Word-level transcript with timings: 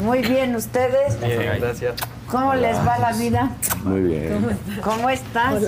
Muy 0.00 0.22
bien, 0.22 0.56
¿ustedes? 0.56 1.20
Bien, 1.20 1.58
gracias. 1.60 1.94
¿Cómo 2.30 2.54
les 2.54 2.76
va 2.78 2.98
la 2.98 3.12
vida? 3.12 3.50
Muy 3.84 4.00
bien. 4.00 4.58
¿Cómo 4.82 5.10
estás? 5.10 5.62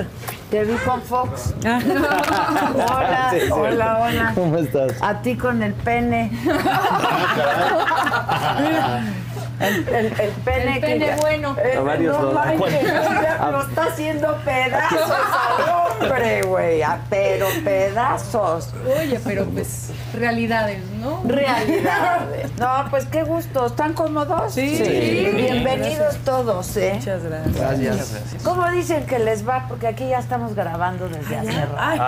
Te 0.50 0.64
vi 0.64 0.74
con 0.84 1.02
Fox. 1.02 1.54
Hola, 1.64 3.28
Sí, 3.32 3.40
sí. 3.46 3.50
hola, 3.52 3.98
hola. 4.00 4.32
¿Cómo 4.34 4.56
estás? 4.58 4.92
A 5.02 5.20
ti 5.22 5.36
con 5.36 5.62
el 5.62 5.74
pene. 5.74 6.30
El, 9.58 9.88
el- 9.88 10.20
el 10.20 10.30
pene 10.44 10.68
El 10.68 10.74
que 10.74 10.80
pene 10.86 11.06
ya- 11.06 11.16
bueno. 11.16 11.56
Eh, 11.58 11.76
A 11.78 11.80
varios 11.80 12.20
no 12.20 12.32
manches, 12.32 12.82
ya 12.84 13.48
lo 13.50 13.62
está 13.68 13.84
haciendo 13.84 14.36
pedazos 14.44 15.10
al 15.10 16.02
hombre, 16.04 16.42
güey. 16.42 16.82
Pero 17.08 17.46
pedazos. 17.64 18.68
Oye, 19.00 19.18
pero 19.24 19.46
pues 19.46 19.90
realidades, 20.14 20.82
¿no? 21.00 21.22
Realidades. 21.24 22.50
No, 22.58 22.86
pues 22.90 23.06
qué 23.06 23.22
gusto. 23.22 23.66
¿Están 23.66 23.94
cómodos? 23.94 24.52
Sí. 24.52 25.30
Bienvenidos 25.34 26.16
todos, 26.18 26.76
¿eh? 26.76 26.92
Muchas 26.96 27.22
gracias. 27.24 27.56
Gracias. 27.56 28.42
¿Cómo 28.44 28.68
dicen 28.70 29.06
que 29.06 29.18
les 29.18 29.48
va? 29.48 29.64
Porque 29.68 29.86
aquí 29.86 30.08
ya 30.08 30.18
estamos 30.18 30.54
grabando 30.54 31.08
desde 31.08 31.36
hace 31.38 31.64
rato. 31.66 32.02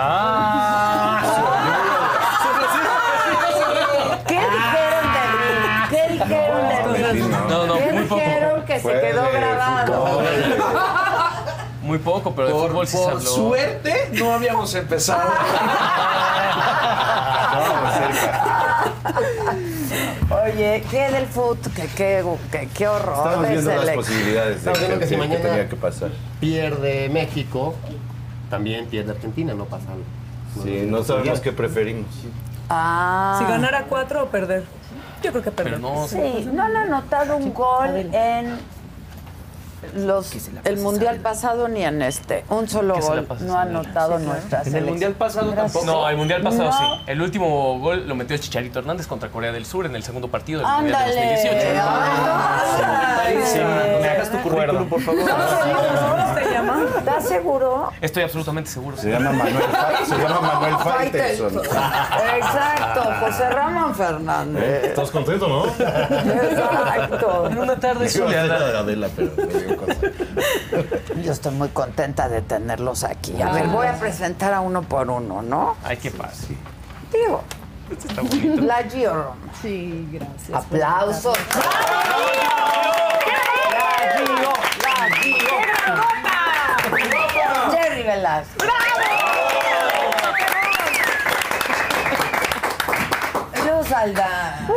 ¿Qué 2.38 2.38
dijeron 8.15 8.65
que 8.65 8.79
se 8.79 9.01
quedó 9.01 9.23
grabado? 9.31 10.21
Muy 11.81 11.97
poco, 11.97 12.35
pero 12.35 12.47
de 12.47 12.53
Por, 12.53 12.69
fútbol 12.69 12.87
sí 12.87 12.97
se 12.97 13.03
por 13.03 13.13
habló. 13.13 13.29
suerte 13.29 14.09
no 14.13 14.33
habíamos 14.33 14.75
empezado. 14.75 15.31
Oye, 20.45 20.83
¿qué 20.91 21.11
del 21.11 21.25
fútbol? 21.25 21.57
¿Qué, 21.75 21.87
qué, 21.95 22.23
qué, 22.51 22.69
qué 22.75 22.87
horror 22.87 23.27
Estamos 23.27 23.49
viendo 23.49 23.75
las 23.75 23.95
posibilidades 23.95 24.63
de 24.63 24.71
que 24.99 25.07
si 25.07 25.15
que 25.15 25.37
tenía 25.37 25.69
que 25.69 25.75
pasar. 25.75 26.11
Pierde 26.39 27.09
México, 27.09 27.75
también 28.49 28.85
pierde 28.87 29.11
Argentina, 29.11 29.53
no 29.53 29.65
pasa 29.65 29.85
algo. 29.91 30.03
Sí, 30.63 30.83
no 30.85 31.03
sabemos 31.03 31.39
qué 31.39 31.51
preferimos. 31.51 32.05
Ah. 32.69 33.37
Si 33.39 33.45
ganara 33.45 33.85
cuatro 33.89 34.23
o 34.23 34.27
perder. 34.27 34.63
Yo 35.23 35.31
creo 35.31 35.43
que. 35.43 35.51
Pero 35.51 35.79
no, 35.79 36.07
Sí, 36.07 36.49
no 36.53 36.63
han 36.63 36.75
anotado 36.75 37.35
un 37.37 37.53
gol 37.53 37.89
en 38.13 38.57
los 39.95 40.33
el 40.65 40.77
mundial 40.77 41.17
pasado 41.19 41.67
ni 41.67 41.83
en 41.83 42.01
este. 42.01 42.43
Un 42.49 42.67
solo 42.67 42.95
gol 42.99 43.23
pase 43.23 43.45
no 43.45 43.55
ha 43.57 43.61
anotado 43.63 44.19
nuestra 44.19 44.61
En 44.63 44.75
el 44.75 44.85
mundial 44.85 45.13
pasado 45.13 45.51
Gracias. 45.51 45.73
tampoco. 45.73 45.85
No, 45.85 46.09
el 46.09 46.17
mundial 46.17 46.41
pasado 46.41 46.65
No. 46.65 46.71
sí. 46.97 47.01
El 47.07 47.21
último 47.21 47.79
gol 47.79 48.07
lo 48.07 48.15
metió 48.15 48.37
Chicharito 48.37 48.79
Hernández 48.79 49.07
contra 49.07 49.29
Corea 49.29 49.51
del 49.51 49.65
Sur 49.65 49.85
en 49.85 49.95
el 49.95 50.03
segundo 50.03 50.27
partido 50.29 50.59
del 50.61 50.67
mundial 50.69 51.05
de 51.05 51.19
Ándale. 51.21 51.35
2018. 51.35 51.81
Ándale. 51.81 53.45
Sí, 53.45 53.59
¿Me 54.01 54.09
hagas 54.09 54.31
tu 54.31 54.37
currículum, 54.41 54.89
por 54.89 55.01
favor? 55.01 55.21
¿Estás 56.97 57.27
seguro? 57.27 57.91
Estoy 58.01 58.23
absolutamente 58.23 58.69
seguro. 58.69 58.97
Se 58.97 59.09
llama 59.09 59.31
Manuel, 59.31 59.63
Fa- 59.63 60.05
se 60.05 60.17
llama 60.17 60.41
Manuel 60.41 60.75
Faitelson. 60.77 61.57
Exacto, 61.57 63.03
José 63.21 63.49
Ramón 63.49 63.95
Fernández. 63.95 64.83
¿Estás 64.85 65.11
contento, 65.11 65.47
no? 65.47 65.65
Exacto. 65.67 67.47
En 67.49 67.57
una 67.57 67.75
tarde 67.79 68.09
soleada. 68.09 68.79
Adela, 68.79 69.07
pero. 69.15 69.31
Yo 71.23 71.31
estoy 71.31 71.53
muy 71.53 71.69
contenta 71.69 72.27
de 72.29 72.41
tenerlos 72.41 73.03
aquí. 73.03 73.41
A 73.41 73.51
ver, 73.51 73.67
voy 73.67 73.87
a 73.87 73.93
presentar 73.99 74.53
a 74.53 74.61
uno 74.61 74.81
por 74.83 75.09
uno, 75.09 75.41
¿no? 75.41 75.75
Ay, 75.83 75.97
qué 75.97 76.11
paz. 76.11 76.47
Digo, 77.11 77.43
Este 77.91 78.07
está 78.07 78.21
bonito. 78.21 78.61
la 78.61 78.83
Gio. 78.83 79.33
Sí, 79.61 80.07
gracias. 80.11 80.53
Aplausos. 80.65 81.37
La 83.71 84.15
Gio, 84.25 84.53
la 84.83 85.15
Gio. 85.21 85.57
Jerry 87.71 88.03
Velasco. 88.03 88.65
Yo 93.65 93.83
Saldán. 93.83 94.67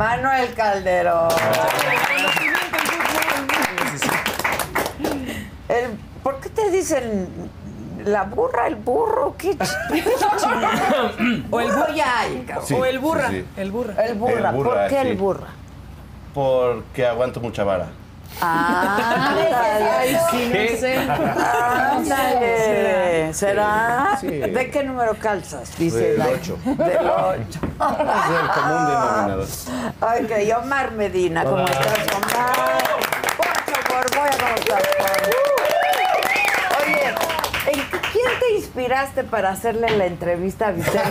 Manuel 0.00 0.54
Calderón. 0.54 1.28
El- 5.68 5.98
¿Por 6.22 6.40
qué 6.40 6.48
te 6.48 6.70
dicen 6.70 7.28
la 8.06 8.22
burra, 8.22 8.66
el 8.66 8.76
burro? 8.76 9.34
¿Qué 9.36 9.58
ch- 9.58 9.76
O 11.50 11.60
el 11.60 11.68
burro 11.70 11.92
ya 11.94 12.20
hay. 12.20 12.46
Sí, 12.64 12.72
o 12.72 12.84
el 12.86 12.98
burra. 12.98 13.28
sí, 13.28 13.40
sí. 13.40 13.46
El 13.60 13.70
burra. 13.70 13.92
El 14.06 14.14
burra. 14.14 14.32
El 14.32 14.52
burra, 14.56 14.70
¿Por 14.70 14.88
qué 14.88 15.02
sí. 15.02 15.08
el 15.08 15.16
burra? 15.18 15.46
Porque 16.32 17.06
aguanto 17.06 17.40
mucha 17.40 17.62
vara. 17.64 17.88
Ah, 18.42 19.34
Ay, 20.00 20.16
sí, 20.30 20.50
no 20.52 20.78
sé. 20.80 20.96
Ándale. 21.90 23.34
¿Será? 23.34 24.16
Sí. 24.20 24.26
¿De 24.28 24.70
qué 24.70 24.82
número 24.82 25.14
calzas? 25.16 25.76
Dice 25.76 25.98
Del 26.12 26.18
la- 26.18 26.28
ocho. 26.28 26.58
Del 26.64 26.98
8. 26.98 27.40
Es 27.42 27.60
el 27.60 28.48
común 28.54 28.86
denominador. 28.86 29.46
Ok, 30.00 30.30
Omar 30.62 30.92
Medina, 30.92 31.44
¿cómo 31.44 31.64
estás, 31.66 32.06
Omar? 32.16 32.78
Poncho 33.36 33.78
Borboya, 33.88 34.54
¿cómo 34.66 34.78
estás? 34.78 35.30
Oye, 36.82 37.08
¿en 37.66 37.80
quién 38.12 38.30
te 38.40 38.48
inspiraste 38.56 39.24
para 39.24 39.50
hacerle 39.50 39.90
la 39.96 40.06
entrevista 40.06 40.68
a 40.68 40.70
Vicente? 40.72 41.00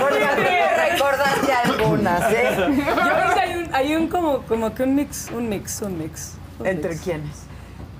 Porque 0.00 0.24
a 0.24 0.34
mí 0.36 0.42
me 0.42 0.90
recordaste 0.90 1.52
algunas, 1.52 2.32
¿eh? 2.32 2.56
Yo 2.76 3.34
hay 3.72 3.96
un, 3.96 4.08
como, 4.08 4.42
como 4.42 4.74
que 4.74 4.82
un 4.84 4.94
mix, 4.94 5.28
un 5.32 5.48
mix, 5.48 5.80
un 5.82 5.98
mix. 5.98 6.32
un 6.58 6.66
¿Entre 6.66 6.90
mix. 6.90 7.02
quiénes? 7.02 7.36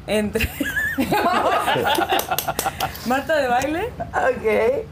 Entre. 0.06 0.48
Marta 3.06 3.36
de 3.36 3.48
baile. 3.48 3.92
Ok. 4.12 4.86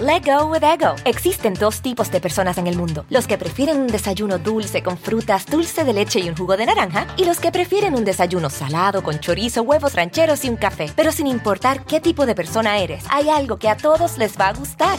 Let 0.00 0.22
go 0.24 0.46
with 0.46 0.62
ego. 0.62 0.94
Existen 1.04 1.54
dos 1.54 1.82
tipos 1.82 2.08
de 2.12 2.20
personas 2.20 2.56
en 2.56 2.68
el 2.68 2.76
mundo: 2.76 3.04
los 3.10 3.26
que 3.26 3.36
prefieren 3.36 3.78
un 3.80 3.88
desayuno 3.88 4.38
dulce 4.38 4.82
con 4.82 4.96
frutas, 4.96 5.44
dulce 5.46 5.82
de 5.84 5.92
leche 5.92 6.20
y 6.20 6.28
un 6.28 6.36
jugo 6.36 6.56
de 6.56 6.66
naranja, 6.66 7.08
y 7.16 7.24
los 7.24 7.40
que 7.40 7.50
prefieren 7.50 7.94
un 7.94 8.04
desayuno 8.04 8.48
salado 8.48 9.02
con 9.02 9.18
chorizo, 9.18 9.62
huevos 9.62 9.94
rancheros 9.94 10.44
y 10.44 10.50
un 10.50 10.56
café. 10.56 10.90
Pero 10.94 11.10
sin 11.10 11.26
importar 11.26 11.84
qué 11.84 12.00
tipo 12.00 12.26
de 12.26 12.36
persona 12.36 12.78
eres, 12.78 13.04
hay 13.10 13.28
algo 13.28 13.58
que 13.58 13.68
a 13.68 13.76
todos 13.76 14.18
les 14.18 14.38
va 14.38 14.48
a 14.48 14.52
gustar. 14.52 14.98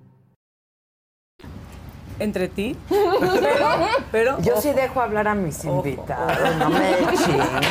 Entre 2.21 2.47
ti. 2.47 2.75
Pero, 2.87 3.19
pero 4.11 4.41
Yo 4.41 4.53
ojo. 4.53 4.61
sí 4.61 4.71
dejo 4.73 5.01
hablar 5.01 5.27
a 5.27 5.33
mis 5.35 5.65
Ojo. 5.65 5.83
invitados. 5.85 6.37
No 6.59 6.69
me. 6.69 6.91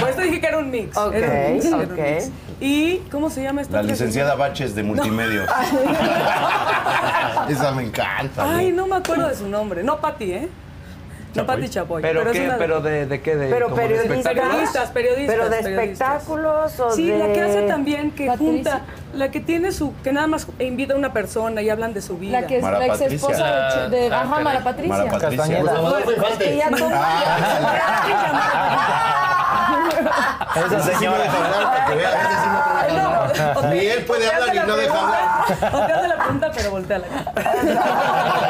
Por 0.00 0.08
eso 0.10 0.20
dije 0.22 0.40
que 0.40 0.46
era 0.46 0.58
un 0.58 0.70
mix. 0.70 0.96
Ok, 0.96 1.14
Era 1.14 1.28
un 1.48 1.52
mix, 1.54 1.64
era 1.66 1.76
un 1.76 1.84
ok. 1.84 1.90
mix. 1.98 2.30
¿Y 2.60 2.96
cómo 3.12 3.30
se 3.30 3.42
llama 3.42 3.62
esta 3.62 3.76
La 3.76 3.82
licenciada 3.84 4.34
Baches 4.34 4.74
de 4.74 4.82
multimedia. 4.82 5.44
Esa 7.48 7.72
me 7.72 7.84
encanta. 7.84 8.56
Ay, 8.56 8.72
no 8.72 8.86
me 8.86 8.96
acuerdo 8.96 9.28
de 9.28 9.34
su 9.36 9.48
nombre. 9.48 9.82
No 9.82 10.00
Pati, 10.00 10.32
¿eh? 10.32 10.48
No 11.34 11.46
Pati 11.46 11.68
Chapoy. 11.68 12.02
¿Pero, 12.02 12.22
es 12.22 12.32
qué? 12.32 12.44
una 12.44 12.52
de- 12.54 12.58
¿Pero 12.58 12.80
de, 12.80 13.06
de 13.06 13.20
qué? 13.22 13.36
De, 13.36 13.48
Pero 13.50 13.66
como 13.70 13.76
de 13.80 13.88
periodistas. 13.88 14.32
Periodistas, 14.34 14.90
periodistas, 14.90 15.36
Pero 15.36 15.48
de 15.48 15.58
espectáculos 15.60 16.80
o 16.80 16.90
Sí, 16.90 17.06
de. 17.10 17.18
la 17.18 17.32
que 17.32 17.42
hace 17.42 17.62
también 17.62 18.10
que 18.10 18.26
Patricia. 18.26 18.52
junta, 18.52 18.80
la 19.14 19.30
que 19.30 19.40
tiene 19.40 19.70
su, 19.72 19.92
que 20.02 20.12
nada 20.12 20.26
más 20.26 20.46
invita 20.58 20.94
a 20.94 20.96
una 20.96 21.12
persona 21.12 21.62
y 21.62 21.70
hablan 21.70 21.94
de 21.94 22.02
su 22.02 22.18
vida. 22.18 22.40
La 22.40 22.46
que 22.46 22.56
es 22.56 22.62
Mara 22.62 22.78
la 22.80 22.86
ex 22.86 23.00
esposa 23.00 23.88
de, 23.88 24.08
de 24.08 24.12
Ah, 24.14 24.20
Ajá, 24.22 24.28
caray. 24.30 24.44
Mara 24.44 24.60
Patricia. 24.64 24.96
Mara 24.96 25.10
Patricia. 25.10 25.36
Castañeda. 25.36 25.72
Es 26.30 26.36
que 26.38 26.56
ya 26.56 26.68
Esa 30.66 30.80
señora. 30.82 31.24
Ni 33.72 33.86
él 33.86 34.04
puede 34.04 34.28
hablar 34.32 34.54
y 34.54 34.58
no 34.66 34.76
deja 34.76 35.00
hablar. 35.00 35.24
O 35.74 35.86
te 35.86 35.92
hace 35.92 36.08
la 36.08 36.16
pregunta, 36.16 36.50
pero 36.54 36.70
voltea 36.70 36.98
la 36.98 37.06
cara. 37.06 37.24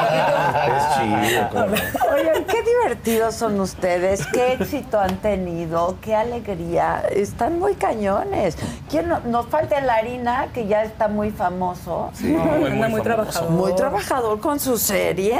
Es 1.01 1.29
chido. 1.29 1.49
cómo 1.51 1.65
no. 1.67 2.15
Oigan, 2.15 2.43
qué 2.45 2.57
divertidos 2.63 3.35
son 3.35 3.59
ustedes, 3.59 4.25
qué 4.33 4.53
éxito 4.53 4.99
han 4.99 5.17
tenido, 5.17 5.97
qué 6.01 6.15
alegría. 6.15 7.03
Están 7.11 7.59
muy 7.59 7.75
cañones. 7.75 8.57
¿Quién 8.89 9.07
no- 9.09 9.19
nos 9.21 9.47
falta 9.47 9.77
el 9.79 9.89
harina, 9.89 10.47
que 10.53 10.67
ya 10.67 10.83
está 10.83 11.07
muy 11.07 11.31
famoso. 11.31 12.11
Anda 12.23 12.87
muy 12.89 13.01
trabajador. 13.01 13.49
Muy 13.51 13.75
trabajador 13.75 14.39
con 14.39 14.59
su 14.59 14.77
serie. 14.77 15.37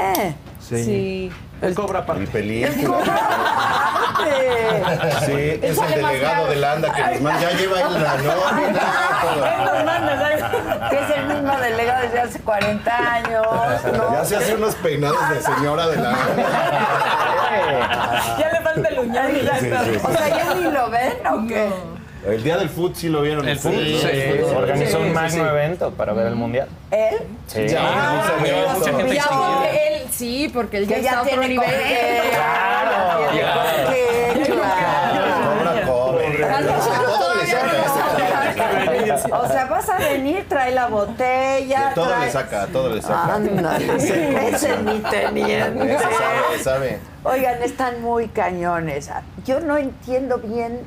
Sí. 0.60 0.84
Sí. 0.84 1.32
Él 1.62 1.74
cobra 1.74 2.00
Mi 2.00 2.04
aparte. 2.04 2.26
película. 2.26 2.98
Aparte. 2.98 4.32
Sí, 5.26 5.60
es 5.62 5.78
el 5.78 5.94
delegado 5.94 6.46
de 6.48 6.56
la 6.56 6.72
ANDA 6.72 6.92
que 6.92 7.02
nos 7.02 7.20
manda. 7.20 7.40
Ya 7.40 7.50
lleva 7.56 7.76
ahí 7.78 7.84
la 8.02 8.16
nómina. 8.16 8.80
todo. 9.22 9.46
Él 9.46 9.64
nos 9.64 9.84
manda, 9.84 10.18
¿sabes? 10.18 10.42
Que 10.90 10.96
es 10.98 11.10
el 11.18 11.24
mismo 11.26 11.56
delegado 11.58 12.02
desde 12.02 12.20
hace 12.20 12.40
40 12.40 13.12
años. 13.12 13.46
¿no? 13.96 14.12
Ya 14.12 14.24
se 14.24 14.36
hace 14.36 14.54
unos 14.54 14.74
peinados 14.76 15.28
de 15.30 15.40
señora 15.42 15.86
de 15.88 15.96
la 15.96 16.08
ANDA. 16.10 16.44
Ya 18.38 18.48
le 18.52 18.60
falta 18.60 18.88
el 18.88 19.12
ya 19.12 19.26
Sí, 19.28 19.36
está. 19.40 19.58
sí, 19.84 19.90
sí. 19.94 20.00
O 20.04 20.12
sea, 20.12 20.28
¿ya 20.28 20.54
ni 20.54 20.70
lo 20.70 20.90
ven 20.90 21.12
o 21.30 21.46
qué? 21.46 21.70
El 22.26 22.42
día 22.44 22.56
del 22.56 22.68
foot 22.68 22.94
sí 22.94 23.08
lo 23.08 23.22
vieron. 23.22 23.48
El. 23.48 23.58
Sí. 23.58 23.68
Organizó 24.56 24.98
Sí, 24.98 25.02
un 25.04 25.12
magno 25.12 25.30
sí. 25.30 25.40
evento 25.50 25.90
para 25.90 26.12
ver 26.12 26.28
el 26.28 26.36
mundial. 26.36 26.68
¿Él? 26.90 27.18
Sí. 27.48 27.66
Ya, 27.68 27.80
Ah, 27.82 28.32
mucha 28.78 28.92
gente 28.96 29.14
Ya 29.14 29.24
porque 29.28 29.88
él, 29.96 30.02
sí, 30.10 30.50
porque 30.54 30.76
él 30.78 30.86
ya, 30.88 30.98
ya 30.98 31.08
está 31.10 31.18
a 31.18 31.22
otro 31.22 31.42
nivel. 31.48 31.68
Claro. 36.36 36.72
O 39.32 39.46
sea, 39.48 39.66
vas 39.66 39.88
a 39.88 39.98
venir, 39.98 40.46
trae 40.48 40.72
la 40.72 40.86
botella. 40.86 41.88
De 41.88 41.94
todo 41.94 42.06
trae- 42.08 42.26
le 42.26 42.30
saca, 42.32 42.66
todo 42.66 42.94
le 42.94 43.02
saca. 43.02 43.34
Ándale, 43.34 43.96
ese 43.96 44.76
ni 44.78 44.98
teniente. 45.00 45.98
Sabe, 45.98 46.58
sabe. 46.62 46.98
Oigan, 47.24 47.62
están 47.62 48.02
muy 48.02 48.28
cañones. 48.28 49.10
Yo 49.44 49.60
no 49.60 49.76
entiendo 49.76 50.38
bien 50.38 50.80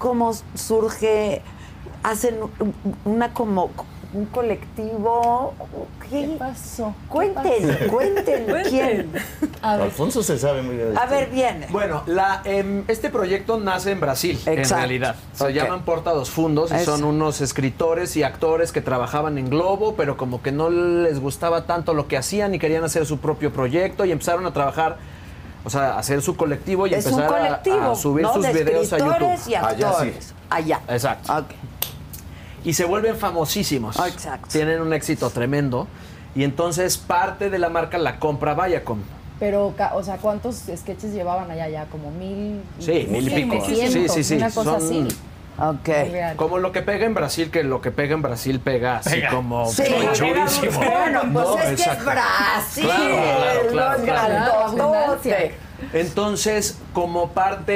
cómo 0.00 0.32
surge, 0.54 1.42
hacen 2.02 2.36
un- 2.58 2.74
una 3.04 3.32
como 3.34 3.70
un 4.12 4.24
colectivo. 4.26 5.54
¿Qué, 6.10 6.22
¿Qué 6.26 6.36
pasó? 6.36 6.94
¿Qué 7.02 7.08
Cuenten, 7.08 7.88
cuenten, 7.88 8.46
¿quién? 8.68 9.12
A 9.62 9.74
ver, 9.76 9.84
Alfonso 9.84 10.22
se 10.24 10.36
sabe 10.38 10.62
muy 10.62 10.74
bien. 10.74 10.98
A 10.98 11.06
ver, 11.06 11.30
viene. 11.30 11.68
Bueno, 11.70 12.02
la, 12.06 12.40
em, 12.44 12.82
este 12.88 13.10
proyecto 13.10 13.60
nace 13.60 13.92
en 13.92 14.00
Brasil, 14.00 14.40
en 14.46 14.68
realidad. 14.68 15.14
Se 15.34 15.52
llaman 15.52 15.84
Porta 15.84 16.10
dos 16.12 16.30
Fundos 16.30 16.72
y 16.72 16.84
son 16.84 17.04
unos 17.04 17.40
escritores 17.40 18.16
y 18.16 18.24
actores 18.24 18.72
que 18.72 18.80
trabajaban 18.80 19.38
en 19.38 19.48
Globo, 19.50 19.94
pero 19.96 20.16
como 20.16 20.42
que 20.42 20.50
no 20.50 20.70
les 20.70 21.20
gustaba 21.20 21.66
tanto 21.66 21.94
lo 21.94 22.08
que 22.08 22.16
hacían 22.16 22.52
y 22.54 22.58
querían 22.58 22.82
hacer 22.82 23.06
su 23.06 23.18
propio 23.18 23.52
proyecto 23.52 24.04
y 24.06 24.10
empezaron 24.12 24.44
a 24.46 24.52
trabajar, 24.52 24.96
o 25.64 25.70
sea, 25.70 25.94
a 25.94 25.98
hacer 25.98 26.22
su 26.22 26.36
colectivo 26.36 26.86
y 26.86 26.94
es 26.94 27.04
empezar 27.06 27.24
a- 27.24 27.38
colectivo, 27.38 27.92
a, 27.92 27.94
subir 27.94 28.22
¿no? 28.24 28.34
sus 28.34 28.42
de 28.44 28.52
videos 28.52 28.92
a 28.92 28.98
YouTube. 28.98 29.38
y 29.48 29.54
Allá 29.54 29.92
sí. 30.00 30.12
Allá. 30.48 30.80
Exacto. 30.88 31.44
Y 32.64 32.72
se 32.74 32.84
vuelven 32.84 33.16
famosísimos. 33.16 33.98
Exacto. 34.06 34.48
Tienen 34.50 34.80
un 34.80 34.92
éxito 34.92 35.30
tremendo. 35.30 35.86
Y 36.34 36.44
entonces 36.44 36.96
parte 36.96 37.50
de 37.50 37.58
la 37.58 37.68
marca 37.70 37.98
la 37.98 38.18
compra 38.18 38.54
Viacom. 38.54 38.98
pero, 39.40 39.74
o 39.94 40.02
sea, 40.02 40.18
¿cuántos 40.18 40.56
sketches 40.76 41.12
llevaban 41.12 41.50
allá 41.50 41.68
ya? 41.68 41.86
Como 41.86 42.10
mil. 42.10 42.62
Sí, 42.78 43.06
mil 43.10 43.26
y 43.26 43.42
pico. 43.44 43.64
Sí, 43.66 44.08
sí, 44.08 44.24
sí. 44.24 44.34
Una 44.36 44.50
cosa 44.50 44.78
Son- 44.78 44.86
así. 44.86 45.08
Ok. 45.60 45.88
Como 46.36 46.58
lo 46.58 46.72
que 46.72 46.82
pega 46.82 47.04
en 47.06 47.14
Brasil, 47.14 47.50
que 47.50 47.62
lo 47.62 47.80
que 47.80 47.90
pega 47.90 48.14
en 48.14 48.22
Brasil 48.22 48.60
pega 48.60 48.96
así 48.98 49.10
Pega. 49.16 49.30
como 49.30 49.66
Sí, 49.70 49.84
durísimo. 50.18 50.78
bueno, 50.78 51.20
pues 51.20 51.32
No, 51.32 51.58
es 51.58 51.82
que 51.84 51.90
es. 51.90 52.04
Brasil, 52.04 52.84
Claro, 52.84 53.16
claro, 53.16 53.68
claro, 53.70 53.96
los 53.98 54.02
claro. 54.02 54.72
grandototes. 54.76 55.52
Entonces, 55.92 56.78
como 56.92 57.30
parte 57.30 57.72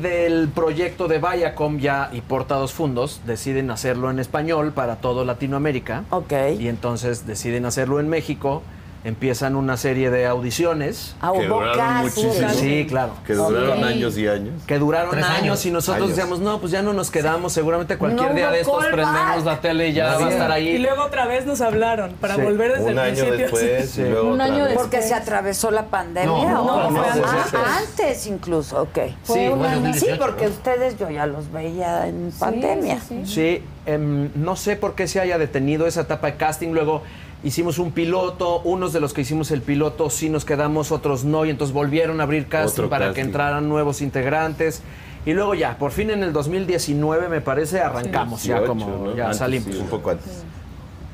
del 0.00 0.48
proyecto 0.48 1.06
de 1.08 1.18
Viacom 1.18 1.78
ya 1.78 2.10
y 2.12 2.20
Portados 2.20 2.72
Fundos, 2.72 3.20
deciden 3.24 3.70
hacerlo 3.70 4.10
en 4.10 4.18
español 4.18 4.72
para 4.72 4.96
todo 4.96 5.24
Latinoamérica. 5.24 6.04
Ok. 6.10 6.32
Y 6.58 6.68
entonces 6.68 7.26
deciden 7.26 7.64
hacerlo 7.66 8.00
en 8.00 8.08
México. 8.08 8.62
Empiezan 9.06 9.54
una 9.54 9.76
serie 9.76 10.10
de 10.10 10.26
audiciones. 10.26 11.14
Ah, 11.20 11.30
Que 11.32 11.46
hubo 11.48 11.60
duraron 11.60 12.02
muchísimo. 12.02 12.48
Sí, 12.50 12.86
claro. 12.88 13.12
Que 13.24 13.34
duraron 13.34 13.78
Ok. 13.78 13.84
años 13.84 14.18
y 14.18 14.26
años. 14.26 14.54
Que 14.66 14.78
duraron 14.80 15.14
años, 15.14 15.30
años. 15.30 15.66
y 15.66 15.70
nosotros 15.70 16.02
Años. 16.06 16.16
decíamos, 16.16 16.40
no, 16.40 16.58
pues 16.58 16.72
ya 16.72 16.82
no 16.82 16.92
nos 16.92 17.12
quedamos, 17.12 17.52
seguramente 17.52 17.98
cualquier 17.98 18.30
No 18.30 18.34
día 18.34 18.50
de 18.50 18.62
estos 18.62 18.84
prendemos 18.86 19.44
la 19.44 19.60
tele 19.60 19.90
y 19.90 19.92
ya 19.92 20.18
va 20.18 20.26
a 20.26 20.30
estar 20.30 20.50
ahí. 20.50 20.70
Y 20.70 20.78
luego 20.78 21.04
otra 21.04 21.24
vez 21.26 21.46
nos 21.46 21.60
hablaron 21.60 22.14
para 22.20 22.34
Sí. 22.34 22.40
volver 22.42 22.72
desde 22.72 22.84
Un 22.84 22.90
el 22.90 22.98
año 22.98 23.14
principio. 23.14 23.36
después 23.38 23.90
Sí. 23.90 24.00
y 24.02 24.10
luego 24.10 24.28
Un 24.32 24.40
año 24.40 24.64
después. 24.64 24.76
Porque 24.78 25.02
se 25.02 25.14
atravesó 25.14 25.70
la 25.70 25.84
pandemia. 25.84 26.28
No, 26.50 26.90
no, 26.90 26.90
fue 26.90 27.06
Ah, 27.06 27.44
antes. 27.44 27.60
antes 27.88 28.26
incluso, 28.26 28.82
ok. 28.82 28.98
Sí, 29.22 29.48
bueno, 29.50 29.94
sí, 29.94 30.06
porque 30.18 30.48
ustedes 30.48 30.98
yo 30.98 31.08
ya 31.10 31.26
los 31.26 31.52
veía 31.52 32.08
en 32.08 32.32
pandemia. 32.40 32.98
Sí, 32.98 33.06
sí, 33.08 33.22
sí. 33.24 33.32
Sí, 33.34 33.62
em, 33.86 34.30
no 34.34 34.56
sé 34.56 34.74
por 34.74 34.96
qué 34.96 35.06
se 35.06 35.20
haya 35.20 35.38
detenido 35.38 35.86
esa 35.86 36.00
etapa 36.00 36.26
de 36.26 36.36
casting. 36.36 36.70
Luego 36.72 37.02
hicimos 37.44 37.78
un 37.78 37.92
piloto, 37.92 38.60
unos 38.62 38.92
de 38.92 39.00
los 39.00 39.12
que 39.12 39.22
hicimos 39.22 39.50
el 39.50 39.62
piloto 39.62 40.10
sí 40.10 40.28
nos 40.30 40.44
quedamos, 40.44 40.92
otros 40.92 41.24
no, 41.24 41.44
y 41.44 41.50
entonces 41.50 41.74
volvieron 41.74 42.20
a 42.20 42.24
abrir 42.24 42.48
casting 42.48 42.84
Otro 42.84 42.90
para 42.90 43.12
que 43.12 43.20
entraran 43.20 43.68
nuevos 43.68 44.02
integrantes. 44.02 44.82
Y 45.24 45.32
luego 45.32 45.54
ya, 45.54 45.76
por 45.76 45.90
fin 45.90 46.10
en 46.10 46.22
el 46.22 46.32
2019 46.32 47.28
me 47.28 47.40
parece 47.40 47.80
arrancamos, 47.80 48.44
ya 48.44 48.60
18, 48.60 48.66
como 48.66 48.86
¿no? 49.06 49.16
ya 49.16 49.24
Antes, 49.24 49.38
salimos. 49.38 49.74
sí, 49.74 49.80
un 49.80 49.88
poco 49.88 50.10
antes. 50.10 50.44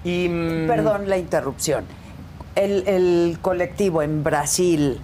Y 0.04 0.28
mm, 0.28 0.66
Perdón 0.66 1.08
la 1.08 1.16
interrupción. 1.16 1.84
El, 2.54 2.86
el 2.86 3.38
colectivo 3.40 4.02
en 4.02 4.22
Brasil 4.22 5.00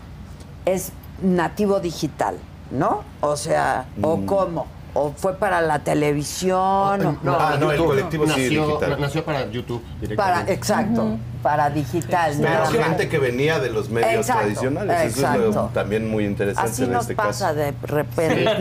es 0.66 0.92
nativo 1.22 1.80
digital, 1.80 2.36
¿no? 2.70 3.02
O 3.22 3.36
sea, 3.36 3.86
¿o 4.02 4.26
cómo? 4.26 4.66
O 5.00 5.12
fue 5.16 5.36
para 5.36 5.60
la 5.60 5.78
televisión? 5.80 6.58
o- 7.06 7.18
ah, 7.38 7.56
no, 7.58 7.70
el 7.70 7.76
YouTube. 7.78 7.86
colectivo 7.86 8.24
sí 8.26 8.30
nació, 8.30 8.66
digital. 8.66 9.00
nació 9.00 9.24
para 9.24 9.50
YouTube 9.50 9.82
para, 9.82 10.00
directamente. 10.00 10.52
exacto, 10.52 11.16
para 11.42 11.70
digital. 11.70 12.34
Pero 12.36 12.48
nada 12.50 12.70
más. 12.70 12.72
gente 12.74 13.08
que 13.08 13.18
venía 13.18 13.58
de 13.60 13.70
los 13.70 13.88
medios 13.90 14.12
Exacto, 14.12 14.42
tradicionales. 14.42 14.96
Eso 15.16 15.26
es 15.32 15.38
lo 15.40 15.46
exacto. 15.48 15.70
también 15.74 16.10
muy 16.10 16.24
interesante 16.24 16.70
Así 16.70 16.82
en 16.84 16.92
nos 16.92 17.02
este 17.02 17.14
pasa 17.14 17.46
caso. 17.48 17.54
de 17.58 17.74
repente. 17.82 18.48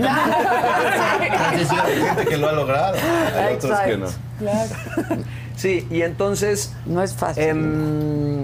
Hay 1.17 1.65
gente 2.01 2.25
que 2.25 2.37
lo 2.37 2.49
ha 2.49 2.51
logrado, 2.53 2.95
hay 3.35 3.55
otros 3.55 3.79
que 3.79 3.97
no. 3.97 4.07
Exacto. 4.07 5.15
Sí, 5.55 5.87
y 5.89 6.01
entonces 6.03 6.73
No 6.85 7.01
es 7.01 7.13
fácil. 7.15 7.43
em, 7.43 8.43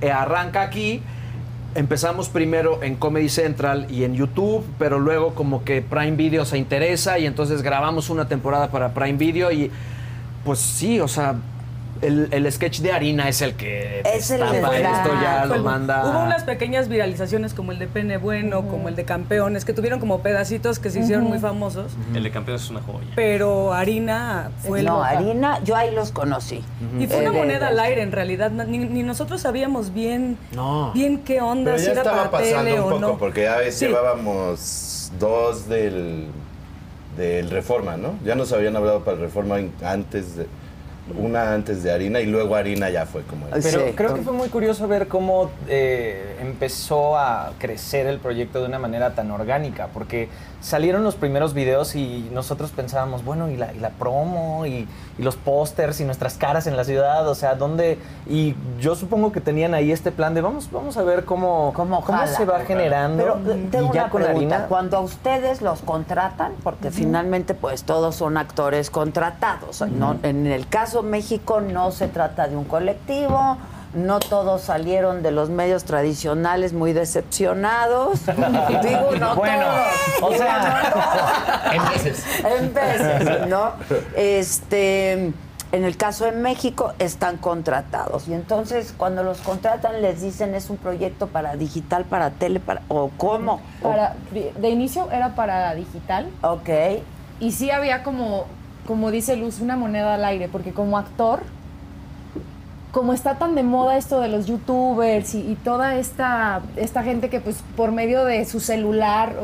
eh, 0.00 0.12
arranca 0.12 0.62
aquí. 0.62 1.02
Empezamos 1.74 2.28
primero 2.28 2.82
en 2.82 2.96
Comedy 2.96 3.28
Central 3.28 3.86
y 3.90 4.04
en 4.04 4.14
YouTube, 4.14 4.64
pero 4.78 4.98
luego 4.98 5.34
como 5.34 5.64
que 5.64 5.82
Prime 5.82 6.12
Video 6.12 6.44
se 6.44 6.56
interesa 6.56 7.18
y 7.18 7.26
entonces 7.26 7.62
grabamos 7.62 8.08
una 8.08 8.26
temporada 8.26 8.70
para 8.70 8.94
Prime 8.94 9.18
Video 9.18 9.52
y 9.52 9.70
pues 10.44 10.58
sí, 10.58 10.98
o 10.98 11.08
sea, 11.08 11.36
el, 12.02 12.28
el 12.32 12.52
sketch 12.52 12.80
de 12.80 12.92
Harina 12.92 13.28
es 13.28 13.42
el 13.42 13.54
que 13.54 14.00
Es 14.04 14.30
el 14.30 14.40
destapa 14.40 14.70
que 14.70 14.82
esto, 14.82 15.10
ya 15.22 15.44
lo 15.46 15.62
manda. 15.62 16.04
Hubo 16.10 16.24
unas 16.24 16.44
pequeñas 16.44 16.88
viralizaciones 16.88 17.54
como 17.54 17.72
el 17.72 17.78
de 17.78 17.86
Pene 17.86 18.16
Bueno, 18.18 18.66
como 18.68 18.88
el 18.88 18.96
de 18.96 19.04
Campeones, 19.04 19.64
que 19.64 19.72
tuvieron 19.72 20.00
como 20.00 20.20
pedacitos 20.20 20.78
que 20.78 20.90
se 20.90 21.00
hicieron 21.00 21.24
muy 21.24 21.38
famosos. 21.38 21.92
El 22.14 22.22
de 22.22 22.30
campeón 22.30 22.56
es 22.56 22.70
una 22.70 22.80
joya. 22.82 23.06
Pero 23.16 23.72
Harina 23.72 24.50
fue 24.58 24.82
no, 24.82 25.02
harina, 25.02 25.62
yo 25.64 25.76
ahí 25.76 25.94
los 25.94 26.12
conocí. 26.12 26.62
Y 26.98 27.06
fue 27.06 27.16
Eh, 27.18 27.20
una 27.22 27.30
de- 27.32 27.38
moneda 27.38 27.68
al 27.68 27.78
aire 27.80 28.02
en 28.02 28.12
realidad. 28.12 28.50
Ni, 28.50 28.78
ni 28.78 29.02
nosotros 29.02 29.40
sabíamos 29.40 29.92
bien, 29.92 30.38
No. 30.52 30.92
bien 30.92 31.18
qué 31.24 31.40
onda, 31.40 31.72
Pero 31.72 31.78
si 31.78 31.84
ya 31.86 31.92
era 31.92 32.00
estaba 32.02 32.16
para 32.18 32.30
pasando 32.30 32.64
tele 32.64 32.80
un 32.80 32.80
o 32.80 32.88
poco, 32.90 33.00
no. 33.00 33.18
porque 33.18 33.42
ya 33.42 33.58
Sí. 33.70 33.86
llevábamos 33.86 35.10
dos 35.18 35.68
del, 35.68 36.26
del 37.16 37.50
Reforma, 37.50 37.96
¿no? 37.96 38.14
Ya 38.24 38.34
nos 38.34 38.52
habían 38.52 38.76
hablado 38.76 39.04
para 39.04 39.16
el 39.16 39.22
Reforma 39.22 39.56
antes 39.84 40.36
de. 40.36 40.46
Una 41.16 41.54
antes 41.54 41.82
de 41.82 41.90
Harina 41.92 42.20
y 42.20 42.26
luego 42.26 42.54
Harina 42.54 42.90
ya 42.90 43.06
fue 43.06 43.22
como. 43.22 43.46
el- 43.48 43.62
Pero 43.62 43.86
Sí. 43.86 43.92
creo 43.94 44.14
que 44.14 44.22
fue 44.22 44.32
muy 44.32 44.48
curioso 44.48 44.86
ver 44.88 45.08
cómo 45.08 45.50
eh, 45.68 46.36
empezó 46.40 47.16
a 47.16 47.52
crecer 47.58 48.06
el 48.06 48.18
proyecto 48.18 48.60
de 48.60 48.66
una 48.66 48.78
manera 48.78 49.14
tan 49.14 49.30
orgánica, 49.30 49.88
porque 49.94 50.28
salieron 50.60 51.04
los 51.04 51.14
primeros 51.16 51.54
videos 51.54 51.94
y 51.94 52.28
nosotros 52.32 52.70
pensábamos, 52.72 53.24
bueno, 53.24 53.50
y 53.50 53.56
la, 53.56 53.72
y 53.72 53.78
la 53.78 53.90
promo, 53.90 54.66
y, 54.66 54.86
y 55.18 55.22
los 55.22 55.36
pósters, 55.36 56.00
y 56.00 56.04
nuestras 56.04 56.34
caras 56.34 56.66
en 56.66 56.76
la 56.76 56.84
ciudad, 56.84 57.28
o 57.28 57.34
sea, 57.34 57.54
¿dónde? 57.56 57.98
Y 58.28 58.54
yo 58.80 58.94
supongo 58.94 59.32
que 59.32 59.40
tenían 59.40 59.74
ahí 59.74 59.90
este 59.92 60.12
plan 60.12 60.32
de 60.34 60.40
vamos, 60.40 60.70
vamos 60.70 60.96
a 60.96 61.02
ver 61.02 61.24
cómo, 61.24 61.72
¿Cómo 61.74 62.00
jala? 62.02 62.26
se 62.28 62.44
va 62.44 62.60
generando. 62.60 63.22
Pero 63.42 63.54
eh, 63.54 63.68
tengo 63.70 63.90
y 63.90 63.94
ya 63.94 64.02
una 64.04 64.10
con 64.10 64.22
pregunta. 64.22 64.54
harina. 64.54 64.68
Cuando 64.68 64.96
a 64.96 65.00
ustedes 65.00 65.60
los 65.60 65.80
contratan, 65.82 66.52
porque 66.62 66.90
finalmente 66.90 67.54
pues 67.54 67.82
todos 67.84 68.14
son 68.16 68.36
actores 68.36 68.90
contratados, 68.90 69.80
¿no? 69.90 70.16
En 70.22 70.46
el 70.46 70.68
caso 70.68 71.02
México 71.02 71.60
no 71.60 71.90
se 71.90 72.08
trata 72.08 72.46
de 72.48 72.56
un 72.56 72.64
colectivo, 72.64 73.56
no 73.94 74.20
todos 74.20 74.62
salieron 74.62 75.22
de 75.22 75.30
los 75.30 75.48
medios 75.50 75.84
tradicionales 75.84 76.72
muy 76.72 76.92
decepcionados. 76.92 78.20
Digo, 78.26 79.12
no 79.18 79.34
Bueno, 79.36 79.64
todos. 80.20 80.32
o 80.34 80.34
sea-. 80.36 81.70
En 81.72 81.88
veces. 81.90 82.24
En 82.44 82.74
veces, 82.74 83.46
¿no? 83.48 83.72
Este, 84.16 85.12
en 85.72 85.84
el 85.84 85.96
caso 85.96 86.24
de 86.24 86.32
México 86.32 86.92
están 86.98 87.36
contratados 87.36 88.26
y 88.28 88.32
entonces 88.34 88.94
cuando 88.96 89.22
los 89.22 89.38
contratan 89.38 90.00
les 90.02 90.20
dicen 90.22 90.54
es 90.54 90.70
un 90.70 90.76
proyecto 90.78 91.26
para 91.26 91.56
digital, 91.56 92.04
para 92.04 92.30
tele, 92.30 92.60
para 92.60 92.82
o 92.88 93.10
cómo. 93.16 93.60
Para, 93.82 94.14
de 94.32 94.68
inicio 94.70 95.10
era 95.10 95.34
para 95.34 95.74
digital 95.74 96.28
Ok. 96.42 96.68
y 97.40 97.52
sí 97.52 97.70
había 97.70 98.02
como, 98.02 98.46
como 98.86 99.10
dice 99.10 99.36
Luz, 99.36 99.60
una 99.60 99.76
moneda 99.76 100.14
al 100.14 100.24
aire, 100.24 100.48
porque 100.48 100.72
como 100.72 100.96
actor, 100.98 101.40
como 102.92 103.12
está 103.12 103.36
tan 103.36 103.54
de 103.54 103.62
moda 103.62 103.96
esto 103.96 104.20
de 104.20 104.28
los 104.28 104.46
youtubers 104.46 105.34
y, 105.34 105.40
y 105.40 105.56
toda 105.56 105.96
esta, 105.96 106.62
esta 106.76 107.02
gente 107.02 107.28
que 107.28 107.40
pues 107.40 107.62
por 107.76 107.92
medio 107.92 108.24
de 108.24 108.44
su 108.44 108.60
celular 108.60 109.34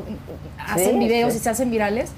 hacen 0.59 0.99
videos 0.99 1.33
sí. 1.33 1.39
y 1.39 1.43
se 1.43 1.51
hacen 1.51 1.71
virales, 1.71 2.11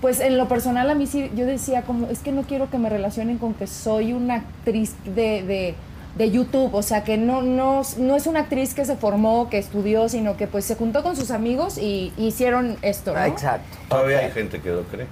pues 0.00 0.20
en 0.20 0.36
lo 0.36 0.48
personal 0.48 0.90
a 0.90 0.94
mí 0.94 1.06
sí, 1.06 1.30
yo 1.34 1.46
decía 1.46 1.82
como, 1.82 2.08
es 2.08 2.18
que 2.18 2.32
no 2.32 2.42
quiero 2.42 2.70
que 2.70 2.78
me 2.78 2.90
relacionen 2.90 3.38
con 3.38 3.54
que 3.54 3.66
soy 3.66 4.12
una 4.12 4.36
actriz 4.36 4.94
de, 5.06 5.42
de, 5.42 5.74
de 6.16 6.30
YouTube, 6.30 6.74
o 6.74 6.82
sea, 6.82 7.04
que 7.04 7.16
no, 7.16 7.42
no, 7.42 7.82
no 7.98 8.16
es 8.16 8.26
una 8.26 8.40
actriz 8.40 8.74
que 8.74 8.84
se 8.84 8.96
formó, 8.96 9.48
que 9.48 9.58
estudió, 9.58 10.08
sino 10.10 10.36
que 10.36 10.46
pues 10.46 10.66
se 10.66 10.74
juntó 10.74 11.02
con 11.02 11.16
sus 11.16 11.30
amigos 11.30 11.78
y, 11.78 12.12
y 12.18 12.26
hicieron 12.26 12.76
esto, 12.82 13.14
¿no? 13.14 13.24
Exacto. 13.24 13.78
Todavía 13.88 14.18
hay 14.18 14.30
gente 14.30 14.60
que 14.60 14.70
lo 14.70 14.82
cree. 14.84 15.06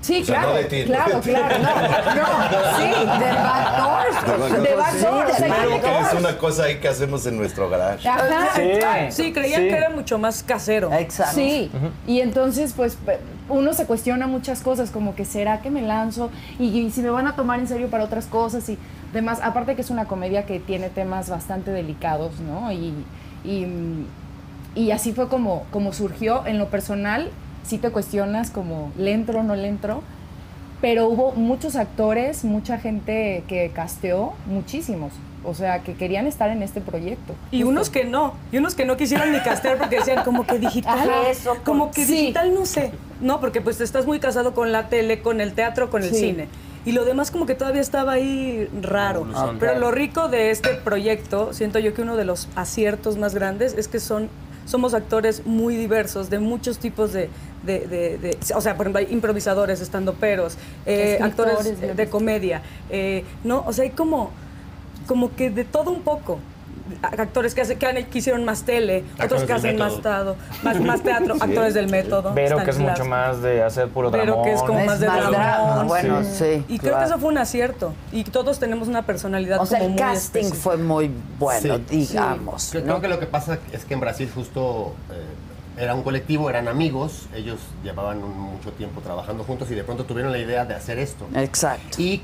Sí, 0.00 0.22
O 0.22 0.24
sea, 0.24 0.36
claro, 0.36 0.50
no 0.50 0.56
de 0.58 0.64
ti, 0.64 0.78
no 0.80 0.84
claro, 0.86 1.20
claro, 1.22 1.58
no, 1.58 1.64
no, 1.64 2.78
sí, 2.78 2.88
de 3.18 3.32
backdoors, 3.34 4.62
de 4.62 4.74
backdoors, 4.76 5.36
sea, 5.36 5.54
Creo 5.56 5.80
que 5.82 5.98
es 6.00 6.12
una 6.20 6.38
cosa 6.38 6.64
ahí 6.64 6.76
que 6.78 6.88
hacemos 6.88 7.26
en 7.26 7.36
nuestro 7.36 7.68
garage. 7.68 8.08
Ajá, 8.08 8.48
Sí. 8.54 8.62
Sí, 9.10 9.32
creían 9.32 9.62
Sí. 9.62 9.68
que 9.68 9.76
era 9.76 9.90
mucho 9.90 10.18
más 10.18 10.42
casero. 10.44 10.92
Exacto. 10.92 11.34
Sí, 11.34 11.70
y 12.06 12.20
entonces 12.20 12.72
pues 12.76 12.96
uno 13.48 13.72
se 13.74 13.86
cuestiona 13.86 14.26
muchas 14.28 14.60
cosas, 14.60 14.90
como 14.90 15.14
que 15.16 15.24
será 15.24 15.62
que 15.62 15.70
me 15.70 15.82
lanzo 15.82 16.30
y, 16.60 16.66
y 16.78 16.90
si 16.90 17.00
me 17.00 17.10
van 17.10 17.26
a 17.26 17.34
tomar 17.34 17.58
en 17.58 17.66
serio 17.66 17.88
para 17.90 18.04
otras 18.04 18.26
cosas 18.26 18.68
y 18.68 18.78
demás. 19.12 19.40
Aparte 19.42 19.74
que 19.74 19.80
es 19.82 19.90
una 19.90 20.04
comedia 20.04 20.46
que 20.46 20.60
tiene 20.60 20.90
temas 20.90 21.28
bastante 21.28 21.70
delicados, 21.72 22.38
¿no? 22.40 22.70
Y, 22.70 22.94
y, 23.44 23.66
y 24.74 24.90
así 24.92 25.12
fue 25.12 25.28
como, 25.28 25.64
como 25.72 25.92
surgió. 25.92 26.46
En 26.46 26.58
lo 26.58 26.66
personal, 26.68 27.30
sí 27.64 27.78
te 27.78 27.90
cuestionas 27.90 28.50
como, 28.50 28.92
¿le 28.96 29.12
entro 29.12 29.40
o 29.40 29.42
no 29.42 29.54
le 29.56 29.68
entro? 29.68 30.02
Pero 30.80 31.08
hubo 31.08 31.32
muchos 31.32 31.74
actores, 31.76 32.44
mucha 32.44 32.78
gente 32.78 33.42
que 33.48 33.70
casteó, 33.74 34.32
muchísimos. 34.46 35.12
O 35.44 35.54
sea, 35.54 35.80
que 35.82 35.94
querían 35.94 36.26
estar 36.26 36.50
en 36.50 36.62
este 36.62 36.80
proyecto. 36.80 37.34
Y 37.50 37.58
Justo. 37.58 37.70
unos 37.70 37.90
que 37.90 38.04
no, 38.04 38.34
y 38.52 38.58
unos 38.58 38.74
que 38.74 38.84
no 38.84 38.96
quisieron 38.96 39.32
ni 39.32 39.38
castear 39.40 39.78
porque 39.78 39.96
decían 39.96 40.24
como 40.24 40.44
que 40.46 40.58
digital, 40.58 40.98
Ajá, 41.10 41.28
eso, 41.30 41.56
como 41.64 41.90
que 41.90 42.04
sí. 42.04 42.12
digital 42.12 42.52
no 42.54 42.66
sé, 42.66 42.90
no, 43.20 43.40
porque 43.40 43.60
pues 43.60 43.80
estás 43.80 44.04
muy 44.04 44.18
casado 44.18 44.52
con 44.52 44.72
la 44.72 44.88
tele, 44.88 45.20
con 45.22 45.40
el 45.40 45.52
teatro, 45.54 45.90
con 45.90 46.02
el 46.02 46.10
Sí. 46.10 46.16
cine. 46.20 46.48
Y 46.84 46.92
lo 46.92 47.04
demás 47.04 47.30
como 47.30 47.46
que 47.46 47.54
todavía 47.54 47.80
estaba 47.80 48.12
ahí 48.12 48.68
raro. 48.82 49.20
Evolución. 49.20 49.56
Pero 49.60 49.78
lo 49.78 49.90
rico 49.90 50.28
de 50.28 50.50
este 50.50 50.70
proyecto, 50.74 51.52
siento 51.52 51.78
yo 51.78 51.94
que 51.94 52.02
uno 52.02 52.16
de 52.16 52.24
los 52.24 52.48
aciertos 52.56 53.16
más 53.16 53.34
grandes 53.34 53.74
es 53.74 53.88
que 53.88 54.00
son 54.00 54.28
somos 54.64 54.92
actores 54.92 55.46
muy 55.46 55.76
diversos, 55.76 56.28
de 56.28 56.40
muchos 56.40 56.78
tipos 56.78 57.14
de, 57.14 57.30
de- 57.68 57.86
de- 57.86 58.18
de- 58.18 58.38
o 58.54 58.60
sea, 58.60 58.74
por 58.76 58.86
ejemplo, 58.86 58.98
hay 59.00 59.12
improvisadores, 59.12 59.80
estandoperos, 59.80 60.56
eh, 60.86 61.18
actores 61.22 61.62
de, 61.64 61.70
de 61.72 61.76
guionistas. 61.76 62.08
comedia, 62.08 62.62
eh, 62.90 63.24
¿no? 63.44 63.62
O 63.66 63.72
sea, 63.72 63.84
hay 63.84 63.90
como, 63.90 64.30
como 65.06 65.34
que 65.36 65.50
de 65.50 65.64
todo 65.64 65.90
un 65.92 66.02
poco. 66.02 66.38
Actores 67.02 67.54
que, 67.54 67.60
hace- 67.60 67.76
que, 67.76 67.86
han- 67.86 68.02
que 68.06 68.18
hicieron 68.18 68.46
más 68.46 68.62
tele, 68.62 69.04
otros 69.22 69.42
Actores 69.42 69.42
que 69.42 69.52
del 69.52 69.56
hacen 69.56 69.78
más, 69.78 70.02
tado, 70.02 70.36
más, 70.62 70.80
más 70.80 71.02
teatro, 71.02 71.34
actores 71.40 71.74
del 71.74 71.88
método. 71.90 72.32
Pero 72.34 72.56
que 72.64 72.70
es 72.70 72.78
mucho 72.78 73.04
más 73.04 73.42
de 73.42 73.62
hacer 73.62 73.88
puro 73.88 74.10
Pero 74.10 74.24
dramón. 74.24 74.44
que 74.44 74.52
es 74.54 74.62
como 74.62 74.78
Es 74.78 74.86
más 74.86 74.98
de 75.00 75.06
más 75.06 75.18
drama. 75.18 75.36
drama, 75.36 75.84
bueno, 75.84 76.22
sí. 76.24 76.64
Y 76.66 76.78
creo 76.78 76.92
claro. 76.92 76.98
que 77.00 77.04
eso 77.12 77.18
fue 77.18 77.28
un 77.30 77.36
acierto. 77.38 77.92
Y 78.10 78.24
todos 78.24 78.58
tenemos 78.58 78.88
una 78.88 79.02
personalidad 79.02 79.60
O 79.60 79.66
sea, 79.66 79.80
como 79.80 79.90
el 79.90 79.94
muy 79.96 80.00
casting 80.02 80.40
específica. 80.40 80.62
fue 80.62 80.76
muy 80.78 81.10
bueno, 81.38 81.76
Sí. 81.76 81.82
digamos. 82.06 82.68
Creo, 82.70 82.82
¿no? 82.84 82.86
creo 82.88 83.00
que 83.02 83.08
lo 83.08 83.20
que 83.20 83.26
pasa 83.26 83.58
es 83.70 83.84
que 83.84 83.92
en 83.92 84.00
Brasil 84.00 84.30
justo 84.34 84.94
eh, 85.10 85.14
era 85.78 85.94
un 85.94 86.02
colectivo, 86.02 86.50
eran 86.50 86.68
amigos, 86.68 87.26
ellos 87.34 87.58
llevaban 87.84 88.22
un- 88.22 88.38
mucho 88.54 88.72
tiempo 88.72 89.00
trabajando 89.00 89.44
juntos 89.44 89.70
y 89.70 89.74
de 89.74 89.84
pronto 89.84 90.04
tuvieron 90.04 90.32
la 90.32 90.38
idea 90.38 90.64
de 90.64 90.74
hacer 90.74 90.98
esto. 90.98 91.26
Exacto. 91.34 92.00
Y 92.00 92.20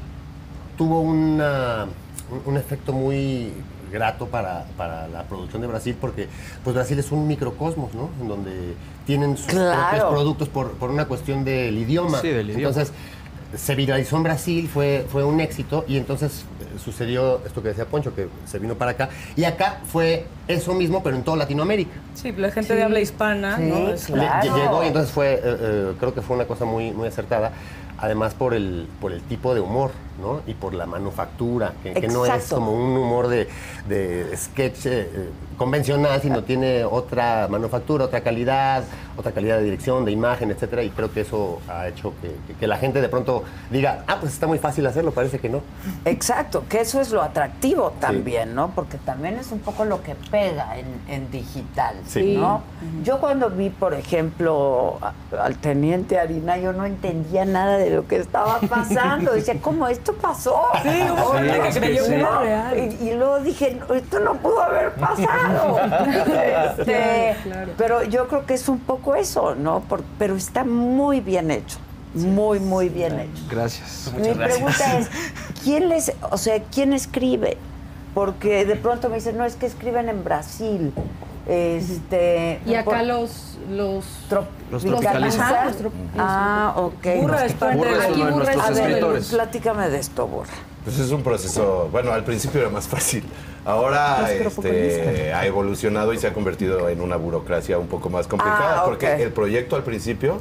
tuvo 0.77 1.01
una- 1.01 1.87
un, 2.31 2.43
un 2.53 2.57
efecto 2.57 2.93
muy 2.93 3.53
grato 3.93 4.27
para, 4.27 4.65
para 4.77 5.07
la 5.09 5.23
producción 5.25 5.63
de 5.63 5.69
Brasil 5.69 5.97
porque 6.01 6.29
pues 6.65 6.75
Brasil 6.75 6.99
es 6.99 7.13
un 7.13 7.29
microcosmos, 7.29 7.95
¿no? 7.95 8.11
En 8.21 8.27
donde 8.29 8.75
tienen 9.07 9.37
sus 9.37 9.47
Claro. 9.47 9.89
propios 9.91 10.11
productos 10.11 10.49
por, 10.49 10.73
por 10.73 10.91
una 10.91 11.05
cuestión 11.07 11.45
del 11.45 11.79
idioma. 11.79 12.21
Sí, 12.21 12.29
del 12.29 12.51
idioma. 12.51 12.69
Entonces 12.71 12.93
se 13.57 13.75
viralizó 13.75 14.17
en 14.17 14.23
Brasil, 14.25 14.69
fue, 14.73 15.07
fue 15.11 15.25
un 15.25 15.41
éxito 15.41 15.85
y 15.89 15.97
entonces 15.97 16.45
eh, 16.61 16.79
sucedió 16.83 17.41
esto 17.47 17.63
que 17.63 17.69
decía 17.69 17.85
Poncho, 17.87 18.15
que 18.15 18.29
se 18.47 18.59
vino 18.59 18.75
para 18.75 18.93
acá. 18.93 19.09
Y 19.37 19.45
acá 19.45 19.81
fue 19.87 20.27
eso 20.49 20.75
mismo, 20.75 21.03
pero 21.03 21.17
en 21.17 21.23
toda 21.23 21.37
Latinoamérica. 21.37 21.93
Sí, 22.15 22.33
la 22.37 22.51
gente 22.51 22.75
de 22.75 22.83
habla 22.83 23.01
hispana, 23.01 23.57
Sí, 23.57 23.63
¿no? 23.63 23.89
Es- 23.91 24.11
Le- 24.11 24.17
Claro. 24.19 24.57
Llegó 24.57 24.85
y 24.85 24.87
entonces 24.89 25.11
fue, 25.13 25.35
eh, 25.35 25.41
eh, 25.45 25.93
creo 25.99 26.15
que 26.15 26.23
fue 26.23 26.37
una 26.37 26.47
cosa 26.47 26.65
muy, 26.65 26.91
muy 26.93 27.09
acertada. 27.09 27.53
Además 27.99 28.35
por 28.35 28.55
el, 28.55 28.89
por 29.01 29.13
el 29.13 29.23
tipo 29.23 29.55
de 29.55 29.61
humor, 29.61 29.93
¿no? 30.21 30.41
Y 30.47 30.55
por 30.55 30.75
la 30.75 30.87
manufactura, 30.87 31.73
que, 31.83 31.93
que 31.95 32.09
no 32.09 32.25
es 32.27 32.49
como 32.53 32.73
un 32.73 32.97
humor 32.97 33.29
de, 33.29 33.49
de 33.89 34.37
sketch 34.37 34.87
eh, 34.87 35.31
convencional, 35.59 36.21
sino 36.21 36.43
tiene 36.45 36.85
otra 36.85 37.47
manufactura, 37.51 38.05
otra 38.07 38.21
calidad, 38.23 38.85
otra 39.17 39.33
calidad 39.33 39.59
de 39.59 39.65
dirección, 39.65 40.05
de 40.05 40.11
imagen, 40.13 40.51
etcétera, 40.51 40.83
y 40.83 40.91
creo 40.91 41.13
que 41.13 41.21
eso 41.21 41.61
ha 41.69 41.87
hecho 41.89 42.13
que, 42.21 42.29
que- 42.47 42.59
que 42.59 42.67
la 42.67 42.77
gente 42.79 43.01
de 43.01 43.09
pronto 43.09 43.45
diga, 43.71 44.05
ah, 44.09 44.17
pues 44.21 44.33
está 44.33 44.47
muy 44.47 44.59
fácil 44.59 44.87
hacerlo, 44.87 45.13
parece 45.13 45.39
que 45.39 45.49
no. 45.49 45.61
Exacto, 46.05 46.65
que 46.69 46.81
eso 46.81 47.01
es 47.01 47.11
lo 47.11 47.23
atractivo 47.23 47.93
también, 48.01 48.55
¿no? 48.55 48.71
Porque 48.75 48.99
también 48.99 49.35
es 49.39 49.53
un 49.53 49.61
poco 49.61 49.85
lo 49.85 50.03
que 50.03 50.15
pega 50.31 50.77
en, 50.79 50.87
en 51.09 51.31
digital, 51.31 51.97
Sí. 52.07 52.37
¿no? 52.37 52.63
Yo 53.05 53.19
cuando 53.21 53.51
vi, 53.51 53.71
por 53.71 53.95
ejemplo, 53.95 54.99
al 55.41 55.57
teniente 55.59 56.19
Harina, 56.19 56.59
yo 56.59 56.73
no 56.73 56.85
entendía 56.85 57.45
nada 57.45 57.79
de 57.79 57.91
lo 57.91 58.07
que 58.07 58.17
estaba 58.17 58.59
pasando. 58.61 59.33
Decía, 59.33 59.57
¿cómo 59.63 59.87
esto 60.05 60.13
pasó? 60.21 60.61
Sí, 60.83 60.89
hubo 61.11 61.41
no, 61.41 61.63
que 61.63 61.71
creyó. 61.81 62.03
Y, 62.77 63.09
y 63.09 63.15
luego 63.15 63.41
dije, 63.41 63.81
esto 63.95 64.21
no 64.21 64.35
pudo 64.35 64.63
haber 64.63 64.93
pasado. 64.93 65.79
Este, 66.79 67.37
Pero 67.79 68.03
yo 68.05 68.29
creo 68.29 68.45
que 68.45 68.55
es 68.55 68.69
un 68.69 68.81
poco 68.81 69.15
eso, 69.15 69.55
¿no? 69.55 69.81
Por- 69.81 70.03
pero 70.19 70.37
está 70.37 70.65
muy 70.65 71.21
bien 71.21 71.51
hecho. 71.51 71.79
Muy, 72.13 72.61
muy 72.61 72.89
bien 72.91 73.19
hecho. 73.19 73.43
Gracias. 73.51 74.13
Mi 74.17 74.33
pregunta 74.33 74.99
es, 74.99 75.09
¿quién 75.65 75.89
les, 75.89 76.13
o 76.31 76.37
sea, 76.37 76.63
quién 76.63 76.93
escribe? 76.93 77.57
Porque 78.15 78.65
de 78.67 78.77
pronto 78.77 79.09
me 79.09 79.17
dicen, 79.17 79.39
no, 79.39 79.45
es 79.45 79.57
que 79.57 79.67
escriben 79.67 80.09
en 80.09 80.23
Brasil. 80.23 80.93
Este, 81.47 82.61
Y 82.67 82.75
acá 82.75 82.85
por- 82.85 83.05
los 83.05 83.51
los 83.71 84.05
Los 84.71 84.85
tropicalizan. 84.85 85.41
Ajá, 85.41 85.65
los 85.67 85.77
trop- 85.79 85.93
Ah, 86.19 86.73
ok. 86.77 87.07
Burra 87.23 87.47
es 87.47 87.53
parte 87.55 87.79
de 87.85 88.03
Aquí 88.03 88.23
Burra 88.23 88.53
es 88.53 88.75
de 88.77 88.83
ver, 89.01 89.23
platícame 89.31 89.89
de 89.89 89.99
esto, 89.99 90.27
Burra. 90.27 90.51
Pues 90.85 90.99
es 90.99 91.11
un 91.11 91.23
proceso, 91.23 91.89
bueno, 91.91 92.13
al 92.13 92.25
principio 92.25 92.61
era 92.61 92.69
más 92.71 92.87
fácil. 92.89 93.25
Ahora 93.65 94.31
este, 94.31 95.33
ha 95.33 95.47
evolucionado 95.47 96.13
y 96.13 96.19
se 96.19 96.27
ha 96.27 96.35
convertido 96.35 96.89
en 96.91 97.01
una 97.01 97.17
burocracia 97.17 97.79
un 97.79 97.87
poco 97.87 98.11
más 98.11 98.27
complicada, 98.27 98.81
Ah, 98.81 98.85
porque 98.85 99.23
el 99.23 99.33
proyecto 99.33 99.77
al 99.77 99.83
principio 99.83 100.41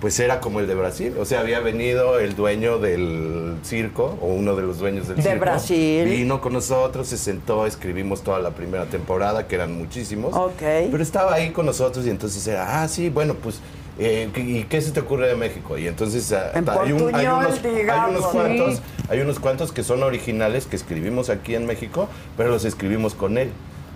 pues 0.00 0.20
era 0.20 0.40
como 0.40 0.60
el 0.60 0.66
de 0.66 0.74
Brasil, 0.74 1.14
o 1.18 1.24
sea, 1.24 1.40
había 1.40 1.60
venido 1.60 2.18
el 2.18 2.36
dueño 2.36 2.78
del 2.78 3.54
circo 3.62 4.18
o 4.20 4.26
uno 4.26 4.54
de 4.54 4.62
los 4.62 4.78
dueños 4.78 5.08
del 5.08 5.16
De 5.16 5.22
circo. 5.22 5.40
Brasil. 5.40 6.04
Vino 6.04 6.40
con 6.40 6.52
nosotros, 6.52 7.06
se 7.08 7.16
sentó, 7.16 7.66
escribimos 7.66 8.22
toda 8.22 8.38
la 8.40 8.50
primera 8.50 8.84
temporada, 8.86 9.46
que 9.46 9.54
eran 9.54 9.72
muchísimos. 9.76 10.34
Ok. 10.34 10.60
Pero 10.60 11.02
estaba 11.02 11.34
ahí 11.34 11.50
con 11.50 11.64
nosotros 11.66 12.04
y 12.06 12.10
entonces 12.10 12.46
era, 12.46 12.82
ah, 12.82 12.88
sí, 12.88 13.08
bueno, 13.08 13.34
pues 13.34 13.60
eh, 13.98 14.28
¿y 14.36 14.64
qué 14.64 14.80
se 14.82 14.90
te 14.90 15.00
ocurre 15.00 15.28
de 15.28 15.36
México? 15.36 15.78
Y 15.78 15.86
entonces 15.86 16.30
ah, 16.32 16.50
En 16.54 16.68
hay, 16.68 16.92
un- 16.92 17.14
hay 17.14 17.26
portuñol, 17.26 17.38
unos, 17.46 17.52
hay 17.64 18.20
Sí. 18.22 18.32
cuantos 18.32 18.82
hay 19.08 19.20
unos 19.20 19.38
cuantos 19.38 19.70
que 19.72 19.82
son 19.84 20.02
originales 20.02 20.66
que 20.66 20.76
escribimos 20.76 21.30
aquí 21.30 21.54
en 21.54 21.64
México, 21.66 22.08
pero 22.36 22.50
los 22.50 22.64
escribimos 22.64 23.14
con 23.14 23.38
él. 23.38 23.50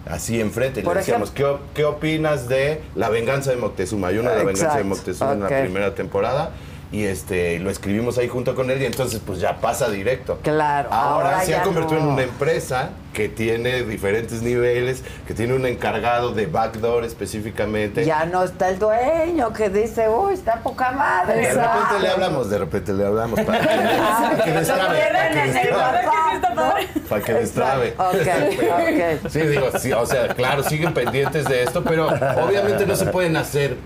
Así 0.07 0.40
enfrente, 0.40 0.83
Por 0.83 0.95
le 0.95 1.00
decíamos, 1.00 1.31
¿qué, 1.31 1.45
o- 1.45 1.61
¿qué 1.75 1.85
opinas 1.85 2.49
de 2.49 2.81
La 2.95 3.09
venganza 3.11 3.50
de 3.50 3.57
Moctezuma? 3.57 4.09
Hay 4.09 4.19
una 4.19 4.31
de 4.31 4.37
La 4.38 4.45
venganza 4.45 4.78
de 4.78 4.85
Moctezuma 4.85 5.33
en 5.33 5.40
la 5.40 5.49
primera 5.49 5.95
temporada 5.95 6.50
y 6.90 7.04
este 7.04 7.59
lo 7.59 7.71
escribimos 7.71 8.16
ahí 8.16 8.28
junto 8.28 8.54
con 8.54 8.71
él 8.71 8.80
y 8.80 8.87
entonces 8.87 9.21
pues 9.25 9.40
ya 9.40 9.57
pasa 9.61 9.90
directo. 9.90 10.38
Claro, 10.42 10.88
Ahora, 10.92 11.33
ahora 11.33 11.45
se 11.45 11.54
ha 11.54 11.62
convertido 11.62 12.00
no. 12.00 12.07
en 12.07 12.12
una 12.14 12.23
empresa 12.23 12.90
que 13.12 13.28
tiene 13.28 13.83
diferentes 13.83 14.42
niveles, 14.42 15.02
que 15.26 15.35
tiene 15.35 15.54
un 15.54 15.66
encargado 15.66 16.33
de 16.33 16.47
backdoor 16.47 17.04
específicamente. 17.04 18.04
Ya 18.04 18.25
no 18.26 18.45
está 18.45 18.68
el 18.68 18.78
dueño 18.78 19.52
que 19.52 19.68
dice, 19.71 20.09
uy, 20.09 20.35
está 20.35 20.61
poca 20.61 20.92
madre. 20.92 21.40
De 21.40 21.52
repente 21.52 22.00
le 22.00 22.09
hablamos, 22.09 22.49
de 22.49 22.59
repente 22.59 22.92
le 22.92 23.04
hablamos 23.04 23.40
para 23.40 23.59
que, 23.61 23.66
para 23.66 24.45
que 24.45 24.52
destrabe, 24.52 24.99
para 27.09 27.21
que 27.23 27.33
destrabe, 27.35 27.90
para 27.92 28.12
que 28.12 28.23
destrabe. 28.35 29.21
Sí, 29.30 29.40
digo, 29.40 29.66
sí, 29.78 29.92
o 29.92 30.07
sea, 30.07 30.28
claro, 30.28 30.62
siguen 30.62 30.95
pendientes 30.95 31.45
de 31.45 31.64
esto, 31.64 31.83
pero 31.83 32.07
obviamente 32.07 32.87
no 32.87 32.97
se 32.97 33.07
pueden 33.07 33.37
hacer 33.37 33.76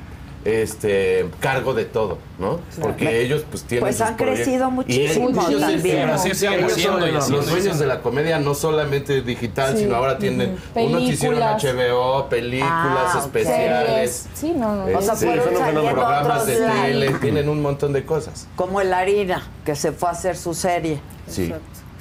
este 0.44 1.26
cargo 1.40 1.72
de 1.74 1.84
todo, 1.84 2.18
¿no? 2.38 2.58
Porque 2.80 3.20
ellos 3.22 3.44
pues 3.50 3.62
tienen 3.64 3.84
Pues 3.84 3.96
sus 3.98 4.06
han 4.06 4.16
proyectos. 4.16 4.44
crecido 4.44 4.70
muchísimo 4.70 5.28
ellos- 5.30 5.60
también. 5.60 5.98
ellos- 5.98 6.10
Así 6.20 6.34
siguen 6.34 6.58
ellos 6.60 6.72
haciendo 6.72 6.98
son 7.00 7.08
y 7.08 7.12
los, 7.12 7.50
dueños 7.50 7.78
de 7.78 7.86
la 7.86 8.00
comedia, 8.00 8.38
no 8.38 8.54
solamente 8.54 9.22
digital, 9.22 9.72
Sí. 9.76 9.84
sino 9.84 9.96
ahora 9.96 10.18
tienen 10.18 10.56
uno 10.74 10.98
que 10.98 11.04
hicieron 11.04 11.38
Películas. 11.38 11.64
HBO, 11.64 12.28
películas 12.28 12.70
Ah, 13.14 13.20
especiales. 13.24 14.26
Sí, 14.34 14.52
no, 14.56 14.74
no. 14.76 14.84
O 14.98 15.02
sea, 15.02 15.14
son 15.16 15.34
saliendo 15.56 15.82
programas 15.90 16.46
de 16.46 16.56
tele, 16.56 17.10
tienen 17.20 17.48
un 17.48 17.62
montón 17.62 17.92
de 17.92 18.04
cosas. 18.04 18.48
Como 18.56 18.80
el 18.80 18.92
Harina, 18.92 19.42
que 19.64 19.74
se 19.76 19.92
fue 19.92 20.08
a 20.08 20.12
hacer 20.12 20.36
su 20.36 20.54
serie. 20.54 21.00
Sí. 21.28 21.52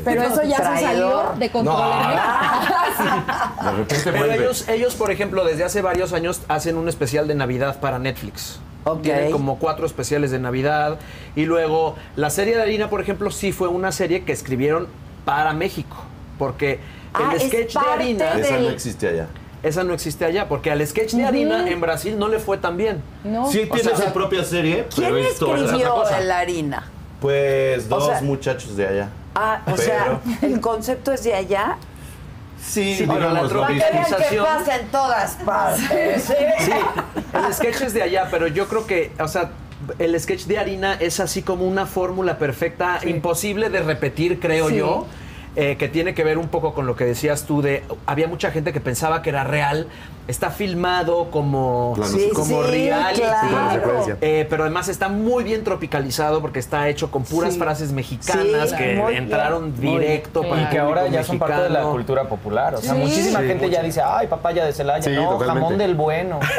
Pero 0.04 0.24
eso 0.24 0.44
ya 0.44 0.58
se 0.58 0.82
salió 0.84 1.34
de 1.38 1.50
control. 1.52 1.78
De 3.64 3.72
repente 3.72 3.96
Pero 4.04 4.18
vuelve. 4.18 4.36
ellos, 4.36 4.68
ellos, 4.70 4.96
por 4.96 5.12
ejemplo, 5.12 5.44
desde 5.46 5.64
hace 5.64 5.82
varios 5.82 6.14
años 6.14 6.42
hacen 6.48 6.78
un 6.78 6.88
especial 6.90 7.28
de 7.28 7.36
Navidad 7.36 7.80
para 7.80 8.00
Netflix. 8.00 8.60
Ok. 8.84 9.02
Tienen 9.04 9.32
como 9.32 9.60
cuatro 9.60 9.86
especiales 9.86 10.32
de 10.32 10.40
Navidad. 10.40 10.98
Y 11.36 11.46
luego, 11.46 11.96
la 12.16 12.30
serie 12.30 12.56
de 12.56 12.62
harina, 12.62 12.90
por 12.90 13.02
ejemplo, 13.02 13.30
sí 13.32 13.52
fue 13.52 13.68
una 13.68 13.92
serie 13.92 14.24
que 14.24 14.32
escribieron 14.32 14.88
para 15.26 15.54
México. 15.54 15.96
Porque 16.38 16.80
Ah, 17.14 17.32
el 17.36 17.42
es 17.42 17.48
sketch 17.48 17.74
de 17.74 17.80
harina, 17.92 18.34
Esa 18.40 18.58
no 18.58 18.70
existe 18.70 19.08
allá. 19.08 19.28
esa 19.64 19.84
no 19.84 19.94
existe 19.94 20.26
allá. 20.26 20.48
Porque 20.48 20.72
al 20.72 20.86
sketch 20.88 21.14
de 21.14 21.26
harina 21.26 21.68
en 21.70 21.80
Brasil 21.82 22.18
no 22.18 22.28
le 22.28 22.40
fue 22.40 22.58
tan 22.58 22.78
bien. 22.78 23.02
No. 23.24 23.50
Sí 23.52 23.68
O 23.70 23.74
tiene 23.76 23.96
sea, 23.96 24.08
su 24.08 24.14
propia 24.14 24.44
serie, 24.44 24.86
¿Quién 24.94 25.08
pero 25.08 25.18
es 25.18 25.28
escribió 25.34 26.04
el 26.18 26.32
Harina? 26.32 26.84
Pues 27.20 27.88
dos 27.88 28.06
sea- 28.08 28.22
muchachos 28.22 28.76
de 28.76 28.88
allá. 28.88 29.10
Ah, 29.36 29.62
o 29.66 29.72
Pero- 29.76 29.78
sea, 29.78 30.20
el 30.42 30.60
concepto 30.62 31.12
es 31.12 31.24
de 31.24 31.34
allá. 31.34 31.78
Sí, 32.64 32.96
Sí, 32.96 33.06
pero 33.08 33.20
la 33.34 33.44
digamos, 33.44 33.52
lo 33.54 33.62
Para 33.62 33.74
que 34.30 34.38
pasa 34.38 34.76
en 34.78 34.88
todas 34.90 35.32
partes. 35.44 36.24
¿sí? 36.24 36.34
Sí, 36.60 36.72
el 37.34 37.54
sketch 37.54 37.82
es 37.82 37.94
de 37.94 38.04
allá, 38.04 38.28
pero 38.30 38.46
yo 38.48 38.68
creo 38.68 38.86
que, 38.86 39.12
o 39.20 39.28
sea, 39.28 39.50
el 39.98 40.20
sketch 40.20 40.44
de 40.46 40.60
harina 40.60 40.94
es 40.94 41.20
así 41.20 41.42
como 41.42 41.66
una 41.66 41.88
fórmula 41.88 42.38
perfecta, 42.38 43.00
imposible 43.04 43.70
de 43.72 43.82
repetir, 43.82 44.40
creo 44.40 44.70
Sí. 44.70 44.76
yo. 44.78 45.08
eh, 45.58 45.76
que 45.78 45.90
tiene 45.90 46.14
que 46.14 46.24
ver 46.24 46.38
un 46.38 46.48
poco 46.48 46.74
con 46.74 46.86
lo 46.88 46.96
que 46.96 47.04
decías 47.04 47.44
tú 47.44 47.62
de 47.62 47.84
había 48.06 48.30
mucha 48.30 48.52
gente 48.52 48.72
que 48.72 48.80
pensaba 48.80 49.22
que 49.22 49.32
era 49.32 49.44
real 49.44 49.86
está 50.32 50.50
filmado 50.50 51.30
como 51.30 51.94
Sí, 52.04 52.30
como 52.34 52.64
sí, 52.64 52.70
reality 52.72 53.22
claro. 53.22 54.06
eh, 54.22 54.48
pero 54.50 54.64
además 54.64 54.88
está 54.88 55.10
muy 55.10 55.44
bien 55.44 55.64
tropicalizado 55.64 56.42
porque 56.42 56.60
está 56.60 56.88
hecho 56.90 57.12
con 57.12 57.24
puras 57.24 57.54
Sí. 57.54 57.60
frases 57.60 57.92
mexicanas 57.92 58.70
Sí, 58.72 58.76
que 58.78 58.94
bien, 58.96 59.10
entraron 59.24 59.80
directo 59.80 60.42
para 60.48 60.62
Y 60.64 60.66
que 60.68 60.80
ahora 60.80 61.08
ya 61.08 61.24
son 61.24 61.38
parte 61.38 61.62
de 61.64 61.70
la 61.70 61.84
cultura 61.84 62.24
popular. 62.24 62.76
O 62.76 62.78
sea, 62.78 62.94
Sí. 62.94 63.00
muchísima 63.00 63.40
Sí, 63.42 63.48
gente 63.48 63.70
ya 63.70 63.82
dice, 63.84 64.02
ay, 64.04 64.28
papaya 64.28 64.66
de 64.66 64.74
Celaya. 64.74 65.02
Sí, 65.04 65.12
no, 65.12 65.32
totalmente. 65.32 65.60
jamón 65.62 65.78
del 65.78 65.96
bueno. 65.96 66.40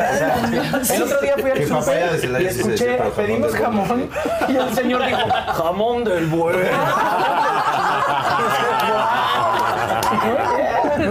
O 0.82 0.84
sea, 0.84 0.96
el 0.96 1.02
otro 1.02 1.20
día 1.20 1.34
fui 1.38 1.50
al 1.50 2.18
Celaya 2.20 2.40
y 2.40 2.46
escuché, 2.46 2.98
jamón 2.98 3.12
pedimos 3.16 3.50
bueno. 3.50 3.64
jamón. 3.64 4.10
Y 4.48 4.56
el 4.56 4.74
señor 4.74 5.06
dijo, 5.06 5.18
jamón 5.54 6.04
del 6.04 6.26
bueno. 6.26 6.58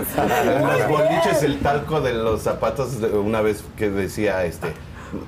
Los 0.61 0.87
boliches 0.87 1.43
el 1.43 1.59
talco 1.59 2.01
de 2.01 2.13
los 2.13 2.41
zapatos, 2.41 2.97
una 3.13 3.41
vez 3.41 3.63
que 3.77 3.89
decía, 3.89 4.43
este, 4.45 4.73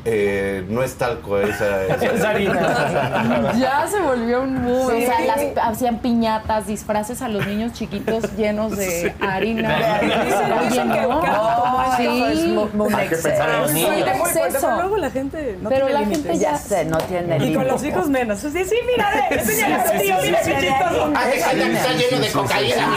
eh, 0.05 0.63
no 0.69 0.81
es 0.83 0.95
talco, 0.95 1.37
esa, 1.39 1.83
esa- 1.85 2.05
Es 2.13 2.23
harina. 2.23 3.51
Ya 3.57 3.85
se 3.87 3.99
volvió 3.99 4.41
un 4.43 4.63
boom. 4.63 4.91
Sí. 4.91 5.03
O 5.03 5.05
sea, 5.05 5.19
las- 5.25 5.57
hacían 5.73 5.97
piñatas, 5.99 6.67
disfraces 6.67 7.21
a 7.21 7.27
los 7.29 7.45
niños 7.47 7.73
chiquitos 7.73 8.35
llenos 8.37 8.77
de 8.77 9.13
harina. 9.21 9.95
Hay 9.95 9.99
que 9.99 10.03
pensar 10.15 10.43
en 10.43 10.49
los 10.49 10.61
exceso. 10.63 10.85
niños. 10.85 12.73
Muy 12.73 12.91
fuerte, 12.91 13.15
exceso. 13.15 13.39
pero 14.61 14.75
luego 14.77 14.97
la 14.97 15.09
gente 15.11 15.57
no 15.61 15.69
Pero 15.69 15.85
tiene 15.87 15.99
la 16.01 16.05
límites. 16.07 16.23
gente 16.25 16.39
Ya 16.39 16.51
ya- 16.51 16.57
sé, 16.57 16.85
no 16.85 16.97
tiene 16.99 17.37
Y 17.45 17.53
con 17.53 17.67
los 17.67 17.83
hijos 17.83 18.07
menos. 18.09 18.39
Sí, 18.39 18.49
sí, 18.51 18.75
mira, 18.85 19.09
ve, 19.29 19.35
enséñale 19.37 19.75
a 19.75 19.83
tu 19.83 19.91
tío, 19.99 20.15
mira 20.21 20.39
qué 20.41 20.57
chistoso. 20.59 21.13
Está 21.33 21.53
lleno 21.93 22.19
de 22.19 22.31
cocaína. 22.31 22.87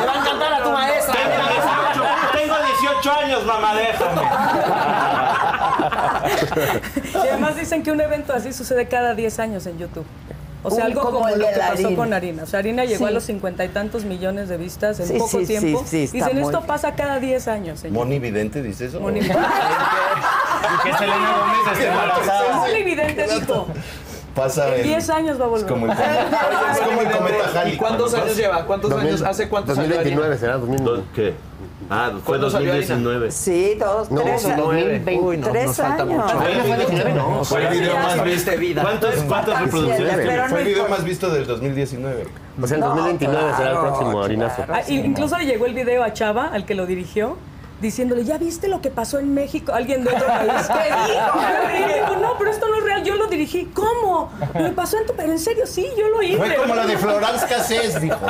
Le 0.00 0.06
va 0.06 0.12
a 0.12 0.16
encantar 0.20 0.52
a 0.54 0.62
tu 0.62 0.70
maestra. 0.70 1.14
Tengo 2.32 2.54
18 3.02 3.18
años, 3.20 3.44
mamá, 3.46 3.74
déjame. 3.74 4.22
Y 7.14 7.28
además 7.28 7.56
dicen 7.56 7.82
que 7.82 7.90
un 7.92 8.00
evento 8.00 8.32
así 8.32 8.52
sucede 8.52 8.86
cada 8.88 9.14
10 9.14 9.38
años 9.40 9.66
en 9.66 9.78
YouTube. 9.78 10.06
O 10.62 10.70
sea, 10.70 10.84
Un 10.84 10.90
algo 10.92 11.00
como 11.02 11.26
lo 11.26 11.34
que 11.38 11.44
pasó 11.58 11.72
harina. 11.72 11.96
con 11.96 12.12
Harina. 12.12 12.42
O 12.42 12.46
sea, 12.46 12.58
Harina 12.58 12.84
llegó 12.84 13.06
a 13.06 13.08
Sí. 13.08 13.14
los 13.14 13.24
cincuenta 13.24 13.64
y 13.64 13.68
tantos 13.68 14.04
millones 14.04 14.50
de 14.50 14.58
vistas 14.58 15.00
en 15.00 15.06
Sí, 15.06 15.14
poco 15.14 15.30
sí, 15.30 15.46
sí, 15.46 15.58
tiempo. 15.58 15.82
sí, 15.86 16.02
está 16.04 16.16
Dicen, 16.18 16.34
muy 16.38 16.44
esto 16.44 16.60
pasa 16.66 16.94
cada 16.94 17.18
10 17.18 17.48
años. 17.48 17.82
en 17.84 17.94
¿Moni 17.94 18.18
Vidente 18.18 18.62
dice 18.62 18.84
eso? 18.86 19.00
Moni- 19.00 19.20
Y 19.20 19.22
que 19.22 19.32
Selena 20.98 21.36
Gómez 21.38 21.72
esté 21.72 21.86
embarazada. 21.88 22.56
Muy 22.58 22.70
evidente 22.72 23.26
dijo. 23.40 23.66
Pasa 24.34 24.76
En 24.76 24.82
10 24.82 25.08
años 25.10 25.40
va 25.40 25.44
a 25.46 25.48
volver. 25.48 25.64
Es 25.66 25.72
como 25.72 25.86
el, 25.86 25.92
es 25.92 25.98
como 26.80 27.00
el 27.00 27.10
cometa 27.10 27.50
Halley. 27.60 27.74
¿Y 27.74 27.76
cuántos 27.78 28.12
años 28.14 28.36
lleva? 28.36 28.66
¿Cuántos 28.66 28.90
2000, 28.90 29.08
años? 29.08 29.22
¿Hace 29.22 29.48
cuántos 29.48 29.78
años? 29.78 29.88
2029 29.88 30.38
será, 30.38 30.58
2029. 30.58 31.04
¿Qué? 31.14 31.34
Ah, 31.92 32.10
fue 32.12 32.20
¿Cuándo 32.22 32.50
salió 32.50 32.72
2019. 32.72 33.30
Sí, 33.32 33.74
dos, 33.78 34.10
No, 34.12 34.20
tres. 34.22 34.46
Uy, 35.20 35.36
no, 35.38 35.48
tres 35.50 35.66
nos 35.66 35.76
falta 35.76 36.02
años. 36.04 36.24
mucho. 36.24 36.38
Fue 36.38 36.76
19, 36.76 37.12
no. 37.14 37.44
Fue 37.44 37.66
el 37.66 37.68
video 37.80 37.94
más 37.96 38.24
visto. 38.24 38.50
vida. 38.58 38.82
¿Cuántas, 38.82 39.14
cuántas 39.24 39.60
reproducciones 39.60 40.16
Pero 40.16 40.48
Fue 40.48 40.60
el 40.60 40.66
video 40.68 40.88
más 40.88 41.02
visto 41.04 41.30
del 41.30 41.46
2019. 41.48 42.26
O 42.62 42.66
sea, 42.66 42.78
No, 42.78 42.88
2029 42.90 43.38
será 43.56 43.70
el 43.70 43.74
claro, 43.76 43.80
próximo 43.88 44.22
harinazo. 44.22 44.64
Ah, 44.68 44.82
y 44.86 45.00
incluso 45.00 45.36
le 45.36 45.46
llegó 45.46 45.66
el 45.66 45.74
video 45.74 46.04
a 46.04 46.12
Chava, 46.12 46.46
al 46.52 46.64
que 46.64 46.74
lo 46.76 46.86
dirigió, 46.86 47.36
diciéndole, 47.80 48.24
¿ya 48.24 48.38
viste 48.38 48.68
lo 48.68 48.80
que 48.80 48.90
pasó 48.90 49.18
en 49.18 49.34
México? 49.34 49.72
Alguien 49.72 50.04
de 50.04 50.10
otro 50.10 50.26
país. 50.28 50.52
¿Qué 50.68 50.94
dijo? 51.12 52.20
No, 52.20 52.36
pero 52.38 52.50
esto 52.52 52.68
no 52.68 52.76
es 52.78 52.84
real, 52.84 53.02
yo 53.02 53.16
lo 53.16 53.26
dirigí. 53.26 53.64
¿Cómo? 53.74 54.30
Me 54.54 54.70
pasó 54.70 54.96
en 54.98 55.06
tu... 55.06 55.14
Pero 55.14 55.32
en 55.32 55.38
serio, 55.40 55.66
sí, 55.66 55.88
yo 55.98 56.08
lo 56.08 56.22
hice. 56.22 56.36
Fue 56.36 56.54
como 56.54 56.76
la 56.76 56.86
de 56.86 56.96
Florence 56.96 57.46
Cassés, 57.48 58.00
dijo. 58.00 58.16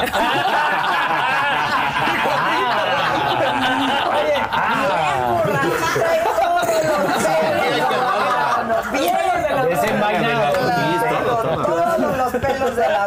Todos 11.66 12.16
los 12.16 12.32
pelos 12.32 12.76
de 12.76 12.88
la 12.88 13.06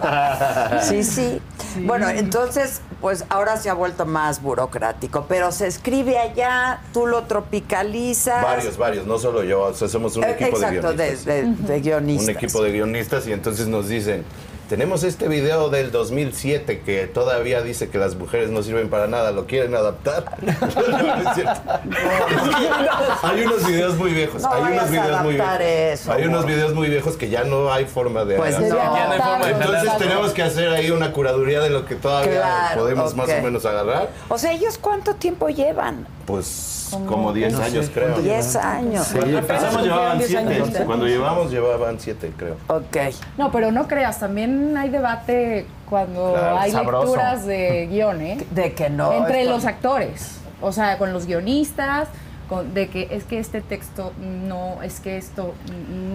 burra. 0.00 0.80
Sí, 0.82 1.02
sí. 1.04 1.40
Bueno, 1.84 2.08
entonces, 2.08 2.80
pues 3.00 3.24
ahora 3.28 3.56
se 3.56 3.70
ha 3.70 3.74
vuelto 3.74 4.04
más 4.06 4.42
burocrático, 4.42 5.26
pero 5.28 5.52
se 5.52 5.66
escribe 5.68 6.18
allá, 6.18 6.80
tú 6.92 7.06
lo 7.06 7.22
tropicalizas. 7.24 8.42
Varios, 8.42 8.76
varios, 8.76 9.06
no 9.06 9.18
solo 9.18 9.44
yo, 9.44 9.62
o 9.62 9.74
sea, 9.74 9.88
somos 9.88 10.16
un 10.16 10.24
Eh, 10.24 10.30
equipo 10.32 10.56
Exacto, 10.56 10.92
de 10.92 10.96
de, 10.96 11.04
guionistas. 11.16 11.26
de- 11.66 11.72
de 11.74 11.80
guionistas. 11.80 12.28
Un 12.28 12.34
equipo 12.34 12.62
de 12.62 12.72
guionistas 12.72 13.26
y 13.26 13.32
entonces 13.32 13.68
nos 13.68 13.88
dicen, 13.88 14.24
tenemos 14.70 15.02
este 15.02 15.26
video 15.26 15.68
del 15.68 15.90
2007 15.90 16.82
que 16.86 17.08
todavía 17.08 17.60
dice 17.60 17.88
que 17.88 17.98
las 17.98 18.14
mujeres 18.14 18.50
no 18.50 18.62
sirven 18.62 18.88
para 18.88 19.08
nada, 19.08 19.32
¿lo 19.32 19.46
quieren 19.46 19.74
adaptar? 19.74 20.24
No, 20.40 20.52
no 20.52 21.30
es 21.30 21.34
cierto. 21.34 21.60
hay 23.22 23.42
unos 23.42 23.66
videos 23.66 23.96
muy 23.96 24.12
viejos, 24.12 24.42
No 24.42 24.52
hay 24.52 24.72
unos 24.72 24.90
videos 24.90 25.22
muy 25.22 25.34
viejos. 25.34 25.60
eso, 25.60 26.12
hay 26.12 26.24
unos 26.24 26.46
videos 26.46 26.74
muy 26.74 26.88
viejos 26.88 27.16
que 27.16 27.28
ya 27.28 27.42
no 27.42 27.72
hay 27.72 27.84
forma 27.84 28.24
de 28.24 28.36
Pues 28.36 28.54
Entonces 28.54 29.98
tenemos 29.98 30.32
que 30.32 30.42
hacer 30.44 30.68
ahí 30.68 30.92
una 30.92 31.12
curaduría 31.12 31.60
de 31.60 31.70
lo 31.70 31.84
que 31.84 31.96
todavía 31.96 32.40
Claro, 32.40 32.80
podemos 32.80 33.16
más 33.16 33.28
o 33.28 33.42
menos 33.42 33.66
agarrar. 33.66 34.10
O 34.28 34.38
sea, 34.38 34.52
¿ellos 34.52 34.78
cuánto 34.78 35.16
tiempo 35.16 35.48
llevan? 35.48 36.06
Pues 36.30 36.88
como 37.06 37.32
10 37.32 37.54
años 37.58 37.90
creo. 37.92 38.18
10 38.20 38.56
años. 38.56 39.08
Cuando 39.12 39.38
empezamos 39.38 39.82
llevaban 39.82 40.18
Diez 40.18 40.30
años 40.34 40.44
7. 40.50 40.62
ustedes. 40.62 40.86
Cuando 40.86 41.06
llevamos 41.06 41.50
llevaban 41.50 42.00
7 42.00 42.32
creo. 42.36 42.56
Ok. 42.68 42.96
No, 43.38 43.50
pero 43.52 43.70
no 43.72 43.86
creas, 43.86 44.18
también 44.20 44.76
hay 44.76 44.88
debate 44.90 45.66
cuando 45.88 46.32
Claro, 46.32 46.58
hay 46.58 46.70
sabroso. 46.72 47.04
lecturas 47.06 47.46
de 47.46 47.86
guion, 47.90 48.20
¿eh? 48.20 48.46
De 48.50 48.72
que 48.74 48.90
no. 48.90 49.12
Entre 49.12 49.42
esto- 49.42 49.54
los 49.54 49.64
actores, 49.64 50.36
o 50.60 50.72
sea, 50.72 50.98
con 50.98 51.12
los 51.12 51.26
guionistas, 51.26 52.08
con, 52.48 52.74
de 52.74 52.88
que 52.88 53.06
es 53.12 53.22
que 53.22 53.38
este 53.38 53.60
texto 53.60 54.12
no, 54.20 54.82
es 54.82 54.98
que 54.98 55.16
esto 55.16 55.54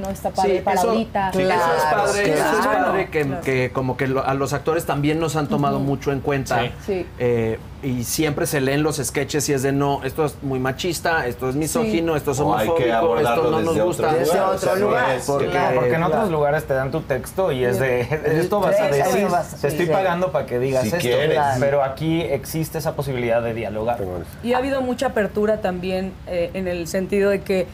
no 0.02 0.10
está 0.10 0.32
padre 0.32 0.58
Sí, 0.58 0.62
para 0.64 0.80
eso- 0.82 0.90
ahorita. 0.90 1.32
Sí, 1.32 1.42
eso 1.42 1.52
es 1.52 1.56
Claro, 1.58 1.98
padre, 2.04 2.24
eso 2.24 2.34
es 2.34 2.66
claro. 2.66 2.86
padre 2.88 3.10
que, 3.10 3.36
que 3.44 3.72
como 3.72 3.96
que 3.96 4.08
lo- 4.08 4.26
a 4.26 4.34
los 4.34 4.52
actores 4.52 4.86
también 4.86 5.20
nos 5.22 5.38
han 5.38 5.48
tomado 5.48 5.80
mucho 5.80 6.12
en 6.12 6.20
cuenta. 6.20 6.60
Sí. 6.62 6.72
Sí. 6.86 7.06
Eh, 7.20 7.58
y 7.86 8.04
siempre 8.04 8.48
se 8.48 8.62
leen 8.62 8.82
los 8.84 8.98
sketches 8.98 9.48
y 9.50 9.54
es 9.54 9.62
de 9.62 9.72
no, 9.72 10.04
esto 10.04 10.26
es 10.26 10.42
muy 10.42 10.60
machista, 10.60 11.28
esto 11.28 11.50
es 11.50 11.56
misógino, 11.56 12.16
esto 12.16 12.32
es 12.32 12.40
O 12.40 12.56
hay 12.58 12.66
que 12.72 12.92
homofóbico, 12.92 13.20
esto 13.20 13.52
no 13.52 13.62
nos 13.62 13.80
gusta. 13.80 14.08
otro 14.08 14.20
Desde 14.20 14.34
lugar. 14.34 14.46
otro 14.50 14.56
o 14.56 14.60
sea, 14.60 14.74
no 14.76 14.86
lugar, 14.88 15.10
es 15.16 15.22
que- 15.26 15.32
porque- 15.32 15.50
Claro, 15.50 15.76
porque 15.76 15.90
en 15.90 15.96
Claro. 15.98 16.14
otros 16.14 16.32
lugares 16.32 16.64
te 16.66 16.74
dan 16.74 16.92
tu 16.92 17.02
texto 17.02 17.52
y 17.52 17.64
es 17.64 17.80
de 17.80 18.02
esto 18.42 18.60
vas 18.60 18.80
a 18.80 18.88
decir, 18.88 19.28
vas 19.30 19.62
te 19.62 19.68
estoy 19.68 19.86
pagando 19.86 20.32
para 20.32 20.46
que 20.46 20.58
digas 20.60 20.82
Si 20.84 20.88
esto. 20.88 21.00
quieres. 21.00 21.40
Pero 21.60 21.84
aquí 21.84 22.22
existe 22.22 22.78
esa 22.80 22.96
posibilidad 22.96 23.42
de 23.44 23.54
dialogar. 23.54 24.00
Y 24.44 24.54
ha 24.54 24.58
habido 24.58 24.82
mucha 24.82 25.08
apertura 25.08 25.62
también 25.62 26.12
eh, 26.28 26.50
en 26.54 26.68
el 26.68 26.88
sentido 26.88 27.30
de 27.30 27.42
que 27.42 27.68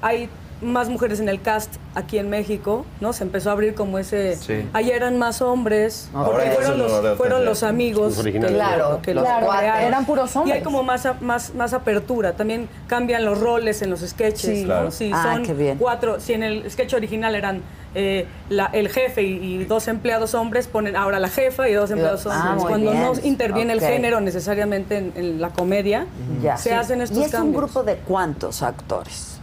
hay 0.00 0.28
más 0.62 0.88
mujeres 0.88 1.20
en 1.20 1.28
el 1.28 1.40
cast 1.42 1.74
aquí 1.94 2.18
en 2.18 2.30
México, 2.30 2.86
¿no? 3.00 3.12
Se 3.12 3.24
empezó 3.24 3.50
a 3.50 3.52
abrir 3.52 3.74
como 3.74 3.98
ese... 3.98 4.36
Sí. 4.36 4.66
Allá 4.72 4.96
eran 4.96 5.18
más 5.18 5.42
hombres, 5.42 6.08
Ahora 6.14 6.30
porque 6.30 6.46
ya 6.48 6.54
fueron 6.54 6.78
los, 6.78 6.92
ahora 6.92 7.14
fueron 7.16 7.44
los 7.44 7.62
amigos 7.62 8.16
los 8.16 8.26
Claro, 8.26 9.00
que 9.02 9.14
los 9.14 9.24
crearon. 9.24 9.82
Eran 9.82 10.06
puros 10.06 10.34
Y 10.34 10.38
hombres. 10.38 10.56
hay 10.56 10.62
como 10.62 10.82
más, 10.82 11.06
más, 11.20 11.54
más 11.54 11.72
apertura. 11.74 12.32
También 12.32 12.68
cambian 12.86 13.24
los 13.24 13.38
roles 13.40 13.82
en 13.82 13.90
los 13.90 14.00
sketches, 14.00 14.40
Sí. 14.40 14.60
¿no? 14.62 14.66
Claro. 14.66 14.90
Si 14.90 15.10
Ah, 15.12 15.32
son 15.34 15.42
qué 15.44 15.52
bien. 15.54 15.78
cuatro, 15.78 16.20
si 16.20 16.32
en 16.32 16.42
el 16.42 16.70
sketch 16.70 16.94
original 16.94 17.34
eran 17.34 17.62
eh, 17.98 18.26
la- 18.50 18.66
el 18.74 18.90
jefe 18.90 19.22
y, 19.22 19.32
y 19.60 19.64
dos 19.64 19.88
empleados 19.88 20.34
hombres, 20.34 20.66
ponen 20.66 20.96
ahora 20.96 21.18
la 21.18 21.28
jefa 21.28 21.66
y 21.68 21.72
dos 21.72 21.90
empleados 21.90 22.26
Ah, 22.26 22.48
hombres. 22.50 22.66
Cuando 22.68 22.90
bien. 22.90 23.02
no 23.02 23.12
interviene 23.22 23.72
el 23.72 23.80
género 23.80 24.20
necesariamente 24.20 24.98
en, 24.98 25.12
en 25.16 25.40
la 25.40 25.48
comedia, 25.50 26.06
Ya. 26.42 26.58
se 26.58 26.74
hacen 26.74 27.00
estos 27.00 27.18
¿Y 27.18 27.22
es 27.22 27.30
cambios. 27.32 27.54
un 27.54 27.56
grupo 27.56 27.82
de 27.84 27.96
cuántos 27.96 28.62
actores? 28.62 29.35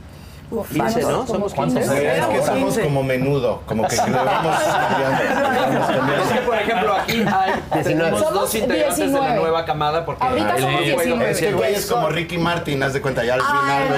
15, 0.61 1.01
¿no? 1.01 1.25
Somos 1.25 1.53
15. 1.53 1.79
Es 1.79 2.25
que 2.27 2.41
somos 2.43 2.77
como 2.77 3.03
menudo, 3.03 3.61
como 3.65 3.87
que 3.87 3.95
le 3.95 4.01
vamos 4.11 4.57
cambiando. 4.57 5.23
Es 6.23 6.29
que, 6.31 6.39
por 6.41 6.55
ejemplo, 6.57 6.93
aquí 6.95 7.25
hay 7.27 7.83
tenemos 7.83 8.33
dos 8.33 8.53
integrantes 8.55 8.97
de 8.97 9.05
la 9.07 9.19
19. 9.19 9.35
nueva 9.39 9.65
camada 9.65 10.05
porque 10.05 10.23
Ahorita 10.23 10.55
el 10.55 10.61
somos 10.61 10.81
güey 10.81 10.89
lo 11.09 11.15
19. 11.15 11.31
Es 11.31 11.39
que 11.39 11.47
el 11.47 11.55
güey 11.55 11.73
es 11.75 11.85
como 11.85 12.09
Ricky 12.09 12.37
Martin, 12.37 12.83
haz 12.83 12.93
de 12.93 13.01
cuenta, 13.01 13.23
ya 13.23 13.33
al 13.35 13.41
final. 13.41 13.89
¿no? 13.89 13.95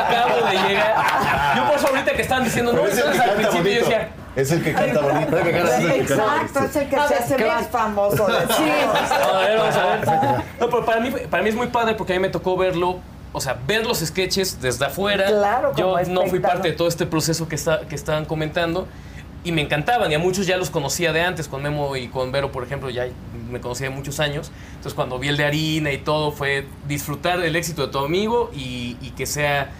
Acabo 0.00 0.46
de 0.46 0.68
llegar. 0.68 0.94
Yo 1.56 1.64
por 1.66 1.76
eso 1.76 1.88
ahorita 1.88 2.12
que 2.12 2.22
estaban 2.22 2.44
diciendo, 2.44 2.72
no, 2.72 2.86
es 2.86 2.96
el 2.96 3.02
que 3.02 3.08
entonces 3.10 3.20
al 3.20 3.28
canta 3.28 3.48
principio 3.48 3.72
yo 3.72 3.84
bonito. 3.84 3.98
decía, 3.98 4.12
Es 4.36 4.52
el 4.52 4.62
que 4.62 4.72
canta 4.72 5.00
bonito. 5.00 5.36
Exacto, 5.38 6.64
es 6.64 6.76
el 6.76 6.88
que 6.88 6.96
se 6.96 7.14
hace 7.14 7.46
más 7.46 7.66
famoso 7.68 8.16
todos. 8.16 8.32
A 8.32 9.38
ver, 9.38 9.58
vamos 9.58 9.76
a 9.76 9.86
ver. 9.86 10.44
No, 10.60 10.70
pero 10.70 10.84
para 10.84 11.00
mí, 11.00 11.10
para 11.30 11.42
mí 11.42 11.48
es 11.48 11.54
muy 11.56 11.66
padre 11.68 11.94
porque 11.94 12.12
a 12.12 12.16
mí 12.16 12.22
me 12.22 12.28
tocó 12.28 12.56
verlo, 12.56 12.98
o 13.32 13.40
sea, 13.40 13.58
ver 13.66 13.86
los 13.86 13.98
sketches 13.98 14.60
desde 14.60 14.84
afuera. 14.86 15.26
Claro, 15.26 15.74
Yo 15.76 15.96
no 16.08 16.26
fui 16.26 16.40
parte 16.40 16.70
de 16.70 16.74
todo 16.74 16.88
este 16.88 17.06
proceso 17.06 17.48
que, 17.48 17.54
está, 17.54 17.80
que 17.86 17.94
estaban 17.94 18.24
comentando 18.24 18.88
y 19.44 19.52
me 19.52 19.62
encantaban 19.62 20.10
y 20.10 20.14
a 20.14 20.18
muchos 20.18 20.46
ya 20.46 20.56
los 20.56 20.68
conocía 20.70 21.12
de 21.12 21.22
antes, 21.22 21.48
con 21.48 21.62
Memo 21.62 21.96
y 21.96 22.08
con 22.08 22.32
Vero, 22.32 22.52
por 22.52 22.62
ejemplo, 22.64 22.90
ya 22.90 23.06
me 23.50 23.60
conocía 23.60 23.88
de 23.88 23.94
muchos 23.94 24.20
años. 24.20 24.50
Entonces 24.70 24.94
cuando 24.94 25.18
vi 25.18 25.28
el 25.28 25.36
de 25.36 25.44
Harina 25.44 25.92
y 25.92 25.98
todo 25.98 26.32
fue 26.32 26.66
disfrutar 26.86 27.38
del 27.40 27.56
éxito 27.56 27.86
de 27.86 27.92
tu 27.92 27.98
amigo 27.98 28.50
y, 28.54 28.96
y 29.00 29.10
que 29.10 29.26
sea, 29.26 29.70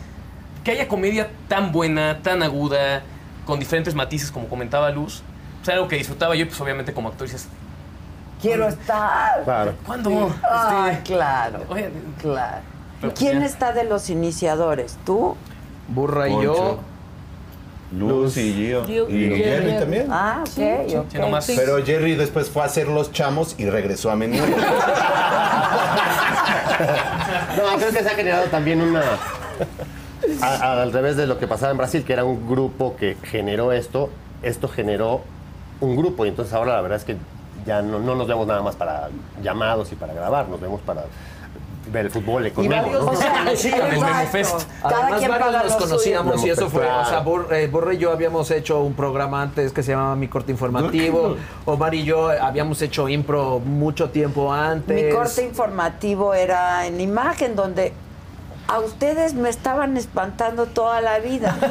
que 0.65 0.71
haya 0.71 0.89
comedia 0.89 1.31
tan 1.49 1.73
buena, 1.73 2.21
tan 2.23 2.43
aguda, 2.43 3.03
con 3.45 3.59
diferentes 3.59 3.95
matices 3.95 4.31
como 4.31 4.49
comentaba 4.49 4.91
Luz. 4.91 5.23
O 5.61 5.65
sea, 5.65 5.75
algo 5.75 5.89
que 5.89 5.97
disfrutaba 5.97 6.35
yo, 6.37 6.47
pues 6.47 6.59
obviamente 6.61 6.93
como 6.95 7.09
actor 7.09 7.27
dices, 7.27 7.49
Quiero 8.41 8.69
estar. 8.69 9.45
Claro. 9.45 9.75
¿cuándo? 9.85 10.35
Ay, 10.49 10.93
Este, 10.93 11.13
claro. 11.13 11.65
oye, 11.69 11.91
Claro. 12.19 12.63
¿Quién 13.17 13.41
ya. 13.41 13.47
está 13.47 13.73
de 13.73 13.85
los 13.85 14.11
iniciadores? 14.11 14.97
¿Tú? 15.07 15.37
Burra 15.89 16.29
y 16.29 16.33
Poncho. 16.33 16.55
yo. 16.55 16.79
Luz 17.99 18.37
y 18.37 18.53
Gio. 18.53 18.85
Gio- 18.87 19.09
Y 19.11 19.37
Jerry 19.43 19.79
también. 19.79 20.07
Ah, 20.11 20.43
ok, 20.43 20.97
ok. 20.97 21.07
sí, 21.11 21.19
nomás. 21.19 21.47
Pero 21.57 21.85
Jerry 21.85 22.15
después 22.15 22.49
fue 22.49 22.63
a 22.63 22.67
hacer 22.67 22.87
los 22.87 23.11
chamos 23.11 23.57
y 23.59 23.69
regresó 23.69 24.11
a 24.11 24.17
menudo. 24.17 24.45
No, 27.57 27.77
creo 27.79 27.91
que 27.93 28.03
se 28.03 28.09
ha 28.09 28.15
generado 28.15 28.45
también 28.47 28.81
una. 28.81 29.03
a- 30.43 30.47
a- 30.55 30.83
al 30.83 30.93
revés 30.93 31.17
de 31.17 31.27
lo 31.27 31.39
que 31.39 31.47
pasaba 31.47 31.73
en 31.73 31.79
Brasil, 31.79 32.05
que 32.05 32.13
era 32.13 32.25
un 32.25 32.49
grupo 32.49 32.97
que 32.97 33.17
generó 33.25 33.73
esto, 33.73 34.09
esto 34.43 34.69
generó 34.69 35.23
un 35.81 35.97
grupo. 35.97 36.25
Y 36.25 36.29
entonces 36.29 36.55
ahora 36.55 36.75
la 36.77 36.81
verdad 36.81 36.99
es 36.99 37.05
que 37.05 37.17
ya 37.67 37.83
no, 37.83 37.99
no 37.99 38.15
nos 38.15 38.27
vemos 38.29 38.47
nada 38.47 38.63
más 38.63 38.77
para 38.77 39.09
llamados 39.43 39.93
y 39.93 39.97
para 39.97 40.15
grabar, 40.15 40.49
nos 40.49 40.61
vemos 40.61 40.81
para 40.81 41.05
ver 41.91 42.07
el 42.07 42.11
fútbol 42.13 42.45
Y 42.45 42.49
económico. 42.49 42.91
¿no? 42.91 43.05
nos 43.13 43.25
conocíamos. 43.25 43.65
el 43.85 43.91
Memo 43.93 44.07
Exacto. 44.07 44.31
Fest. 44.31 44.69
Cada 44.83 44.97
Además, 44.99 45.19
quien 45.19 45.31
varios 45.31 45.53
nos 45.65 45.77
conocíamos 45.77 46.35
suyo. 46.41 46.47
y 46.47 46.51
eso 46.51 46.69
fue, 46.71 46.87
o 46.87 47.05
sea, 47.05 47.25
eh, 47.57 47.67
Borre 47.69 47.95
y 47.95 47.99
yo 47.99 48.13
habíamos 48.13 48.51
hecho 48.51 48.81
un 48.81 48.95
programa 48.95 49.43
antes 49.43 49.73
que 49.73 49.83
se 49.83 49.93
llamaba 49.93 50.15
Mi 50.17 50.29
Corte 50.29 50.53
Informativo. 50.53 51.37
Omar 51.65 51.95
y 51.95 52.05
yo 52.05 52.29
habíamos 52.31 52.81
hecho 52.83 53.09
impro 53.09 53.59
mucho 53.61 54.11
tiempo 54.11 54.53
antes. 54.53 55.05
Mi 55.07 55.11
corte 55.13 55.43
informativo 55.43 56.35
era 56.35 56.87
en 56.87 57.01
imagen, 57.01 57.57
donde 57.57 57.93
a 58.69 58.79
ustedes 58.79 59.35
me 59.35 59.49
estaban 59.49 59.97
espantando 59.97 60.67
toda 60.67 61.01
la 61.01 61.19
vida. 61.19 61.57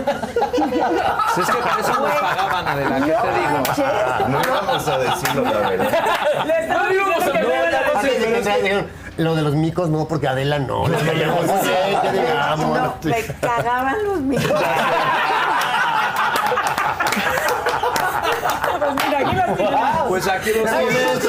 Si 1.35 1.41
es 1.41 1.47
que 1.47 1.53
por 1.57 1.79
eso 1.79 1.93
nos 2.01 2.11
pagaban, 2.15 2.67
Adela, 2.67 2.95
¿qué 3.05 3.11
No 3.13 3.21
te 3.21 3.39
digo? 3.39 3.51
manches. 3.51 4.27
No 4.27 4.41
vamos 4.53 4.87
a 4.87 4.97
decirlo 4.97 5.43
la 5.43 5.69
verdad. 5.69 5.89
No 6.67 6.93
íbamos 6.93 7.23
a 7.23 7.27
hablar. 7.27 8.85
Ah, 9.19 9.23
Lo 9.23 9.35
de 9.35 9.41
los 9.41 9.55
micos 9.55 9.89
no, 9.89 10.07
porque 10.07 10.27
Adela 10.27 10.59
no. 10.59 10.87
No, 10.87 10.97
que 10.97 11.11
digamos. 11.11 11.45
No, 11.45 12.93
me 13.03 13.25
cagaban 13.41 14.03
los 14.05 14.21
micros. 14.21 14.61
Pues 18.79 18.95
mira, 19.05 19.19
aquí 19.19 19.35
los 19.35 19.57
tienes. 19.57 19.79
Pues 20.07 20.27
aquí 20.27 20.49
los 20.51 20.69
tienes. 20.69 21.27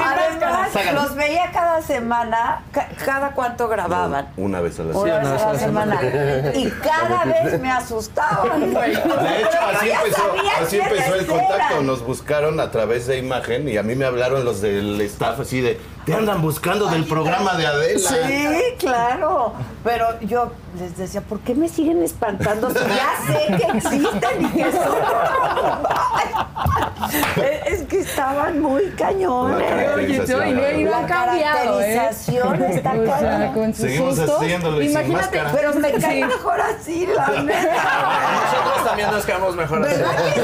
Además, 0.00 0.70
los 0.94 1.14
veía 1.16 1.50
cada 1.52 1.82
semana. 1.82 2.62
Ca- 2.72 2.88
¿Cada 3.04 3.30
cuánto 3.32 3.68
grababan? 3.68 4.28
Una 4.36 4.60
vez 4.60 4.78
a 4.80 4.84
la 4.84 4.96
Una 4.96 5.20
semana. 5.20 5.32
vez 5.32 5.42
a 5.42 5.52
la 5.52 5.58
semana. 5.58 6.00
Y 6.54 6.70
cada 6.70 7.24
vez 7.24 7.60
me 7.60 7.70
asustaban, 7.70 8.72
güey. 8.72 8.94
De 8.94 9.40
hecho, 9.40 9.58
así 9.74 9.86
ya 9.88 9.96
empezó, 10.00 10.16
sabía 10.28 10.52
así 10.62 10.78
quiénes 10.78 10.92
empezó 10.92 11.14
el 11.14 11.24
eran. 11.24 11.36
contacto. 11.48 11.82
Nos 11.82 12.04
buscaron 12.06 12.60
a 12.60 12.70
través 12.70 13.06
de 13.06 13.18
imagen 13.18 13.68
y 13.68 13.76
a 13.76 13.82
mí 13.82 13.94
me 13.96 14.04
hablaron 14.04 14.44
los 14.44 14.60
del 14.60 15.00
staff 15.02 15.40
así 15.40 15.60
de, 15.60 15.80
te 16.04 16.14
andan 16.14 16.42
buscando 16.42 16.86
del 16.86 17.04
programa 17.04 17.54
de 17.54 17.66
Adela. 17.66 18.08
Sí, 18.08 18.46
claro. 18.78 19.54
Pero 19.82 20.20
yo 20.20 20.52
les 20.78 20.96
decía, 20.96 21.20
¿por 21.20 21.40
qué 21.40 21.54
me 21.54 21.68
siguen 21.68 22.02
espantando 22.02 22.70
si 22.70 22.74
ya 22.74 23.16
sé 23.26 23.56
que 23.56 23.78
existen 23.78 24.44
y 24.44 24.48
que 24.50 24.72
son? 24.72 24.82
Es- 27.10 27.74
Es 27.74 27.82
que 27.88 28.00
estaban 28.00 28.60
muy 28.60 28.84
cañones. 28.90 29.58
La 29.58 29.66
caracterización, 29.76 30.40
Oye, 30.42 30.54
la 30.54 30.72
y 30.72 30.84
no 30.84 30.94
han 30.94 31.02
La 31.02 31.08
cambiado, 31.08 31.80
¿eh? 31.80 31.94
caracterización 31.94 32.62
está 32.62 32.92
O 32.92 33.04
sea, 33.04 33.18
cañón. 33.20 33.54
con 33.54 33.74
su 33.74 33.82
Seguimos 33.82 34.18
haciéndolo 34.18 34.82
y 34.82 34.86
Imagínate. 34.90 35.40
Pero 35.52 35.74
me 35.74 35.92
cae 35.92 36.24
mejor 36.24 36.60
así, 36.60 37.06
la 37.14 37.42
neta. 37.42 38.42
Nosotros 38.44 38.84
también 38.86 39.10
nos 39.10 39.24
quedamos 39.26 39.56
mejor 39.56 39.82
así. 39.86 39.96
¿Verdad 39.96 40.16
que 40.24 40.40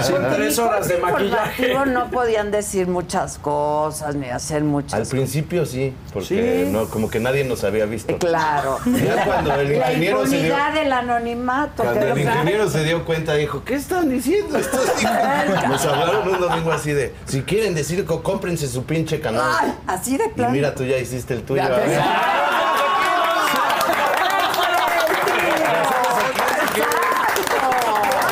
sí? 0.00 0.06
Sin 0.06 0.16
Porque 0.16 0.34
tres 0.36 0.58
horas 0.58 0.88
de 0.88 0.98
maquillaje. 0.98 1.74
no 1.86 2.10
podían 2.10 2.50
decir 2.50 2.86
muchas 2.86 3.38
cosas 3.38 4.14
ni 4.14 4.28
hacer 4.30 4.58
Al 4.58 4.64
muchas 4.64 5.08
principio 5.08 5.66
sí, 5.66 5.92
porque 6.12 6.64
Sí. 6.66 6.70
no, 6.70 6.86
como 6.88 7.10
que 7.10 7.18
nadie 7.20 7.44
nos 7.44 7.64
había 7.64 7.86
visto. 7.86 8.16
Claro. 8.18 8.78
Ya 8.86 9.24
cuando 9.24 9.54
el 9.54 9.78
la 9.78 9.86
se 10.26 10.42
dio- 10.42 10.54
del 10.74 10.92
anonimato. 10.92 11.82
Cuando 11.82 12.06
el 12.06 12.18
ingeniero 12.18 12.68
se 12.70 12.84
dio 12.84 13.04
cuenta, 13.04 13.34
dijo, 13.34 13.64
¿qué 13.64 13.74
están 13.74 14.08
diciendo 14.08 14.58
estos 14.58 14.80
hijos? 15.02 15.12
Nos 15.68 15.84
hablaron 15.86 16.28
un 16.28 16.40
domingo 16.40 16.72
así 16.72 16.92
de, 16.92 17.14
si 17.26 17.42
quieren 17.42 17.74
decir, 17.74 18.04
cómprense 18.04 18.66
su 18.68 18.84
pinche 18.84 19.20
canal. 19.20 19.42
Ay, 19.60 19.74
así 19.86 20.16
de 20.16 20.26
Y 20.26 20.28
plano. 20.30 20.52
mira, 20.52 20.74
tú 20.74 20.84
ya 20.84 20.96
hiciste 20.98 21.34
el 21.34 21.42
tuyo. 21.42 21.62
Te- 21.66 21.98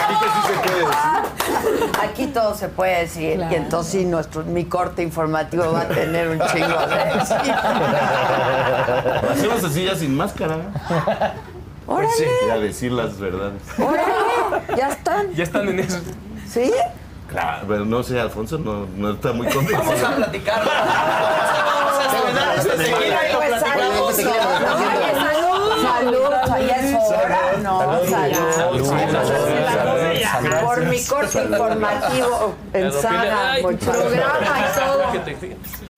Aquí 0.04 0.14
que 0.20 0.26
sí 0.28 0.40
se 0.46 0.54
puede 0.58 0.78
decir. 0.80 2.00
Aquí 2.02 2.26
todo 2.28 2.54
se 2.54 2.68
puede 2.68 3.00
decir 3.00 3.36
Claro. 3.36 3.52
y 3.52 3.56
entonces 3.56 3.92
sí, 3.92 4.04
nuestro, 4.04 4.44
mi 4.44 4.64
corte 4.64 5.02
informativo 5.02 5.72
va 5.72 5.82
a 5.82 5.88
tener 5.88 6.28
un 6.28 6.40
chingo 6.52 6.86
de 6.86 6.94
hacemos 9.32 9.64
así 9.64 9.84
ya 9.84 9.94
sin 9.94 10.16
máscara. 10.16 10.56
¡Órale! 11.86 12.08
Y 12.46 12.50
a 12.50 12.56
decir 12.58 12.92
las 12.92 13.18
verdades. 13.18 13.60
¡Órale! 13.78 14.12
¡Ya 14.76 14.88
están! 14.88 15.32
Ya 15.34 15.42
están 15.44 15.68
en 15.68 15.80
eso. 15.80 15.98
¿Sí? 16.52 16.72
Claro, 17.28 17.64
pero 17.66 17.84
no 17.86 18.02
sé, 18.02 18.20
Alfonso 18.20 18.58
no, 18.58 18.86
no 18.94 19.12
está 19.12 19.32
muy 19.32 19.46
convencido. 19.48 19.78
Vamos 19.78 20.02
a 20.02 20.16
platicar. 20.16 20.62
Vamos 20.64 21.98
a 21.98 22.04
estrenar 22.16 22.58
este 22.58 22.70
tequila 22.70 23.28
y 23.28 23.32
lo 23.32 23.38
Pues 23.38 23.48
platicamos. 23.48 24.14
salud, 25.82 26.30
ya 26.68 26.76
es 26.76 26.94
hora, 26.94 27.40
no, 27.62 27.74
salud. 28.10 28.90
Por 30.62 30.84
mi 30.84 31.04
corte 31.04 31.42
informativo 31.42 32.54
en 32.74 32.92
Saga, 32.92 33.54
programa 33.62 33.70
y 33.70 34.74
todo. 34.74 35.91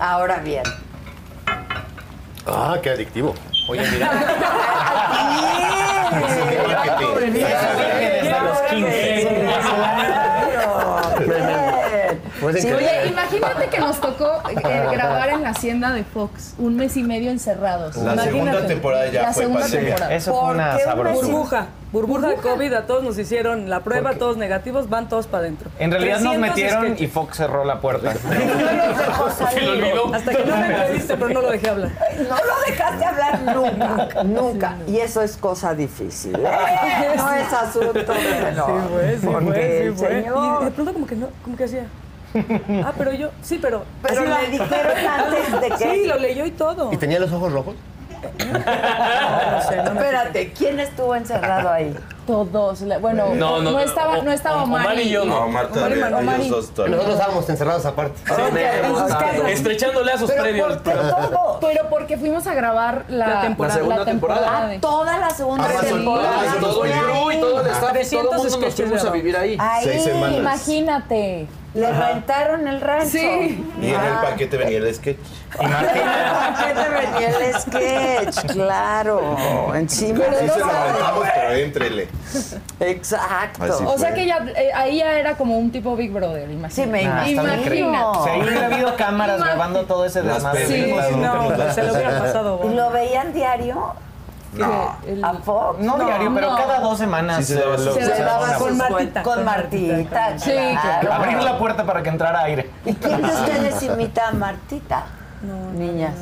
Ahora 0.00 0.38
bien. 0.38 0.62
Ah, 2.46 2.78
qué 2.82 2.90
adictivo. 2.90 3.34
Oye, 3.68 3.86
mira. 3.90 4.10
Sí, 12.60 12.68
increíble. 12.68 12.98
Oye, 13.02 13.08
imagínate 13.10 13.66
que 13.68 13.78
nos 13.78 14.00
tocó 14.00 14.42
eh, 14.50 14.54
grabar 14.92 15.28
en 15.30 15.42
la 15.42 15.50
hacienda 15.50 15.92
de 15.92 16.04
Fox, 16.04 16.54
un 16.58 16.76
mes 16.76 16.96
y 16.96 17.02
medio 17.02 17.30
encerrados. 17.30 17.96
La 17.96 18.14
Imagínate. 18.14 18.30
segunda 18.30 18.66
temporada 18.66 19.06
ya 19.08 19.22
La 19.22 19.32
fue 19.32 19.42
segunda 19.44 19.60
pandemia. 19.62 19.88
temporada. 19.90 20.14
Eso 20.14 20.34
fue 20.40 20.50
una 20.54 20.70
¿Por 20.70 20.78
qué 20.78 20.84
sabrosura. 20.84 21.26
Burbuja, 21.28 21.66
burbuja 21.92 22.28
de 22.28 22.36
COVID, 22.36 22.72
a 22.74 22.86
todos 22.86 23.02
nos 23.04 23.18
hicieron 23.18 23.70
la 23.70 23.80
prueba, 23.80 24.14
todos 24.14 24.36
negativos, 24.36 24.88
van 24.88 25.08
todos 25.08 25.26
para 25.26 25.44
adentro. 25.44 25.70
En 25.78 25.90
realidad 25.90 26.20
nos 26.20 26.34
300 26.34 26.48
metieron 26.56 26.96
y 26.98 27.06
Fox 27.06 27.36
cerró 27.36 27.64
la 27.64 27.80
puerta. 27.80 28.12
No 29.58 29.72
olvidó. 29.72 30.14
Hasta 30.14 30.32
que 30.32 30.44
no 30.44 30.56
me 30.56 30.66
entreviste, 30.66 31.14
pero 31.16 31.28
no 31.30 31.40
lo 31.42 31.50
dejé 31.50 31.68
hablar. 31.68 31.90
No 32.16 32.36
lo 32.36 32.70
dejaste 32.70 33.04
hablar 33.04 33.40
nunca, 33.42 34.24
nunca. 34.24 34.74
Y 34.86 34.98
eso 34.98 35.22
es 35.22 35.36
cosa 35.36 35.74
difícil. 35.74 36.34
¿eh? 36.36 36.48
No 37.16 37.32
es 37.34 37.52
asunto 37.52 38.12
menor. 38.42 38.82
Porque 39.24 39.86
el 39.86 39.92
Y 39.94 39.96
señor... 39.98 40.64
de 40.64 40.70
pronto 40.70 40.92
como 40.92 41.06
que 41.06 41.16
no, 41.16 41.28
como 41.42 41.56
que 41.56 41.64
hacía. 41.64 41.86
Ah, 42.84 42.92
pero 42.96 43.12
yo, 43.12 43.30
sí, 43.42 43.58
pero. 43.60 43.84
Pero 44.02 44.24
le 44.24 44.48
dijeron 44.50 44.96
antes 45.08 45.60
de 45.60 45.68
que... 45.70 45.76
Sí, 45.94 46.06
lo 46.06 46.18
leyó 46.18 46.44
y 46.46 46.50
todo. 46.50 46.92
¿Y 46.92 46.96
tenía 46.96 47.18
los 47.20 47.32
ojos 47.32 47.52
rojos? 47.52 47.74
No 48.20 49.62
sé, 49.68 49.76
no 49.76 49.92
Espérate, 49.92 50.52
¿quién 50.52 50.80
estuvo 50.80 51.14
encerrado 51.14 51.70
ahí? 51.70 51.94
Todos. 52.26 52.82
Bueno, 53.00 53.34
No, 53.34 53.60
no, 53.62 53.70
no, 53.70 53.80
estaba, 53.80 54.18
no 54.18 54.32
estaba 54.32 54.64
Omar 54.64 54.82
Omar 54.86 55.00
y 55.00 55.08
yo 55.08 55.24
no. 55.24 55.44
Omar 55.46 55.68
y-. 56.42 56.48
Nosotros 56.50 57.08
estábamos 57.10 57.48
encerrados 57.48 57.86
aparte. 57.86 58.18
En 58.28 58.94
sus 58.94 59.02
casas. 59.14 59.48
Estrechando 59.48 60.02
lazos 60.04 60.30
Pero 60.30 60.42
previos. 60.42 60.66
¿por 60.78 60.82
qué 60.82 60.90
todo? 60.90 61.58
Pero 61.60 61.88
porque 61.88 62.18
fuimos 62.18 62.46
a 62.46 62.54
grabar 62.54 63.04
la, 63.08 63.28
La 63.28 63.40
temporada. 63.42 63.74
La 63.76 63.80
segunda 63.80 64.04
temporada. 64.04 64.66
de- 64.66 64.78
Toda 64.80 65.18
la 65.18 65.30
segunda 65.30 65.64
Ah, 65.68 65.80
temporada. 65.80 66.40
Ah, 66.42 66.56
Todo 66.60 66.84
el 66.84 66.92
crew 66.92 67.30
y 67.32 67.40
todo 67.40 67.60
el 67.60 67.66
staff, 67.68 67.80
todo 67.80 67.88
el 67.88 67.94
300 67.94 68.34
mundo 68.36 68.58
nos 68.66 68.74
fuimos 68.74 69.04
a 69.04 69.10
vivir 69.10 69.36
ahí. 69.36 69.56
Ahí, 69.60 69.84
Seis 69.84 70.02
semanas. 70.04 70.36
Imagínate. 70.38 71.46
Le 71.74 71.92
rentaron 71.92 72.66
el 72.66 72.80
rancho. 72.80 73.08
Sí. 73.10 73.64
Y 73.80 73.86
en 73.88 73.94
el 73.94 73.96
Ah. 73.96 74.20
paquete 74.30 74.56
venía 74.56 74.78
el 74.78 74.94
sketch. 74.94 75.18
¿Qué 75.58 76.74
te 76.74 76.88
venía 76.88 77.28
el 77.38 77.54
sketch? 77.60 78.52
Claro, 78.52 79.74
encima 79.74 80.24
Sí 80.24 80.30
de 80.44 80.50
se 80.50 80.58
lo 80.58 80.64
aventamos, 80.66 81.24
pero 81.34 81.52
éntrele. 81.52 82.08
Exacto. 82.80 83.64
Así 83.64 83.84
O 83.86 83.98
sea 83.98 84.14
que 84.14 84.26
ya, 84.26 84.38
eh, 84.56 84.70
ahí 84.74 84.98
ya 84.98 85.12
era 85.18 85.36
como 85.36 85.58
un 85.58 85.70
tipo 85.70 85.94
Big 85.96 86.12
Brother, 86.12 86.46
Sí, 86.48 86.52
imagínate. 86.54 86.90
me 86.90 87.06
Ah, 87.06 87.28
imagino. 87.28 88.24
ahí 88.24 88.40
hubiera 88.42 88.66
habido 88.66 88.96
cámaras 88.96 89.36
Imagínate. 89.36 89.56
grabando 89.58 89.86
todo 89.86 90.04
ese 90.04 90.22
desmadre. 90.22 90.66
Sí, 90.66 90.92
No, 91.16 91.72
se 91.74 91.82
lo 91.82 91.92
hubiera 91.92 92.18
pasado. 92.18 92.56
¿Y 92.56 92.66
bueno. 92.66 92.76
lo 92.86 92.90
veían 92.90 93.32
diario? 93.32 93.94
No. 94.54 94.96
El- 95.06 95.24
¿A 95.24 95.34
Fox? 95.34 95.78
No, 95.80 95.98
diario, 95.98 96.32
pero 96.34 96.50
no. 96.50 96.56
cada 96.56 96.80
dos 96.80 96.98
semanas. 96.98 97.36
Sí, 97.46 97.54
se 97.54 97.60
daba 97.60 97.76
Se 97.78 97.92
Se 98.04 98.22
daba 98.22 98.54
Con 98.54 98.76
Martita, 98.78 99.20
cuen- 99.20 99.22
Con 99.22 99.34
con 99.34 99.44
Martita. 99.44 99.94
Martita. 99.96 100.38
Sí, 100.38 100.50
claro. 100.80 101.12
Abrir 101.12 101.42
la 101.42 101.58
puerta 101.58 101.84
para 101.84 102.02
que 102.02 102.08
entrara 102.08 102.40
aire. 102.44 102.70
¿Y 102.84 102.94
quién 102.94 103.20
de 103.22 103.28
ustedes 103.28 103.82
imita 103.82 104.28
a 104.28 104.32
Martita? 104.32 105.04
No, 105.42 105.70
Niñas. 105.78 106.14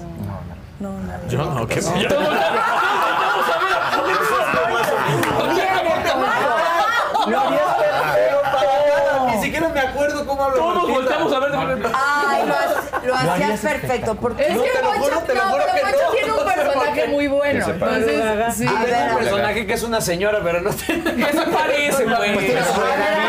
No, 0.80 0.90
no. 0.90 1.28
Yo 1.28 1.44
no, 1.44 1.66
que 1.66 1.80
siquiera 1.80 2.16
me 9.76 9.80
acuerdo 9.82 10.26
cómo 10.26 10.42
hablo. 10.44 10.56
Todos 10.56 10.88
volteamos 10.90 11.32
a 11.32 11.38
ver. 11.40 11.52
Ay, 11.94 12.46
lo, 12.46 12.54
ha- 12.54 13.02
lo 13.04 13.32
hacías 13.32 13.60
perfecto. 13.60 14.14
Porque 14.16 14.46
Es 14.48 14.54
No, 14.56 14.62
que 14.62 14.70
te 14.70 14.82
lo 14.82 14.88
Poncho, 14.88 15.02
juro, 15.04 15.20
te 15.20 15.34
lo 15.34 15.44
no, 15.44 15.50
juro 15.50 15.64
pero 15.66 15.74
que 15.76 15.80
Poncho 15.92 16.06
no. 16.06 16.10
tiene 16.12 16.30
un 16.32 16.36
No 16.38 16.44
personaje 16.44 17.06
muy 17.08 17.26
bueno. 17.26 17.66
Entonces, 17.68 18.54
sí. 18.56 18.66
A 18.66 18.82
ver, 18.84 19.10
un 19.12 19.18
personaje 19.18 19.66
que 19.66 19.72
es 19.74 19.82
una 19.82 20.00
señora, 20.00 20.40
pero 20.42 20.60
no 20.60 20.70
te... 20.70 20.84
¿Qué 21.16 21.32
se 21.32 21.42
parece, 21.52 22.04
güey? 22.04 22.36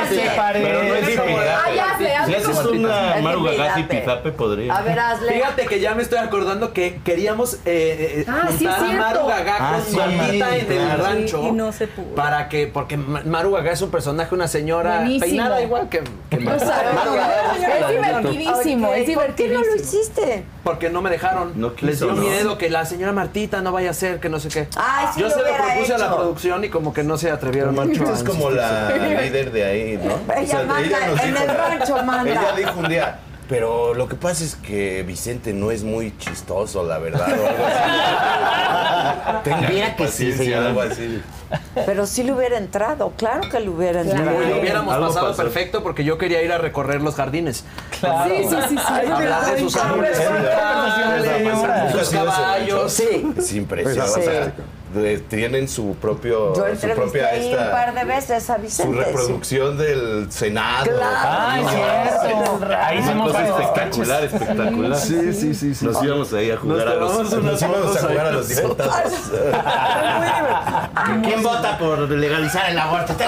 Se 0.07 0.31
Pero 0.53 0.83
no 0.83 0.95
es 0.95 1.17
parece. 1.17 1.49
Ah, 1.49 1.69
ya 1.75 1.96
Si 2.27 2.35
haces 2.35 2.65
una 2.65 3.15
Maru 3.21 3.43
Gagasi. 3.43 3.83
Pizape, 3.83 4.31
podría. 4.31 4.75
A 4.77 4.81
ver, 4.81 4.99
hazle. 4.99 5.33
Fíjate 5.33 5.65
que 5.65 5.79
ya 5.79 5.95
me 5.95 6.03
estoy 6.03 6.19
acordando 6.19 6.73
que 6.73 6.99
queríamos 7.03 7.55
eh, 7.65 8.19
eh, 8.19 8.25
Ah, 8.27 8.49
sí, 8.57 8.67
a. 8.67 8.77
Maru 8.97 9.25
Gagá 9.27 9.55
Ah, 9.59 9.73
con 9.73 9.85
sí, 9.85 9.95
Martita 9.97 10.55
en 10.57 10.71
el 10.71 10.77
claro. 10.77 11.03
rancho. 11.03 11.43
Y 11.47 11.51
no 11.51 11.71
se 11.71 11.87
pudo. 11.87 12.15
Para 12.15 12.49
que, 12.49 12.67
porque 12.67 12.97
Ma- 12.97 13.21
Maru 13.25 13.51
Gagá 13.51 13.71
es 13.71 13.81
un 13.81 13.89
personaje, 13.91 14.33
una 14.35 14.47
señora 14.47 14.97
Buenísimo. 14.99 15.25
peinada 15.25 15.61
igual 15.61 15.89
que, 15.89 16.03
que 16.29 16.37
Maru 16.39 16.59
Gagá 16.59 17.55
es 17.79 17.89
divertidísimo, 17.89 18.93
es 18.93 19.09
¿Por 19.11 19.35
qué 19.35 19.47
no 19.47 19.53
lo 19.55 19.59
divertidísimo. 19.61 19.75
hiciste? 19.75 20.43
Porque 20.67 20.89
no 20.89 21.01
me 21.01 21.09
dejaron. 21.09 21.53
No 21.55 21.73
quiso, 21.73 21.85
Les 21.87 21.99
dio 21.99 22.11
¿no? 22.11 22.21
miedo 22.21 22.57
que 22.57 22.69
la 22.69 22.85
señora 22.85 23.13
Martita 23.13 23.61
no 23.61 23.71
vaya 23.71 23.91
a 23.91 23.93
ser, 23.93 24.19
que 24.19 24.27
no 24.27 24.37
sé 24.39 24.49
qué. 24.49 24.67
Ay, 24.75 25.07
sí 25.13 25.21
Yo 25.21 25.29
lo 25.29 25.33
se 25.33 25.41
lo 25.41 25.57
propuse 25.57 25.93
a 25.93 25.97
la 25.97 26.13
producción 26.15 26.63
y 26.65 26.69
como 26.69 26.93
que 26.93 27.03
no 27.03 27.17
se 27.17 27.31
atrevieron 27.31 27.73
mucho. 27.73 27.87
Martita 27.87 28.11
a 28.11 28.15
es 28.15 28.23
como 28.23 28.49
la 28.49 28.89
líder 29.21 29.51
de 29.51 29.63
ahí, 29.63 29.97
¿no? 30.03 30.33
Ella 30.35 30.63
manda, 30.63 30.97
en 31.23 31.37
el 31.37 31.47
rancho 31.47 32.03
manda. 32.03 32.31
Ella 32.31 32.53
dijo 32.57 32.79
un 32.79 32.89
día, 32.89 33.19
pero 33.47 33.93
lo 33.93 34.07
que 34.07 34.15
pasa 34.15 34.43
es 34.43 34.55
que 34.55 35.03
Vicente 35.03 35.53
no 35.53 35.71
es 35.71 35.83
muy 35.83 36.15
chistoso, 36.17 36.83
la 36.83 36.97
verdad. 36.99 37.27
o 37.29 37.47
algo 37.47 37.65
así. 37.65 39.51
Mira 39.73 39.95
que 39.95 40.07
sí, 40.07 40.25
paciencia, 40.25 40.43
señora. 40.45 40.67
algo 40.67 40.81
así. 40.81 41.21
Pero 41.85 42.05
sí 42.05 42.23
le 42.23 42.33
hubiera 42.33 42.57
entrado, 42.57 43.13
claro 43.17 43.49
que 43.49 43.59
le 43.59 43.69
hubiera 43.69 44.01
entrado. 44.01 44.25
Lo 44.31 44.59
hubiéramos 44.59 44.93
Algo 44.93 45.07
pasado 45.07 45.27
pasó. 45.29 45.43
perfecto 45.43 45.81
porque 45.83 46.03
yo 46.03 46.17
quería 46.17 46.41
ir 46.41 46.51
a 46.51 46.57
recorrer 46.57 47.01
los 47.01 47.15
jardines. 47.15 47.63
Sí, 47.91 48.07
sí, 48.49 48.55
sí, 48.69 48.75
sí. 48.77 48.93
Hablar 49.11 49.45
de 49.53 49.59
sus 49.59 49.75
árboles, 49.77 50.17
sus 51.93 52.09
caballos. 52.09 52.91
Sí. 52.91 53.33
Es 53.37 53.53
impresionante. 53.53 54.21
Sí. 54.55 54.61
De- 54.93 55.17
tienen 55.19 55.67
su 55.67 55.95
propio 55.95 56.53
Yo 56.55 56.63
su 56.79 56.87
propia 56.95 57.27
ahí 57.27 57.47
un 57.47 57.51
esta 57.59 57.71
par 57.71 57.93
de 57.93 58.03
veces 58.05 58.49
a 58.49 58.55
su 58.55 58.61
Vicente. 58.61 58.97
sí. 58.97 59.03
reproducción 59.03 59.77
del 59.77 60.31
Senado. 60.31 60.85
Claro. 60.85 61.55
Niños. 61.57 61.73
Ahí 62.77 62.97
Una 62.99 63.05
hicimos 63.05 63.35
espectacular, 63.35 64.23
espectacular. 64.23 64.97
Sí, 64.97 65.33
sí, 65.33 65.53
sí, 65.53 65.75
sí. 65.75 65.85
Nos 65.85 66.01
íbamos 66.03 66.31
ahí 66.33 66.51
a 66.51 66.57
jugar 66.57 66.85
Nos 66.85 66.87
a 66.87 66.95
los, 66.95 67.33
nos 67.43 67.61
íbamos 67.61 67.97
a 67.97 68.07
jugar 68.07 68.25
a 68.25 68.29
ahí. 68.29 68.35
los 68.35 68.47
diputados. 68.49 69.13
¿Quién 71.23 71.43
vota 71.43 71.77
por 71.77 71.99
legalizar 72.09 72.69
el 72.69 72.79
aborto? 72.79 73.13
¡Te 73.13 73.25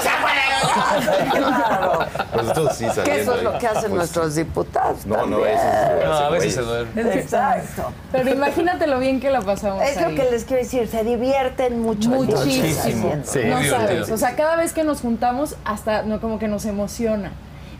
Claro. 1.31 1.99
Pues 2.33 2.45
nosotros 2.45 2.77
sí 2.77 2.85
Que 3.03 3.21
eso 3.21 3.31
es 3.33 3.37
ahí. 3.39 3.43
lo 3.43 3.57
que 3.57 3.67
hacen 3.67 3.81
Pues, 3.81 3.93
nuestros 3.93 4.35
diputados. 4.35 5.05
No, 5.05 5.25
no, 5.25 5.45
eso 5.45 5.61
es. 5.61 6.05
No, 6.05 6.13
a 6.13 6.29
veces 6.29 6.53
se 6.55 6.61
duerme. 6.61 7.01
Exacto. 7.13 7.91
Pero 8.11 8.29
imagínate 8.29 8.87
lo 8.87 8.99
bien 8.99 9.19
que 9.19 9.29
la 9.29 9.41
pasamos 9.41 9.81
Es 9.83 9.99
lo 9.99 10.07
ahí. 10.07 10.15
que 10.15 10.29
les 10.31 10.43
quiero 10.45 10.63
decir, 10.63 10.87
se 10.87 11.03
divierten 11.03 11.48
mucho. 11.71 12.09
Muchísimo. 12.09 13.15
Sí. 13.23 13.39
no 13.45 13.63
sabes. 13.63 14.09
O 14.11 14.17
sea, 14.17 14.35
cada 14.35 14.55
vez 14.55 14.73
que 14.73 14.83
nos 14.83 15.01
juntamos, 15.01 15.55
hasta 15.65 16.03
no, 16.03 16.19
como 16.21 16.39
que 16.39 16.47
nos 16.47 16.65
emociona. 16.65 17.31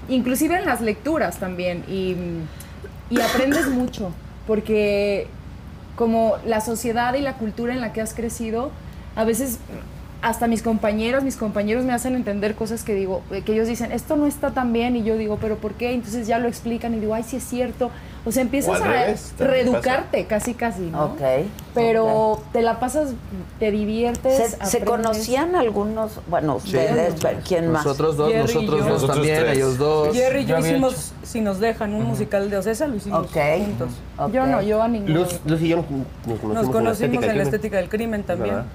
Inclusive 0.08 0.58
en 0.58 0.66
las 0.66 0.82
lecturas 0.82 1.38
también. 1.38 1.84
Y, 1.88 2.16
y 3.10 3.22
aprendes 3.22 3.68
mucho. 3.72 4.12
Porque 4.48 5.28
como 5.96 6.38
la 6.46 6.62
sociedad 6.62 7.14
y 7.14 7.22
la 7.22 7.34
cultura 7.34 7.74
en 7.74 7.82
la 7.82 7.94
que 7.94 8.02
has 8.02 8.14
crecido, 8.14 8.72
a 9.16 9.26
veces 9.26 9.60
hasta 10.22 10.48
mis 10.48 10.62
compañeros, 10.62 11.24
mis 11.24 11.38
compañeros 11.38 11.86
me 11.86 11.94
hacen 11.94 12.16
entender 12.16 12.56
cosas 12.56 12.84
que 12.84 12.94
digo, 12.94 13.22
que 13.46 13.54
ellos 13.54 13.68
dicen, 13.68 13.92
esto 13.92 14.18
no 14.18 14.26
está 14.26 14.52
tan 14.52 14.74
bien, 14.74 14.96
y 14.96 15.04
yo 15.04 15.18
digo, 15.18 15.38
pero 15.40 15.58
¿por 15.58 15.74
qué? 15.74 15.94
Entonces 15.94 16.28
ya 16.28 16.40
lo 16.40 16.48
explican 16.48 16.94
y 16.94 17.00
digo, 17.00 17.14
ay, 17.14 17.24
sí 17.24 17.38
es 17.38 17.44
cierto. 17.44 17.92
O 18.26 18.32
sea, 18.32 18.42
O 18.42 18.46
empiezas 18.46 18.76
al 18.82 18.84
a 18.84 18.92
revés, 18.92 19.34
reeducarte 19.40 20.26
casi, 20.26 20.54
casi, 20.54 20.82
¿no? 20.82 21.06
Ok. 21.06 21.22
Pero 21.74 22.42
te 22.52 22.62
la 22.62 22.80
pasas, 22.80 23.12
te 23.60 23.72
diviertes. 23.72 24.56
¿Se, 24.62 24.66
se 24.66 24.82
conocían 24.82 25.56
algunos? 25.56 26.20
Bueno, 26.28 26.56
ustedes, 26.58 27.16
pero 27.22 27.40
¿quién 27.48 27.72
más? 27.72 27.86
Nosotros 27.86 28.18
dos, 28.18 28.30
Jerry 28.32 28.42
nosotros 28.54 28.80
dos 28.80 28.88
Nosotros 28.90 29.16
también, 29.18 29.40
tres. 29.40 29.58
ellos 29.58 29.78
dos. 29.78 30.14
Jerry 30.14 30.40
y 30.42 30.46
yo 30.46 30.60
Yo 30.60 30.66
hicimos, 30.66 31.14
si 31.24 31.42
nos 31.42 31.60
dejan, 31.60 31.94
un 31.94 32.04
musical 32.06 32.50
de 32.50 32.58
Ocesa, 32.58 32.88
lo 32.88 32.96
hicimos 32.98 33.26
Ok. 33.26 33.38
juntos. 33.58 33.90
Ok. 34.18 34.32
Yo 34.34 34.46
no, 34.46 34.62
yo 34.62 34.82
a 34.82 34.88
ninguno. 34.88 35.20
Luz, 35.20 35.40
Luz 35.46 35.62
y 35.62 35.68
yo 35.70 35.78
nos 35.78 35.86
conocimos, 35.86 36.54
Nos 36.56 36.70
conocimos 36.70 37.02
en 37.02 37.14
la 37.14 37.20
del 37.22 37.30
crimen. 37.30 37.42
estética 37.48 37.78
del 37.78 37.90
crimen 37.90 38.24
también. 38.24 38.56
¿Verdad? 38.56 38.70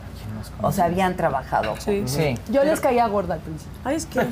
O 0.63 0.73
sea, 0.73 0.85
habían 0.87 1.17
trabajado. 1.17 1.75
Sí. 1.79 2.03
Sí. 2.07 2.39
Yo 2.49 2.65
les 2.65 2.81
caía 2.81 3.07
gorda 3.09 3.35
al 3.35 3.41
principio. 3.41 3.73
Ay, 3.85 3.97
es 3.97 4.07
que 4.07 4.21
es. 4.21 4.29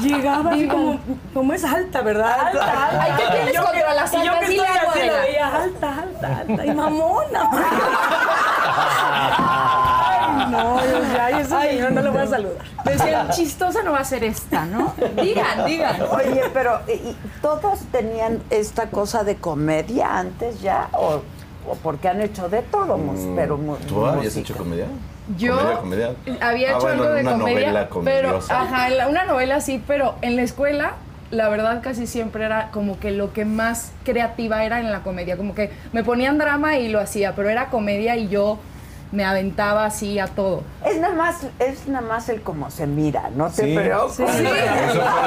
Llegaba 0.00 0.50
así 0.52 0.66
como, 0.68 0.98
como 1.34 1.52
es 1.52 1.64
alta, 1.64 2.00
¿verdad? 2.02 2.32
Alta, 2.46 2.86
alta. 2.86 3.02
Ay, 3.02 3.12
¿qué 3.16 3.32
tienes 3.34 3.54
Yo 3.54 3.62
contra 3.64 3.88
que- 3.88 3.94
las 3.94 4.12
y 4.12 4.16
yo 4.16 4.22
altas? 4.32 4.38
que 4.48 4.54
estoy 4.56 4.66
así, 4.66 5.06
la 5.08 5.20
veía 5.20 5.46
alta, 5.56 5.94
alta, 6.00 6.36
alta. 6.38 6.66
Y 6.66 6.74
mamona. 6.74 7.50
Ay, 9.42 10.46
no, 10.50 10.84
yo 10.84 11.02
ya, 11.12 11.26
ay, 11.26 11.34
ese 11.40 11.60
señor 11.60 11.92
no 11.92 12.02
lo 12.02 12.12
voy 12.12 12.22
a 12.22 12.26
saludar. 12.26 12.64
Decían, 12.84 13.30
chistosa 13.30 13.82
no 13.82 13.92
va 13.92 13.98
a 14.00 14.04
ser 14.04 14.24
esta, 14.24 14.64
¿no? 14.64 14.92
Digan, 15.20 15.64
digan. 15.66 15.96
Oye, 16.10 16.44
pero 16.52 16.80
¿y- 16.88 16.92
y 16.92 17.16
¿todos 17.42 17.80
tenían 17.92 18.42
esta 18.50 18.86
cosa 18.90 19.24
de 19.24 19.36
comedia 19.36 20.18
antes 20.18 20.60
ya? 20.60 20.88
¿O, 20.92 21.06
o 21.06 21.22
porque 21.82 22.08
han 22.08 22.20
hecho 22.20 22.48
de 22.48 22.62
todo? 22.62 22.96
mus- 22.98 23.28
pero 23.36 23.58
¿Tú 23.88 24.06
habías 24.06 24.36
hecho 24.36 24.56
comedia? 24.56 24.86
Yo 25.38 25.56
¿Comedia, 25.56 25.78
comedia? 25.78 26.14
había 26.40 26.68
Ah, 26.70 26.72
hecho 26.72 26.80
bueno, 26.80 27.02
algo 27.04 27.14
de 27.14 27.20
una 27.22 27.32
comedia, 27.32 27.60
novela 27.60 27.80
pero 27.80 27.90
comediosa. 27.90 28.60
ajá, 28.62 28.88
la- 28.90 29.08
una 29.08 29.24
novela 29.24 29.60
sí, 29.60 29.82
pero 29.86 30.16
en 30.22 30.36
la 30.36 30.42
escuela 30.42 30.94
la 31.30 31.48
verdad 31.48 31.80
casi 31.82 32.08
siempre 32.08 32.44
era 32.44 32.70
como 32.72 32.98
que 32.98 33.12
lo 33.12 33.32
que 33.32 33.44
más 33.44 33.92
creativa 34.04 34.64
era 34.64 34.80
en 34.80 34.90
la 34.90 35.04
comedia, 35.04 35.36
como 35.36 35.54
que 35.54 35.70
me 35.92 36.02
ponían 36.02 36.38
drama 36.38 36.78
y 36.78 36.88
lo 36.88 36.98
hacía, 36.98 37.36
pero 37.36 37.48
era 37.48 37.66
comedia 37.66 38.16
y 38.16 38.28
yo 38.28 38.58
me 39.12 39.24
aventaba 39.24 39.84
así 39.86 40.18
a 40.18 40.26
todo. 40.28 40.62
Es 40.84 40.98
nada 40.98 41.14
más, 41.14 41.46
es 41.58 41.86
nada 41.88 42.06
más 42.06 42.28
el 42.28 42.42
cómo 42.42 42.70
se 42.70 42.86
mira, 42.86 43.30
no 43.34 43.50
te 43.50 43.64
Sí. 43.64 43.74
preocupes. 43.76 44.16
Sí. 44.16 44.44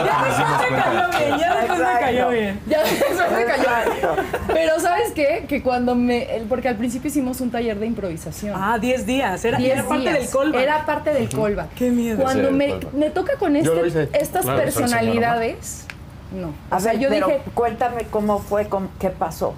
Ya 0.09 0.35
después 0.55 0.59
me 0.59 0.79
cayó 0.85 1.09
bien, 1.09 1.39
ya 1.39 1.59
después 1.63 1.79
me 1.79 1.99
cayó 1.99 2.29
bien. 2.29 2.59
Ya 2.67 2.81
eso 2.83 3.23
me 3.35 3.45
cayó. 3.45 3.63
Exacto. 3.63 4.15
Pero 4.53 4.79
¿sabes 4.79 5.11
qué? 5.13 5.45
Que 5.47 5.61
cuando 5.63 5.95
me 5.95 6.27
porque 6.49 6.69
al 6.69 6.75
principio 6.75 7.09
hicimos 7.09 7.41
un 7.41 7.51
taller 7.51 7.77
de 7.79 7.85
improvisación. 7.87 8.53
Ah, 8.55 8.77
10 8.79 9.05
días. 9.05 9.43
Era, 9.45 9.57
Diez 9.57 9.73
era 9.73 9.83
parte 9.87 10.01
días. 10.01 10.13
del 10.13 10.29
callback. 10.29 10.61
Era 10.61 10.85
parte 10.85 11.13
del 11.13 11.29
callback. 11.29 11.73
Qué 11.75 11.89
miedo. 11.89 12.21
Cuando 12.23 12.51
me, 12.51 13.09
toca 13.09 13.37
con 13.37 13.55
este- 13.55 14.09
estas 14.13 14.43
Claro, 14.43 14.59
personalidades, 14.61 15.85
no. 16.33 16.53
A 16.71 16.77
O 16.77 16.79
sea, 16.79 16.91
ver, 16.93 17.01
yo 17.01 17.09
pero 17.09 17.27
dije, 17.27 17.41
cuéntame 17.53 18.05
cómo 18.09 18.39
fue, 18.39 18.67
cómo- 18.67 18.89
qué 18.99 19.09
pasó. 19.09 19.53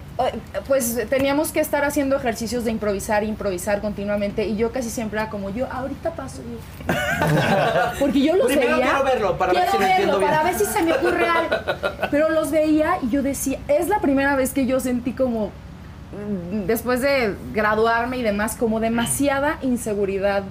pues 0.67 1.07
teníamos 1.09 1.51
que 1.51 1.59
estar 1.61 1.83
haciendo 1.85 2.15
ejercicios 2.17 2.65
de 2.65 2.71
improvisar, 2.71 3.23
improvisar 3.23 3.81
continuamente 3.81 4.45
y 4.45 4.55
yo 4.57 4.71
casi 4.71 4.89
siempre 4.89 5.19
era 5.19 5.29
como 5.29 5.49
yo, 5.49 5.67
ahorita 5.71 6.11
paso 6.11 6.41
yo. 6.43 6.93
Porque 7.99 8.21
yo 8.21 8.35
los 8.35 8.47
Primero 8.47 8.75
veía. 8.77 8.85
quiero 8.87 9.03
verlo 9.03 9.37
para 9.37 9.53
ver 9.53 9.61
quiero 9.63 9.71
si 9.71 9.77
lo 9.79 9.85
entiendo 9.85 10.13
verlo, 10.13 10.19
bien. 10.19 10.31
para 10.31 10.43
ver 10.43 10.55
si 10.59 10.65
se 10.65 10.81
me 10.83 10.93
ocurre 10.93 11.27
algo. 11.29 11.55
Pero 12.11 12.29
los 12.29 12.51
veía 12.51 12.97
y 13.01 13.09
yo 13.09 13.23
decía, 13.23 13.59
es 13.67 13.87
la 13.87 13.99
primera 13.99 14.35
vez 14.35 14.51
que 14.53 14.65
yo 14.65 14.79
sentí 14.79 15.13
como 15.13 15.47
mm, 15.47 16.65
después 16.67 17.01
de 17.01 17.35
graduarme 17.53 18.17
y 18.17 18.21
demás, 18.23 18.55
como 18.55 18.79
demasiada 18.79 19.57
inseguridad 19.61 20.43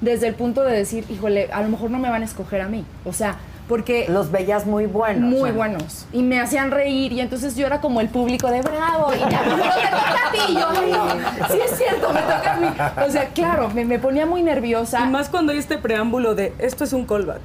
desde 0.00 0.28
el 0.28 0.34
punto 0.34 0.62
de 0.62 0.76
decir, 0.76 1.04
híjole, 1.08 1.48
a 1.52 1.62
lo 1.62 1.68
mejor 1.68 1.90
no 1.90 1.98
me 1.98 2.10
van 2.10 2.22
a 2.22 2.24
escoger 2.26 2.60
a 2.60 2.68
mí. 2.68 2.84
O 3.04 3.12
sea, 3.12 3.36
porque 3.68 4.06
Los 4.08 4.30
veías 4.30 4.66
muy 4.66 4.86
buenos. 4.86 5.30
muy 5.30 5.50
buenos. 5.50 6.06
Y 6.12 6.22
me 6.22 6.40
hacían 6.40 6.70
reír 6.70 7.12
y 7.12 7.20
entonces 7.20 7.56
yo 7.56 7.66
era 7.66 7.80
como 7.80 8.00
el 8.00 8.08
público 8.08 8.50
de 8.50 8.60
bravo. 8.62 9.12
Y 9.14 9.18
ya, 9.18 9.40
pero 9.42 9.56
te 9.56 9.62
toca 9.62 10.28
a 10.28 10.32
ti. 10.32 10.38
Y 10.48 10.54
Yo, 10.54 10.68
"Ay, 10.68 10.92
no, 10.92 11.48
sí 11.48 11.58
es 11.64 11.76
cierto, 11.78 12.12
me 12.12 12.20
toca 12.20 12.52
a 12.54 12.56
mí. 12.60 12.66
O 13.08 13.10
sea, 13.10 13.28
claro, 13.28 13.70
me, 13.70 13.84
me 13.84 13.98
ponía 13.98 14.26
muy 14.26 14.42
nerviosa. 14.42 15.00
Y 15.06 15.10
más 15.10 15.28
cuando 15.28 15.52
hay 15.52 15.58
este 15.58 15.78
preámbulo 15.78 16.34
de 16.34 16.52
esto 16.58 16.84
es 16.84 16.92
un 16.92 17.06
callback. 17.06 17.40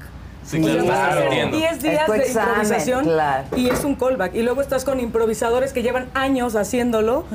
Sí, 0.46 0.60
claro, 0.62 0.80
estás 0.80 0.98
Son 0.98 1.18
aprendiendo. 1.18 1.58
10 1.58 1.82
días 1.82 2.08
de 2.10 2.18
examen, 2.18 2.50
improvisación 2.50 3.04
claro. 3.06 3.48
y 3.56 3.70
es 3.70 3.84
un 3.84 3.96
callback. 3.96 4.34
Y 4.34 4.42
luego 4.42 4.62
estás 4.62 4.84
con 4.84 5.00
improvisadores 5.00 5.74
que 5.74 5.84
llevan 5.84 6.08
años 6.16 6.56
haciéndolo 6.56 7.26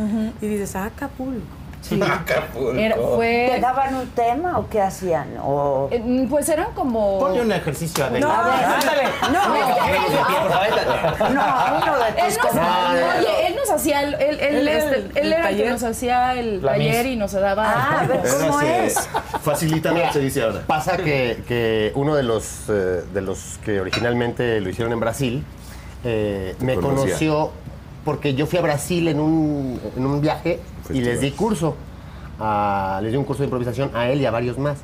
y 0.40 0.46
dices, 0.46 0.74
ah, 0.76 0.86
Acapulco. 0.86 1.40
Acapulco. 2.02 2.72
Era- 2.74 2.96
¿Te 2.96 3.60
daban 3.60 3.94
un 3.94 4.08
tema 4.10 4.58
o 4.58 4.68
qué 4.68 4.80
hacían? 4.80 5.36
O... 5.42 5.88
eh, 5.90 6.26
pues 6.30 6.48
eran 6.48 6.72
como... 6.74 7.18
Ponle 7.18 7.42
un 7.42 7.52
ejercicio 7.52 8.04
a 8.04 8.10
No, 8.10 8.30
ándale. 8.30 9.02
No, 9.32 9.48
no, 11.30 11.76
uno 11.76 11.98
de 11.98 12.08
Él 12.20 12.34
nos, 12.42 12.54
oye, 13.18 13.46
él 13.46 13.56
nos 13.56 13.70
hacía, 13.70 14.02
el- 14.02 14.14
él, 14.14 14.40
él, 14.40 14.54
Él 14.56 14.68
era 14.68 14.78
este, 14.84 14.96
el- 14.96 15.04
él 15.04 15.12
el 15.16 15.32
era 15.32 15.36
el 15.50 15.56
que 15.56 15.62
taller. 15.62 15.72
nos 15.72 15.82
hacía 15.82 16.34
el 16.34 16.62
La 16.62 16.72
taller 16.72 17.06
y 17.06 17.16
nos 17.16 17.32
daba... 17.32 17.64
Ah, 17.66 18.00
a 18.00 18.06
ver, 18.06 18.20
¿cómo 18.40 18.60
es? 18.60 19.08
Facilitador 19.42 20.12
se 20.12 20.20
dice 20.20 20.42
ahora. 20.42 20.60
Pasa 20.66 20.96
que, 20.96 21.42
que 21.46 21.92
uno 21.94 22.14
de 22.14 22.22
los, 22.22 22.68
eh, 22.68 23.02
de 23.12 23.20
los 23.20 23.58
que 23.64 23.80
originalmente 23.80 24.60
lo 24.60 24.70
hicieron 24.70 24.92
en 24.92 25.00
Brasil 25.00 25.44
eh, 26.04 26.54
me 26.60 26.74
conocía. 26.74 27.04
conoció 27.04 27.50
porque 28.04 28.34
yo 28.34 28.46
fui 28.46 28.58
a 28.58 28.62
Brasil 28.62 29.08
en 29.08 29.18
un, 29.20 29.80
en 29.96 30.06
un 30.06 30.20
viaje 30.20 30.60
y 30.90 31.00
les 31.00 31.20
di 31.20 31.30
curso. 31.32 31.74
a- 32.40 32.98
les 33.02 33.12
di 33.12 33.16
un 33.16 33.22
curso 33.24 33.42
de 33.42 33.46
improvisación 33.46 33.90
a 33.94 34.08
él 34.10 34.20
y 34.20 34.26
a 34.26 34.32
varios 34.32 34.58
más. 34.58 34.78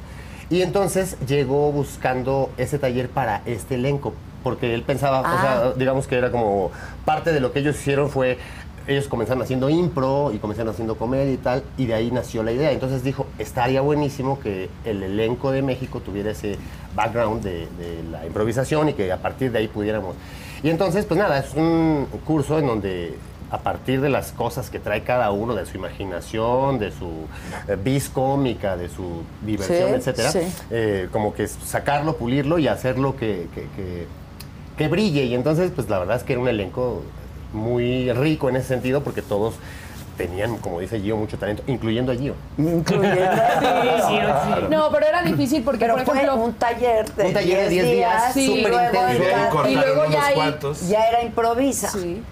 Y 0.51 0.63
entonces 0.63 1.17
llegó 1.27 1.73
buscando 1.73 2.51
ese 2.59 2.79
taller 2.79 3.09
para 3.09 3.43
este 3.45 3.75
elenco, 3.75 4.15
porque 4.45 4.73
él 4.73 4.83
pensaba, 4.85 5.21
o 5.21 5.25
Ah. 5.27 5.41
sea, 5.41 5.73
digamos 5.77 6.07
que 6.07 6.15
era 6.17 6.31
como 6.31 6.71
parte 7.05 7.33
de 7.33 7.41
lo 7.41 7.53
que 7.53 7.59
ellos 7.59 7.77
hicieron 7.77 8.09
fue 8.09 8.39
ellos 8.87 9.09
comenzaron 9.09 9.43
haciendo 9.43 9.69
impro 9.69 10.33
y 10.33 10.39
comenzaron 10.39 10.73
haciendo 10.73 10.97
comedia 10.97 11.33
y 11.33 11.37
tal, 11.37 11.63
y 11.77 11.87
de 11.87 11.95
ahí 11.95 12.11
nació 12.11 12.43
la 12.43 12.51
idea. 12.51 12.73
Entonces 12.73 13.05
dijo, 13.05 13.27
estaría 13.39 13.81
buenísimo 13.83 14.41
que 14.41 14.69
el 14.85 15.03
elenco 15.03 15.53
de 15.53 15.63
México 15.63 16.01
tuviera 16.01 16.31
ese 16.31 16.57
background 16.97 17.43
de, 17.43 17.69
de 17.79 18.03
la 18.11 18.27
improvisación 18.27 18.89
y 18.89 18.95
que 18.95 19.13
a 19.13 19.19
partir 19.19 19.53
de 19.53 19.59
ahí 19.59 19.69
pudiéramos. 19.69 20.17
Y 20.63 20.71
entonces, 20.71 21.05
pues 21.05 21.19
nada, 21.21 21.38
es 21.38 21.55
un 21.55 22.07
curso 22.25 22.59
en 22.59 22.67
donde 22.67 23.17
a 23.51 23.59
partir 23.59 24.01
de 24.01 24.09
las 24.09 24.33
cosas 24.33 24.71
que 24.71 24.79
trae 24.79 25.03
cada 25.03 25.31
uno, 25.33 25.55
de 25.55 25.67
su 25.67 25.77
imaginación, 25.77 26.79
de 26.79 26.92
su 26.92 27.27
eh, 27.69 27.77
vis 27.83 28.09
cómica, 28.09 28.77
de 28.77 28.88
su 28.88 29.23
diversión, 29.44 29.88
Sí, 29.88 29.94
etcétera, 29.96 30.31
sí. 30.31 30.40
eh, 30.71 31.09
como 31.11 31.35
que 31.35 31.48
sacarlo, 31.48 32.17
pulirlo 32.17 32.59
y 32.59 32.69
hacerlo 32.69 33.17
que, 33.17 33.48
que, 33.55 33.63
que- 33.77 34.07
que 34.79 34.88
brille. 34.88 35.25
Y 35.25 35.35
entonces, 35.35 35.71
pues 35.75 35.88
la 35.90 35.98
verdad 35.98 36.17
es 36.17 36.23
que 36.23 36.33
era 36.35 36.40
un 36.42 36.48
elenco 36.48 37.03
muy 37.53 38.13
rico 38.13 38.48
en 38.48 38.57
ese 38.57 38.69
sentido 38.69 39.03
porque 39.03 39.21
todos 39.23 39.55
tenían, 40.21 40.58
como 40.58 40.81
dice 40.81 41.00
Gio, 41.00 41.16
mucho 41.16 41.38
talento, 41.38 41.62
incluyendo 41.66 42.12
a 42.12 42.14
Gio. 42.14 42.35
Incluyendo 42.58 43.23
a 43.23 44.50
Gio. 44.58 44.68
No, 44.68 44.90
pero 44.90 45.06
era 45.06 45.23
difícil 45.23 45.62
porque, 45.62 45.79
Pero 45.87 45.94
por 45.94 46.04
fue 46.04 46.14
ejemplo, 46.16 46.37
un 46.44 46.52
taller 46.52 47.10
de 47.14 47.25
Un 47.25 47.33
taller 47.33 47.58
de 47.60 47.68
10 47.71 47.85
días, 47.87 48.37
y 48.37 48.46
súper 48.46 48.71
luego, 48.71 48.87
intenso. 48.87 49.68
Y 49.68 49.75
luego 49.77 50.02
unos 50.06 50.83
ya, 50.83 50.88
ya 50.88 51.08
era 51.08 51.23
improvisa. 51.23 51.88
Sí. 51.88 52.23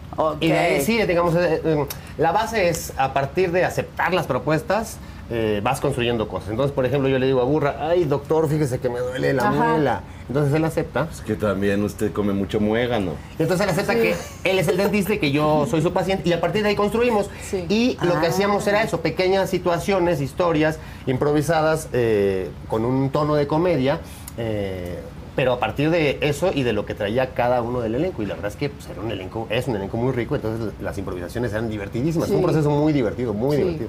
Y 0.41 0.49
de 0.49 0.59
ahí 0.59 0.81
sí, 0.83 1.03
digamos, 1.05 1.35
eh, 1.37 1.63
eh, 1.65 1.87
la 2.19 2.33
base 2.33 2.69
es 2.69 2.93
a 2.99 3.15
partir 3.15 3.53
de 3.53 3.65
aceptar 3.65 4.13
las 4.13 4.27
propuestas, 4.27 4.99
eh, 5.31 5.61
vas 5.63 5.81
construyendo 5.81 6.29
cosas. 6.29 6.51
Entonces, 6.51 6.75
por 6.75 6.85
ejemplo, 6.85 7.09
yo 7.09 7.19
le 7.19 7.27
digo 7.27 7.41
a 7.41 7.45
Burra, 7.45 7.77
ay, 7.89 8.05
doctor, 8.05 8.49
fíjese 8.51 8.81
que 8.81 8.91
me 8.91 8.99
duele 8.99 9.33
la 9.33 9.45
Ajá. 9.45 9.51
muela. 9.53 10.03
Entonces 10.29 10.53
él 10.55 10.65
acepta. 10.65 11.09
Es 11.11 11.21
que 11.23 11.35
también 11.35 11.83
usted 11.83 12.13
come 12.13 12.33
mucho 12.35 12.61
muégano. 12.61 13.13
Entonces 13.39 13.65
él 13.67 13.71
acepta 13.73 13.95
que 13.95 14.15
él 14.45 14.59
es 14.59 14.69
el 14.69 14.77
dentista 14.77 15.15
y 15.15 15.19
que 15.19 15.31
yo 15.33 15.67
soy 15.71 15.81
su 15.81 15.93
paciente 15.93 16.29
y 16.29 16.33
a 16.33 16.41
partir 16.41 16.63
de 16.63 16.69
ahí 16.71 16.77
construimos. 16.77 17.31
Sí. 17.43 17.65
Y 17.69 17.97
lo 18.05 18.21
que 18.21 18.27
Ah. 18.27 18.31
hacíamos 18.31 18.67
era 18.67 18.83
eso, 18.83 19.01
pequeñas 19.01 19.49
situaciones, 19.49 20.21
historias 20.21 20.79
improvisadas 21.07 21.89
eh, 21.93 22.51
con 22.69 22.85
un 22.85 23.11
tono 23.11 23.35
de 23.35 23.47
comedia. 23.47 24.01
eh, 24.37 24.99
pero 25.35 25.53
a 25.53 25.61
partir 25.61 25.91
de 25.91 26.19
eso 26.21 26.51
y 26.53 26.65
de 26.65 26.73
lo 26.73 26.85
que 26.85 26.95
traía 26.95 27.33
cada 27.33 27.63
uno 27.63 27.81
del 27.81 27.95
elenco. 27.95 28.23
Y 28.25 28.27
la 28.27 28.35
verdad 28.35 28.51
es 28.51 28.57
que 28.57 28.71
pues, 28.71 28.89
era 28.89 29.01
un 29.01 29.11
elenco, 29.13 29.47
es 29.51 29.69
un 29.69 29.77
elenco 29.77 29.97
muy 29.97 30.11
rico, 30.13 30.35
entonces 30.35 30.73
las 30.81 30.99
improvisaciones 30.99 31.53
eran 31.53 31.71
divertidísimas. 31.71 32.27
Fue 32.29 32.39
un 32.39 32.43
proceso 32.43 32.69
muy 32.71 32.93
divertido, 32.93 33.33
muy 33.35 33.55
Sí. 33.57 33.63
divertido. 33.63 33.89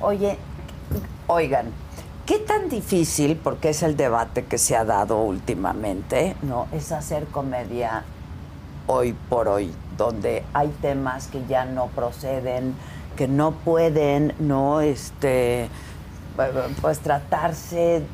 Oye, 0.00 0.36
oigan, 1.26 1.66
¿qué 2.30 2.38
tan 2.38 2.68
difícil, 2.68 3.34
porque 3.34 3.70
es 3.70 3.82
el 3.82 3.96
debate 3.96 4.44
que 4.44 4.56
se 4.56 4.76
ha 4.76 4.84
dado 4.84 5.20
últimamente, 5.20 6.36
¿no? 6.42 6.68
Es 6.70 6.92
hacer 6.92 7.24
comedia 7.24 8.04
hoy 8.86 9.16
por 9.28 9.48
hoy, 9.48 9.74
donde 9.96 10.44
hay 10.54 10.68
temas 10.80 11.26
que 11.26 11.44
ya 11.48 11.64
no 11.64 11.88
proceden, 11.88 12.76
que 13.16 13.26
no 13.26 13.50
pueden, 13.50 14.32
¿no? 14.38 14.80
Este 14.80 15.68
pues 16.80 17.00
tratarse 17.00 18.04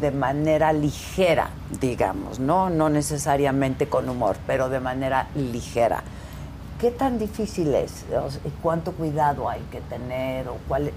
de 0.00 0.10
manera 0.10 0.72
ligera, 0.72 1.50
digamos, 1.78 2.38
¿no? 2.38 2.70
No 2.70 2.88
necesariamente 2.88 3.90
con 3.90 4.08
humor, 4.08 4.38
pero 4.46 4.70
de 4.70 4.80
manera 4.80 5.28
ligera. 5.34 6.02
¿Qué 6.80 6.90
tan 6.90 7.18
difícil 7.18 7.74
es? 7.74 8.06
¿Cuánto 8.62 8.92
cuidado 8.92 9.50
hay 9.50 9.60
que 9.70 9.82
tener? 9.82 10.48
¿O 10.48 10.56
cuál 10.66 10.92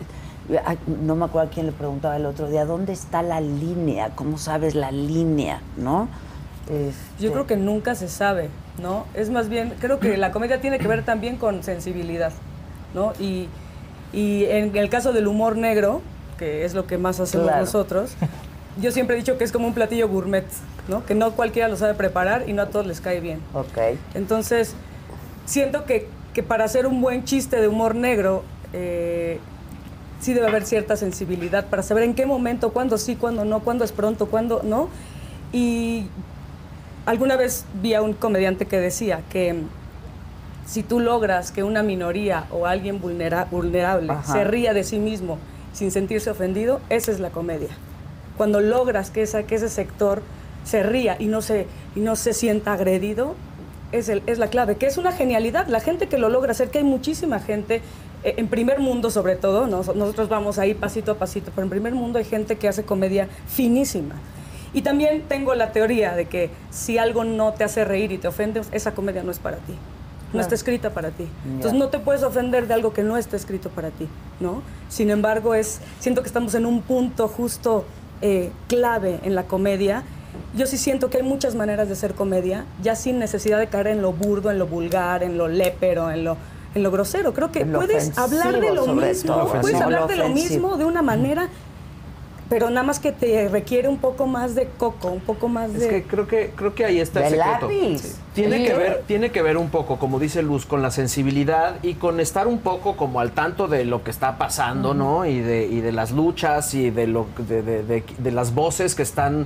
no 1.04 1.16
me 1.16 1.26
acuerdo 1.26 1.50
a 1.50 1.52
quién 1.52 1.66
le 1.68 1.72
preguntaba 1.72 2.18
el 2.18 2.26
otro 2.26 2.50
día, 2.50 2.66
¿dónde 2.66 2.93
está 2.93 3.22
la 3.22 3.39
línea? 3.41 4.10
¿Cómo 4.16 4.38
sabes 4.38 4.76
la 4.76 4.91
línea? 4.91 5.62
¿No? 5.78 6.08
Este, 6.70 7.24
Yo 7.24 7.32
creo 7.32 7.45
que 7.47 7.56
nunca 7.56 7.95
se 7.95 8.08
sabe, 8.10 8.50
¿no? 8.82 9.06
Es 9.14 9.30
más 9.30 9.50
bien, 9.50 9.74
creo 9.80 10.00
que 10.00 10.18
la 10.18 10.32
comedia 10.32 10.62
tiene 10.62 10.80
que 10.80 10.88
ver 10.88 11.04
también 11.04 11.38
con 11.38 11.64
sensibilidad, 11.64 12.32
¿no? 12.93 13.14
Y, 13.20 13.47
y 14.14 14.45
en 14.45 14.76
el 14.76 14.89
caso 14.89 15.14
del 15.14 15.28
humor 15.28 15.56
negro, 15.56 16.02
que 16.38 16.66
es 16.66 16.74
lo 16.74 16.86
que 16.88 16.97
más 16.97 17.20
hacemos 17.20 17.47
Claro. 17.47 17.62
nosotros, 17.62 18.12
yo 18.82 18.91
siempre 18.91 19.16
he 19.16 19.20
dicho 19.20 19.38
que 19.38 19.43
es 19.43 19.52
como 19.52 19.68
un 19.68 19.74
platillo 19.74 20.08
gourmet, 20.10 20.45
¿no? 20.88 21.06
Que 21.06 21.16
no 21.16 21.32
cualquiera 21.32 21.68
lo 21.68 21.76
sabe 21.76 21.93
preparar 21.95 22.47
y 22.47 22.54
no 22.54 22.62
a 22.64 22.68
todos 22.68 22.86
les 22.86 23.02
cae 23.02 23.20
bien. 23.20 23.39
Ok. 23.54 23.78
Entonces, 24.16 24.74
siento 25.45 25.86
que, 25.86 26.08
que 26.34 26.43
para 26.43 26.64
hacer 26.66 26.88
un 26.88 27.02
buen 27.02 27.24
chiste 27.24 27.60
de 27.60 27.68
humor 27.68 27.95
negro, 27.95 28.43
eh, 28.74 29.39
sí 30.20 30.34
debe 30.34 30.48
haber 30.48 30.66
cierta 30.66 30.96
sensibilidad 30.98 31.66
para 31.68 31.84
saber 31.84 32.04
en 32.04 32.14
qué 32.16 32.26
momento, 32.26 32.72
cuándo 32.72 32.98
sí, 32.98 33.16
cuándo 33.16 33.46
no, 33.46 33.60
cuándo 33.62 33.84
es 33.86 33.92
pronto, 33.92 34.28
cuándo 34.28 34.62
no. 34.64 34.90
Y 35.54 36.06
alguna 37.06 37.36
vez 37.38 37.66
vi 37.82 37.94
a 37.94 38.02
un 38.02 38.14
comediante 38.14 38.66
que 38.66 38.80
decía 38.80 39.22
que 39.32 39.54
mm, 39.54 39.68
si 40.68 40.84
tú 40.84 41.00
logras 41.00 41.52
que 41.52 41.64
una 41.64 41.82
minoría 41.84 42.46
o 42.52 42.66
alguien 42.66 43.02
vulnera- 43.02 43.46
vulnerable 43.50 44.12
Ajá. 44.12 44.34
se 44.34 44.44
ría 44.44 44.74
de 44.74 44.84
sí 44.84 45.00
mismo 45.00 45.38
sin 45.74 45.92
sentirse 45.92 46.30
ofendido, 46.30 46.82
esa 46.90 47.12
es 47.12 47.20
la 47.20 47.30
comedia. 47.30 47.70
Cuando 48.38 48.60
logras 48.62 49.10
que, 49.12 49.22
esa, 49.22 49.44
que 49.44 49.56
ese 49.56 49.70
sector 49.70 50.22
se 50.66 50.84
ría 50.84 51.16
y 51.20 51.26
no 51.28 51.42
se, 51.42 51.68
y 51.96 52.00
no 52.02 52.16
se 52.16 52.34
sienta 52.34 52.74
agredido, 52.74 53.36
es, 53.92 54.10
el- 54.10 54.22
es 54.28 54.38
la 54.38 54.48
clave, 54.48 54.76
que 54.76 54.86
es 54.86 54.98
una 54.98 55.12
genialidad. 55.12 55.68
La 55.68 55.80
gente 55.80 56.08
que 56.08 56.18
lo 56.20 56.30
logra 56.30 56.52
hacer, 56.52 56.70
que 56.70 56.78
hay 56.80 56.84
muchísima 56.84 57.40
gente, 57.40 57.82
en 58.24 58.48
primer 58.48 58.80
mundo 58.80 59.10
sobre 59.10 59.36
todo, 59.36 59.68
¿no? 59.68 59.78
nosotros 59.78 60.30
vamos 60.30 60.60
ahí 60.60 60.74
pasito 60.74 61.14
a 61.14 61.16
pasito, 61.16 61.52
pero 61.56 61.64
en 61.64 61.70
primer 61.70 61.94
mundo 61.94 62.20
hay 62.20 62.26
gente 62.26 62.58
que 62.58 62.68
hace 62.68 62.84
comedia 62.84 63.30
finísima. 63.48 64.16
Y 64.74 64.82
también 64.82 65.24
tengo 65.28 65.56
la 65.56 65.72
teoría 65.72 66.16
de 66.16 66.26
que 66.26 66.52
si 66.70 66.98
algo 66.98 67.24
no 67.24 67.54
te 67.54 67.64
hace 67.64 67.86
reír 67.86 68.12
y 68.12 68.18
te 68.18 68.28
ofende, 68.28 68.62
esa 68.72 68.94
comedia 68.94 69.24
no 69.24 69.32
es 69.32 69.40
para 69.40 69.58
ti. 69.58 69.74
No 70.32 70.42
está 70.42 70.54
escrita 70.54 70.92
para 70.92 71.10
ti. 71.10 71.28
Entonces 71.44 71.74
no 71.74 71.88
te 71.88 71.98
puedes 71.98 72.22
ofender 72.22 72.68
de 72.68 72.76
algo 72.76 72.94
que 72.94 73.02
no 73.02 73.18
está 73.18 73.36
escrito 73.36 73.70
para 73.70 73.90
ti, 73.90 74.08
¿no? 74.40 74.62
Sin 74.88 75.10
embargo, 75.10 75.56
es, 75.56 75.82
siento 76.00 76.22
que 76.22 76.28
estamos 76.28 76.54
en 76.54 76.68
un 76.68 76.84
punto 76.84 77.28
justo 77.28 77.86
eh, 78.22 78.52
clave 78.68 79.20
en 79.24 79.34
la 79.34 79.46
comedia. 79.46 80.04
Yo 80.56 80.68
sí 80.68 80.78
siento 80.78 81.10
que 81.10 81.18
hay 81.18 81.24
muchas 81.24 81.56
maneras 81.56 81.88
de 81.88 81.94
hacer 81.94 82.14
comedia, 82.14 82.66
ya 82.84 82.96
sin 82.96 83.18
necesidad 83.18 83.58
de 83.58 83.68
caer 83.68 83.88
en 83.88 84.04
lo 84.04 84.14
burdo, 84.14 84.52
en 84.52 84.60
lo 84.60 84.68
vulgar, 84.68 85.24
en 85.24 85.36
lo 85.36 85.48
lépero, 85.48 86.12
en 86.12 86.26
lo, 86.26 86.38
en 86.76 86.84
lo 86.84 86.92
grosero. 86.92 87.34
Creo 87.34 87.52
que 87.52 87.66
puedes 87.66 88.18
hablar 88.18 88.60
de 88.60 88.74
lo 88.74 88.86
mismo, 88.94 89.46
puedes 89.62 89.74
¿no? 89.80 89.84
hablar 89.86 90.08
de 90.08 90.16
lo 90.16 90.30
mismo 90.30 90.78
de 90.78 90.86
una 90.86 91.02
manera, 91.02 91.50
pero 92.50 92.70
nada 92.72 92.82
más 92.84 93.00
que 93.00 93.12
te 93.12 93.48
requiere 93.48 93.88
un 93.88 93.98
poco 94.00 94.26
más 94.26 94.56
de 94.56 94.68
coco, 94.78 95.10
un 95.10 95.20
poco 95.20 95.48
más 95.50 95.70
Es 95.72 95.82
de... 95.82 95.88
que 95.90 96.04
creo 96.04 96.28
que 96.28 96.52
creo 96.56 96.74
que 96.74 96.84
ahí 96.86 97.00
está 97.00 97.28
el 97.28 97.36
secreto. 97.36 97.68
lápiz. 97.70 98.16
Tiene 98.34 98.58
Sí. 98.58 98.64
que 98.66 98.74
ver 98.74 99.04
tiene 99.06 99.32
que 99.32 99.42
ver 99.44 99.58
un 99.58 99.70
poco, 99.70 99.98
como 100.00 100.18
dice 100.20 100.42
Luz, 100.42 100.66
con 100.66 100.82
la 100.82 100.90
sensibilidad 100.90 101.76
y 101.84 101.94
con 101.96 102.20
estar 102.20 102.48
un 102.48 102.60
poco 102.60 102.98
como 102.98 103.20
al 103.20 103.32
tanto 103.34 103.68
de 103.68 103.86
lo 103.86 104.04
que 104.04 104.10
está 104.10 104.38
pasando, 104.40 104.94
¿no? 104.96 105.26
Y 105.26 105.42
de, 105.42 105.68
y 105.68 105.82
de 105.82 105.92
las 105.92 106.12
luchas 106.12 106.74
y 106.74 106.90
de 106.90 107.06
lo 107.08 107.28
de, 107.48 107.62
de- 107.62 107.84
de- 107.84 108.04
de 108.18 108.32
las 108.32 108.54
voces 108.56 108.96
que 108.96 109.04
están 109.04 109.46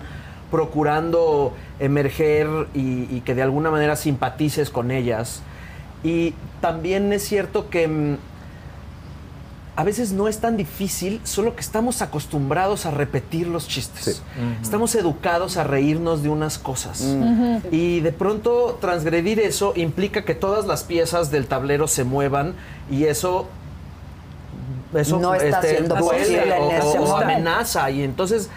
procurando 0.50 1.52
emerger 1.80 2.48
y, 2.74 3.08
y 3.14 3.22
que 3.26 3.36
de 3.36 3.42
alguna 3.42 3.70
manera 3.70 3.96
simpatices 3.98 4.70
con 4.70 4.92
ellas. 4.92 5.42
Y 6.04 6.34
también 6.62 7.12
es 7.14 7.24
cierto 7.24 7.70
que 7.70 7.88
mm, 7.88 8.18
a 9.76 9.84
veces 9.84 10.12
no 10.12 10.28
es 10.28 10.39
tan 10.39 10.56
difícil, 10.56 11.20
solo 11.24 11.56
que 11.56 11.62
estamos 11.62 12.01
acostumbrados 12.01 12.86
a 12.86 12.91
repetir 12.91 13.47
los 13.47 13.68
chistes. 13.68 14.22
Estamos 14.62 14.93
educados 14.93 15.58
a 15.58 15.64
reírnos 15.64 16.22
de 16.22 16.30
unas 16.30 16.60
cosas. 16.60 17.16
Y 17.72 18.01
de 18.01 18.12
pronto 18.12 18.78
transgredir 18.80 19.39
eso 19.39 19.74
implica 19.76 20.26
que 20.26 20.36
todas 20.36 20.68
las 20.68 20.84
piezas 20.84 21.32
del 21.32 21.47
tablero 21.47 21.88
se 21.88 22.04
muevan 22.04 22.54
y 22.91 23.06
eso 23.06 23.47
eso 24.93 25.18
No 25.20 25.34
está 25.34 25.60
siendo 25.64 25.95
duele 25.95 26.20
posible 26.20 26.56
en 26.56 26.62
o, 26.62 26.72
ese 26.72 27.24
amenaza. 27.24 27.89
Y 27.89 28.04
entonces 28.04 28.49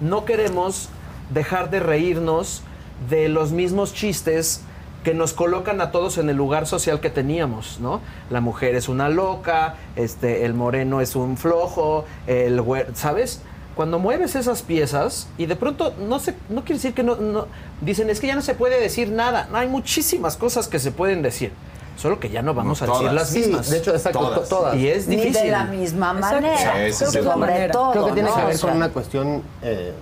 no 0.00 0.24
queremos 0.24 0.88
dejar 1.32 1.70
de 1.70 1.78
reírnos 1.78 2.62
de 3.08 3.28
los 3.28 3.52
mismos 3.52 3.94
chistes 3.94 4.62
que 5.04 5.14
nos 5.14 5.34
colocan 5.34 5.80
a 5.80 5.90
todos 5.92 6.18
en 6.18 6.30
el 6.30 6.36
lugar 6.36 6.66
social 6.66 6.98
que 6.98 7.10
teníamos, 7.10 7.78
¿no? 7.78 8.00
La 8.30 8.40
mujer 8.40 8.74
es 8.74 8.88
una 8.88 9.08
loca, 9.10 9.74
este, 9.96 10.44
el 10.46 10.54
moreno 10.54 11.00
es 11.02 11.14
un 11.14 11.36
flojo, 11.36 12.06
el 12.26 12.60
¿sabes? 12.94 13.40
Cuando 13.76 13.98
mueves 13.98 14.34
esas 14.34 14.62
piezas 14.62 15.28
y 15.36 15.46
de 15.46 15.56
pronto 15.56 15.92
no 16.08 16.18
se, 16.20 16.34
no 16.48 16.62
quiere 16.62 16.74
decir 16.76 16.94
que 16.94 17.02
no, 17.02 17.16
no- 17.16 17.46
dicen 17.82 18.08
es 18.08 18.18
que 18.20 18.28
ya 18.28 18.34
no 18.34 18.40
se 18.42 18.54
puede 18.54 18.80
decir 18.80 19.10
nada, 19.10 19.46
no 19.52 19.58
hay 19.58 19.68
muchísimas 19.68 20.36
cosas 20.36 20.68
que 20.68 20.78
se 20.78 20.90
pueden 20.90 21.20
decir, 21.22 21.52
solo 21.96 22.18
que 22.18 22.30
ya 22.30 22.40
no 22.40 22.54
vamos 22.54 22.80
a 22.82 22.86
decir 22.86 23.12
las 23.12 23.28
Sí, 23.28 23.40
mismas. 23.40 23.68
de 23.68 23.78
hecho, 23.78 23.90
exacto, 23.92 24.20
Todas. 24.20 24.48
to- 24.48 24.56
todas. 24.56 24.76
y 24.76 24.88
es 24.88 25.06
Ni 25.06 25.16
difícil. 25.16 25.42
de 25.42 25.50
la 25.50 25.64
misma 25.64 26.12
manera. 26.14 26.56
Sí, 26.88 26.92
sí, 26.92 27.04
Sobre 27.06 27.36
manera. 27.36 27.72
todo. 27.72 27.90
Creo 27.92 28.06
que 28.06 28.12
tiene 28.12 28.28
¿no? 28.30 28.36
que 28.36 28.42
ver 28.44 28.54
O 28.54 28.58
sea, 28.58 28.68
con 28.70 28.76
una 28.78 28.88
cuestión, 28.88 29.42
eh, 29.62 29.92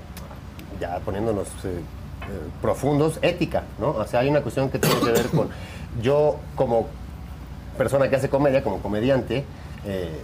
ya 0.80 0.98
poniéndonos 1.00 1.48
eh, 1.64 1.80
profundos, 2.60 3.18
ética, 3.22 3.64
¿no? 3.78 3.90
O 3.90 4.06
sea, 4.06 4.20
hay 4.20 4.28
una 4.28 4.42
cuestión 4.42 4.70
que 4.70 4.78
tiene 4.78 5.00
que 5.00 5.10
ver 5.10 5.26
con, 5.28 5.48
yo 6.02 6.36
como 6.54 6.88
persona 7.76 8.08
que 8.08 8.16
hace 8.16 8.28
comedia, 8.28 8.62
como 8.62 8.78
comediante, 8.78 9.44
eh, 9.86 10.20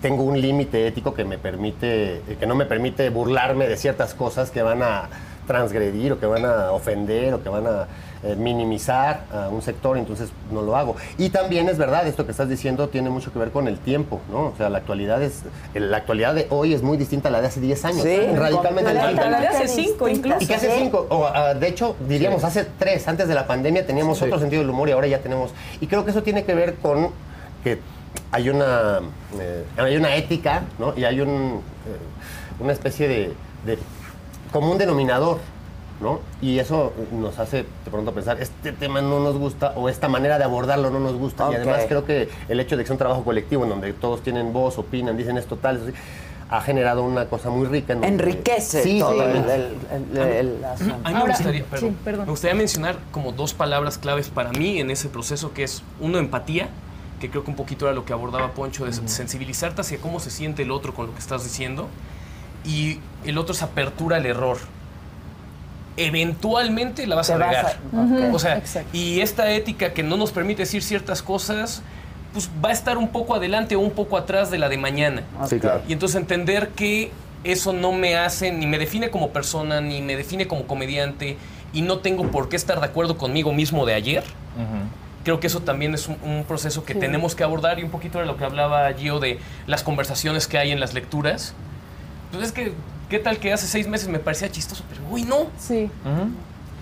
tengo 0.00 0.22
un 0.22 0.40
límite 0.40 0.86
ético 0.86 1.14
que 1.14 1.24
me 1.24 1.38
permite, 1.38 2.22
que 2.38 2.46
no 2.46 2.54
me 2.54 2.66
permite 2.66 3.10
burlarme 3.10 3.66
de 3.66 3.76
ciertas 3.76 4.14
cosas 4.14 4.50
que 4.50 4.62
van 4.62 4.82
a 4.82 5.08
transgredir 5.46 6.12
o 6.12 6.18
que 6.20 6.26
van 6.26 6.44
a 6.44 6.72
ofender 6.72 7.34
o 7.34 7.42
que 7.42 7.48
van 7.48 7.66
a 7.66 7.86
eh, 8.24 8.34
minimizar 8.36 9.24
a 9.32 9.48
un 9.48 9.62
sector, 9.62 9.96
entonces 9.96 10.30
no 10.50 10.62
lo 10.62 10.76
hago. 10.76 10.96
Y 11.18 11.30
también 11.30 11.68
es 11.68 11.78
verdad, 11.78 12.06
esto 12.06 12.24
que 12.24 12.32
estás 12.32 12.48
diciendo 12.48 12.88
tiene 12.88 13.10
mucho 13.10 13.32
que 13.32 13.38
ver 13.38 13.50
con 13.50 13.68
el 13.68 13.78
tiempo, 13.78 14.20
¿no? 14.30 14.46
O 14.46 14.54
sea, 14.56 14.68
la 14.68 14.78
actualidad 14.78 15.22
es 15.22 15.42
la 15.74 15.98
actualidad 15.98 16.34
de 16.34 16.46
hoy 16.50 16.74
es 16.74 16.82
muy 16.82 16.96
distinta 16.96 17.28
a 17.28 17.32
la 17.32 17.40
de 17.40 17.46
hace 17.48 17.60
10 17.60 17.84
años, 17.84 18.02
Sí, 18.02 18.18
radicalmente 18.34 18.92
La 18.92 19.08
distinta. 19.08 19.40
de 19.40 19.46
hace 19.48 19.68
cinco, 19.68 20.08
incluso. 20.08 20.38
Y 20.40 20.46
que 20.46 20.54
hace 20.54 20.70
Sí. 20.70 20.76
cinco, 20.78 21.06
o 21.10 21.26
ah, 21.26 21.54
de 21.54 21.68
hecho, 21.68 21.96
diríamos 22.08 22.42
hace 22.44 22.66
tres, 22.78 23.06
antes 23.08 23.28
de 23.28 23.34
la 23.34 23.46
pandemia 23.46 23.86
teníamos 23.86 24.20
otro 24.22 24.38
sentido 24.38 24.62
del 24.62 24.70
humor 24.70 24.88
y 24.88 24.92
ahora 24.92 25.06
ya 25.06 25.20
tenemos. 25.20 25.52
Y 25.80 25.86
creo 25.86 26.04
que 26.04 26.10
eso 26.10 26.22
tiene 26.22 26.44
que 26.44 26.54
ver 26.54 26.74
con 26.76 27.10
que 27.62 27.78
hay 28.32 28.48
una, 28.48 29.00
eh, 29.38 29.64
hay 29.76 29.96
una 29.96 30.14
ética, 30.16 30.62
¿no? 30.78 30.94
Y 30.96 31.04
hay 31.04 31.20
un, 31.20 31.60
eh, 31.86 32.60
una 32.60 32.72
especie 32.72 33.06
de, 33.08 33.32
de 33.66 33.78
común 34.52 34.78
denominador 34.78 35.38
¿no? 36.00 36.20
Y 36.42 36.58
eso 36.58 36.92
nos 37.10 37.38
hace 37.38 37.62
de 37.62 37.90
pronto 37.90 38.12
pensar, 38.12 38.38
este 38.38 38.72
tema 38.72 39.00
no 39.00 39.18
nos 39.18 39.38
gusta 39.38 39.72
o 39.76 39.88
esta 39.88 40.08
manera 40.08 40.36
de 40.36 40.44
abordarlo 40.44 40.90
no 40.90 41.00
nos 41.00 41.14
gusta. 41.14 41.48
Y 41.50 41.54
además 41.54 41.84
creo 41.88 42.04
que 42.04 42.28
el 42.50 42.60
hecho 42.60 42.76
de 42.76 42.82
que 42.82 42.86
sea 42.88 42.92
un 42.94 42.98
trabajo 42.98 43.24
colectivo 43.24 43.64
en 43.64 43.70
donde 43.70 43.94
todos 43.94 44.22
tienen 44.22 44.52
voz, 44.52 44.76
opinan, 44.76 45.16
dicen 45.16 45.38
esto 45.38 45.56
tal, 45.56 45.76
eso 45.88 45.96
ha 46.50 46.60
generado 46.60 47.02
una 47.02 47.24
cosa 47.30 47.48
muy 47.48 47.66
rica. 47.66 47.94
en 47.94 48.04
Enriquece 48.04 48.82
Sí, 48.82 48.98
todo 48.98 49.12
el, 49.12 49.42
totalmente. 49.42 49.54
el- 49.54 50.18
el- 50.18 50.32
el 50.58 50.64
asunto. 50.66 50.94
A 50.96 51.08
mí 51.08 51.14
me 51.14 51.20
Ahora- 51.20 51.32
gustaría, 51.34 51.64
perdón, 51.64 51.90
sí, 51.92 51.96
perdón. 52.04 52.24
me 52.26 52.30
gustaría 52.30 52.54
mencionar 52.56 52.96
como 53.10 53.32
dos 53.32 53.54
palabras 53.54 53.96
claves 53.96 54.28
para 54.28 54.50
mí 54.50 54.78
en 54.78 54.90
ese 54.90 55.08
proceso, 55.08 55.54
que 55.54 55.62
es 55.64 55.82
uno, 55.98 56.18
empatía, 56.18 56.68
que 57.20 57.30
creo 57.30 57.42
que 57.42 57.48
un 57.50 57.56
poquito 57.56 57.86
era 57.86 57.94
lo 57.94 58.04
que 58.04 58.12
abordaba 58.12 58.52
Poncho, 58.52 58.84
de 58.84 58.92
sensibilizarte 58.92 59.80
hacia 59.80 59.96
cómo 59.98 60.20
se 60.20 60.30
siente 60.30 60.62
el 60.62 60.70
otro 60.72 60.92
con 60.92 61.06
lo 61.06 61.14
que 61.14 61.20
estás 61.20 61.42
diciendo, 61.42 61.88
y 62.66 62.98
el 63.24 63.38
otro 63.38 63.54
es 63.54 63.62
apertura 63.62 64.16
al 64.16 64.26
error. 64.26 64.58
Eventualmente 65.96 67.06
la 67.06 67.16
vas 67.16 67.28
Te 67.28 67.32
a 67.34 67.36
vas 67.38 67.48
regar. 67.48 67.76
a-. 68.30 68.34
O 68.34 68.38
sea, 68.38 68.58
Exacto. 68.58 68.90
y 68.92 69.20
esta 69.20 69.50
ética 69.52 69.92
que 69.94 70.02
no 70.02 70.16
nos 70.16 70.30
permite 70.30 70.62
decir 70.62 70.82
ciertas 70.82 71.22
cosas, 71.22 71.82
pues 72.34 72.50
va 72.62 72.68
a 72.68 72.72
estar 72.72 72.98
un 72.98 73.08
poco 73.08 73.34
adelante 73.34 73.76
o 73.76 73.80
un 73.80 73.92
poco 73.92 74.18
atrás 74.18 74.50
de 74.50 74.58
la 74.58 74.68
de 74.68 74.76
mañana. 74.76 75.22
Sí, 75.48 75.58
claro. 75.58 75.80
Y 75.88 75.94
entonces 75.94 76.20
entender 76.20 76.70
que 76.70 77.10
eso 77.44 77.72
no 77.72 77.92
me 77.92 78.16
hace, 78.16 78.52
ni 78.52 78.66
me 78.66 78.78
define 78.78 79.08
como 79.10 79.30
persona, 79.30 79.80
ni 79.80 80.02
me 80.02 80.16
define 80.16 80.46
como 80.46 80.66
comediante, 80.66 81.38
y 81.72 81.80
no 81.82 81.98
tengo 82.00 82.30
por 82.30 82.48
qué 82.50 82.56
estar 82.56 82.80
de 82.80 82.86
acuerdo 82.86 83.16
conmigo 83.16 83.52
mismo 83.52 83.86
de 83.86 83.94
ayer. 83.94 84.24
Creo 85.24 85.40
que 85.40 85.46
eso 85.48 85.60
también 85.60 85.94
es 85.94 86.08
un, 86.08 86.16
un 86.24 86.44
proceso 86.44 86.84
que 86.84 86.94
tenemos 86.94 87.34
que 87.34 87.42
abordar 87.42 87.78
y 87.78 87.82
un 87.82 87.90
poquito 87.90 88.18
de 88.18 88.26
lo 88.26 88.36
que 88.36 88.44
hablaba 88.44 88.92
Gio 88.92 89.18
de 89.18 89.38
las 89.66 89.82
conversaciones 89.82 90.46
que 90.46 90.56
hay 90.58 90.70
en 90.72 90.78
las 90.80 90.94
lecturas. 90.94 91.54
Pues 92.36 92.48
es 92.48 92.52
que, 92.54 92.72
¿qué 93.08 93.18
tal 93.18 93.38
que 93.38 93.52
hace 93.52 93.66
seis 93.66 93.88
meses 93.88 94.08
me 94.08 94.18
parecía 94.18 94.50
chistoso? 94.50 94.84
Pero 94.88 95.02
hoy 95.10 95.22
no. 95.24 95.46
Sí. 95.58 95.90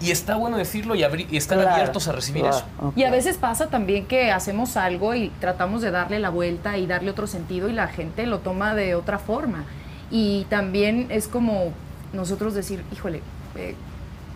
Y 0.01 0.11
está 0.11 0.37
bueno 0.37 0.57
decirlo 0.57 0.95
y, 0.95 1.03
y 1.31 1.37
estar 1.37 1.57
Claro, 1.59 1.73
abiertos 1.75 2.09
a 2.09 2.13
recibir 2.13 2.43
claro, 2.43 2.57
eso. 2.59 2.67
ok. 2.89 2.93
Y 2.97 3.05
a 3.05 3.11
veces 3.11 3.37
pasa 3.39 3.69
también 3.69 4.07
que 4.07 4.31
hacemos 4.33 4.77
algo 4.77 5.15
y 5.15 5.31
tratamos 5.41 5.83
de 5.83 5.91
darle 5.91 6.19
la 6.19 6.31
vuelta 6.31 6.77
y 6.77 6.87
darle 6.87 7.11
otro 7.11 7.27
sentido 7.27 7.69
y 7.69 7.73
la 7.73 7.87
gente 7.89 8.27
lo 8.27 8.41
toma 8.41 8.75
de 8.75 8.95
otra 8.97 9.19
forma. 9.19 9.65
Y 10.11 10.45
también 10.51 11.07
es 11.11 11.29
como 11.29 11.73
nosotros 12.13 12.55
decir, 12.55 12.83
híjole, 12.93 13.23
eh, 13.57 13.75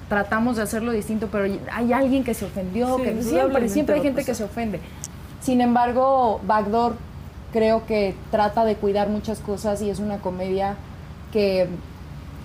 tratamos 0.08 0.56
de 0.56 0.62
hacerlo 0.62 0.92
distinto, 0.92 1.28
pero 1.30 1.52
hay 1.72 1.92
alguien 1.92 2.24
que 2.24 2.34
se 2.34 2.44
ofendió, 2.46 2.96
Sí, 2.96 3.02
que 3.02 3.22
siempre, 3.22 3.68
siempre 3.68 3.94
hay 3.96 4.02
gente 4.02 4.24
que 4.24 4.34
se 4.34 4.44
ofende. 4.44 4.80
Sin 5.42 5.60
embargo, 5.60 6.40
Backdoor 6.46 6.94
creo 7.52 7.84
que 7.86 8.14
trata 8.30 8.64
de 8.64 8.76
cuidar 8.76 9.08
muchas 9.08 9.40
cosas 9.40 9.82
y 9.82 9.90
es 9.90 9.98
una 9.98 10.18
comedia 10.18 10.76
que, 11.32 11.68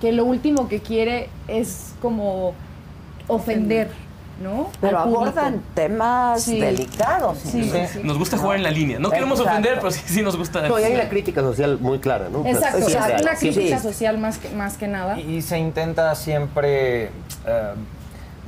que 0.02 0.12
lo 0.12 0.26
último 0.26 0.68
que 0.68 0.80
quiere 0.82 1.30
es 1.48 1.94
como 2.02 2.54
ofender, 3.28 3.90
¿no? 4.42 4.70
Pero 4.82 4.98
Al 5.00 5.04
público. 5.06 5.22
abordan 5.24 5.62
temas 5.76 6.44
Sí. 6.44 6.60
delicados. 6.60 7.38
Sí, 7.40 7.64
sí. 7.64 8.00
Nos 8.04 8.18
gusta 8.18 8.38
jugar 8.38 8.58
en 8.58 8.64
la 8.64 8.72
línea. 8.72 9.00
No 9.00 9.10
queremos 9.10 9.40
Exacto. 9.40 9.52
ofender, 9.60 9.76
pero 9.80 9.92
sí, 9.92 10.02
sí 10.06 10.22
nos 10.22 10.36
gusta. 10.36 10.68
No, 10.68 10.80
y 10.80 10.84
hay 10.84 10.94
una 10.96 11.08
crítica 11.10 11.42
social 11.42 11.78
muy 11.80 12.00
clara, 12.00 12.28
¿no? 12.30 12.46
Exacto, 12.46 12.80
Pues, 12.82 12.88
o 12.88 12.90
sea, 12.90 13.18
una 13.22 13.36
crítica 13.36 13.80
social 13.80 14.18
más 14.18 14.38
que, 14.40 14.50
más 14.50 14.78
que 14.78 14.88
nada. 14.88 15.20
Y, 15.20 15.36
y 15.38 15.42
se 15.42 15.58
intenta 15.60 16.14
siempre, 16.16 17.04
eh, 17.06 17.10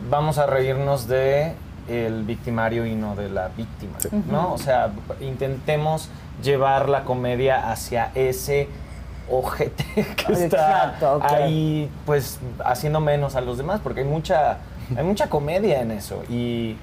vamos 0.10 0.38
a 0.38 0.46
reírnos 0.46 1.08
de 1.08 1.54
el 1.88 2.24
victimario 2.24 2.86
y 2.88 2.96
no 2.96 3.16
de 3.16 3.30
la 3.30 3.50
víctima, 3.50 3.94
¿no? 4.32 4.54
O 4.54 4.58
sea, 4.58 4.92
intentemos 5.22 6.10
llevar 6.44 6.90
la 6.90 7.04
comedia 7.04 7.70
hacia 7.72 8.12
ese 8.16 8.68
ojete 9.30 9.84
que 9.95 10.34
está 10.34 10.45
Exacto, 10.45 11.15
ok. 11.17 11.23
ahí, 11.32 11.89
pues, 12.05 12.39
haciendo 12.63 12.99
menos 12.99 13.36
a 13.36 13.41
los 13.41 13.57
demás, 13.57 13.80
porque 13.84 14.01
hay 14.01 14.07
mucha, 14.07 14.57
hay 14.95 15.03
mucha 15.03 15.30
comedia 15.30 15.82
en 15.82 15.91
eso. 15.91 16.23
Y, 16.30 16.78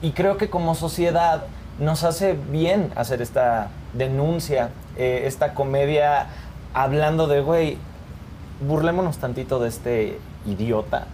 y 0.00 0.12
creo 0.12 0.36
que 0.36 0.50
como 0.50 0.74
sociedad 0.74 1.44
nos 1.78 2.04
hace 2.04 2.36
bien 2.50 2.90
hacer 2.96 3.22
esta 3.22 3.68
denuncia, 3.92 4.70
eh, 4.96 5.22
esta 5.26 5.54
comedia 5.54 6.26
hablando 6.74 7.26
de, 7.26 7.40
güey, 7.40 7.78
burlémonos 8.66 9.18
tantito 9.18 9.58
de 9.58 9.68
este 9.68 10.20
idiota 10.46 11.06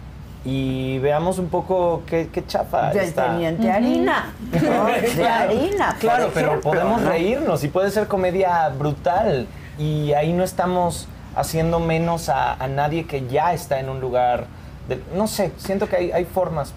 y 0.45 0.99
veamos 0.99 1.37
un 1.37 1.49
poco 1.49 2.03
qué, 2.05 2.29
qué 2.31 2.45
chafa 2.45 2.91
Del 2.91 3.05
está. 3.05 3.27
teniente 3.27 3.69
harina. 3.69 4.33
¿no? 4.51 4.85
De 4.85 5.27
harina. 5.27 5.95
Claro, 5.99 6.31
pero 6.33 6.61
podemos 6.61 7.01
¿no? 7.01 7.09
reírnos 7.09 7.63
y 7.63 7.67
puede 7.67 7.91
ser 7.91 8.07
comedia 8.07 8.69
brutal 8.69 9.47
y 9.79 10.13
ahí 10.13 10.33
no 10.33 10.43
estamos 10.43 11.07
haciendo 11.35 11.79
menos 11.79 12.29
a, 12.29 12.53
a 12.53 12.67
nadie 12.67 13.05
que 13.05 13.27
ya 13.27 13.53
está 13.53 13.79
en 13.79 13.89
un 13.89 13.99
lugar, 14.01 14.45
de- 14.87 15.01
no 15.15 15.27
sé, 15.27 15.51
siento 15.57 15.87
que 15.87 15.95
hay, 15.95 16.11
hay 16.11 16.25
formas. 16.25 16.73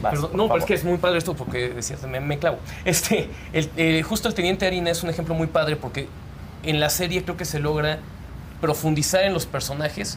Vas, 0.00 0.12
perdón, 0.14 0.30
no, 0.32 0.44
pero 0.44 0.44
es 0.44 0.48
favor. 0.48 0.64
que 0.66 0.74
es 0.74 0.84
muy 0.84 0.96
padre 0.96 1.18
esto 1.18 1.34
porque 1.34 1.68
decías, 1.70 2.02
me, 2.04 2.18
me 2.20 2.38
clavo. 2.38 2.56
Este, 2.86 3.28
el, 3.52 3.70
eh, 3.76 4.02
justo 4.02 4.28
el 4.28 4.34
Teniente 4.34 4.66
Harina 4.66 4.90
es 4.90 5.02
un 5.02 5.10
ejemplo 5.10 5.34
muy 5.34 5.46
padre 5.46 5.76
porque 5.76 6.08
en 6.62 6.80
la 6.80 6.88
serie 6.88 7.22
creo 7.24 7.36
que 7.36 7.44
se 7.44 7.58
logra 7.58 7.98
profundizar 8.60 9.24
en 9.24 9.34
los 9.34 9.44
personajes. 9.46 10.16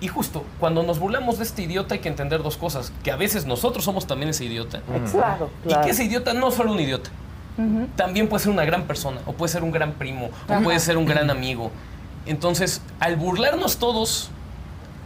Y 0.00 0.08
justo, 0.08 0.44
cuando 0.58 0.82
nos 0.82 0.98
burlamos 0.98 1.38
de 1.38 1.44
este 1.44 1.62
idiota 1.62 1.94
hay 1.94 2.00
que 2.00 2.08
entender 2.08 2.42
dos 2.42 2.56
cosas. 2.56 2.92
Que 3.04 3.12
a 3.12 3.16
veces 3.16 3.44
nosotros 3.46 3.84
somos 3.84 4.06
también 4.06 4.30
ese 4.30 4.44
idiota. 4.46 4.80
Claro, 5.12 5.50
Y 5.64 5.68
claro. 5.68 5.84
que 5.84 5.90
ese 5.90 6.04
idiota 6.04 6.32
no 6.32 6.48
es 6.48 6.54
solo 6.54 6.72
un 6.72 6.80
idiota. 6.80 7.10
También 7.96 8.28
puede 8.28 8.42
ser 8.44 8.52
una 8.52 8.64
gran 8.64 8.84
persona, 8.84 9.20
o 9.26 9.32
puede 9.32 9.52
ser 9.52 9.62
un 9.62 9.72
gran 9.72 9.92
primo, 9.92 10.30
o 10.48 10.62
puede 10.62 10.80
ser 10.80 10.96
un 10.96 11.06
gran 11.06 11.30
amigo. 11.30 11.70
Entonces, 12.26 12.82
al 13.00 13.16
burlarnos 13.16 13.78
todos 13.78 14.30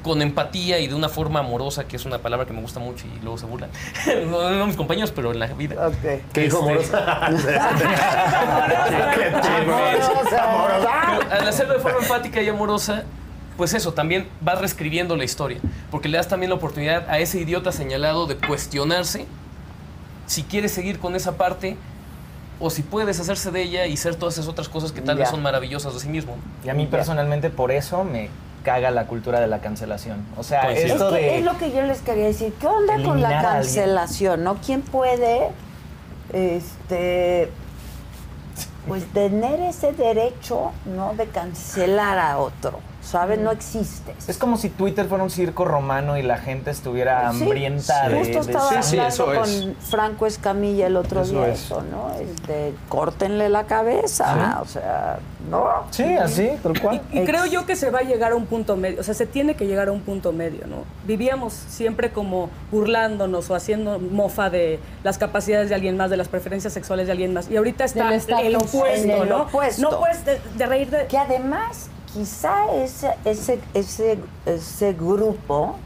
con 0.03 0.23
empatía 0.23 0.79
y 0.79 0.87
de 0.87 0.95
una 0.95 1.09
forma 1.09 1.41
amorosa, 1.41 1.89
que 1.89 1.97
es 1.97 2.05
una 2.05 2.19
palabra 2.19 2.47
que 2.47 2.53
me 2.53 2.61
gusta 2.61 2.79
mucho 2.79 3.07
y 3.09 3.21
luego 3.23 3.39
se 3.39 3.47
burlan. 3.47 3.71
no, 4.31 4.51
no 4.51 4.67
mis 4.69 4.77
compañeros, 4.77 5.11
pero 5.11 5.33
en 5.33 5.41
la 5.41 5.49
vida. 5.49 5.89
Ok. 5.89 6.23
¿Qué 6.33 6.43
dijo 6.43 6.71
Este- 6.71 6.97
Amorosa? 6.97 7.67
Al 11.31 11.49
hacerlo 11.49 11.75
de 11.75 11.81
forma 11.81 11.99
empática 12.01 12.41
y 12.41 12.49
amorosa, 12.49 13.03
pues 13.57 13.75
eso, 13.75 13.95
también 13.95 14.29
vas 14.41 14.61
reescribiendo 14.61 15.17
la 15.17 15.25
historia. 15.25 15.59
Porque 15.91 16.09
le 16.09 16.19
das 16.19 16.29
también 16.29 16.51
la 16.51 16.57
oportunidad 16.57 17.09
a 17.11 17.19
ese 17.19 17.41
idiota 17.41 17.73
señalado 17.73 18.27
de 18.27 18.37
cuestionarse 18.37 19.27
si 20.27 20.45
quiere 20.45 20.69
seguir 20.69 21.01
con 21.01 21.17
esa 21.17 21.37
parte 21.37 21.77
o 22.59 22.71
si 22.71 22.83
puede 22.83 23.07
deshacerse 23.07 23.51
de 23.51 23.63
ella 23.63 23.87
y 23.87 23.97
ser 23.97 24.17
todas 24.17 24.35
esas 24.35 24.49
otras 24.49 24.69
cosas 24.69 24.93
que 24.93 25.03
tal 25.03 25.19
vez 25.19 25.29
son 25.29 25.43
maravillosas 25.43 25.95
de 25.95 26.01
sí 26.01 26.09
mismo. 26.09 26.37
Y 26.65 26.69
a 26.69 26.75
mí 26.75 26.87
personalmente 26.87 27.51
por 27.51 27.71
eso 27.71 28.05
me 28.05 28.31
caga 28.65 28.91
la 28.91 29.07
cultura 29.07 29.41
de 29.41 29.47
la 29.47 29.61
cancelación. 29.61 30.25
O 30.37 30.43
sea, 30.43 30.63
Coincido. 30.63 30.95
esto 30.95 31.09
Es, 31.11 31.15
que 31.15 31.21
de... 31.21 31.39
es 31.39 31.45
lo 31.45 31.57
que 31.59 31.71
yo 31.71 31.83
les 31.83 32.01
quería 32.01 32.25
decir. 32.27 32.53
¿Qué 32.59 32.67
onda 32.67 33.03
con 33.03 33.21
la 33.21 33.43
cancelación? 33.43 34.43
¿No? 34.43 34.57
¿Quién 34.57 34.83
puede 34.83 35.49
este 36.33 37.51
pues 38.89 39.05
tener 39.13 39.61
ese 39.61 39.93
derecho 39.93 40.73
no 40.85 41.15
de 41.15 41.27
cancelar 41.27 42.19
a 42.19 42.39
otro? 42.39 42.81
¿Sabes? 43.07 43.39
No 43.39 43.53
existe. 43.53 44.15
Es 44.27 44.37
como 44.37 44.57
si 44.57 44.69
Twitter 44.69 45.07
fuera 45.07 45.23
un 45.23 45.31
circo 45.31 45.65
romano 45.65 46.19
y 46.19 46.23
la 46.23 46.39
gente 46.39 46.71
estuviera 46.73 47.33
Sí, 47.33 47.43
hambrienta 47.45 48.09
de, 48.09 48.19
Justo 48.19 48.33
de 48.43 48.53
estaba 48.53 48.83
Sí, 48.83 48.91
sí, 48.91 48.99
hablando 48.99 49.15
eso 49.15 49.25
con 49.27 49.49
es. 49.49 49.89
Franco 49.89 50.27
Escamilla 50.27 50.87
el 50.89 50.97
otro 50.97 51.23
Eso 51.23 51.33
día 51.33 51.49
es. 51.49 51.61
eso, 51.65 51.83
¿no? 51.83 52.11
Este, 52.21 52.75
córtenle 52.89 53.49
la 53.49 53.65
cabeza, 53.65 54.59
o 54.61 54.67
sea, 54.67 55.19
no. 55.49 55.85
Sí, 55.91 56.03
así, 56.17 56.51
tal 56.63 56.81
cual. 56.81 57.01
Y 57.13 57.25
creo 57.25 57.47
yo 57.47 57.65
que 57.65 57.77
se 57.77 57.91
va 57.91 58.01
a 58.01 58.03
llegar 58.03 58.33
a 58.33 58.35
un 58.35 58.47
punto 58.47 58.75
medio, 58.77 59.01
o 59.01 59.05
sea, 59.05 59.15
se 59.15 59.27
tiene 59.27 59.55
que 59.55 59.67
llegar 59.67 59.87
a 59.89 59.93
un 59.93 60.01
punto 60.01 60.33
medio, 60.33 60.67
¿no? 60.67 60.79
Vivíamos 61.07 61.53
siempre 61.53 62.11
como 62.11 62.51
burlándonos 62.73 63.49
o 63.51 63.55
haciendo 63.55 64.01
mofa 64.01 64.51
de 64.51 64.81
las 65.05 65.17
capacidades 65.19 65.69
de 65.69 65.77
alguien 65.77 65.97
más, 65.97 66.11
de 66.11 66.17
las 66.17 66.27
preferencias 66.29 66.73
sexuales 66.73 67.07
de 67.07 67.13
alguien 67.13 67.33
más. 67.33 67.49
Y 67.51 67.57
ahorita 67.57 67.85
está 67.85 68.13
el 68.43 68.57
opuesto, 68.57 68.85
En 68.87 69.11
el 69.11 69.29
¿no? 69.29 69.43
opuesto. 69.43 69.83
No 69.91 70.01
puedes 70.01 70.25
de, 70.25 70.41
de 70.57 70.67
reír 70.67 70.91
de... 70.91 71.07
Que 71.07 71.19
además, 71.19 71.89
quizá 72.17 72.75
ese, 72.75 73.15
ese, 73.27 73.61
ese, 73.75 74.19
ese 74.47 74.93
grupo 74.95 75.77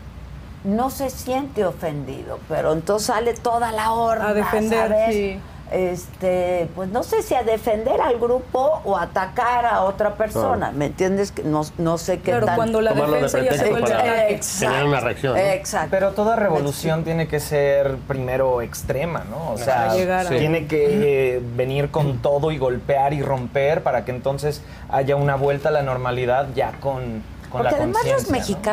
no 0.62 0.90
se 0.90 1.10
siente 1.10 1.64
ofendido, 1.64 2.38
pero 2.48 2.72
entonces 2.72 3.08
sale 3.08 3.34
toda 3.34 3.72
la 3.72 3.92
horda 3.92 4.28
A 4.28 4.34
defender, 4.34 4.88
¿sabes? 4.90 5.14
sí. 5.14 5.40
Este, 5.70 6.68
pues 6.74 6.88
no 6.90 7.02
sé 7.02 7.22
si 7.22 7.34
a 7.34 7.42
defender 7.42 8.00
al 8.00 8.18
grupo 8.18 8.80
o 8.84 8.96
atacar 8.96 9.64
a 9.66 9.82
otra 9.82 10.14
persona, 10.14 10.72
¿me 10.72 10.86
entiendes? 10.86 11.30
Que 11.32 11.42
no, 11.44 11.62
no 11.78 11.96
sé 11.96 12.18
qué 12.18 12.30
Claro, 12.32 12.46
tan... 12.46 12.56
cuando 12.56 12.80
la 12.80 12.90
Tomarlo 12.92 13.16
de 13.16 13.22
defensa 13.22 13.50
ya 13.52 13.58
se 13.58 13.70
vuelve 13.70 13.90
para-. 13.90 14.26
Tener 14.58 14.84
una 14.84 15.00
reacción, 15.00 15.34
¿no? 15.34 15.40
Exacto. 15.40 15.88
Pero 15.90 16.10
toda 16.12 16.36
revolución 16.36 17.04
tiene 17.04 17.28
que 17.28 17.40
ser 17.40 17.96
primero 18.08 18.62
extrema, 18.62 19.24
¿no? 19.30 19.52
O 19.52 19.58
sea, 19.58 19.90
a- 19.92 20.24
tiene 20.28 20.66
que 20.66 21.36
eh, 21.36 21.42
venir 21.56 21.90
con 21.90 22.18
todo 22.18 22.50
y 22.50 22.58
golpear 22.58 23.12
y 23.12 23.22
romper 23.22 23.82
para 23.82 24.04
que 24.04 24.10
entonces 24.10 24.62
haya 24.90 25.16
una 25.16 25.36
vuelta 25.36 25.68
a 25.68 25.72
la 25.72 25.82
normalidad 25.82 26.48
ya 26.54 26.72
con, 26.80 27.22
con 27.50 27.62
Porque 27.62 27.70
la 27.70 27.76
además 27.76 28.04
los 28.04 28.30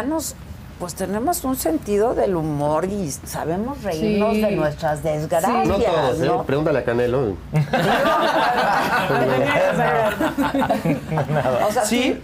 ¿no? 0.08 0.47
Pues 0.80 0.94
tenemos 0.96 1.44
un 1.44 1.56
sentido 1.56 2.14
del 2.14 2.36
humor 2.36 2.86
y 2.86 3.10
sabemos 3.12 3.82
reírnos 3.84 4.34
Sí. 4.36 4.42
de 4.42 4.52
nuestras 4.52 5.02
desgracias, 5.04 5.68
No 5.68 5.80
todos, 5.80 6.22
¿eh? 6.22 6.26
¿no? 6.26 6.44
Pregúntale 6.44 6.80
a 6.80 6.84
Canelo. 6.86 7.36
O 11.68 11.72
sea, 11.72 11.86
Sí, 11.86 12.20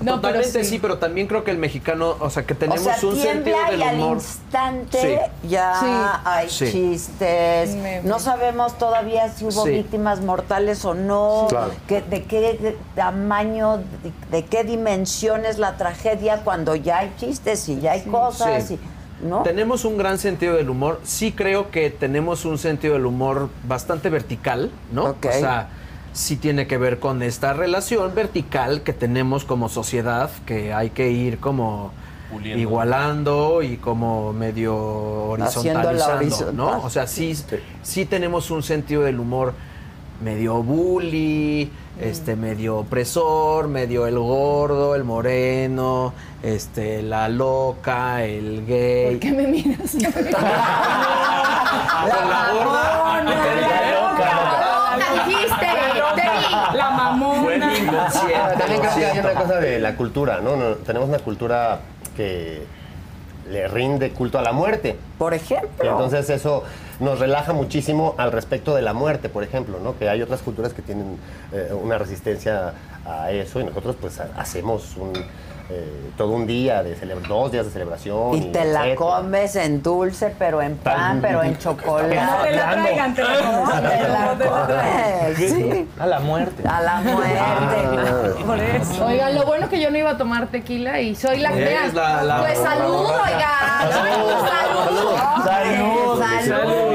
No, 0.00 0.20
pero 0.20 0.34
Totalmente 0.34 0.64
sí. 0.64 0.70
sí. 0.70 0.78
pero 0.78 0.98
también 0.98 1.26
creo 1.26 1.42
que 1.42 1.50
el 1.50 1.58
mexicano, 1.58 2.14
o 2.20 2.30
sea, 2.30 2.44
que 2.46 2.54
tenemos 2.54 2.80
o 2.80 2.84
sea, 2.84 3.08
un 3.08 3.16
sentido 3.16 3.56
y 3.66 3.70
del 3.72 3.82
al 3.82 3.96
humor. 3.96 4.16
instante 4.18 5.00
Sí. 5.42 5.48
ya 5.48 5.74
Sí. 5.80 5.86
hay 6.24 6.48
Sí. 6.50 6.72
chistes. 6.72 7.74
Me- 7.74 8.02
no 8.02 8.18
sabemos 8.20 8.78
todavía 8.78 9.28
si 9.30 9.44
hubo 9.44 9.64
Sí. 9.64 9.70
víctimas 9.70 10.20
mortales 10.20 10.84
o 10.84 10.94
no, 10.94 11.46
Claro. 11.48 11.72
que- 11.88 12.02
de 12.02 12.24
qué 12.24 12.76
tamaño, 12.94 13.78
de, 14.02 14.12
de 14.38 14.44
qué 14.44 14.62
dimensión 14.64 15.44
es 15.44 15.58
la 15.58 15.76
tragedia 15.76 16.42
cuando 16.44 16.76
ya 16.76 16.98
hay 16.98 17.12
chistes 17.18 17.68
y 17.68 17.80
ya 17.80 17.92
hay 17.92 18.02
cosas. 18.02 18.68
Sí. 18.68 18.74
y- 18.74 18.98
¿no? 19.26 19.42
Tenemos 19.42 19.84
un 19.84 19.98
gran 19.98 20.16
sentido 20.18 20.54
del 20.54 20.70
humor. 20.70 21.00
Sí 21.02 21.32
creo 21.32 21.72
que 21.72 21.90
tenemos 21.90 22.44
un 22.44 22.56
sentido 22.56 22.94
del 22.94 23.04
humor 23.04 23.48
bastante 23.64 24.10
vertical, 24.10 24.70
¿no? 24.92 25.06
Ok. 25.06 25.26
O 25.26 25.32
sea, 25.32 25.70
sí 26.18 26.36
tiene 26.36 26.66
que 26.66 26.78
ver 26.78 26.98
con 26.98 27.22
esta 27.22 27.52
relación 27.52 28.12
vertical 28.12 28.82
que 28.82 28.92
tenemos 28.92 29.44
como 29.44 29.68
sociedad, 29.68 30.30
que 30.46 30.72
hay 30.72 30.90
que 30.90 31.10
ir 31.10 31.38
como 31.38 31.92
Puliendo. 32.28 32.60
igualando 32.60 33.62
y 33.62 33.76
como 33.76 34.32
medio 34.32 34.76
horizontalizando, 34.76 36.16
horizontal. 36.16 36.56
¿no? 36.56 36.82
O 36.82 36.90
sea, 36.90 37.06
sí, 37.06 37.36
sí 37.84 38.04
tenemos 38.04 38.50
un 38.50 38.64
sentido 38.64 39.02
del 39.02 39.20
humor 39.20 39.54
medio 40.20 40.60
bully, 40.60 41.70
este 42.00 42.34
medio 42.34 42.78
opresor, 42.78 43.68
medio 43.68 44.04
el 44.08 44.18
gordo, 44.18 44.96
el 44.96 45.04
moreno, 45.04 46.12
este 46.42 47.00
la 47.00 47.28
loca, 47.28 48.24
el 48.24 48.66
gay. 48.66 49.12
¿Por 49.12 49.20
qué 49.20 49.30
me 49.32 49.46
miras? 49.46 49.94
la 49.94 50.10
gorda. 52.52 52.98
¡La 53.24 53.30
dijiste! 53.30 53.46
¡Te 54.18 54.24
vi! 54.24 54.57
La 56.74 56.90
mamona. 56.90 57.42
Fue 57.42 57.56
mi. 57.58 57.86
También 58.58 58.80
creo 58.80 58.94
que 58.94 59.06
hay 59.06 59.18
una 59.18 59.34
cosa 59.34 59.54
de 59.60 59.78
la 59.78 59.96
cultura, 59.96 60.40
¿no? 60.40 60.56
No, 60.56 60.74
Tenemos 60.76 61.08
una 61.08 61.18
cultura 61.18 61.80
que 62.16 62.62
le 63.50 63.66
rinde 63.68 64.10
culto 64.10 64.38
a 64.38 64.42
la 64.42 64.52
muerte. 64.52 64.96
Por 65.16 65.32
Y 65.32 65.36
ejemplo. 65.36 65.90
entonces 65.90 66.28
eso 66.30 66.64
nos 67.00 67.18
relaja 67.18 67.52
muchísimo 67.52 68.14
al 68.18 68.32
respecto 68.32 68.74
de 68.74 68.82
la 68.82 68.92
muerte, 68.92 69.28
por 69.28 69.42
ejemplo, 69.44 69.78
¿no? 69.82 69.96
Que 69.98 70.08
hay 70.08 70.20
otras 70.20 70.40
culturas 70.42 70.74
que 70.74 70.82
tienen 70.82 71.16
eh, 71.52 71.72
una 71.72 71.96
resistencia 71.96 72.72
a 73.06 73.30
eso 73.30 73.60
y 73.60 73.64
nosotros 73.64 73.96
pues 74.00 74.20
ha- 74.20 74.28
hacemos 74.36 74.96
un, 74.96 75.12
eh, 75.70 76.10
todo 76.16 76.32
un 76.32 76.46
día 76.46 76.82
de 76.82 76.96
celebra- 76.96 77.28
dos 77.28 77.52
días 77.52 77.66
de 77.66 77.70
celebración. 77.72 78.34
y 78.34 78.40
te 78.52 78.64
la 78.64 78.86
etcétera. 78.86 78.96
comes 78.96 79.54
en 79.56 79.82
dulce, 79.82 80.34
pero 80.38 80.62
en 80.62 80.76
pan, 80.78 80.96
Tan- 80.96 81.20
pero 81.20 81.42
en 81.42 81.58
chocolate. 81.58 82.08
te 82.08 82.52
la 82.56 82.70
traigan, 82.72 83.14
te 83.14 83.22
la 83.22 84.36
comes. 84.38 85.36
Sí. 85.36 85.88
A 85.98 86.06
la 86.06 86.20
muerte. 86.20 86.66
A 86.66 86.80
la 86.80 86.96
muerte. 87.00 88.44
Por 88.46 88.58
eso. 88.58 89.04
Oigan, 89.06 89.34
lo 89.34 89.44
bueno 89.44 89.68
que 89.68 89.78
yo 89.80 89.90
no 89.90 89.98
iba 89.98 90.10
a 90.10 90.16
tomar 90.18 90.46
tequila 90.46 91.00
y 91.00 91.14
soy 91.14 91.38
la 91.40 91.50
Es 91.50 91.92
la- 91.94 92.22
la- 92.22 92.38
Pues 92.40 92.58
salud, 92.58 93.04
oigan. 93.04 93.92
Salud. 93.92 94.44
Salud. 95.44 96.22
Salud. 96.46 96.88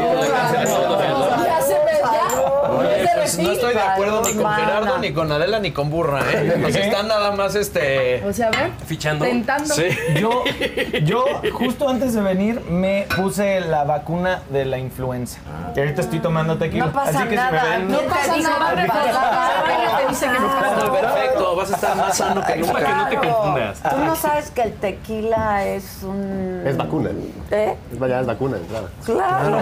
Ya 1.46 1.62
se 1.62 1.74
me 1.74 1.92
ya. 2.02 2.70
Oye, 2.72 3.04
ya 3.06 3.13
pues 3.24 3.40
no 3.40 3.52
estoy 3.52 3.74
de 3.74 3.80
acuerdo 3.82 4.22
ni 4.24 4.34
con. 4.34 4.54
Gerardo, 4.54 4.98
ni 5.00 5.14
con 5.14 5.32
Adela, 5.32 5.60
ni 5.60 5.72
con 5.72 5.90
Burra, 5.90 6.22
¿eh? 6.32 6.56
Nos 6.58 6.76
están 6.76 7.08
nada 7.08 7.32
más 7.32 7.56
este. 7.56 8.24
O 8.26 8.34
sea, 8.34 8.48
a 8.48 8.52
ver. 8.52 8.72
Fichando. 8.86 9.26
Tentando. 9.26 9.74
Sí. 9.74 9.88
Yo, 10.20 10.44
yo 11.04 11.26
justo 11.54 11.90
antes 11.90 12.14
de 12.14 12.22
venir 12.22 12.62
me 12.70 13.08
puse 13.16 13.62
la 13.62 13.84
vacuna 13.84 14.42
de 14.50 14.66
la 14.66 14.78
influenza. 14.78 15.40
Y 15.76 15.80
ahorita 15.80 16.02
estoy 16.02 16.20
tomando 16.20 16.58
tequila. 16.58 16.86
No 16.86 16.92
pasa 16.94 17.20
Así 17.20 17.30
que 17.30 17.36
nada. 17.36 17.62
si 17.62 17.68
me 17.68 17.78
ven... 17.78 17.92
No 17.92 18.00
pasa 18.10 18.38
nada. 18.38 18.76
¿Qué 18.76 20.04
Te 20.04 20.10
dice 20.10 20.26
que 20.28 20.40
no 20.40 20.48
pasa 20.48 20.76
nada. 20.76 20.92
Perfecto, 21.02 21.56
vas 21.56 21.72
a 21.72 21.76
estar 21.76 21.96
más 21.98 22.18
sano 22.18 22.42
que 22.46 22.56
nunca. 22.58 22.80
Que 22.80 22.88
no 22.94 23.08
te 23.10 23.18
Claro. 23.18 23.36
confundas. 23.38 23.82
Tú 23.90 23.98
no 23.98 24.16
sabes 24.16 24.52
que 24.52 24.62
el 24.64 24.74
tequila 24.74 25.66
es 25.66 26.04
un... 26.04 26.64
Es 26.66 26.78
vacuna. 26.78 27.10
¿Eh? 27.52 27.76
Es, 27.92 28.00
ya 28.00 28.20
es 28.20 28.26
vacuna, 28.28 28.58
claro. 28.70 28.88
Claro. 29.06 29.58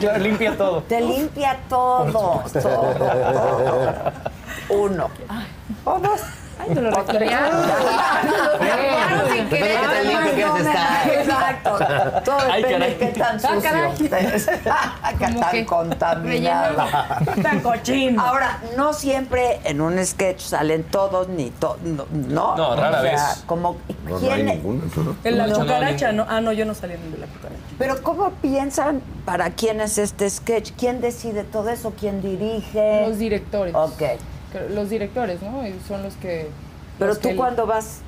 Yo 0.00 0.12
limpia 0.18 0.56
todo. 0.56 0.82
Te 0.82 1.00
limpia 1.00 1.58
todo. 1.68 2.42
Uno. 4.70 5.10
O 5.84 5.98
dos. 5.98 6.20
Ay, 6.60 6.74
te 6.74 6.80
lo 6.80 6.90
recrearon. 6.90 7.62
Sin 9.32 9.50
Depende 9.50 9.68
de 9.68 9.74
qué 9.74 9.86
tan 9.86 10.06
limpio 10.08 10.32
quieres 10.34 10.66
estar. 10.66 11.08
Exacto. 11.08 11.78
Todo 12.24 12.38
Ay, 12.50 12.62
depende 12.62 12.86
de 12.88 12.96
qué 12.96 13.06
tan 13.06 13.36
Ah, 13.36 13.38
sucio. 13.38 14.08
que 15.18 15.24
Como 15.26 15.40
tan 15.40 15.50
que 15.50 15.66
contaminado. 15.66 16.86
Tan 17.42 17.60
cochino. 17.60 18.22
Ahora, 18.22 18.58
no 18.76 18.92
siempre 18.92 19.60
en 19.64 19.80
un 19.80 20.04
sketch 20.04 20.40
salen 20.40 20.84
todos 20.84 21.28
ni 21.28 21.50
todos, 21.50 21.80
no, 21.82 22.06
no. 22.10 22.56
No, 22.56 22.76
rara 22.76 22.98
O 22.98 23.02
sea, 23.02 23.12
vez. 23.12 23.44
Como, 23.46 23.76
No, 24.04 24.10
no 24.10 24.18
¿quién 24.18 24.32
hay 24.32 24.40
es? 24.40 24.46
ninguno. 24.46 24.82
¿no? 24.96 25.16
En 25.24 25.38
la 25.38 25.46
No, 25.46 25.58
cucaracha, 25.60 26.12
no. 26.12 26.26
Ah, 26.28 26.40
no, 26.40 26.52
yo 26.52 26.64
no 26.64 26.74
salí 26.74 26.94
en 26.94 27.12
de 27.12 27.18
la 27.18 27.26
cucaracha. 27.26 27.60
Pero 27.78 28.02
¿cómo 28.02 28.30
piensan 28.42 29.00
para 29.24 29.50
quién 29.50 29.80
es 29.80 29.98
este 29.98 30.28
sketch? 30.28 30.72
¿Quién 30.78 31.00
decide 31.00 31.44
todo 31.44 31.70
eso? 31.70 31.92
¿Quién 31.98 32.20
dirige? 32.22 33.06
Los 33.08 33.18
directores. 33.18 33.74
Ok. 33.74 34.02
Los 34.74 34.90
directores, 34.90 35.42
¿no? 35.42 35.66
Y 35.66 35.74
Son 35.86 36.02
los 36.02 36.14
que. 36.14 36.48
Pero 36.98 37.16
tú 37.16 37.34
cuando 37.34 37.66
vas, 37.66 38.02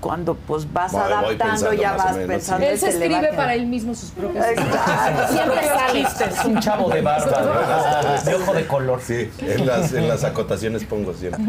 cuando 0.00 0.34
pues 0.34 0.70
vas 0.70 0.92
adaptando, 0.94 1.72
ya 1.72 1.96
vas 1.96 2.12
menos, 2.12 2.28
pensando. 2.28 2.66
Él 2.66 2.78
se 2.78 2.90
escribe 2.90 3.32
para 3.34 3.54
él 3.54 3.66
mismo 3.66 3.94
sus 3.94 4.10
propios. 4.10 4.44
Siempre 4.44 5.64
sale. 5.66 6.02
Es 6.02 6.44
un 6.44 6.60
chavo 6.60 6.90
de 6.90 7.00
barba, 7.00 8.22
de, 8.22 8.30
de 8.30 8.34
ojo 8.36 8.52
de 8.52 8.66
color. 8.66 9.00
Sí, 9.02 9.30
en 9.40 9.66
las, 9.66 9.94
en 9.94 10.08
las 10.08 10.24
acotaciones 10.24 10.84
pongo 10.84 11.14
siempre. 11.14 11.42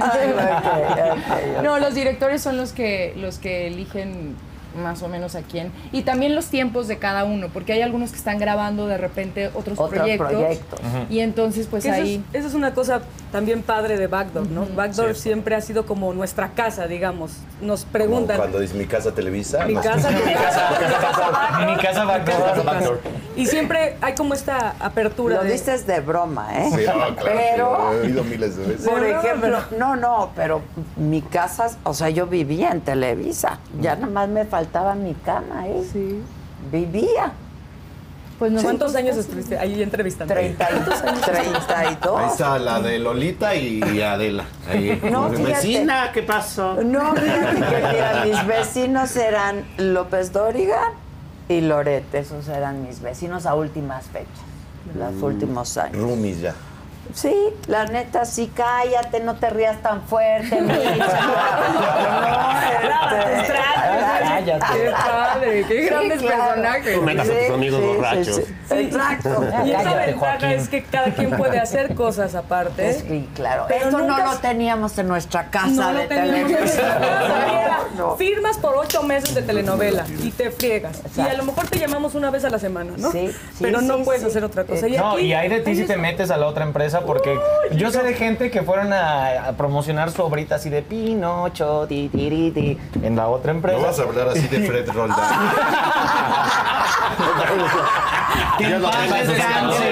No, 1.62 1.80
los 1.80 1.96
directores 1.96 2.42
son 2.42 2.56
los 2.56 2.72
que 2.72 3.14
los 3.18 3.40
que 3.40 3.68
eligen 3.68 4.38
más 4.76 5.02
o 5.04 5.08
menos 5.08 5.36
a 5.36 5.42
quién. 5.42 5.72
Y 5.92 6.04
también 6.04 6.36
los 6.36 6.48
tiempos 6.48 6.88
de 6.88 6.98
cada 6.98 7.24
uno, 7.24 7.48
porque 7.54 7.74
hay 7.74 7.82
algunos 7.82 8.12
que 8.12 8.18
están 8.18 8.38
grabando 8.40 8.88
de 8.88 8.98
repente 8.98 9.48
otros, 9.54 9.80
Otros 9.80 9.90
proyectos. 10.00 10.30
proyectos. 10.30 10.80
Y 11.10 11.20
entonces, 11.20 11.68
pues 11.70 11.86
eso, 11.86 11.94
ahí. 11.96 12.24
es, 12.34 12.40
eso 12.40 12.48
es 12.50 12.54
una 12.54 12.74
cosa 12.74 13.02
también 13.32 13.64
padre 13.64 13.98
de 13.98 14.08
Backdoor, 14.08 14.48
¿no? 14.50 14.66
Backdoor 14.76 15.16
siempre 15.16 15.56
ha 15.56 15.62
sido 15.62 15.86
como 15.86 16.14
nuestra 16.14 16.50
casa, 16.50 16.88
digamos. 16.88 17.32
Nos 17.62 17.82
Como 17.82 17.92
preguntan. 17.94 18.38
cuando 18.38 18.60
dice 18.60 18.76
mi 18.76 18.86
casa 18.86 19.14
Televisa. 19.14 19.66
Mi 19.66 19.76
casa, 19.76 20.12
mi 20.26 20.34
casa, 20.34 21.66
Mi 21.66 21.76
casa 21.78 22.06
va 22.06 22.16
a 22.16 22.24
quedar. 22.26 23.00
Y 23.36 23.46
siempre 23.48 23.98
hay 24.02 24.14
como 24.16 24.34
esta 24.34 24.76
apertura 24.80 25.38
Lo 25.38 25.44
de... 25.44 25.52
dices 25.52 25.86
de 25.88 26.00
broma, 26.00 26.48
¿eh? 26.58 26.70
Sí, 26.74 26.84
no, 26.86 27.16
claro, 27.16 27.16
pero, 27.24 27.38
sí, 27.46 27.58
lo 27.58 27.94
he 27.94 28.02
oído 28.08 28.24
miles 28.24 28.58
de 28.58 28.66
veces. 28.66 28.88
por 28.88 29.04
ejemplo, 29.06 29.60
no, 29.78 29.96
no, 29.96 30.32
pero 30.36 30.62
mi 30.96 31.22
casa, 31.22 31.70
o 31.84 31.94
sea, 31.94 32.10
yo 32.10 32.28
vivía 32.28 32.72
en 32.72 32.82
Televisa. 32.82 33.60
Ya 33.82 33.96
nada 33.96 34.08
más 34.08 34.30
me 34.30 34.46
faltaba 34.46 34.65
mi 34.96 35.14
cama 35.14 35.62
ahí. 35.62 35.90
Sí. 35.92 36.22
Vivía. 36.72 37.32
Pues 38.40 38.62
¿Cuántos 38.62 38.94
años 38.96 39.16
estuviste 39.16 39.58
ahí 39.58 39.82
entrevistando? 39.82 40.34
32. 40.34 41.02
32. 41.24 41.70
Ahí 41.70 42.28
está 42.30 42.60
la 42.60 42.82
de 42.82 43.00
Lolita 43.00 43.56
y 43.56 44.02
Adela. 44.02 44.44
Ahí. 44.70 45.00
No, 45.10 45.30
fíjate. 45.30 45.52
Vecina, 45.52 46.12
¿qué 46.12 46.22
pasó? 46.24 46.84
No, 46.84 47.16
fíjate 47.16 47.56
que 47.56 47.62
mira, 47.62 48.26
mis 48.26 48.46
vecinos 48.46 49.16
eran 49.16 49.64
López 49.78 50.34
Dóriga 50.34 50.92
y 51.48 51.62
Loret. 51.62 52.14
Esos 52.14 52.50
eran 52.50 52.84
mis 52.86 53.00
vecinos 53.00 53.46
a 53.46 53.56
últimas 53.56 54.06
fechas, 54.08 54.28
los 54.94 55.22
últimos 55.24 55.78
años. 55.78 55.98
Rumis 55.98 56.42
ya. 56.42 56.56
Sí, 57.14 57.36
la 57.68 57.86
neta, 57.86 58.26
sí, 58.26 58.52
cállate, 58.54 59.20
no 59.22 59.36
te 59.36 59.50
rías 59.50 59.82
tan 59.82 60.02
fuerte, 60.04 60.58
Cállate. 64.20 64.66
Qué 64.74 64.92
padre, 64.92 65.66
qué 65.68 65.82
grandes 65.86 66.24
personajes. 66.24 66.96
Tú 66.96 67.02
metas 67.04 67.30
a 67.30 67.32
tus 67.34 67.50
amigos 67.56 67.82
borrachos. 67.82 68.42
Exacto. 68.70 69.46
Y 69.66 69.72
esa 69.72 69.84
Cállate, 69.84 70.06
ventaja 70.12 70.32
Joaquín. 70.40 70.50
es 70.50 70.70
que 70.70 70.84
cada 70.84 71.14
quien 71.14 71.32
puede 71.32 71.60
hacer 71.60 71.96
cosas 71.96 72.36
aparte. 72.36 72.94
Sí, 72.94 73.30
claro. 73.36 73.66
Pero 73.68 73.86
Esto 73.86 73.98
no 74.00 74.08
nunca- 74.08 74.26
lo 74.34 74.38
teníamos 74.40 74.98
en 74.98 75.08
nuestra 75.08 75.50
casa 75.50 75.68
No 75.68 75.88
de 75.94 76.04
lo 76.04 76.08
teníamos 76.10 76.36
en 76.40 76.46
televisión. 76.48 76.60
nuestra 76.62 77.00
casa. 77.00 77.62
Era, 77.64 77.78
No. 77.98 78.16
Firmas 78.18 78.58
por 78.58 78.76
ocho 78.78 79.04
meses 79.04 79.34
de 79.36 79.42
telenovela 79.42 80.06
y 80.22 80.32
te 80.32 80.52
friegas. 80.52 81.02
Y 81.16 81.22
a 81.22 81.34
lo 81.34 81.44
mejor 81.44 81.68
te 81.68 81.80
llamamos 81.80 82.16
una 82.16 82.30
vez 82.30 82.44
a 82.46 82.50
la 82.50 82.60
semana, 82.60 82.92
¿no? 82.98 83.12
Sí, 83.12 83.30
sí, 83.32 83.60
Pero 83.62 83.82
no 83.82 83.98
sí, 83.98 84.04
puedes 84.04 84.22
sí. 84.22 84.28
hacer 84.28 84.44
otra 84.44 84.66
cosa. 84.66 84.88
No, 84.88 85.12
aquí 85.14 85.22
y 85.26 85.34
hay 85.34 85.48
de 85.50 85.60
ti 85.62 85.76
si 85.76 85.86
te 85.86 85.96
metes 85.98 86.30
a 86.32 86.38
la 86.38 86.48
otra 86.48 86.66
empresa 86.66 86.95
porque 87.02 87.38
yo 87.74 87.92
sé 87.92 88.04
de 88.04 88.14
gente 88.14 88.52
que 88.52 88.62
fueron 88.62 88.94
a, 88.94 89.48
a 89.48 89.52
promocionar 89.54 90.12
su 90.12 90.22
obrita 90.24 90.56
así 90.56 90.70
de 90.70 90.82
Pinocho, 90.82 91.86
ti, 91.88 92.10
ti, 92.12 92.30
ti, 92.30 92.52
ti, 92.52 92.78
en 93.06 93.16
la 93.16 93.28
otra 93.28 93.52
empresa. 93.52 93.78
No 93.80 93.86
vas 93.86 94.00
a 94.00 94.04
hablar 94.04 94.30
así 94.30 94.48
de 94.48 94.68
Fred 94.68 94.90
Roldán. 94.92 95.18
Que 98.58 98.66
en 98.68 98.82
paz 98.82 99.28
descanse. 99.28 99.84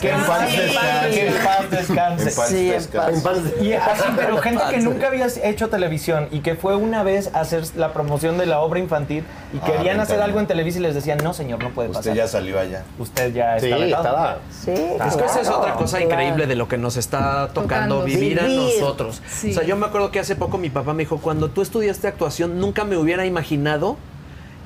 Que 0.00 0.10
en 0.10 0.20
paz 0.22 0.52
descanse. 0.52 1.10
Que 1.10 1.26
en 1.28 1.44
paz 1.44 1.70
descanse. 1.70 2.28
En 2.30 2.36
paz 2.36 2.48
Sí, 2.48 2.66
en 2.66 2.72
descanse. 2.72 3.20
paz. 3.22 3.38
Y 3.60 3.72
así, 3.72 4.02
pero 4.16 4.38
gente 4.38 4.62
que 4.70 4.78
nunca 4.78 5.06
había 5.08 5.26
hecho 5.44 5.68
televisión 5.68 6.28
y 6.30 6.40
que 6.40 6.54
fue 6.56 6.74
una 6.76 7.02
vez 7.04 7.30
a 7.34 7.40
hacer 7.40 7.62
la 7.76 7.92
promoción 7.92 8.36
de 8.38 8.46
la 8.46 8.60
obra 8.60 8.80
infantil 8.80 9.24
y 9.52 9.58
Ah, 9.58 9.64
querían 9.66 10.00
hacer 10.00 10.20
algo 10.20 10.40
en 10.40 10.46
Televisa 10.46 10.78
y 10.78 10.82
les 10.82 10.94
decían, 10.94 11.18
no 11.22 11.32
señor, 11.32 11.62
no 11.62 11.70
puede 11.70 11.88
Usted 11.90 12.00
pasar. 12.00 12.14
ya 12.16 12.26
salió 12.28 12.58
allá. 12.58 12.82
Usted 12.98 13.32
ya 13.32 13.58
Sí, 13.60 13.66
está 13.66 13.78
vetado". 13.84 14.02
estaba. 14.02 14.36
Sí, 14.50 14.72
Es 15.06 15.16
que 15.16 15.24
esa 15.24 15.40
es 15.40 15.48
otra 15.48 15.74
cosa 15.74 15.98
claro. 15.98 16.12
increíble 16.12 16.46
de 16.48 16.56
lo 16.56 16.66
que 16.68 16.78
nos 16.78 16.96
está 16.96 17.48
tocando 17.54 18.00
Tocando. 18.00 18.04
vivir 18.04 18.40
a 18.40 18.48
nosotros. 18.48 19.22
Sí. 19.28 19.50
O 19.50 19.54
sea, 19.54 19.62
yo 19.64 19.76
me 19.76 19.86
acuerdo 19.86 20.10
que 20.10 20.18
hace 20.18 20.34
poco 20.34 20.58
mi 20.58 20.70
papá 20.70 20.94
me 20.94 21.02
dijo, 21.04 21.18
cuando 21.18 21.50
tú 21.50 21.62
estudiaste 21.62 22.08
actuación, 22.08 22.58
nunca 22.58 22.84
me 22.84 22.96
hubiera 22.96 23.26
imaginado 23.26 23.96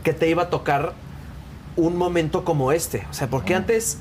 que 0.03 0.13
te 0.13 0.29
iba 0.29 0.45
a 0.45 0.51
tocar 0.51 0.95
un 1.77 1.97
momento 1.97 2.45
como 2.45 2.73
este. 2.73 3.07
O 3.11 3.15
sea, 3.15 3.29
porque 3.29 3.55
antes 3.55 3.99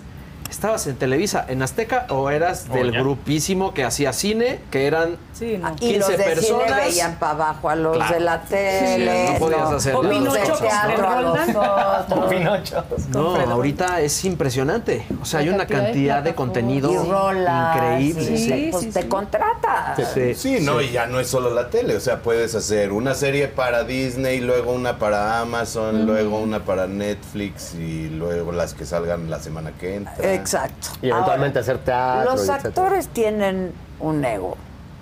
estabas 0.52 0.86
en 0.88 0.96
Televisa, 0.98 1.46
en 1.48 1.62
Azteca, 1.64 2.06
o 2.10 2.30
eras 2.30 2.68
Oh, 2.70 2.74
del 2.76 2.92
ya. 2.92 3.00
grupísimo 3.00 3.74
que 3.74 3.84
hacía 3.84 4.14
cine, 4.14 4.60
que 4.70 4.86
eran 4.86 5.18
Sí, 5.34 5.58
no. 5.58 5.74
Y 5.80 5.98
los 5.98 6.08
15 6.10 6.18
de 6.18 6.24
personas. 6.24 6.68
cine 6.68 6.82
veían 6.86 7.16
para 7.16 7.32
abajo 7.32 7.70
a 7.70 7.76
los 7.76 7.96
Claro. 7.98 8.14
de 8.14 8.20
la 8.20 8.42
tele. 8.44 9.28
Sí, 9.28 9.34
no 9.34 9.40
podías 9.40 9.72
hacer 9.72 9.96
Pinocho 9.96 10.48
los 10.50 11.00
Roldán. 11.00 11.56
O. 11.56 12.30
Pinocho. 12.30 12.84
No, 13.10 13.36
ahorita 13.36 14.02
es 14.02 14.24
impresionante. 14.26 15.06
O 15.22 15.26
sea, 15.26 15.40
hay 15.40 15.50
una 15.50 15.66
cantidad 15.66 16.22
de 16.22 16.36
contenido 16.36 16.92
increíble. 16.92 18.24
y 18.32 18.38
Sí, 18.38 18.50
te- 18.50 18.68
pues 18.72 18.84
sí, 18.84 18.92
te 18.92 19.08
contrata. 19.08 19.96
Sí. 20.14 20.36
Sí, 20.36 20.58
no, 20.62 20.82
y 20.82 20.92
ya 20.92 21.08
no 21.08 21.20
es 21.20 21.28
solo 21.28 21.50
la 21.54 21.70
tele, 21.70 21.96
o 21.96 22.00
sea, 22.00 22.20
puedes 22.22 22.54
hacer 22.56 22.92
una 22.92 23.14
serie 23.16 23.48
para 23.48 23.84
Disney, 23.84 24.40
luego 24.42 24.74
una 24.74 25.00
para 25.00 25.40
Amazon, 25.40 26.06
luego 26.06 26.40
una 26.40 26.60
para 26.66 26.88
Netflix 26.88 27.74
y 27.76 28.10
luego 28.10 28.52
las 28.52 28.74
que 28.74 28.86
salgan 28.86 29.30
la 29.30 29.40
semana 29.40 29.72
que 29.80 29.96
entra. 29.96 30.34
Exacto. 30.42 30.88
Y 31.02 31.10
eventualmente 31.10 31.60
Ahora, 31.60 31.72
hacer 31.72 31.78
teatro. 31.84 32.32
Los 32.32 32.50
actores 32.50 33.08
tienen 33.10 33.74
un 34.00 34.26
ego, 34.26 34.58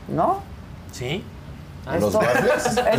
¿no? 0.07 0.41
¿Sí? 0.91 1.23
¿Los 1.99 2.13
esto- 2.13 2.19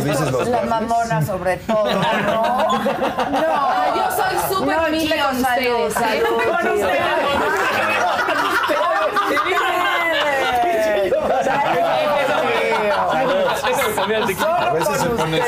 dices 0.03 0.31
los 0.31 0.47
la 0.49 0.61
mamona 0.63 1.21
sobre 1.25 1.57
todo, 1.57 1.85
¿no? 1.85 2.01
No, 2.01 2.41
Ah, 2.43 3.93
yo 3.95 4.03
soy 4.15 4.35
súper 4.55 4.75
no, 4.77 4.83
salud, 5.39 5.87
ustedes. 5.87 5.93
salud. 5.93 6.41
A 14.47 14.73
veces 14.73 14.97
se 15.01 15.09
pone... 15.09 15.41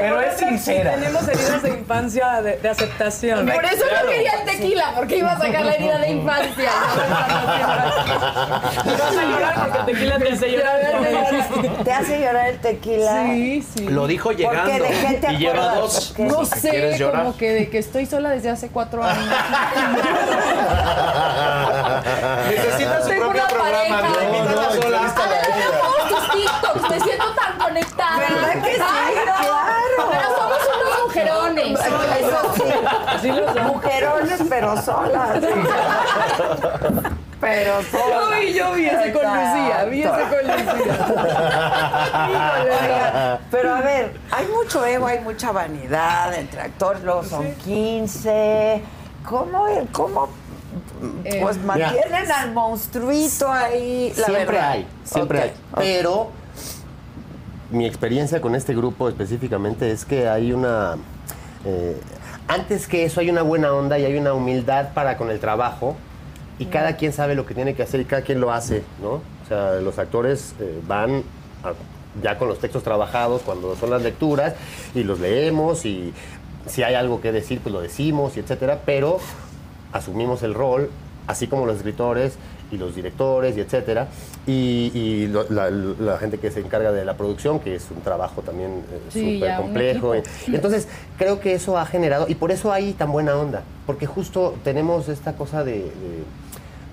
Pero 0.00 0.20
es 0.20 0.36
sincera. 0.58 0.94
Tenemos 0.94 1.28
heridas 1.28 1.62
de 1.62 1.68
infancia 1.70 2.42
de, 2.42 2.56
de 2.58 2.68
aceptación. 2.68 3.46
Por 3.46 3.64
eso 3.64 3.84
no 4.02 4.08
quería 4.08 4.32
el 4.32 4.44
tequila, 4.44 4.92
porque 4.94 5.16
iba 5.18 5.32
a 5.32 5.38
sacar 5.38 5.64
la 5.64 5.72
herida 5.74 5.98
de 5.98 6.10
infancia. 6.10 6.70
Vas 8.84 9.16
a 9.16 9.24
llorar 9.24 9.54
porque 9.54 9.78
el 9.78 9.84
tequila 9.86 10.18
te 10.18 10.32
hace 10.32 10.50
llorar. 10.50 10.80
¿Te 11.84 11.92
hace 11.92 12.20
llorar 12.20 12.48
el 12.48 12.58
tequila? 12.58 13.22
Sí, 13.26 13.64
sí. 13.76 13.88
Lo 13.88 14.06
dijo 14.06 14.32
llegando. 14.32 14.62
¿Por 14.62 14.70
qué? 14.70 14.80
¿De 14.80 14.88
qué 15.08 15.14
te 15.26 15.32
y 15.32 15.36
lleva 15.38 15.74
dos. 15.76 16.14
No 16.18 16.40
¿Que 16.40 16.60
quieres 16.60 16.98
sé, 16.98 17.10
como 17.10 17.36
que 17.36 17.50
de 17.52 17.70
que 17.70 17.78
estoy 17.78 18.06
sola 18.06 18.30
desde 18.30 18.50
hace 18.50 18.68
cuatro 18.68 19.02
años. 19.04 19.24
Necesita 22.48 23.02
su 23.02 23.08
Tengo 23.08 23.22
propio 23.24 23.42
una 23.42 23.50
programa, 23.52 24.00
pareja. 24.00 24.24
me 26.90 27.00
siento 27.00 27.32
tan 27.34 27.58
conectada. 27.58 28.18
¿Verdad 28.18 28.62
que 28.62 28.74
sí? 28.74 28.80
Ay, 28.82 29.14
no. 29.26 29.34
Claro. 29.36 30.10
Pero 30.10 30.28
somos 30.36 30.58
unos 30.76 30.98
mujerones. 31.14 31.80
Eso 31.80 32.54
sí. 33.22 33.30
Mujerones, 33.66 34.40
pero 34.48 34.76
solas. 34.82 35.38
Pero 37.40 37.82
solas. 37.82 38.22
Ay, 38.32 38.54
yo 38.54 38.72
vi 38.72 38.86
ese 38.86 39.12
con 39.12 39.22
Lucía, 39.22 39.84
vi 39.90 40.02
ese 40.02 40.10
con 40.10 40.46
Lucía. 40.46 40.96
Pero 43.50 43.74
a 43.74 43.80
ver, 43.80 44.12
hay 44.30 44.46
mucho 44.46 44.84
ego, 44.84 45.06
hay 45.06 45.20
mucha 45.20 45.52
vanidad 45.52 46.34
entre 46.34 46.60
actores, 46.62 47.02
luego 47.02 47.22
son 47.24 47.54
15. 47.56 48.82
¿Cómo, 49.28 49.66
cómo 49.92 50.28
Eh, 51.24 51.38
pues 51.42 51.58
mantienen 51.58 52.30
al 52.30 52.52
monstruito 52.52 53.50
ahí? 53.50 54.12
La 54.16 54.26
siempre 54.26 54.44
verdad. 54.56 54.70
hay, 54.70 54.86
siempre 55.04 55.38
Ok, 55.38 55.44
hay. 55.44 55.52
Pero 55.76 56.30
mi 57.74 57.86
experiencia 57.86 58.40
con 58.40 58.54
este 58.54 58.74
grupo 58.74 59.08
específicamente 59.08 59.90
es 59.90 60.04
que 60.04 60.28
hay 60.28 60.52
una... 60.52 60.96
eh, 61.64 62.00
antes 62.46 62.86
que 62.86 63.04
eso 63.04 63.20
hay 63.20 63.30
una 63.30 63.42
buena 63.42 63.72
onda 63.72 63.98
y 63.98 64.04
hay 64.04 64.16
una 64.16 64.32
humildad 64.32 64.92
para 64.94 65.16
con 65.16 65.30
el 65.30 65.40
trabajo 65.40 65.96
y 66.58 66.66
cada 66.66 66.96
quien 66.96 67.12
sabe 67.12 67.34
lo 67.34 67.46
que 67.46 67.54
tiene 67.54 67.74
que 67.74 67.82
hacer 67.82 68.00
y 68.00 68.04
cada 68.04 68.22
quien 68.22 68.40
lo 68.40 68.52
hace, 68.52 68.82
¿no? 69.02 69.14
O 69.14 69.48
sea, 69.48 69.74
los 69.80 69.98
actores 69.98 70.54
eh, 70.60 70.80
van 70.86 71.24
ya 72.22 72.38
con 72.38 72.46
los 72.46 72.60
textos 72.60 72.84
trabajados 72.84 73.42
cuando 73.42 73.74
son 73.76 73.90
las 73.90 74.02
lecturas 74.02 74.54
y 74.94 75.02
los 75.02 75.18
leemos 75.18 75.84
y 75.84 76.12
si 76.66 76.82
hay 76.82 76.94
algo 76.94 77.20
que 77.20 77.32
decir 77.32 77.60
pues 77.60 77.72
lo 77.72 77.80
decimos 77.80 78.36
y 78.36 78.40
etcétera, 78.40 78.82
pero 78.86 79.18
asumimos 79.92 80.42
el 80.42 80.54
rol, 80.54 80.90
así 81.26 81.48
como 81.48 81.66
los 81.66 81.78
escritores 81.78 82.34
y 82.70 82.76
los 82.76 82.94
directores 82.94 83.56
y 83.56 83.60
etcétera, 83.60 84.08
y, 84.46 84.90
y 84.94 85.26
lo- 85.28 85.46
la, 85.50 85.70
la 85.70 86.18
gente 86.18 86.38
que 86.38 86.50
se 86.50 86.60
encarga 86.60 86.90
de 86.92 87.04
la 87.04 87.14
producción, 87.14 87.60
que 87.60 87.74
es 87.76 87.86
un 87.90 88.00
trabajo 88.02 88.42
también 88.42 88.84
eh, 88.92 89.00
Sí, 89.10 89.34
súper 89.38 89.56
complejo. 89.56 90.14
Y, 90.14 90.18
equipo. 90.18 90.34
y 90.48 90.54
entonces 90.56 90.88
creo 91.18 91.40
que 91.40 91.54
eso 91.54 91.78
ha 91.78 91.86
generado, 91.86 92.26
y 92.28 92.34
por 92.34 92.50
eso 92.50 92.72
hay 92.72 92.92
tan 92.94 93.12
buena 93.12 93.36
onda, 93.36 93.62
porque 93.86 94.06
justo 94.06 94.54
tenemos 94.64 95.08
esta 95.08 95.34
cosa 95.34 95.62
de, 95.64 95.74
de- 95.74 96.24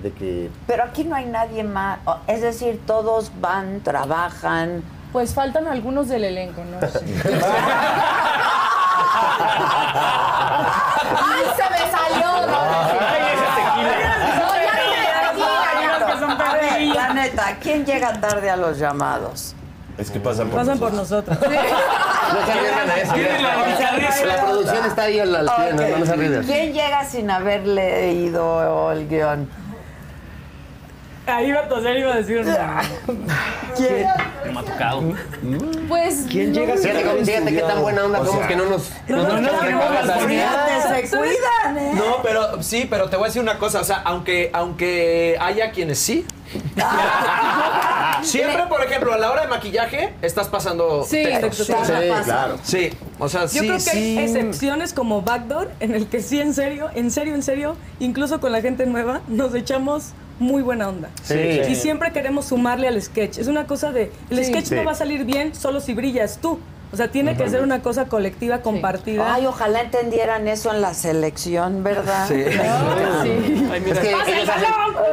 de 0.04 0.12
que 0.14 0.50
Pero 0.68 0.84
aquí 0.84 1.04
no 1.04 1.16
hay 1.16 1.26
nadie 1.26 1.64
más. 1.64 2.00
Es 2.28 2.42
decir, 2.42 2.80
todos 2.88 3.32
van, 3.40 3.82
trabajan. 3.82 4.82
Pues 5.12 5.34
faltan 5.34 5.68
algunos 5.68 6.08
del 6.10 6.24
elenco, 6.24 6.62
¿no? 6.64 6.80
Sí. 6.88 6.98
¡Ay, 11.24 11.44
se 11.56 11.64
me 11.70 11.80
salió! 11.92 12.32
Tequila. 13.56 13.96
No, 14.38 14.48
ya 14.56 16.20
no 16.20 16.28
me 16.28 16.36
tequila, 16.36 16.46
A 16.50 16.54
ver, 16.54 17.01
la 17.14 17.24
neta, 17.24 17.58
¿quién 17.62 17.86
llega 17.86 18.20
tarde 18.20 18.50
a 18.50 18.56
los 18.56 18.78
llamados? 18.78 19.56
Es 19.98 20.10
que 20.10 20.20
pasan 20.20 20.50
por 20.50 20.60
Pasan 20.60 20.80
por 20.80 20.94
nosotros. 20.94 21.38
nosotros. 21.38 21.60
no 22.34 22.46
se 22.46 22.52
arriesgan 22.52 22.90
a 22.90 22.98
eso. 22.98 24.26
La 24.26 24.46
producción 24.46 24.86
está 24.86 25.04
ahí 25.04 25.20
al, 25.20 25.30
pie, 25.30 25.90
no, 25.92 25.98
no 26.00 26.06
se 26.06 26.12
arriesgan. 26.14 26.44
¿Quién 26.46 26.74
llega 26.74 27.06
sin 27.06 27.30
haber 27.30 27.68
leído 27.68 28.92
el 28.92 29.08
guion? 29.08 29.50
Ahí 31.32 31.48
iba 31.48 31.62
a 31.62 31.70
toser, 31.70 31.98
iba 31.98 32.14
a 32.14 32.18
decir 32.18 32.40
un 32.40 32.46
¿Quién? 33.76 34.06
No 34.46 34.52
me 34.52 34.60
ha 34.60 34.64
tocado. 34.64 35.04
Pues. 35.88 36.26
¿Quién 36.30 36.54
llega 36.54 36.74
sin 36.76 36.92
Fíjate, 36.92 37.10
haber 37.10 37.26
fíjate 37.26 37.56
qué 37.56 37.62
tan 37.62 37.82
buena 37.82 38.04
onda 38.06 38.26
somos 38.26 38.46
que 38.48 38.56
no 38.56 38.66
nos... 38.66 38.92
No, 39.08 39.18
no, 39.24 39.42
no, 39.42 39.50
Fíjate, 40.28 41.08
se 41.08 41.18
cuidan, 41.18 41.78
¿eh? 41.78 41.92
No, 41.96 42.22
pero 42.22 42.62
sí, 42.62 42.86
pero 42.90 43.10
te 43.10 43.16
voy 43.16 43.26
a 43.26 43.28
decir 43.28 43.42
una 43.42 43.58
cosa, 43.58 43.80
o 43.80 43.84
sea, 43.84 44.02
aunque, 44.04 44.50
aunque 44.54 45.38
haya 45.40 45.72
quienes 45.72 46.00
sí. 46.00 46.26
Siempre, 48.24 48.64
por 48.68 48.84
ejemplo, 48.84 49.14
a 49.14 49.18
la 49.18 49.32
hora 49.32 49.44
de 49.44 49.48
maquillaje 49.48 50.14
estás 50.22 50.50
pasando 50.50 51.06
Sí, 51.08 51.24
textos. 51.24 51.68
Sí, 51.68 51.74
claro. 52.26 52.60
Sí, 52.62 52.90
o 53.20 53.30
sea, 53.30 53.42
Yo 53.44 53.48
sí, 53.48 53.60
creo 53.60 53.74
que 53.74 53.80
sí. 53.80 54.18
hay 54.18 54.26
excepciones 54.26 54.94
como 54.94 55.22
Backdoor, 55.22 55.72
en 55.80 55.96
el 55.96 56.08
que 56.08 56.22
sí, 56.22 56.42
en 56.42 56.54
serio, 56.54 56.90
en 56.94 57.10
serio, 57.10 57.36
en 57.36 57.44
serio, 57.44 57.78
incluso 58.00 58.40
con 58.42 58.52
la 58.52 58.62
gente 58.62 58.86
nueva, 58.86 59.22
nos 59.28 59.56
echamos 59.56 60.12
muy 60.42 60.62
buena 60.62 60.90
onda. 60.90 61.10
Sí. 61.24 61.36
Y 61.70 61.76
siempre 61.76 62.12
queremos 62.12 62.46
sumarle 62.46 62.88
al 62.88 63.02
sketch. 63.02 63.38
Es 63.38 63.48
una 63.48 63.68
cosa 63.68 63.92
de, 63.92 64.12
el 64.30 64.38
Sí. 64.44 64.52
sketch 64.52 64.66
Sí. 64.66 64.76
no 64.76 64.84
va 64.84 64.92
a 64.92 64.96
salir 64.96 65.24
bien 65.24 65.54
solo 65.56 65.80
si 65.80 65.94
brillas 65.94 66.40
tú. 66.42 66.60
O 66.94 66.98
sea, 66.98 67.10
tiene 67.10 67.38
que 67.38 67.48
ser 67.50 67.62
una 67.64 67.82
cosa 67.82 68.06
colectiva, 68.08 68.62
compartida. 68.62 69.34
Ay, 69.34 69.46
ojalá 69.46 69.80
entendieran 69.80 70.50
eso 70.50 70.74
en 70.74 70.82
la 70.82 70.94
selección, 70.94 71.84
¿verdad? 71.86 72.28
Sí. 72.28 72.44
Sí. 72.44 72.50
Ay, 73.72 73.78
Es 73.78 73.82
mira. 73.86 74.02
que, 74.02 74.10
ellos 74.10 74.50
hacen, 74.50 74.66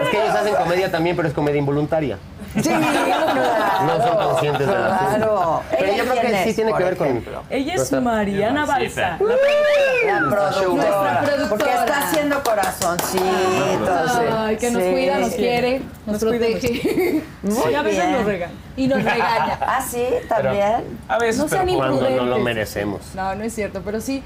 es 0.03 0.09
que 0.11 0.23
ellos 0.23 0.35
hacen 0.35 0.55
comedia 0.57 0.91
también, 0.91 1.15
pero 1.15 1.29
es 1.29 1.35
comedia 1.35 1.59
involuntaria. 1.59 2.19
Sí, 2.63 2.69
claro. 2.71 3.85
No 3.87 4.07
son 4.07 4.17
conscientes 4.17 4.67
de 4.67 4.73
cosas. 4.75 4.99
Claro. 5.17 5.63
Pero 5.71 5.85
¿Ella 5.85 5.97
yo 6.05 6.11
creo 6.11 6.21
que 6.23 6.45
sí 6.45 6.55
tiene 6.55 6.73
que 6.75 6.85
ver 6.85 6.97
con... 6.97 7.25
Ella 7.51 7.75
es 7.75 7.93
Mariana 7.93 8.67
Balsa. 8.67 9.19
la 9.21 9.27
La 9.27 10.31
productora. 10.31 10.75
Nuestra 10.75 11.21
productora. 11.23 11.49
Porque 11.49 11.71
está 11.73 11.99
haciendo 12.09 12.43
corazoncitos. 12.43 14.19
Ay, 14.37 14.57
que 14.57 14.71
nos 14.71 14.83
Sí. 14.83 14.91
cuida, 14.91 15.19
nos 15.19 15.35
quiere, 15.35 15.83
nos, 16.07 16.19
protege 16.21 17.23
Muy 17.43 17.57
Y 17.73 17.75
a 17.75 17.83
veces 17.83 18.01
bien. 18.05 18.13
nos 18.13 18.25
regan. 18.25 18.51
y 18.77 18.87
nos 18.87 18.99
regaña. 19.05 19.59
Ah, 19.61 19.85
sí, 19.89 20.05
también. 20.29 20.99
A 21.09 21.19
veces, 21.19 21.39
No 21.43 21.47
pero 21.49 21.65
sean 21.65 21.77
Cuando 21.77 22.11
no 22.11 22.23
lo 22.25 22.39
merecemos. 22.39 23.01
No, 23.15 23.35
no 23.35 23.45
es 23.45 23.55
cierto, 23.55 23.83
pero 23.85 24.01
sí. 24.01 24.23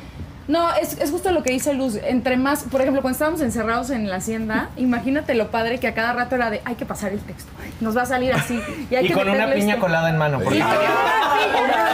No, 0.49 0.75
es, 0.75 0.99
es 0.99 1.11
justo 1.11 1.31
lo 1.31 1.43
que 1.43 1.53
dice 1.53 1.73
Luz. 1.75 1.97
Entre 2.03 2.37
más, 2.37 2.65
por 2.65 2.81
ejemplo, 2.81 3.01
cuando 3.01 3.15
estábamos 3.15 3.41
encerrados 3.41 3.91
en 3.91 4.11
la 4.11 4.17
hacienda, 4.17 4.71
imagínate 4.77 5.35
lo 5.35 5.51
padre 5.51 5.79
que 5.79 5.87
a 5.87 5.95
cada 5.95 6.13
rato 6.13 6.35
era 6.35 6.51
de 6.51 6.61
hay 6.65 6.75
que 6.75 6.85
pasar 6.85 7.13
el 7.13 7.21
texto. 7.21 7.51
Nos 7.81 7.97
va 7.97 8.03
a 8.03 8.07
salir 8.07 8.33
así. 8.33 8.61
Y, 8.91 8.95
hay 8.95 9.05
Y 9.05 9.09
que 9.09 9.15
con 9.15 9.29
una 9.29 9.53
piña 9.53 9.75
esto. 9.75 9.81
colada 9.81 10.11
en 10.11 10.19
mano. 10.19 10.41
Porque 10.41 10.61
un 10.61 10.67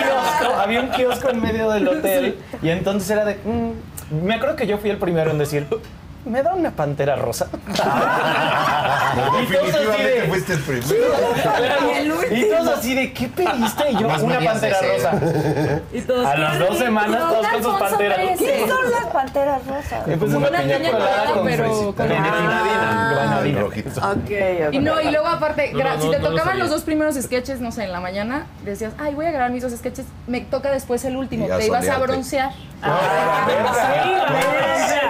kiosco, 0.03 0.55
había 0.61 0.81
un 0.81 0.89
kiosco 0.89 1.31
en 1.31 1.43
medio 1.43 1.71
del 1.71 1.89
hotel. 1.89 2.39
Y 2.63 2.71
entonces 2.71 3.11
era 3.11 3.25
de. 3.25 3.35
mm, 3.35 4.25
me 4.25 4.35
acuerdo 4.35 4.57
que 4.57 4.67
yo 4.67 4.79
fui 4.79 4.91
el 4.91 4.99
primero 4.99 5.31
en 5.31 5.39
decir. 5.39 5.67
¿Me 6.29 6.43
da 6.43 6.55
una 6.55 6.71
pantera 6.71 7.17
rosa? 7.17 7.49
No, 9.09 9.41
Y 9.43 9.47
todos 9.47 9.69
así 9.75 9.79
definitivamente 9.79 10.21
de- 10.21 10.29
fuiste 10.29 10.53
el 10.53 10.61
primero. 10.61 10.87
Y 12.31 12.45
todos 12.51 12.79
así 12.79 12.95
de, 12.95 13.13
¿qué 13.13 13.29
pediste? 13.29 13.91
Y 13.91 13.97
yo, 13.99 14.09
Más 14.09 14.23
una 14.23 14.39
pantera 14.41 14.77
rosa. 14.81 15.13
Y 15.93 16.01
todos, 16.03 16.27
A 16.27 16.37
las 16.37 16.59
dos 16.59 16.79
semanas, 16.79 17.19
todos 17.19 17.47
con 17.49 17.63
sus 17.63 17.75
panteras. 17.81 18.19
¿Qué 18.39 18.67
son 18.69 18.91
las 18.91 19.07
panteras 19.13 19.67
rosas? 19.67 20.03
Pues 20.05 20.19
Como 20.19 20.37
una 20.49 20.59
piña 20.61 20.91
colada, 20.91 21.33
con 21.33 21.45
pero 21.47 21.95
con- 21.95 22.07
Granadina, 22.09 23.13
granadina. 23.15 23.61
Rojito. 23.61 24.01
Ok, 24.01 24.31
ok. 24.69 24.73
Y 24.75 24.79
no, 24.79 25.01
y 25.01 25.11
luego 25.11 25.27
aparte, 25.27 25.73
No, 25.73 25.79
gra- 25.81 25.97
no, 25.97 26.03
si 26.03 26.11
te 26.11 26.19
lo 26.19 26.31
tocaban 26.31 26.59
los 26.59 26.71
dos 26.71 26.83
primeros 26.83 27.15
sketches, 27.17 27.61
no 27.61 27.73
sé, 27.73 27.85
en 27.85 27.93
la 27.93 28.01
mañana, 28.01 28.47
decías, 28.65 28.93
ay, 28.99 29.15
voy 29.15 29.27
a 29.27 29.31
grabar 29.31 29.51
mis 29.51 29.63
dos 29.63 29.73
sketches, 29.73 30.05
me 30.27 30.43
toca 30.43 30.71
después 30.71 31.05
el 31.07 31.17
último, 31.17 31.47
te 31.47 31.67
ibas 31.67 31.89
a 31.89 31.99
broncear. 31.99 32.51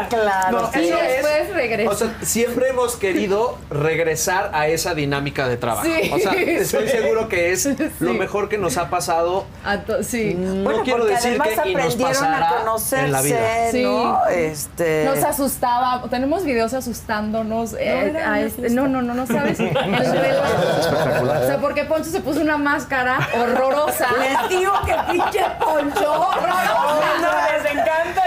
Claro. 0.08 0.70
No, 1.09 1.28
después 1.28 1.54
regresas. 1.54 1.94
O 1.94 1.96
sea, 1.96 2.16
siempre 2.22 2.68
hemos 2.68 2.96
querido 2.96 3.59
regresar 3.70 4.50
a 4.52 4.68
esa 4.68 4.94
dinámica 4.94 5.48
de 5.48 5.56
trabajo. 5.56 5.86
Sí. 5.86 6.11
O 6.12 6.18
sea, 6.18 6.32
estoy 6.32 6.88
seguro 6.88 7.28
que 7.28 7.52
es 7.52 7.68
lo 8.00 8.14
mejor 8.14 8.48
que 8.48 8.59
nos 8.59 8.76
ha 8.76 8.90
pasado. 8.90 9.46
A 9.64 9.78
sí. 10.02 10.34
No 10.34 10.64
Bueno, 10.64 10.82
quiero 10.84 11.04
decir 11.04 11.40
que 11.40 11.70
y 11.70 11.74
nos 11.74 11.96
pasará 11.96 12.48
a 12.48 12.56
conocerse, 12.59 13.04
en 13.06 13.12
la 13.12 13.22
vida. 13.22 13.38
Sí. 13.70 13.82
¿no? 13.82 14.26
Este... 14.26 15.04
Nos 15.04 15.22
asustaba, 15.24 16.02
tenemos 16.11 16.44
videos 16.44 16.72
asustándonos. 16.74 17.74
eh, 17.74 17.78
era 18.11 18.26
a 18.26 18.28
una 18.30 18.40
este- 18.40 18.70
no, 18.70 18.88
no, 18.88 19.02
no, 19.02 19.14
no 19.14 19.26
sabes. 19.26 19.59
El 19.61 19.74
relajo. 19.74 21.32
O 21.42 21.46
sea, 21.46 21.59
porque 21.61 21.84
Poncho 21.84 22.11
se 22.11 22.20
puso 22.20 22.40
una 22.40 22.56
máscara 22.59 23.18
horrorosa. 23.34 24.06
Les 24.18 24.48
digo 24.59 24.72
que 24.86 24.94
pinche 25.12 25.40
poncho 25.59 26.12
horrorosa. 26.28 27.48
les 27.62 27.72
encanta. 27.72 28.22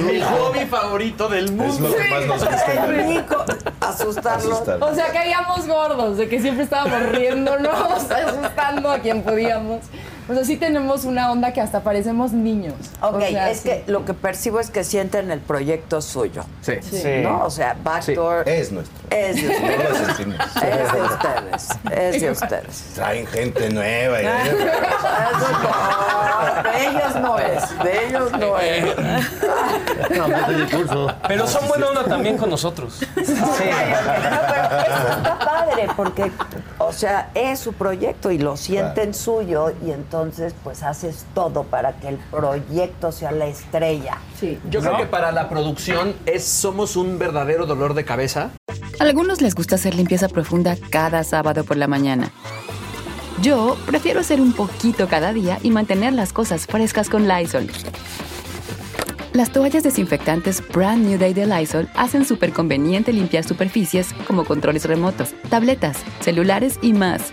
Mi 0.00 0.20
hobby 0.20 0.66
favorito 0.66 1.28
del 1.28 1.52
mundo. 1.52 1.72
Es 1.72 1.80
lo 1.80 1.96
que 1.96 2.08
más 2.08 2.26
nos 2.26 2.44
gusta. 2.44 2.72
Es 2.72 3.06
rico 3.06 3.44
asustarlos. 3.80 4.62
O 4.80 4.94
sea, 4.94 5.12
caíamos 5.12 5.66
gordos, 5.66 6.16
de 6.18 6.28
que 6.28 6.40
siempre 6.40 6.64
estábamos 6.64 7.02
riéndonos, 7.10 8.10
asustando 8.10 8.90
a 8.90 8.98
quien 8.98 9.22
podíamos. 9.22 9.80
O 10.30 10.34
sea, 10.34 10.44
sí 10.44 10.56
tenemos 10.56 11.04
una 11.04 11.32
onda 11.32 11.52
que 11.52 11.60
hasta 11.60 11.80
parecemos 11.80 12.30
niños. 12.32 12.74
Ok, 13.02 13.14
O 13.16 13.20
sea, 13.20 13.50
es 13.50 13.58
sí. 13.60 13.68
que 13.68 13.82
lo 13.88 14.04
que 14.04 14.14
percibo 14.14 14.60
es 14.60 14.70
que 14.70 14.84
sienten 14.84 15.28
el 15.32 15.40
proyecto 15.40 16.00
suyo, 16.00 16.44
Sí. 16.62 16.74
Sí. 16.82 17.02
¿no? 17.24 17.44
O 17.44 17.50
sea, 17.50 17.76
Backdoor 17.82 18.48
Es 18.48 18.70
nuestro. 18.70 18.96
es 19.10 19.36
de 19.36 19.48
No 19.48 19.54
ustedes. 19.54 19.90
Es 20.62 20.92
de 20.92 21.02
ustedes. 21.02 21.68
Es 21.90 22.20
de 22.22 22.30
ustedes. 22.30 22.84
Traen 22.94 23.26
gente 23.26 23.70
nueva. 23.70 24.22
y- 24.22 24.26
Eso 24.26 24.56
no, 25.50 26.62
de 26.62 26.86
ellos 26.86 27.16
no 27.20 27.38
es. 27.38 27.78
De 27.82 28.06
ellos 28.06 28.32
no 28.32 28.58
es. 28.58 28.84
No, 30.16 30.26
el 30.48 30.66
discurso. 30.66 31.12
Pero 31.26 31.46
son 31.46 31.66
buena 31.68 31.88
onda 31.88 32.04
también 32.04 32.36
con 32.38 32.50
nosotros. 32.50 33.00
No, 33.16 33.24
pero 33.58 33.76
eso 34.86 35.08
está 35.16 35.38
padre 35.38 35.88
porque, 35.96 36.30
o 36.78 36.92
sea, 36.92 37.30
es 37.34 37.58
su 37.58 37.72
proyecto 37.72 38.30
y 38.30 38.38
lo 38.38 38.56
sienten 38.56 39.14
suyo 39.14 39.72
y 39.84 39.90
entonces 39.90 40.19
pues 40.62 40.82
haces 40.82 41.24
todo 41.34 41.64
para 41.64 41.94
que 41.94 42.08
el 42.08 42.16
proyecto 42.30 43.12
sea 43.12 43.32
la 43.32 43.46
estrella. 43.46 44.18
Sí. 44.38 44.58
Yo 44.70 44.80
creo 44.80 44.96
que 44.96 45.06
para 45.06 45.32
la 45.32 45.48
producción 45.48 46.14
es 46.26 46.44
somos 46.44 46.96
un 46.96 47.18
verdadero 47.18 47.66
dolor 47.66 47.94
de 47.94 48.04
cabeza. 48.04 48.50
A 48.98 49.04
algunos 49.04 49.40
les 49.40 49.54
gusta 49.54 49.76
hacer 49.76 49.94
limpieza 49.94 50.28
profunda 50.28 50.76
cada 50.90 51.24
sábado 51.24 51.64
por 51.64 51.76
la 51.76 51.86
mañana. 51.86 52.30
Yo 53.40 53.76
prefiero 53.86 54.20
hacer 54.20 54.40
un 54.40 54.52
poquito 54.52 55.08
cada 55.08 55.32
día 55.32 55.58
y 55.62 55.70
mantener 55.70 56.12
las 56.12 56.32
cosas 56.32 56.66
frescas 56.66 57.08
con 57.08 57.26
Lysol. 57.26 57.68
Las 59.32 59.52
toallas 59.52 59.84
desinfectantes 59.84 60.62
Brand 60.68 61.06
New 61.06 61.16
Day 61.16 61.32
de 61.32 61.46
Lysol 61.46 61.88
hacen 61.94 62.24
súper 62.24 62.52
conveniente 62.52 63.12
limpiar 63.12 63.44
superficies 63.44 64.12
como 64.26 64.44
controles 64.44 64.84
remotos, 64.86 65.34
tabletas, 65.48 65.98
celulares 66.20 66.78
y 66.82 66.92
más, 66.92 67.32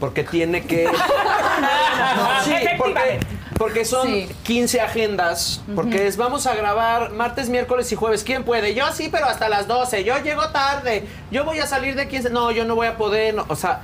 Porque 0.00 0.22
tiene 0.24 0.64
que. 0.64 0.86
sí, 2.44 2.52
porque, 2.78 3.20
porque 3.58 3.84
son 3.84 4.06
Sí. 4.06 4.28
15 4.44 4.80
agendas. 4.80 5.60
Porque 5.74 6.06
es 6.06 6.16
vamos 6.16 6.46
a 6.46 6.54
grabar 6.54 7.10
martes, 7.12 7.48
miércoles 7.48 7.90
y 7.92 7.96
jueves. 7.96 8.22
¿Quién 8.24 8.44
puede? 8.44 8.74
Yo 8.74 8.90
sí, 8.92 9.08
pero 9.10 9.26
hasta 9.26 9.48
las 9.48 9.66
12. 9.66 10.04
Yo 10.04 10.16
llego 10.22 10.48
tarde. 10.50 11.06
Yo 11.30 11.44
voy 11.44 11.58
a 11.58 11.66
salir 11.66 11.94
de 11.96 12.06
15. 12.08 12.30
No, 12.30 12.50
yo 12.52 12.64
no 12.64 12.74
voy 12.76 12.86
a 12.86 12.96
poder. 12.96 13.34
no, 13.34 13.44
o 13.48 13.56
sea. 13.56 13.80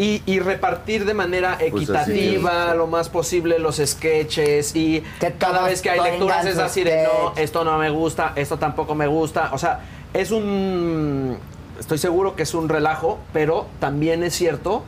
Y, 0.00 0.22
y 0.26 0.38
repartir 0.38 1.04
de 1.04 1.12
manera 1.12 1.56
Pues 1.58 1.72
equitativa 1.72 2.68
es. 2.70 2.76
lo 2.76 2.86
más 2.86 3.08
posible 3.08 3.58
los 3.58 3.78
sketches 3.84 4.76
y 4.76 5.02
Que 5.18 5.32
cada 5.32 5.62
vez 5.64 5.82
que 5.82 5.90
hay 5.90 5.98
lecturas 5.98 6.46
es 6.46 6.56
así 6.58 6.84
de 6.84 7.02
no, 7.02 7.30
sketch". 7.32 7.38
esto 7.42 7.64
no 7.64 7.78
me 7.78 7.90
gusta, 7.90 8.32
esto 8.36 8.58
tampoco 8.60 8.94
me 8.94 9.08
gusta. 9.08 9.50
O 9.52 9.58
sea, 9.58 9.80
es 10.14 10.30
un. 10.30 11.36
Estoy 11.80 11.98
seguro 11.98 12.36
que 12.36 12.44
es 12.44 12.54
un 12.54 12.68
relajo, 12.68 13.18
pero 13.32 13.66
también 13.80 14.22
es 14.22 14.36
cierto 14.36 14.84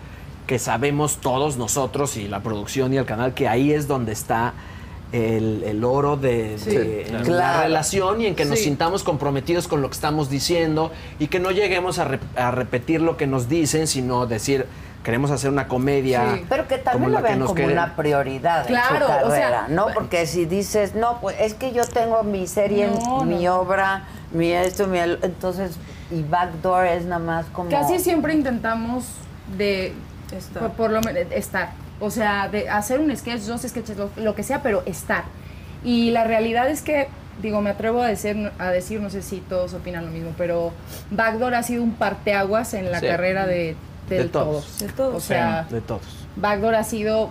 que 0.50 0.58
sabemos 0.58 1.18
todos 1.18 1.56
nosotros 1.58 2.16
y 2.16 2.26
la 2.26 2.40
producción 2.40 2.92
y 2.92 2.96
el 2.96 3.04
canal 3.04 3.34
que 3.34 3.46
ahí 3.46 3.72
es 3.72 3.86
donde 3.86 4.10
está 4.10 4.52
el, 5.12 5.62
el 5.64 5.84
oro 5.84 6.16
de, 6.16 6.56
de 6.58 7.06
la 7.12 7.20
Claro. 7.22 7.62
relación 7.62 8.20
y 8.20 8.26
en 8.26 8.34
que 8.34 8.44
nos 8.44 8.58
Sí. 8.58 8.64
sintamos 8.64 9.04
comprometidos 9.04 9.68
con 9.68 9.80
lo 9.80 9.88
que 9.88 9.94
estamos 9.94 10.28
diciendo 10.28 10.90
y 11.20 11.28
que 11.28 11.38
no 11.38 11.52
lleguemos 11.52 12.00
a, 12.00 12.04
re- 12.06 12.18
a 12.34 12.50
repetir 12.50 13.00
lo 13.00 13.16
que 13.16 13.28
nos 13.28 13.48
dicen, 13.48 13.86
sino 13.86 14.26
decir, 14.26 14.66
queremos 15.04 15.30
hacer 15.30 15.50
una 15.50 15.68
comedia. 15.68 16.34
Sí. 16.34 16.44
Pero 16.48 16.66
que 16.66 16.78
también 16.78 16.94
como 16.94 17.06
lo 17.06 17.12
la 17.12 17.18
que 17.20 17.26
vean 17.28 17.38
nos 17.38 17.48
como 17.50 17.64
una 17.66 17.94
prioridad 17.94 18.66
Claro, 18.66 19.06
en 19.08 19.20
su 19.20 19.26
o 19.28 19.30
sea, 19.30 19.66
¿no? 19.68 19.86
Porque 19.94 20.26
si 20.26 20.46
dices, 20.46 20.96
no, 20.96 21.20
pues 21.20 21.36
es 21.38 21.54
que 21.54 21.70
yo 21.70 21.84
tengo 21.86 22.24
mi 22.24 22.48
serie, 22.48 22.88
No, 22.88 23.22
mi 23.24 23.44
no. 23.44 23.60
obra, 23.60 24.02
mi 24.32 24.50
esto, 24.50 24.88
mi... 24.88 24.98
el- 24.98 25.20
Entonces, 25.22 25.76
y 26.10 26.24
Backdoor 26.24 26.86
es 26.86 27.04
nada 27.04 27.20
más 27.24 27.46
como... 27.52 27.70
Casi 27.70 28.00
siempre 28.00 28.34
intentamos 28.34 29.04
de 29.56 29.92
Estar. 30.32 30.62
por, 30.62 30.72
por 30.72 30.90
lo 30.90 31.00
menos 31.00 31.22
estar. 31.32 31.70
O 32.00 32.10
sea, 32.10 32.48
de 32.48 32.68
hacer 32.68 32.98
un 33.00 33.14
sketch, 33.16 33.42
dos 33.42 33.62
sketches, 33.62 33.96
lo, 33.96 34.10
lo 34.16 34.34
que 34.34 34.42
sea, 34.42 34.62
pero 34.62 34.82
estar. 34.86 35.24
Y 35.84 36.10
la 36.10 36.24
realidad 36.24 36.68
es 36.70 36.82
que, 36.82 37.08
digo, 37.42 37.60
me 37.60 37.70
atrevo 37.70 38.02
a 38.02 38.06
decir, 38.08 38.50
a 38.58 38.68
decir, 38.70 39.00
no 39.00 39.10
sé 39.10 39.22
si 39.22 39.38
todos 39.40 39.74
opinan 39.74 40.06
lo 40.06 40.10
mismo, 40.10 40.32
pero 40.38 40.72
Backdoor 41.10 41.54
ha 41.54 41.62
sido 41.62 41.82
un 41.82 41.92
parteaguas 41.92 42.72
en 42.74 42.90
la 42.90 43.00
Sí. 43.00 43.06
carrera 43.06 43.46
de, 43.46 43.76
de 44.08 44.18
De 44.18 44.24
todos. 44.24 44.64
todos. 44.66 44.78
De 44.80 44.88
todos. 44.88 45.14
O 45.14 45.20
sea, 45.20 45.66
De 45.70 45.80
todos. 45.80 46.02
Backdoor 46.36 46.74
ha 46.74 46.84
sido, 46.84 47.28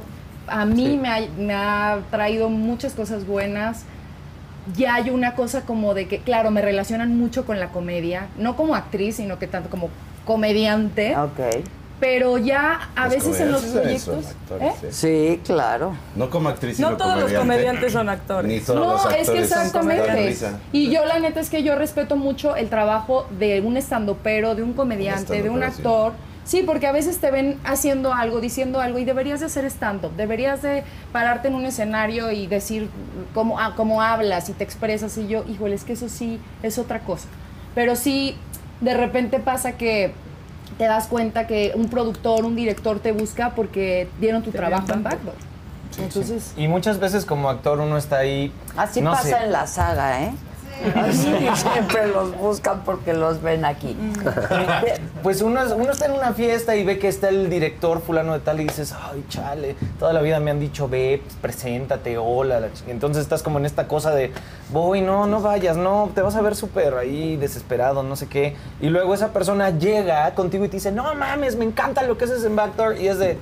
a 0.47 0.65
mí 0.65 0.85
Sí. 0.85 0.97
me, 0.97 1.09
ha, 1.09 1.19
me 1.37 1.53
ha 1.53 1.99
traído 2.11 2.49
muchas 2.49 2.93
cosas 2.93 3.25
buenas. 3.25 3.83
Ya 4.75 4.95
hay 4.95 5.09
una 5.09 5.33
cosa 5.33 5.61
como 5.61 5.95
de 5.95 6.07
que, 6.07 6.19
claro, 6.19 6.51
me 6.51 6.61
relacionan 6.61 7.17
mucho 7.17 7.45
con 7.45 7.59
la 7.59 7.69
comedia, 7.69 8.27
no 8.37 8.55
como 8.55 8.75
actriz, 8.75 9.15
sino 9.15 9.39
que 9.39 9.47
tanto 9.47 9.69
como 9.69 9.89
comediante, 10.25 11.15
Ok. 11.17 11.39
Pero 11.99 12.37
ya 12.37 12.89
a 12.95 13.05
Los 13.05 13.13
veces 13.15 13.39
en 13.41 13.51
los 13.51 13.61
proyectos... 13.63 14.25
actores, 14.27 14.83
¿eh? 14.83 14.87
sí. 14.91 15.41
Claro. 15.43 15.95
No 16.15 16.29
como 16.29 16.49
actriz, 16.49 16.79
No 16.79 16.87
sino 16.89 16.97
todos 16.97 17.15
los 17.15 17.23
comediante. 17.33 17.39
comediantes 17.39 17.93
son 17.93 18.09
actores. 18.09 18.51
Ni 18.51 18.59
todos 18.61 18.79
No, 18.79 18.91
los 18.93 19.01
actores 19.05 19.27
es 19.27 19.33
que 19.33 19.39
exactamente. 19.41 20.37
Y 20.71 20.89
yo 20.91 21.05
la 21.05 21.19
neta 21.19 21.39
es 21.39 21.49
que 21.49 21.61
yo 21.63 21.75
respeto 21.75 22.15
mucho 22.15 22.55
el 22.55 22.69
trabajo 22.69 23.27
de 23.37 23.61
un 23.61 23.75
estandopero, 23.77 24.55
de 24.55 24.63
un 24.63 24.73
comediante, 24.73 25.41
de 25.41 25.49
un 25.49 25.59
sí. 25.59 25.65
actor. 25.65 26.13
Sí, 26.45 26.63
porque 26.65 26.87
a 26.87 26.91
veces 26.91 27.19
te 27.19 27.29
ven 27.29 27.59
haciendo 27.63 28.11
algo, 28.13 28.41
diciendo 28.41 28.79
algo 28.79 28.97
y 28.97 29.05
deberías 29.05 29.39
de 29.41 29.45
hacer 29.45 29.65
stand-up, 29.65 30.15
deberías 30.15 30.63
de 30.63 30.83
pararte 31.11 31.47
en 31.49 31.53
un 31.53 31.63
escenario 31.65 32.31
y 32.31 32.47
decir 32.47 32.89
cómo, 33.35 33.59
ah, 33.59 33.73
cómo 33.75 34.01
hablas 34.01 34.49
y 34.49 34.53
te 34.53 34.63
expresas 34.63 35.15
y 35.19 35.27
yo, 35.27 35.43
híjole, 35.47 35.75
es 35.75 35.83
que 35.83 35.93
eso 35.93 36.09
sí 36.09 36.39
es 36.63 36.79
otra 36.79 37.01
cosa. 37.01 37.27
Pero 37.75 37.95
sí, 37.95 38.35
de 38.81 38.95
repente 38.95 39.37
pasa 39.39 39.73
que 39.73 40.11
te 40.80 40.86
das 40.86 41.07
cuenta 41.07 41.45
que 41.45 41.73
un 41.75 41.89
productor, 41.89 42.45
un 42.45 42.55
director 42.55 42.99
te 42.99 43.11
busca 43.11 43.49
porque 43.53 44.07
dieron 44.19 44.41
tu 44.43 44.51
trabajo 44.51 44.93
en. 44.93 45.03
Backdoor. 45.03 45.36
Entonces, 45.99 46.53
Y 46.55 46.69
muchas 46.69 46.99
veces 46.99 47.25
como 47.25 47.49
actor 47.49 47.82
uno 47.82 47.97
está 47.97 48.19
ahí. 48.19 48.53
Así 48.77 49.01
no 49.01 49.11
pasa 49.11 49.23
sé, 49.23 49.43
en 49.43 49.51
la 49.51 49.67
saga, 49.67 50.23
¿eh? 50.23 50.34
Así 50.95 51.36
siempre 51.55 52.07
los 52.07 52.38
buscan 52.38 52.84
porque 52.84 53.13
los 53.13 53.41
ven 53.41 53.65
aquí. 53.65 53.95
Pues 55.21 55.41
uno, 55.41 55.59
uno 55.75 55.91
está 55.91 56.05
en 56.05 56.13
una 56.13 56.32
fiesta 56.32 56.77
y 56.77 56.86
ve 56.86 56.97
que 56.97 57.09
está 57.09 57.27
el 57.27 57.49
director 57.49 58.01
fulano 58.01 58.32
de 58.32 58.39
tal 58.39 58.61
y 58.61 58.63
dices, 58.63 58.93
ay, 58.93 59.25
chale, 59.27 59.75
toda 59.99 60.13
la 60.13 60.21
vida 60.21 60.39
me 60.39 60.49
han 60.49 60.61
dicho, 60.61 60.88
ve, 60.88 61.21
pues, 61.21 61.36
preséntate, 61.41 62.17
hola. 62.17 62.61
la 62.61 62.67
ch-". 62.67 62.84
Entonces 62.88 63.23
estás 63.23 63.43
como 63.43 63.59
en 63.59 63.65
esta 63.65 63.86
cosa 63.89 64.11
de, 64.11 64.32
voy, 64.71 65.01
no, 65.01 65.27
no 65.27 65.41
vayas, 65.41 65.75
no, 65.75 66.09
te 66.15 66.21
vas 66.21 66.38
a 66.38 66.41
ver 66.41 66.55
súper 66.55 66.93
ahí 66.93 67.36
desesperado, 67.36 68.01
no 68.01 68.15
sé 68.15 68.27
qué. 68.27 68.55
Y 68.80 68.88
luego 68.88 69.13
esa 69.13 69.34
persona 69.34 69.71
llega 69.71 70.34
contigo 70.36 70.63
y 70.63 70.69
te 70.69 70.77
dice, 70.77 70.93
no 70.93 71.13
mames, 71.15 71.57
me 71.57 71.65
encanta 71.65 72.03
lo 72.03 72.17
que 72.17 72.23
haces 72.23 72.45
en 72.45 72.55
Backdoor. 72.55 72.97
Y 72.97 73.09
es 73.09 73.19
de, 73.19 73.38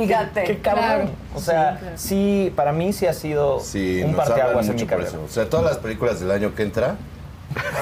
Fíjate. 0.00 0.44
qué 0.44 0.58
cabrón. 0.58 0.84
claro. 0.84 1.10
O 1.34 1.40
sea, 1.40 1.80
sí, 1.96 2.52
para 2.56 2.72
mí 2.72 2.92
sí 2.92 3.06
ha 3.06 3.12
sido 3.12 3.60
Sí, 3.60 4.02
un 4.04 4.14
parteaguas 4.14 4.68
en 4.68 4.74
mi 4.76 4.82
eso. 4.82 5.22
O 5.24 5.28
sea, 5.28 5.48
todas 5.48 5.66
las 5.66 5.78
películas 5.78 6.20
del 6.20 6.30
año 6.30 6.54
que 6.54 6.62
entra, 6.62 6.96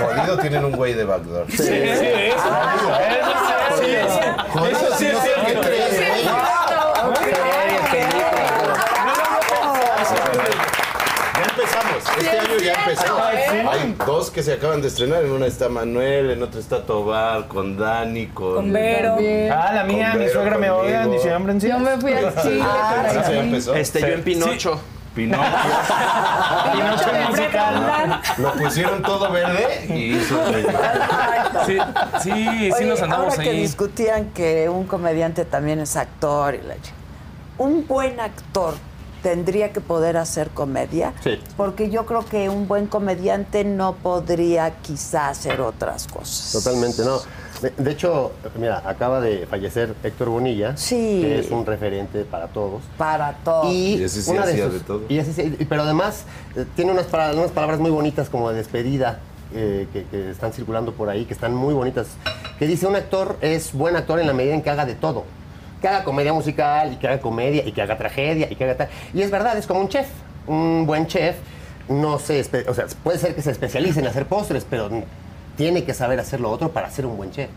jodido 0.01 0.39
tienen 0.39 0.65
un 0.65 0.73
güey 0.73 0.95
de 0.95 1.05
backdoor. 1.05 1.47
Sí, 1.51 1.57
sí, 1.57 1.69
eso. 1.69 2.49
Eso 3.09 3.81
sí 3.81 3.87
es 3.95 4.13
cierto. 4.13 4.45
Jodido, 4.53 4.79
Eso 4.79 4.97
sí 4.97 5.07
es 5.07 5.19
cierto. 5.23 5.69
Ya 11.35 11.43
empezamos, 11.45 11.92
este 12.19 12.39
año 12.39 12.59
ya 12.63 12.73
empezó. 12.75 13.19
Hay 13.71 13.95
dos 14.07 14.31
que 14.31 14.43
se 14.43 14.53
acaban 14.55 14.83
de 14.83 14.89
estrenar, 14.89 15.23
en 15.25 15.31
una 15.33 15.47
está 15.47 15.69
Manuel, 15.69 16.31
en 16.31 16.43
otra 16.43 16.61
está 16.61 16.85
Tobar, 16.85 17.49
con 17.49 17.77
Dani, 17.77 18.27
con... 18.29 18.55
Con 18.55 18.73
Vero. 18.73 19.17
Ah, 19.53 19.73
la 19.75 19.85
mía, 19.85 20.15
mi 20.15 20.29
suegra 20.29 20.59
me 20.59 20.71
odia, 20.71 21.07
hombre, 21.37 21.53
en 21.53 21.61
sí. 21.61 21.69
Yo 21.69 21.79
me 21.79 21.97
fui 21.99 22.13
al 22.13 22.35
Chile. 22.43 22.63
Ah, 22.63 23.05
¿Sí 23.27 23.33
ya 23.33 23.41
empezó? 23.41 23.75
Este, 23.75 24.01
yo 24.01 24.07
en 24.09 24.23
Pinocho. 24.23 24.81
Pinocchio. 25.15 25.45
Pinocho 26.73 27.13
musical. 27.31 28.21
Lo 28.39 28.53
pusieron 28.53 29.03
todo 29.03 29.31
verde 29.31 29.87
y 29.89 30.17
hizo... 30.17 30.41
Sí, 31.67 31.79
sí, 32.23 32.31
sí 32.33 32.73
Oye, 32.73 32.87
nos 32.87 33.03
andamos 33.03 33.35
ahora 33.35 33.45
que 33.45 33.51
ahí. 33.51 33.61
discutían 33.61 34.31
que 34.31 34.69
un 34.69 34.85
comediante 34.87 35.45
también 35.45 35.79
es 35.79 35.97
actor 35.97 36.55
y 36.57 36.67
la 36.67 36.75
un 37.59 37.87
buen 37.87 38.19
actor 38.19 38.75
tendría 39.23 39.73
que 39.73 39.81
poder 39.81 40.17
hacer 40.17 40.49
comedia 40.51 41.13
Sí. 41.23 41.39
porque 41.57 41.91
yo 41.91 42.07
creo 42.07 42.25
que 42.25 42.49
un 42.49 42.67
buen 42.69 42.87
comediante 42.87 43.65
no 43.65 43.95
podría 43.95 44.75
quizá 44.83 45.29
hacer 45.29 45.61
otras 45.61 46.07
cosas 46.09 46.51
Totalmente, 46.53 47.03
no. 47.05 47.19
De, 47.63 47.71
de 47.77 47.91
hecho, 47.93 48.33
mira, 48.59 48.83
acaba 48.85 49.21
de 49.21 49.47
fallecer 49.47 49.95
Héctor 50.03 50.31
Bonilla, 50.31 50.77
Sí. 50.77 51.21
que 51.23 51.39
es 51.39 51.51
un 51.53 51.65
referente 51.65 52.25
para 52.25 52.49
todos. 52.49 52.83
para 52.99 53.35
todo 53.45 53.71
Y, 53.71 53.95
Y 54.01 54.03
ese 54.05 54.21
sí 54.23 54.31
una 54.33 54.45
de 54.45 54.53
hacía 54.53 54.65
sus- 54.65 54.75
de 54.75 54.81
todo. 54.81 55.03
y 55.09 55.19
ese 55.19 55.33
sí- 55.33 55.57
y- 55.59 55.65
pero 55.67 55.83
además 55.83 56.25
eh, 56.57 56.65
tiene 56.75 56.91
unas, 56.91 57.07
para- 57.07 57.33
unas 57.33 57.53
palabras 57.53 57.79
muy 57.79 57.91
bonitas 57.93 58.29
como 58.29 58.51
de 58.51 58.57
despedida 58.57 59.21
eh, 59.55 59.87
que, 59.93 60.05
que 60.07 60.31
están 60.31 60.53
circulando 60.55 60.93
por 60.95 61.11
ahí, 61.11 61.27
que 61.27 61.35
están 61.35 61.55
muy 61.55 61.75
bonitas. 61.75 62.07
Que 62.59 62.67
dice, 62.67 62.87
un 62.87 62.97
actor 62.97 63.37
es 63.43 63.75
buen 63.75 63.97
actor 63.97 64.19
en 64.19 64.27
la 64.27 64.33
medida 64.33 64.55
en 64.55 64.63
que 64.63 64.71
haga 64.71 64.87
de 64.87 64.95
todo. 64.95 65.25
Que 65.83 65.89
haga 65.89 66.05
comedia 66.05 66.33
musical, 66.33 66.95
y 66.95 66.97
que 66.97 67.09
haga 67.09 67.21
comedia, 67.21 67.67
y 67.67 67.73
que 67.73 67.83
haga 67.83 67.99
tragedia, 67.99 68.49
y 68.51 68.57
que 68.57 68.65
haga 68.65 68.77
tal. 68.77 68.89
Y 69.13 69.21
es 69.21 69.31
verdad, 69.31 69.59
es 69.59 69.67
como 69.67 69.81
un 69.81 69.89
chef. 69.89 70.09
Un 70.47 70.87
buen 70.87 71.07
chef 71.07 71.37
no 71.89 72.19
se... 72.19 72.41
O 72.69 72.75
sea, 72.75 72.87
puede 73.03 73.19
ser 73.19 73.35
que 73.35 73.43
se 73.43 73.51
especialice 73.51 74.01
en 74.01 74.07
hacer 74.07 74.27
postres, 74.27 74.65
pero 74.69 74.89
tiene 75.57 75.85
que 75.85 75.95
saber 75.95 76.19
hacer 76.19 76.41
lo 76.41 76.51
otro 76.51 76.71
para 76.71 76.91
ser 76.91 77.07
un 77.07 77.17
buen 77.17 77.31
chef. 77.31 77.51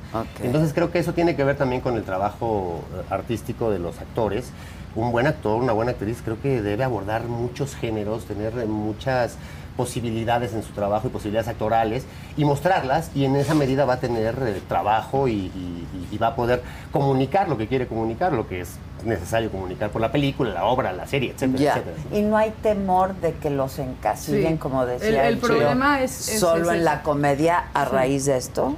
Entonces 0.44 0.74
creo 0.74 0.92
que 0.92 1.00
eso 1.00 1.14
tiene 1.14 1.36
que 1.36 1.44
ver 1.44 1.56
también 1.56 1.82
con 1.82 1.96
el 1.96 2.04
trabajo 2.04 2.82
eh, 2.94 3.04
artístico 3.10 3.72
de 3.72 3.80
los 3.80 4.00
actores. 4.00 4.52
Un 4.96 5.12
buen 5.12 5.28
actor, 5.28 5.62
una 5.62 5.74
buena 5.74 5.92
actriz, 5.92 6.22
creo 6.24 6.42
que 6.42 6.62
debe 6.62 6.84
abordar 6.84 7.24
muchos 7.24 7.76
géneros, 7.76 8.26
tener 8.26 8.58
eh, 8.58 8.66
muchas 8.66 9.38
posibilidades 9.78 10.54
en 10.54 10.64
su 10.64 10.72
trabajo 10.74 11.08
y 11.08 11.10
posibilidades 11.10 11.48
actorales 11.48 12.06
y 12.38 12.46
mostrarlas 12.46 13.12
y 13.14 13.26
en 13.26 13.36
esa 13.36 13.54
medida 13.56 13.86
va 13.86 13.94
a 13.96 14.00
tener 14.00 14.36
eh, 14.42 14.62
trabajo 14.68 15.28
y, 15.28 15.34
y- 15.34 15.88
y 16.12 16.18
va 16.18 16.28
a 16.28 16.36
poder 16.36 16.64
comunicar 16.92 17.50
lo 17.50 17.58
que 17.58 17.68
quiere 17.68 17.88
comunicar, 17.88 18.32
lo 18.34 18.48
que 18.48 18.62
es 18.62 18.78
necesario 19.04 19.52
comunicar 19.52 19.90
por 19.90 20.02
la 20.02 20.12
película, 20.12 20.52
la 20.54 20.66
obra, 20.66 20.94
la 20.94 21.06
serie, 21.08 21.32
etcétera, 21.32 21.60
Ya. 21.62 21.72
etcétera. 21.74 21.96
Y 22.18 22.22
no 22.22 22.38
hay 22.38 22.52
temor 22.64 23.16
de 23.16 23.34
que 23.34 23.50
los 23.50 23.78
encasillen, 23.80 24.54
Sí. 24.54 24.58
como 24.58 24.86
decía 24.86 25.28
El- 25.28 25.34
el 25.36 25.40
Chio, 25.40 25.48
problema 25.50 26.02
es- 26.02 26.30
es- 26.30 26.40
solo 26.40 26.72
es 26.72 26.78
en 26.78 26.86
la 26.86 27.02
comedia 27.04 27.66
a 27.74 27.86
raíz 27.86 28.26
de 28.26 28.38
esto. 28.38 28.76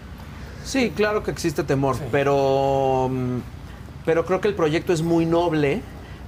Sí, 0.63 0.91
claro 0.95 1.23
que 1.23 1.31
existe 1.31 1.63
temor, 1.63 1.95
pero, 2.11 3.07
mm, 3.09 3.37
pero 4.05 4.25
creo 4.25 4.41
que 4.41 4.47
el 4.49 4.55
proyecto 4.55 4.91
es 4.93 5.01
muy 5.01 5.25
noble, 5.25 5.81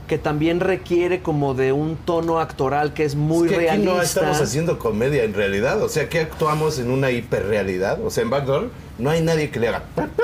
que 0.09 0.17
también 0.17 0.59
requiere 0.59 1.21
como 1.21 1.53
de 1.53 1.71
un 1.71 1.95
tono 1.95 2.39
actoral 2.41 2.93
que 2.93 3.05
es 3.05 3.15
muy 3.15 3.47
Es 3.47 3.53
que 3.53 3.55
aquí 3.59 3.65
realista. 3.67 3.93
no 3.95 4.01
estamos 4.01 4.41
haciendo 4.41 4.77
comedia 4.79 5.23
en 5.23 5.33
realidad. 5.33 5.81
O 5.81 5.87
sea, 5.87 6.09
que 6.09 6.19
actuamos 6.19 6.79
en 6.79 6.91
una 6.91 7.11
hiperrealidad. 7.11 8.03
O 8.03 8.09
sea, 8.09 8.23
en 8.23 8.29
Backdoor 8.31 8.71
no 8.97 9.09
hay 9.11 9.21
nadie 9.21 9.49
que 9.51 9.59
le 9.61 9.69
haga. 9.69 9.83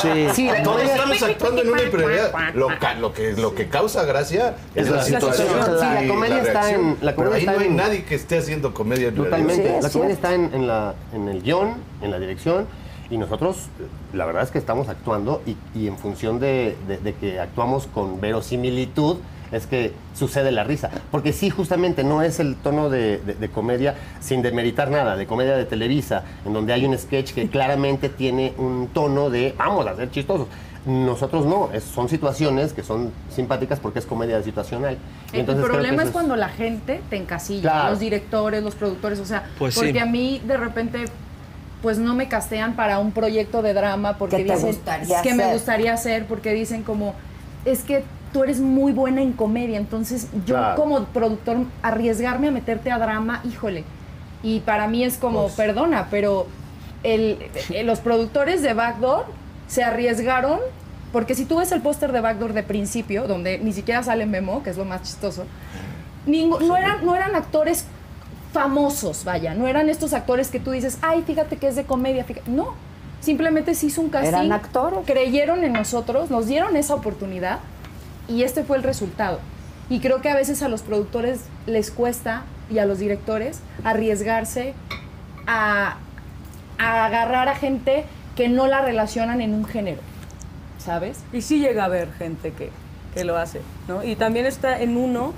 Sí. 0.00 0.28
Sí, 0.32 0.48
Todos 0.62 0.82
estamos 0.82 1.22
actuando 1.22 1.62
en 1.62 1.70
una 1.72 1.82
hiperrealidad. 1.82 2.54
Lo, 2.54 2.68
ca- 2.78 2.94
lo, 2.94 3.12
que, 3.12 3.32
lo 3.32 3.52
que 3.54 3.68
causa 3.68 4.04
gracia 4.04 4.54
es, 4.76 4.84
Es 4.86 4.90
la, 4.90 4.96
la 4.98 5.02
situación. 5.02 5.48
situación. 5.48 5.78
Sí, 5.80 6.06
la 6.06 6.08
comedia 6.14 6.38
está 6.42 6.70
en- 6.70 6.96
la 7.00 7.16
Pero 7.16 7.30
comedia 7.30 7.34
ahí 7.34 7.40
está 7.42 7.52
no 7.52 7.58
hay 7.60 7.66
en- 7.66 7.76
nadie 7.76 8.04
que 8.04 8.14
esté 8.14 8.38
haciendo 8.38 8.72
comedia 8.72 9.08
en 9.08 9.14
Totalmente. 9.16 9.78
la 9.82 9.90
comedia 9.90 10.14
está 10.14 10.34
en, 10.34 10.54
en 10.54 10.66
la, 10.68 10.94
en 11.12 11.28
el 11.28 11.42
guion, 11.42 11.74
en 12.00 12.10
la 12.12 12.18
dirección, 12.20 12.66
y 13.12 13.18
nosotros, 13.18 13.66
la 14.14 14.24
verdad 14.24 14.42
es 14.42 14.50
que 14.50 14.58
estamos 14.58 14.88
actuando 14.88 15.42
y, 15.46 15.54
y 15.78 15.86
en 15.86 15.98
función 15.98 16.40
de, 16.40 16.76
de- 16.88 16.96
de 16.96 17.12
que 17.14 17.38
actuamos 17.38 17.86
con 17.86 18.20
verosimilitud, 18.22 19.18
es 19.52 19.66
que 19.66 19.92
sucede 20.14 20.50
la 20.50 20.64
risa. 20.64 20.88
Porque 21.10 21.34
sí, 21.34 21.50
justamente 21.50 22.04
no 22.04 22.22
es 22.22 22.40
el 22.40 22.56
tono 22.56 22.88
de, 22.88 23.18
de- 23.18 23.34
de 23.34 23.48
comedia, 23.50 23.96
sin 24.20 24.40
demeritar 24.40 24.90
nada, 24.90 25.14
de 25.14 25.26
comedia 25.26 25.56
de 25.58 25.66
Televisa, 25.66 26.24
en 26.46 26.54
donde 26.54 26.72
hay 26.72 26.86
un 26.86 26.96
sketch 26.96 27.32
que 27.34 27.48
claramente 27.48 28.08
tiene 28.08 28.54
un 28.56 28.88
tono 28.94 29.28
de 29.28 29.54
vamos 29.58 29.86
a 29.86 29.94
ser 29.94 30.10
chistosos. 30.10 30.46
Nosotros 30.86 31.44
no, 31.44 31.68
es- 31.74 31.84
son 31.84 32.08
situaciones 32.08 32.72
que 32.72 32.82
son 32.82 33.12
simpáticas 33.28 33.78
porque 33.78 33.98
es 33.98 34.06
comedia 34.06 34.42
situacional. 34.42 34.96
Y 35.34 35.40
El 35.40 35.44
problema 35.44 36.02
es 36.02 36.10
cuando 36.10 36.34
la 36.34 36.48
gente 36.48 37.02
te 37.10 37.16
encasilla, 37.16 37.60
Claro. 37.70 37.90
los 37.90 38.00
directores, 38.00 38.62
los 38.62 38.74
productores, 38.74 39.20
o 39.20 39.26
sea, 39.26 39.50
Pues 39.58 39.74
sí. 39.74 39.80
porque 39.80 40.00
a 40.00 40.06
mí 40.06 40.40
de 40.46 40.56
repente 40.56 41.04
pues 41.82 41.98
no 41.98 42.14
me 42.14 42.28
castean 42.28 42.74
para 42.74 42.98
un 43.00 43.12
proyecto 43.12 43.60
de 43.60 43.74
drama 43.74 44.16
porque 44.18 44.38
¿Qué 44.38 44.44
te 44.44 44.54
dicen 44.54 44.76
que 45.22 45.34
me 45.34 45.52
gustaría 45.52 45.92
hacer 45.92 46.26
porque 46.26 46.52
dicen 46.52 46.82
como 46.84 47.14
es 47.64 47.80
que 47.82 48.04
tú 48.32 48.44
eres 48.44 48.60
muy 48.60 48.92
buena 48.92 49.20
en 49.20 49.32
comedia, 49.32 49.76
entonces 49.78 50.28
yo 50.46 50.54
Claro. 50.54 50.76
como 50.80 51.04
productor 51.06 51.58
arriesgarme 51.82 52.48
a 52.48 52.50
meterte 52.50 52.90
a 52.90 52.98
drama, 52.98 53.40
híjole. 53.44 53.84
Y 54.42 54.60
para 54.60 54.88
mí 54.88 55.04
es 55.04 55.18
como, 55.18 55.42
Pues 55.42 55.52
perdona, 55.54 56.06
pero 56.10 56.46
el, 57.02 57.38
eh, 57.70 57.82
los 57.84 58.00
productores 58.00 58.62
de 58.62 58.72
Backdoor 58.74 59.26
se 59.68 59.82
arriesgaron 59.84 60.60
porque 61.12 61.34
si 61.34 61.44
tú 61.44 61.58
ves 61.58 61.70
el 61.72 61.82
póster 61.82 62.10
de 62.12 62.20
Backdoor 62.20 62.52
de 62.54 62.62
principio, 62.62 63.26
donde 63.28 63.58
ni 63.58 63.72
siquiera 63.72 64.02
sale 64.02 64.24
Memo, 64.24 64.62
que 64.62 64.70
es 64.70 64.76
lo 64.78 64.84
más 64.86 65.02
chistoso, 65.02 65.44
Ningu- 66.26 66.60
no, 66.60 66.76
eran, 66.76 67.04
no 67.04 67.14
eran 67.16 67.34
actores 67.36 67.84
famosos, 68.52 69.24
vaya, 69.24 69.54
no 69.54 69.66
eran 69.66 69.88
estos 69.88 70.12
actores 70.12 70.48
que 70.48 70.60
tú 70.60 70.70
dices, 70.72 70.98
ay, 71.02 71.22
fíjate 71.26 71.56
que 71.56 71.68
es 71.68 71.76
de 71.76 71.84
comedia, 71.84 72.24
fíjate. 72.24 72.50
no, 72.50 72.74
simplemente 73.20 73.74
se 73.74 73.86
hizo 73.86 74.00
un 74.00 74.10
casting, 74.10 74.28
Eran 74.28 74.52
actores. 74.52 75.00
creyeron 75.06 75.64
en 75.64 75.72
nosotros, 75.72 76.30
nos 76.30 76.46
dieron 76.46 76.76
esa 76.76 76.94
oportunidad 76.94 77.60
y 78.28 78.42
este 78.42 78.62
fue 78.64 78.76
el 78.76 78.82
resultado. 78.82 79.40
Y 79.88 80.00
creo 80.00 80.20
que 80.20 80.28
a 80.30 80.34
veces 80.34 80.62
a 80.62 80.68
los 80.68 80.82
productores 80.82 81.40
les 81.66 81.90
cuesta 81.90 82.42
y 82.70 82.78
a 82.78 82.86
los 82.86 82.98
directores 82.98 83.60
arriesgarse 83.84 84.74
a, 85.46 85.96
a 86.78 87.04
agarrar 87.06 87.48
a 87.48 87.54
gente 87.54 88.04
que 88.36 88.48
no 88.48 88.66
la 88.66 88.80
relacionan 88.82 89.40
en 89.40 89.54
un 89.54 89.64
género, 89.64 90.00
¿sabes? 90.78 91.18
Y 91.32 91.42
sí 91.42 91.58
llega 91.58 91.82
a 91.82 91.86
haber 91.86 92.12
gente 92.14 92.52
que, 92.52 92.70
que 93.14 93.24
lo 93.24 93.36
hace, 93.36 93.60
¿no? 93.88 94.02
Y 94.04 94.16
también 94.16 94.46
está 94.46 94.80
en 94.80 94.96
uno. 94.96 95.32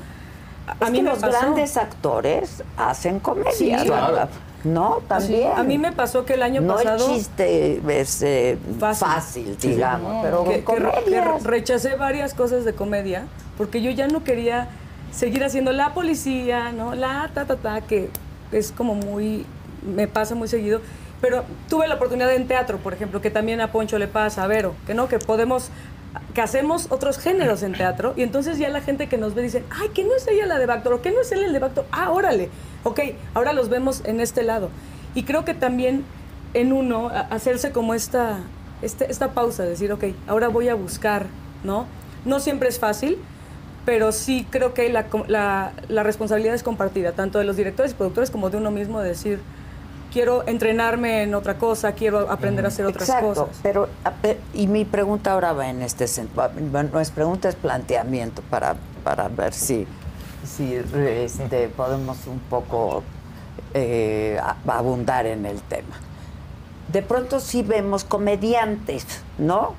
A, 0.67 0.85
Es 0.87 0.91
mí 0.91 0.99
que 0.99 1.05
los 1.05 1.19
pasó. 1.19 1.39
grandes 1.41 1.77
actores 1.77 2.63
hacen 2.77 3.21
comedia, 3.21 3.53
Sí, 3.53 3.71
¿verdad? 3.71 4.09
claro. 4.09 4.29
¿no? 4.65 5.03
También. 5.07 5.53
A 5.57 5.63
mí 5.63 5.77
me 5.77 5.93
pasó 5.93 6.25
que 6.25 6.35
el 6.35 6.43
año 6.43 6.63
no 6.63 6.75
pasado. 6.77 7.07
el 7.07 7.15
chiste 7.17 7.81
es 8.01 8.23
eh, 8.23 8.59
fácil, 8.97 9.59
digamos, 9.59 10.25
pero 10.25 10.45
que, 10.45 10.65
rechacé 11.45 11.97
varias 11.97 12.33
cosas 12.33 12.65
de 12.65 12.73
comedia 12.75 13.27
porque 13.59 13.83
yo 13.83 13.91
ya 13.91 14.09
no 14.09 14.25
quería 14.25 14.69
seguir 15.13 15.45
haciendo 15.45 15.73
la 15.73 15.93
policía, 15.93 16.73
¿no? 16.73 16.95
La 16.95 17.31
ta 17.35 17.45
ta 17.45 17.57
ta 17.57 17.83
que 17.83 18.09
es 18.53 18.73
como 18.73 18.95
muy 18.95 19.45
me 19.85 20.09
pasa 20.09 20.35
muy 20.35 20.49
seguido, 20.49 20.81
pero 21.21 21.45
tuve 21.69 21.87
la 21.87 21.97
oportunidad 21.97 22.33
en 22.35 22.49
teatro, 22.49 22.79
por 22.79 22.95
ejemplo, 22.95 23.21
que 23.21 23.31
también 23.31 23.61
a 23.61 23.71
Poncho 23.71 23.99
le 23.99 24.09
pasa, 24.09 24.45
a 24.45 24.47
Vero, 24.47 24.75
que 24.87 24.95
no 24.95 25.09
que 25.09 25.19
podemos 25.19 25.69
que 26.35 26.41
hacemos 26.41 26.89
otros 26.91 27.19
géneros 27.19 27.63
en 27.63 27.73
teatro 27.73 28.13
y 28.17 28.23
entonces 28.23 28.59
ya 28.59 28.69
la 28.69 28.81
gente 28.81 29.09
que 29.09 29.19
nos 29.19 29.35
ve 29.35 29.43
dice, 29.43 29.65
"Ay, 29.71 29.89
que 29.95 30.05
no 30.05 30.15
es 30.17 30.27
ella 30.29 30.47
la 30.47 30.59
de 30.59 30.67
Bactor, 30.67 30.93
o 30.95 31.03
que 31.03 31.11
no 31.11 31.21
es 31.21 31.31
él 31.33 31.45
el 31.45 31.53
de 31.53 31.59
Bactor." 31.59 31.87
Ah, 31.93 32.11
órale. 32.11 32.51
Ok, 32.85 33.01
ahora 33.35 33.53
los 33.53 33.69
vemos 33.69 34.03
en 34.05 34.21
este 34.21 34.43
lado. 34.43 34.71
Y 35.15 35.23
creo 35.25 35.45
que 35.45 35.55
también 35.55 36.05
en 36.55 36.73
uno 36.73 37.09
hacerse 37.09 37.73
como 37.73 37.95
esta, 37.95 38.39
este- 38.83 39.11
esta 39.11 39.33
pausa, 39.33 39.65
decir, 39.65 39.93
ok, 39.93 40.05
ahora 40.27 40.49
voy 40.49 40.69
a 40.69 40.75
buscar, 40.75 41.27
¿no? 41.65 41.87
No 42.25 42.41
siempre 42.41 42.69
es 42.69 42.79
fácil, 42.79 43.19
pero 43.85 44.13
sí 44.13 44.47
creo 44.51 44.73
que 44.75 44.89
la, 44.91 45.07
la- 45.29 45.73
la 45.89 46.03
responsabilidad 46.03 46.55
es 46.55 46.63
compartida, 46.63 47.13
tanto 47.13 47.39
de 47.39 47.45
los 47.45 47.57
directores 47.57 47.93
y 47.93 47.95
productores 47.95 48.31
como 48.31 48.51
de 48.51 48.57
uno 48.59 48.71
mismo, 48.71 49.01
de 49.01 49.09
decir, 49.09 49.41
quiero 50.15 50.47
entrenarme 50.47 51.25
en 51.25 51.35
otra 51.35 51.59
cosa, 51.59 51.93
quiero 51.93 52.31
aprender 52.31 52.65
a 52.65 52.69
hacer 52.69 52.87
otras 52.87 53.09
Exacto, 53.09 53.47
cosas. 53.47 53.59
pero 53.65 53.89
y 54.55 54.69
mi 54.69 54.85
pregunta 54.85 55.33
ahora 55.33 55.53
va 55.53 55.69
en 55.69 55.83
este 55.83 56.07
sentido. 56.07 56.51
Bueno, 56.71 56.91
no 56.93 57.01
es 57.01 57.11
pregunta, 57.11 57.49
es 57.49 57.57
planteamiento 57.57 58.41
para, 58.49 58.77
para 59.03 59.27
ver 59.27 59.53
si, 59.53 59.89
si 60.47 60.73
este, 60.73 61.69
podemos 61.69 62.29
un 62.29 62.39
poco 62.39 63.03
eh, 63.75 64.41
abundar 64.69 65.27
en 65.27 65.47
el 65.47 65.61
tema. 65.63 65.97
De 66.93 67.03
pronto 67.03 67.41
sí 67.41 67.65
vemos 67.65 68.05
comediantes, 68.05 69.05
¿no? 69.37 69.75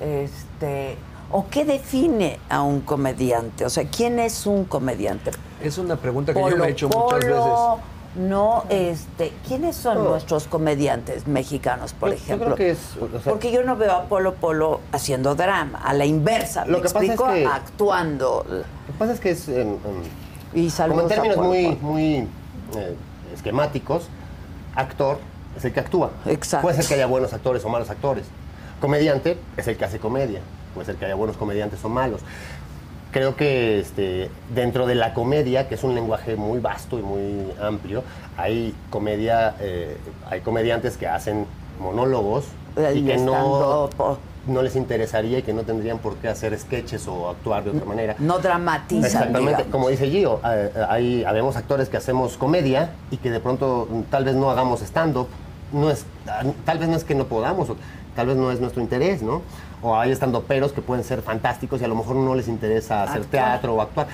Este, 0.00 0.96
¿O 1.32 1.48
qué 1.50 1.64
define 1.64 2.38
a 2.48 2.62
un 2.62 2.82
comediante? 2.82 3.64
O 3.64 3.70
sea, 3.70 3.84
¿quién 3.88 4.20
es 4.20 4.46
un 4.46 4.64
comediante? 4.64 5.32
Es 5.60 5.76
una 5.76 5.96
pregunta 5.96 6.32
que 6.32 6.40
yo 6.40 6.56
me 6.56 6.68
he 6.68 6.70
hecho 6.70 6.88
muchas 6.88 7.24
Polo, 7.24 7.78
veces. 7.78 7.84
No, 8.14 8.64
este, 8.68 9.32
¿quiénes 9.48 9.74
son 9.74 9.96
No. 10.04 10.10
nuestros 10.10 10.46
comediantes 10.46 11.26
mexicanos, 11.26 11.94
por 11.94 12.10
Yo- 12.10 12.16
yo 12.16 12.22
ejemplo? 12.22 12.46
creo 12.54 12.56
que 12.56 12.70
es, 12.72 12.78
o 13.00 13.08
sea- 13.20 13.32
Porque 13.32 13.50
yo 13.50 13.62
no 13.62 13.76
veo 13.76 13.92
a 13.92 14.02
Polo 14.04 14.34
Polo 14.34 14.80
haciendo 14.92 15.34
drama, 15.34 15.80
a 15.82 15.94
la 15.94 16.04
inversa, 16.04 16.66
Lo 16.66 16.72
me 16.72 16.82
que 16.82 16.82
pasa 16.90 16.98
es 16.98 17.10
explico, 17.10 17.32
que- 17.32 17.46
actuando. 17.46 18.44
Lo 18.48 18.58
que 18.92 18.98
pasa 18.98 19.12
es 19.14 19.20
que 19.20 19.30
es, 19.30 19.48
en- 19.48 19.56
en- 19.58 20.22
Y 20.54 20.70
como 20.70 21.00
en 21.00 21.08
términos 21.08 21.36
Polo 21.36 21.48
muy, 21.48 21.64
Polo. 21.76 21.78
muy 21.92 22.14
eh, 22.76 22.96
esquemáticos, 23.34 24.04
actor 24.76 25.18
es 25.56 25.64
el 25.64 25.72
que 25.72 25.80
actúa. 25.80 26.10
Exacto. 26.26 26.62
Puede 26.62 26.76
ser 26.76 26.86
que 26.86 26.94
haya 26.94 27.06
buenos 27.06 27.32
actores 27.32 27.64
o 27.64 27.68
malos 27.70 27.88
actores. 27.88 28.26
Comediante 28.80 29.38
es 29.56 29.68
el 29.68 29.76
que 29.78 29.84
hace 29.86 29.98
comedia. 29.98 30.40
Puede 30.74 30.86
ser 30.86 30.96
que 30.96 31.06
haya 31.06 31.14
buenos 31.14 31.36
comediantes 31.38 31.82
o 31.84 31.88
malos. 31.88 32.20
Creo 33.12 33.36
que 33.36 33.78
este, 33.78 34.30
dentro 34.54 34.86
de 34.86 34.94
la 34.94 35.12
comedia, 35.12 35.68
que 35.68 35.74
es 35.74 35.84
un 35.84 35.94
lenguaje 35.94 36.34
muy 36.34 36.60
vasto 36.60 36.98
y 36.98 37.02
muy 37.02 37.52
amplio, 37.60 38.02
hay 38.38 38.74
comedia, 38.88 39.54
eh, 39.60 39.98
hay 40.30 40.40
comediantes 40.40 40.96
que 40.96 41.06
hacen 41.06 41.46
monólogos 41.78 42.46
y 42.94 43.04
que 43.04 43.18
no, 43.18 43.90
no 44.46 44.62
les 44.62 44.76
interesaría 44.76 45.38
y 45.38 45.42
que 45.42 45.52
no 45.52 45.62
tendrían 45.62 45.98
por 45.98 46.16
qué 46.16 46.28
hacer 46.28 46.58
sketches 46.58 47.06
o 47.06 47.28
actuar 47.28 47.64
de 47.64 47.70
otra 47.72 47.84
manera. 47.84 48.16
No 48.18 48.38
dramatizan, 48.38 49.04
Exactamente, 49.04 49.50
digamos. 49.50 49.72
como 49.72 49.88
dice 49.90 50.08
Gio, 50.08 50.40
eh, 50.44 50.72
eh, 50.74 50.84
hay, 50.88 51.24
habemos 51.24 51.56
actores 51.56 51.90
que 51.90 51.98
hacemos 51.98 52.38
comedia 52.38 52.92
y 53.10 53.18
que 53.18 53.30
de 53.30 53.40
pronto 53.40 53.88
tal 54.10 54.24
vez 54.24 54.34
no 54.36 54.50
hagamos 54.50 54.80
stand-up, 54.80 55.28
no 55.70 55.90
es, 55.90 56.06
tal 56.64 56.78
vez 56.78 56.88
no 56.88 56.96
es 56.96 57.04
que 57.04 57.14
no 57.14 57.26
podamos, 57.26 57.68
tal 58.16 58.26
vez 58.26 58.36
no 58.36 58.50
es 58.50 58.60
nuestro 58.60 58.80
interés, 58.80 59.22
¿no? 59.22 59.42
O 59.82 59.98
hay 59.98 60.12
stand-uperos 60.12 60.72
que 60.72 60.80
pueden 60.80 61.04
ser 61.04 61.22
fantásticos 61.22 61.80
y 61.80 61.84
a 61.84 61.88
lo 61.88 61.96
mejor 61.96 62.16
no 62.16 62.34
les 62.34 62.46
interesa 62.48 63.02
hacer 63.02 63.22
Actuar. 63.22 63.30
teatro 63.30 63.74
o 63.74 63.82
actuar. 63.82 64.06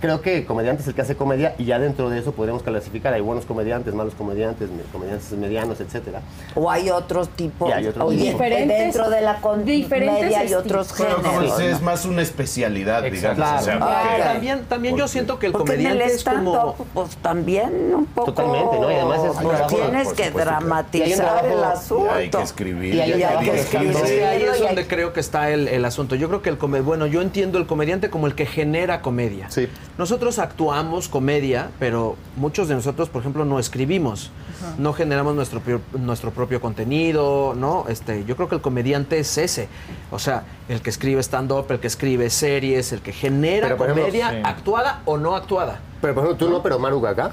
Creo 0.00 0.20
que 0.20 0.44
comediante 0.44 0.82
es 0.82 0.88
el 0.88 0.94
que 0.94 1.00
hace 1.00 1.16
comedia 1.16 1.54
y 1.58 1.64
ya 1.64 1.78
dentro 1.78 2.10
de 2.10 2.18
eso 2.18 2.32
podríamos 2.32 2.62
clasificar, 2.62 3.14
hay 3.14 3.22
buenos 3.22 3.46
comediantes, 3.46 3.94
malos 3.94 4.14
comediantes, 4.14 4.68
me- 4.70 4.82
comediantes 4.92 5.32
medianos, 5.32 5.80
etcétera. 5.80 6.20
O 6.54 6.70
hay 6.70 6.90
otros 6.90 7.30
tipos. 7.30 7.70
Y 7.70 7.72
hay 7.72 7.86
otros 7.86 8.06
Oye, 8.08 8.18
tipos. 8.18 8.32
Diferentes- 8.34 8.78
dentro 8.78 9.08
de 9.08 9.20
la 9.22 9.36
comedia 9.40 10.38
hay 10.40 10.52
otros. 10.54 10.92
Pero 10.98 11.16
como 11.22 11.40
géneros. 11.40 11.60
es 11.60 11.80
más 11.80 12.04
una 12.04 12.20
especialidad, 12.22 13.02
digamos. 13.04 13.36
Claro. 13.36 13.60
O 13.60 13.64
sea, 13.64 13.78
Ah, 13.80 14.04
porque- 14.10 14.22
también 14.22 14.64
también 14.68 14.96
yo 14.96 15.08
siento 15.08 15.38
que 15.38 15.46
el 15.46 15.52
Porque 15.52 15.72
en 15.72 15.78
comediante 15.78 16.04
el 16.04 16.10
es 16.10 16.24
como... 16.24 16.74
pues 16.92 17.16
también 17.16 17.94
un 17.94 18.06
poco. 18.06 18.32
Totalmente, 18.34 18.78
¿no? 18.78 18.90
Y 18.90 18.94
además 18.94 19.18
es 19.24 19.30
un 19.42 19.48
trabajo, 19.48 19.76
Tienes 19.76 19.92
que 20.08 20.08
supuesto 20.08 20.22
que- 20.38 20.44
dramatizar 20.44 21.46
el 21.46 21.64
asunto. 21.64 22.06
Y 22.06 22.18
hay 22.18 22.30
que 22.30 22.42
escribir. 22.42 22.94
Y 22.94 23.00
hay 23.00 23.10
Y 23.12 23.44
que 23.50 23.60
escribir. 23.60 23.96
ahí 23.96 24.42
es 24.42 24.50
hay- 24.52 24.60
donde 24.60 24.86
creo 24.86 25.12
que 25.14 25.20
está 25.20 25.50
el, 25.50 25.68
el 25.68 25.84
asunto. 25.86 26.14
Yo 26.16 26.28
creo 26.28 26.42
que 26.42 26.50
el 26.50 26.58
come- 26.58 26.80
bueno, 26.82 27.06
yo 27.06 27.22
entiendo 27.22 27.58
el 27.58 27.66
comediante 27.66 28.10
como 28.10 28.26
el 28.26 28.34
que 28.34 28.44
genera 28.46 29.00
comedia. 29.00 29.50
Sí. 29.50 29.68
Nosotros 29.98 30.38
actuamos 30.38 31.08
comedia, 31.08 31.70
pero 31.78 32.16
muchos 32.36 32.68
de 32.68 32.74
nosotros, 32.74 33.08
por 33.08 33.22
ejemplo, 33.22 33.46
no 33.46 33.58
escribimos, 33.58 34.30
no 34.76 34.92
generamos 34.92 35.34
nuestro 35.34 35.62
nuestro 35.98 36.32
propio 36.32 36.60
contenido, 36.60 37.54
¿no? 37.56 37.86
Este, 37.88 38.24
yo 38.26 38.36
creo 38.36 38.48
que 38.48 38.56
el 38.56 38.60
comediante 38.60 39.18
es 39.18 39.38
ese, 39.38 39.68
o 40.10 40.18
sea, 40.18 40.44
el 40.68 40.82
que 40.82 40.90
escribe 40.90 41.20
stand 41.22 41.50
up, 41.50 41.66
el 41.70 41.80
que 41.80 41.86
escribe 41.86 42.28
series, 42.28 42.92
el 42.92 43.00
que 43.00 43.12
genera 43.12 43.68
Pero, 43.68 43.78
por 43.78 43.86
ejemplo, 43.86 44.04
comedia 44.04 44.30
sí. 44.30 44.36
actuada 44.44 45.00
o 45.06 45.16
no 45.16 45.34
actuada. 45.34 45.80
Pero 46.02 46.14
por 46.14 46.24
ejemplo, 46.24 46.46
tú 46.46 46.52
no, 46.52 46.62
pero 46.62 46.78
Maru 46.78 47.00
Gaga, 47.00 47.32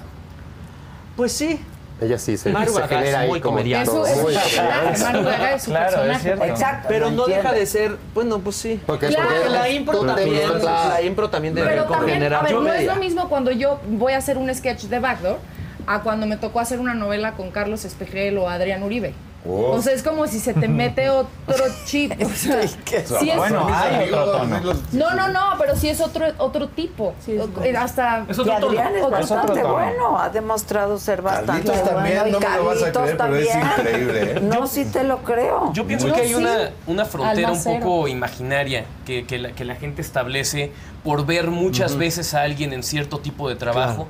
Pues 1.18 1.34
sí. 1.34 1.60
Ella 2.02 2.18
sí 2.18 2.36
se, 2.38 2.52
Maru 2.52 2.74
se 2.74 2.82
Gaga 2.82 2.88
genera 2.98 3.10
es 3.10 3.16
ahí 3.16 3.30
muy 3.30 3.40
como 3.42 3.56
comediante. 3.58 3.92
Eso 3.92 4.06
es 4.06 4.18
muy 4.22 4.34
comediante. 4.34 5.24
Gaga 5.24 5.54
es 5.54 5.64
su 5.64 5.70
Claro, 5.70 5.88
es 5.88 5.94
personaje. 5.96 6.22
cierto. 6.24 6.44
Exacto. 6.46 6.86
Pero 6.90 7.10
¿me 7.10 7.16
no 7.16 7.26
deja 7.28 7.54
de 7.54 7.66
ser, 7.66 7.98
bueno, 8.14 8.40
pues 8.40 8.56
sí. 8.58 8.82
Porque, 8.86 9.08
Claro, 9.08 9.30
porque 9.30 9.50
la 9.50 9.70
impro 9.70 10.00
también, 10.06 10.42
claro. 10.50 10.90
la 10.90 11.02
impro 11.02 11.30
también 11.30 11.56
debe 11.56 11.68
Pero 11.70 11.84
también, 11.86 12.16
generar 12.18 12.40
a 12.42 12.44
ver, 12.44 12.54
no 12.56 12.74
es 12.74 12.86
lo 12.86 12.96
mismo 12.96 13.30
cuando 13.30 13.52
yo 13.52 13.80
voy 13.88 14.14
a 14.14 14.18
hacer 14.18 14.38
un 14.38 14.54
sketch 14.54 14.84
de 14.84 15.00
Backdoor 15.00 15.38
a 15.88 16.02
cuando 16.02 16.26
me 16.26 16.38
tocó 16.38 16.60
hacer 16.60 16.80
una 16.80 16.94
novela 16.94 17.34
con 17.34 17.52
Carlos 17.52 17.86
Espejel 17.86 18.38
o 18.38 18.50
Adrián 18.50 18.84
Uribe. 18.84 19.14
Oh. 19.46 19.72
O 19.72 19.82
sea, 19.82 19.92
es 19.92 20.02
como 20.04 20.26
si 20.28 20.40
se 20.40 20.54
te 20.54 20.70
mete 20.70 21.10
otro 21.10 21.66
chip. 21.86 22.14
O 22.24 22.30
sea, 22.30 22.66
sí 22.66 23.30
es- 23.30 23.36
Bueno, 23.36 23.68
hay 23.70 24.10
otro 24.10 24.32
tono. 24.38 24.60
no, 24.94 25.12
no, 25.16 25.28
no, 25.28 25.40
pero 25.60 25.76
sí 25.76 25.90
es 25.90 26.00
otro, 26.00 26.26
otro 26.38 26.70
tipo. 26.70 27.14
Hasta 27.78 28.26
Es 28.30 28.40
otro 28.40 28.54
tono. 28.56 28.68
Adrián 28.68 28.96
es 28.96 29.04
Otro 29.04 29.18
bastante 29.18 29.62
tono. 29.62 29.74
bueno, 29.74 30.20
ha 30.20 30.30
demostrado 30.30 30.98
ser 30.98 31.22
bastante 31.22 31.68
Carlitos 31.70 31.84
también, 31.94 32.20
bueno. 32.22 32.28
y 32.30 32.32
no 32.32 32.40
me 32.40 32.56
lo 32.58 32.66
vas 32.66 32.84
a 32.84 32.92
Carlitos 32.92 33.02
creer, 33.04 33.18
pero 33.18 33.36
es 33.36 33.50
también. 33.50 33.72
increíble, 33.80 34.32
¿eh? 34.38 34.40
No, 34.42 34.68
sí 34.68 34.86
te 34.86 35.04
lo 35.04 35.18
creo. 35.24 35.74
Yo 35.74 35.86
pienso 35.86 36.14
que 36.14 36.22
hay 36.22 36.28
sí. 36.30 36.36
una, 36.36 36.70
una 36.88 37.06
frontera 37.06 37.52
un 37.52 37.64
poco 37.64 38.08
imaginaria 38.08 38.86
que, 39.06 39.26
que 39.26 39.40
la, 39.40 39.52
que 39.52 39.66
la 39.66 39.76
gente 39.76 40.02
establece 40.02 40.72
por 41.04 41.26
ver 41.26 41.48
muchas 41.48 41.98
veces 41.98 42.34
a 42.34 42.44
alguien 42.44 42.72
en 42.72 42.82
cierto 42.84 43.20
tipo 43.20 43.50
de 43.50 43.56
trabajo. 43.58 44.08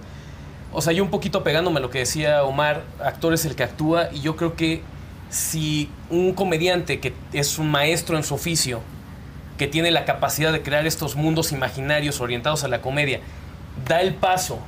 O 0.72 0.82
sea, 0.82 0.94
yo 0.94 1.04
un 1.04 1.10
poquito 1.10 1.44
pegándome 1.44 1.78
a 1.78 1.82
lo 1.82 1.90
que 1.90 2.00
decía 2.00 2.44
Omar, 2.44 2.84
actor 3.04 3.34
es 3.34 3.46
el 3.46 3.56
que 3.56 3.64
actúa 3.64 4.10
y 4.12 4.22
yo 4.22 4.36
creo 4.36 4.56
que 4.56 4.82
si 5.34 5.90
un 6.12 6.34
comediante 6.34 7.00
que 7.00 7.12
es 7.34 7.58
un 7.58 7.72
maestro 7.72 8.18
en 8.18 8.24
su 8.24 8.36
oficio, 8.36 8.82
que 9.58 9.68
tiene 9.68 9.90
la 9.90 10.06
capacidad 10.06 10.54
de 10.54 10.62
crear 10.62 10.86
estos 10.86 11.16
mundos 11.16 11.52
imaginarios 11.52 12.22
orientados 12.22 12.64
a 12.64 12.68
la 12.68 12.82
comedia, 12.82 13.20
da 13.88 14.02
el 14.02 14.14
paso 14.14 14.60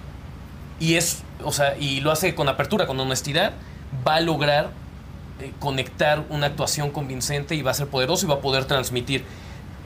y 0.79 0.95
es, 0.95 1.21
o 1.43 1.51
sea, 1.51 1.77
y 1.77 2.01
lo 2.01 2.11
hace 2.11 2.33
con 2.33 2.49
apertura, 2.49 2.87
con 2.87 2.99
honestidad, 2.99 3.53
va 4.07 4.15
a 4.15 4.21
lograr 4.21 4.71
eh, 5.39 5.51
conectar 5.59 6.23
una 6.29 6.47
actuación 6.47 6.89
convincente 6.89 7.53
y 7.53 7.61
va 7.61 7.69
a 7.69 7.75
ser 7.75 7.87
poderoso 7.87 8.25
y 8.25 8.29
va 8.29 8.35
a 8.35 8.39
poder 8.39 8.65
transmitir. 8.65 9.23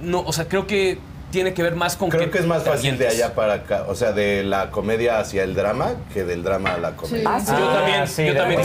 No, 0.01 0.21
o 0.21 0.31
sea, 0.31 0.47
creo 0.47 0.65
que 0.65 0.97
tiene 1.31 1.53
que 1.53 1.61
ver 1.63 1.75
más 1.75 1.95
con 1.95 2.09
Creo 2.09 2.31
que 2.31 2.39
es 2.39 2.45
más 2.45 2.63
fácil 2.63 2.97
de 2.97 3.07
allá 3.07 3.35
para 3.35 3.53
acá, 3.53 3.85
o 3.87 3.95
sea, 3.95 4.11
de 4.11 4.43
la 4.43 4.71
comedia 4.71 5.19
hacia 5.19 5.43
el 5.43 5.53
drama 5.55 5.91
que 6.13 6.23
del 6.23 6.43
drama 6.43 6.73
a 6.73 6.77
la 6.77 6.91
comedia. 6.95 7.23
Ah, 7.35 7.39
sí. 7.39 7.51
Yo 7.57 7.67
también, 7.71 8.07
sí, 8.07 8.25
yo 8.25 8.33
también. 8.35 8.61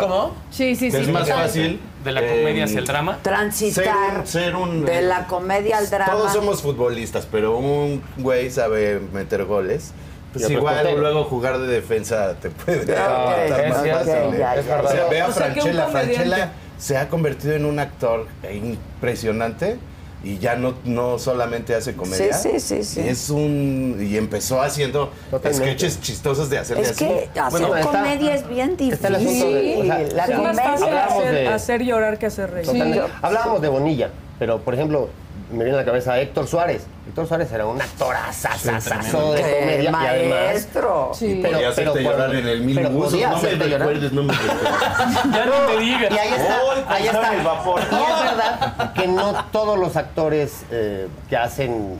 ¿Cómo? 0.00 0.34
Sí, 0.50 0.74
sí, 0.76 0.90
sí. 0.90 0.96
es 0.98 1.08
más 1.08 1.28
fácil 1.28 1.80
de 2.04 2.12
la 2.12 2.22
eh, 2.22 2.28
comedia 2.38 2.64
hacia 2.64 2.78
el 2.80 2.86
drama. 2.86 3.18
Transitar 3.22 3.84
ser 3.84 4.16
un- 4.18 4.26
ser 4.26 4.56
un- 4.56 4.84
de 4.84 5.02
la 5.02 5.26
comedia 5.26 5.78
al 5.78 5.88
drama. 5.90 6.12
Todos 6.12 6.32
somos 6.32 6.62
futbolistas, 6.62 7.26
pero 7.30 7.56
un 7.56 8.02
güey 8.18 8.50
sabe 8.50 9.00
meter 9.12 9.44
goles. 9.44 9.92
Pues 10.32 10.48
igual 10.48 10.86
luego 10.96 11.24
jugar 11.24 11.58
de 11.58 11.66
defensa 11.66 12.34
te 12.40 12.50
puede 12.50 12.82
Ok, 12.82 12.88
estar 12.88 13.60
es 13.64 13.68
más 13.70 13.78
fácil, 13.78 14.12
¿eh? 14.34 14.38
ya, 14.38 14.54
ya, 14.54 14.62
verdad. 14.76 14.84
O 14.84 14.88
sea, 14.88 15.06
ve 15.08 15.20
a 15.20 15.26
O 15.26 15.32
sea, 15.32 15.46
Franchella. 15.50 15.86
Franchella 15.88 16.52
se 16.78 16.96
ha 16.96 17.08
convertido 17.08 17.54
en 17.54 17.64
un 17.64 17.78
actor 17.80 18.28
impresionante 18.52 19.76
y 20.22 20.38
ya 20.38 20.54
no, 20.54 20.74
no 20.84 21.18
solamente 21.18 21.74
hace 21.74 21.94
comedia. 21.94 22.34
Sí, 22.34 22.50
sí, 22.58 22.60
sí, 22.60 22.84
sí. 22.84 23.00
Es 23.00 23.30
un. 23.30 23.96
Y 24.00 24.16
empezó 24.16 24.60
haciendo 24.60 25.10
Totalmente. 25.30 25.66
sketches 25.66 26.00
chistosos 26.00 26.50
de 26.50 26.58
hacerle 26.58 26.82
Es 26.82 26.90
así. 26.90 27.06
que 27.06 27.40
hacer 27.40 27.50
Bueno, 27.60 27.76
está- 27.76 27.90
comedia 27.90 28.34
es 28.34 28.48
bien 28.48 28.76
difícil. 28.76 28.92
está 28.94 29.08
el 29.08 29.14
asunto 29.16 29.46
de- 29.50 29.76
o 29.78 29.84
sea, 29.84 29.98
la 30.14 30.26
sí, 30.26 30.32
Es 30.32 30.38
más 30.38 30.56
fácil 30.60 30.88
hacer, 30.88 31.32
de- 31.32 31.48
hacer 31.48 31.82
llorar 31.84 32.18
que 32.18 32.26
hacer 32.26 32.50
reír. 32.50 32.66
Totalmente. 32.66 32.98
yo- 32.98 33.06
Hablábamos 33.22 33.62
de 33.62 33.68
Bonilla, 33.68 34.10
pero 34.38 34.60
por 34.60 34.74
ejemplo, 34.74 35.08
me 35.50 35.64
viene 35.64 35.78
a 35.78 35.80
la 35.80 35.86
cabeza 35.86 36.20
Héctor 36.20 36.46
Suárez. 36.46 36.82
Héctor 37.10 37.26
Suárez 37.26 37.50
era 37.52 37.66
un 37.66 37.82
actorazazazazo 37.82 39.32
de 39.32 39.40
Eh, 39.40 39.60
comedia 39.60 39.82
y 39.82 40.06
además. 40.06 40.38
maestro. 40.46 41.10
Sí. 41.12 41.40
Pero- 41.42 41.54
Podía 41.54 41.68
hacerte 41.70 41.90
pero- 41.92 42.10
llorar 42.12 42.34
en 42.36 42.46
el 42.48 42.60
mil 42.62 42.76
pero 42.76 42.90
podía 42.90 43.30
No 43.30 43.42
me 43.42 43.48
recuerdes, 43.50 44.12
no 44.12 44.22
me 44.22 44.32
recuerdes. 44.32 44.68
Ya 45.32 45.44
no 45.46 45.68
me 45.68 45.76
digas. 45.80 46.10
Y 46.12 46.18
ahí 46.18 46.32
está, 46.32 46.58
¡Ay, 46.70 46.84
ahí 47.02 47.06
está. 47.06 47.34
el 47.34 47.42
vapor! 47.42 47.80
Y 47.80 47.94
es 47.94 48.30
verdad 48.30 48.92
que 48.94 49.08
no 49.08 49.44
todos 49.50 49.76
los 49.76 49.96
actores 49.96 50.62
eh, 50.70 51.08
que 51.28 51.36
hacen, 51.36 51.98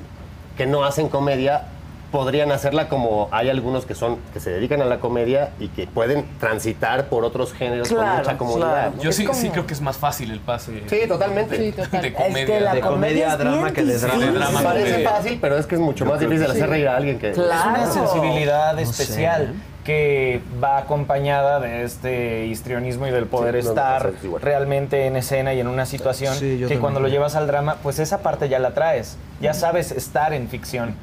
que 0.56 0.66
no 0.66 0.84
hacen 0.84 1.08
comedia, 1.08 1.64
podrían 2.10 2.50
hacerla 2.52 2.88
como 2.88 3.28
hay 3.30 3.48
algunos 3.50 3.86
que 3.86 3.94
son 3.94 4.18
que 4.32 4.40
se 4.40 4.50
dedican 4.50 4.82
a 4.82 4.84
la 4.84 4.98
comedia 4.98 5.50
y 5.60 5.68
que 5.68 5.86
pueden 5.86 6.24
transitar 6.40 7.06
por 7.08 7.24
otros 7.24 7.52
géneros 7.52 7.88
con 7.88 7.98
Claro, 7.98 8.18
mucha 8.18 8.36
comodidad. 8.38 8.68
claro. 8.72 8.92
¿no? 8.96 9.02
Yo 9.02 9.12
sí, 9.12 9.24
como- 9.24 9.38
sí 9.38 9.50
creo 9.50 9.66
que 9.66 9.74
es 9.74 9.80
más 9.80 9.96
fácil 9.96 10.30
el 10.30 10.40
pase. 10.40 10.82
Sí, 10.88 11.00
totalmente. 11.06 11.56
Sí, 11.56 11.72
total. 11.72 12.02
De 12.02 12.08
Es 12.08 12.14
comedia. 12.14 12.46
que 12.46 12.60
la 12.60 12.74
de 12.74 12.80
comedia 12.80 12.90
comedia 12.90 13.28
a 13.28 13.32
es 13.32 13.38
drama 13.38 13.72
que 13.72 13.84
de 13.84 13.98
drama. 13.98 14.24
De 14.26 14.32
drama. 14.32 14.62
Parece 14.62 14.90
comedia. 14.90 15.10
fácil, 15.10 15.38
pero 15.40 15.56
es 15.58 15.66
que 15.66 15.74
es 15.76 15.80
mucho 15.80 16.04
más 16.04 16.18
difícil 16.20 16.50
hacer 16.50 16.68
reír 16.68 16.88
a 16.88 16.96
alguien 16.96 17.18
que 17.18 17.30
Es 17.30 17.38
una 17.38 17.46
Claro. 17.46 17.92
sensibilidad 17.92 18.74
sé. 18.76 18.82
especial 18.82 19.54
que 19.84 20.40
va 20.62 20.78
acompañada 20.78 21.58
de 21.58 21.84
este 21.84 22.46
histrionismo 22.46 23.06
y 23.06 23.10
del 23.10 23.26
poder 23.26 23.54
Sí, 23.56 23.64
no, 23.64 23.70
estar 23.70 24.06
es 24.22 24.42
realmente 24.42 25.06
en 25.06 25.16
escena 25.16 25.54
y 25.54 25.60
en 25.60 25.68
una 25.68 25.86
situación 25.86 26.34
Sí, 26.34 26.40
que 26.40 26.58
también. 26.60 26.80
cuando 26.80 27.00
lo 27.00 27.08
llevas 27.08 27.34
al 27.34 27.46
drama, 27.46 27.76
pues 27.82 27.98
esa 27.98 28.18
parte 28.18 28.48
ya 28.48 28.58
la 28.58 28.74
traes. 28.74 29.16
Ya 29.40 29.54
sabes 29.54 29.90
estar 29.92 30.32
en 30.34 30.48
ficción. 30.48 30.94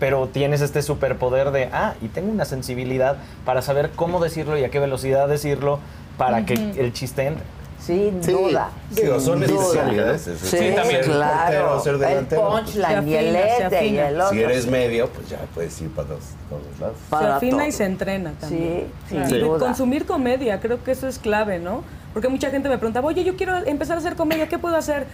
Pero 0.00 0.26
tienes 0.28 0.60
este 0.62 0.82
superpoder 0.82 1.50
de, 1.52 1.68
ah, 1.72 1.94
y 2.02 2.08
tengo 2.08 2.32
una 2.32 2.44
sensibilidad 2.46 3.18
para 3.44 3.62
saber 3.62 3.90
cómo 3.94 4.18
decirlo 4.18 4.58
y 4.58 4.64
a 4.64 4.70
qué 4.70 4.78
velocidad 4.80 5.28
decirlo 5.28 5.78
para 6.18 6.44
que 6.46 6.54
el 6.54 6.92
chiste 6.92 7.26
entre. 7.26 7.44
Sin 7.78 8.22
Sí. 8.22 8.32
duda. 8.32 8.68
Digo, 8.90 9.18
son 9.20 9.38
sin 9.38 9.48
duda. 9.48 9.62
especialidades. 9.62 10.22
Sí, 10.22 10.32
Sí, 10.46 10.56
también. 10.76 11.02
Ser 11.02 11.04
claro. 11.04 11.40
portero, 11.68 11.80
ser 11.80 11.94
el 11.94 12.00
delantero, 12.00 12.48
pues, 12.50 12.62
punchline 12.62 13.08
y 13.08 13.10
se 13.10 13.18
el 13.18 13.36
afina, 13.36 13.40
se 13.56 13.62
este 13.64 13.74
y 13.74 13.88
afina. 13.88 14.08
el 14.08 14.20
otro. 14.20 14.30
Si 14.36 14.42
eres 14.42 14.66
medio, 14.66 15.08
pues 15.08 15.28
ya 15.30 15.38
puedes 15.54 15.80
ir 15.80 15.88
para 15.90 16.08
todos, 16.08 16.24
todos 16.50 16.62
lados. 16.80 16.96
Se 17.04 17.10
Para 17.10 17.36
afina 17.36 17.56
y 17.66 17.68
todo. 17.70 17.78
se 17.78 17.84
entrena 17.84 18.32
también. 18.38 18.84
Sí, 19.08 19.16
Y 19.16 19.18
sin 19.20 19.28
de 19.30 19.38
duda. 19.40 19.58
consumir 19.58 20.04
comedia, 20.06 20.60
creo 20.60 20.84
que 20.84 20.90
eso 20.90 21.08
es 21.08 21.18
clave, 21.18 21.58
¿no? 21.58 21.82
Porque 22.12 22.28
mucha 22.28 22.50
gente 22.50 22.68
me 22.68 22.76
preguntaba, 22.76 23.06
oye, 23.08 23.24
yo 23.24 23.36
quiero 23.36 23.56
empezar 23.56 23.96
a 23.96 24.00
hacer 24.00 24.14
comedia, 24.14 24.46
¿qué 24.48 24.58
puedo 24.58 24.76
hacer? 24.76 25.06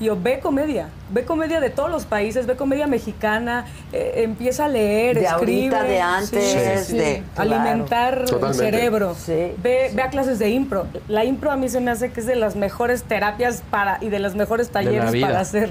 Y 0.00 0.06
yo, 0.06 0.16
ve 0.20 0.40
comedia, 0.40 0.88
ve 1.10 1.24
comedia 1.24 1.60
de 1.60 1.70
todos 1.70 1.88
los 1.88 2.04
países, 2.04 2.46
ve 2.46 2.56
comedia 2.56 2.88
mexicana, 2.88 3.66
eh, 3.92 4.22
empieza 4.24 4.64
a 4.64 4.68
leer, 4.68 5.16
De 5.18 5.24
escribe. 5.24 5.76
ahorita, 5.76 5.82
de 5.84 6.00
antes, 6.00 6.86
sí, 6.88 6.96
de- 6.98 7.22
Alimentar 7.36 8.18
el 8.22 8.24
Totalmente. 8.24 8.64
cerebro. 8.64 9.14
Sí, 9.14 9.52
ve, 9.62 9.90
ve 9.94 10.02
a 10.02 10.08
clases 10.10 10.40
de 10.40 10.50
impro. 10.50 10.86
La 11.06 11.24
impro 11.24 11.52
a 11.52 11.56
mí 11.56 11.68
se 11.68 11.80
me 11.80 11.92
hace 11.92 12.10
que 12.10 12.20
es 12.20 12.26
de 12.26 12.34
las 12.34 12.56
mejores 12.56 13.04
terapias 13.04 13.62
para 13.70 13.98
y 14.00 14.08
de 14.08 14.18
los 14.18 14.34
mejores 14.34 14.70
talleres 14.70 15.12
para 15.20 15.38
hacer. 15.40 15.70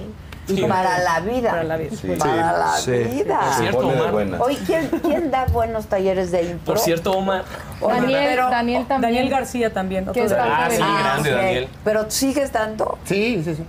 Para 0.67 0.99
la 0.99 1.19
vida. 1.21 1.51
Para 1.51 1.63
la 1.63 1.77
vida. 1.77 1.89
Para 2.17 2.57
la 2.57 2.73
Sí. 2.77 2.91
vida. 2.91 3.39
Por 3.39 3.53
cierto, 3.55 3.87
Omar. 3.87 4.41
Oye, 4.41 4.57
¿quién, 4.65 4.87
quién 5.01 5.31
da 5.31 5.45
buenos 5.45 5.85
talleres 5.87 6.31
de 6.31 6.43
impro? 6.43 6.65
Por 6.65 6.79
cierto, 6.79 7.11
Omar. 7.13 7.43
Daniel, 7.81 8.21
pero- 8.29 8.49
Daniel 8.49 8.85
también. 8.85 9.13
Daniel 9.15 9.29
García 9.29 9.73
también. 9.73 10.07
otro 10.09 10.21
Ah, 10.37 10.67
sí, 10.69 10.77
Ah, 10.81 10.99
grande 11.01 11.29
ok. 11.33 11.37
Daniel. 11.41 11.67
Pero 11.85 12.11
sigues 12.11 12.51
dando. 12.51 12.97
Sí, 13.05 13.41
sí, 13.43 13.55
sí. 13.55 13.63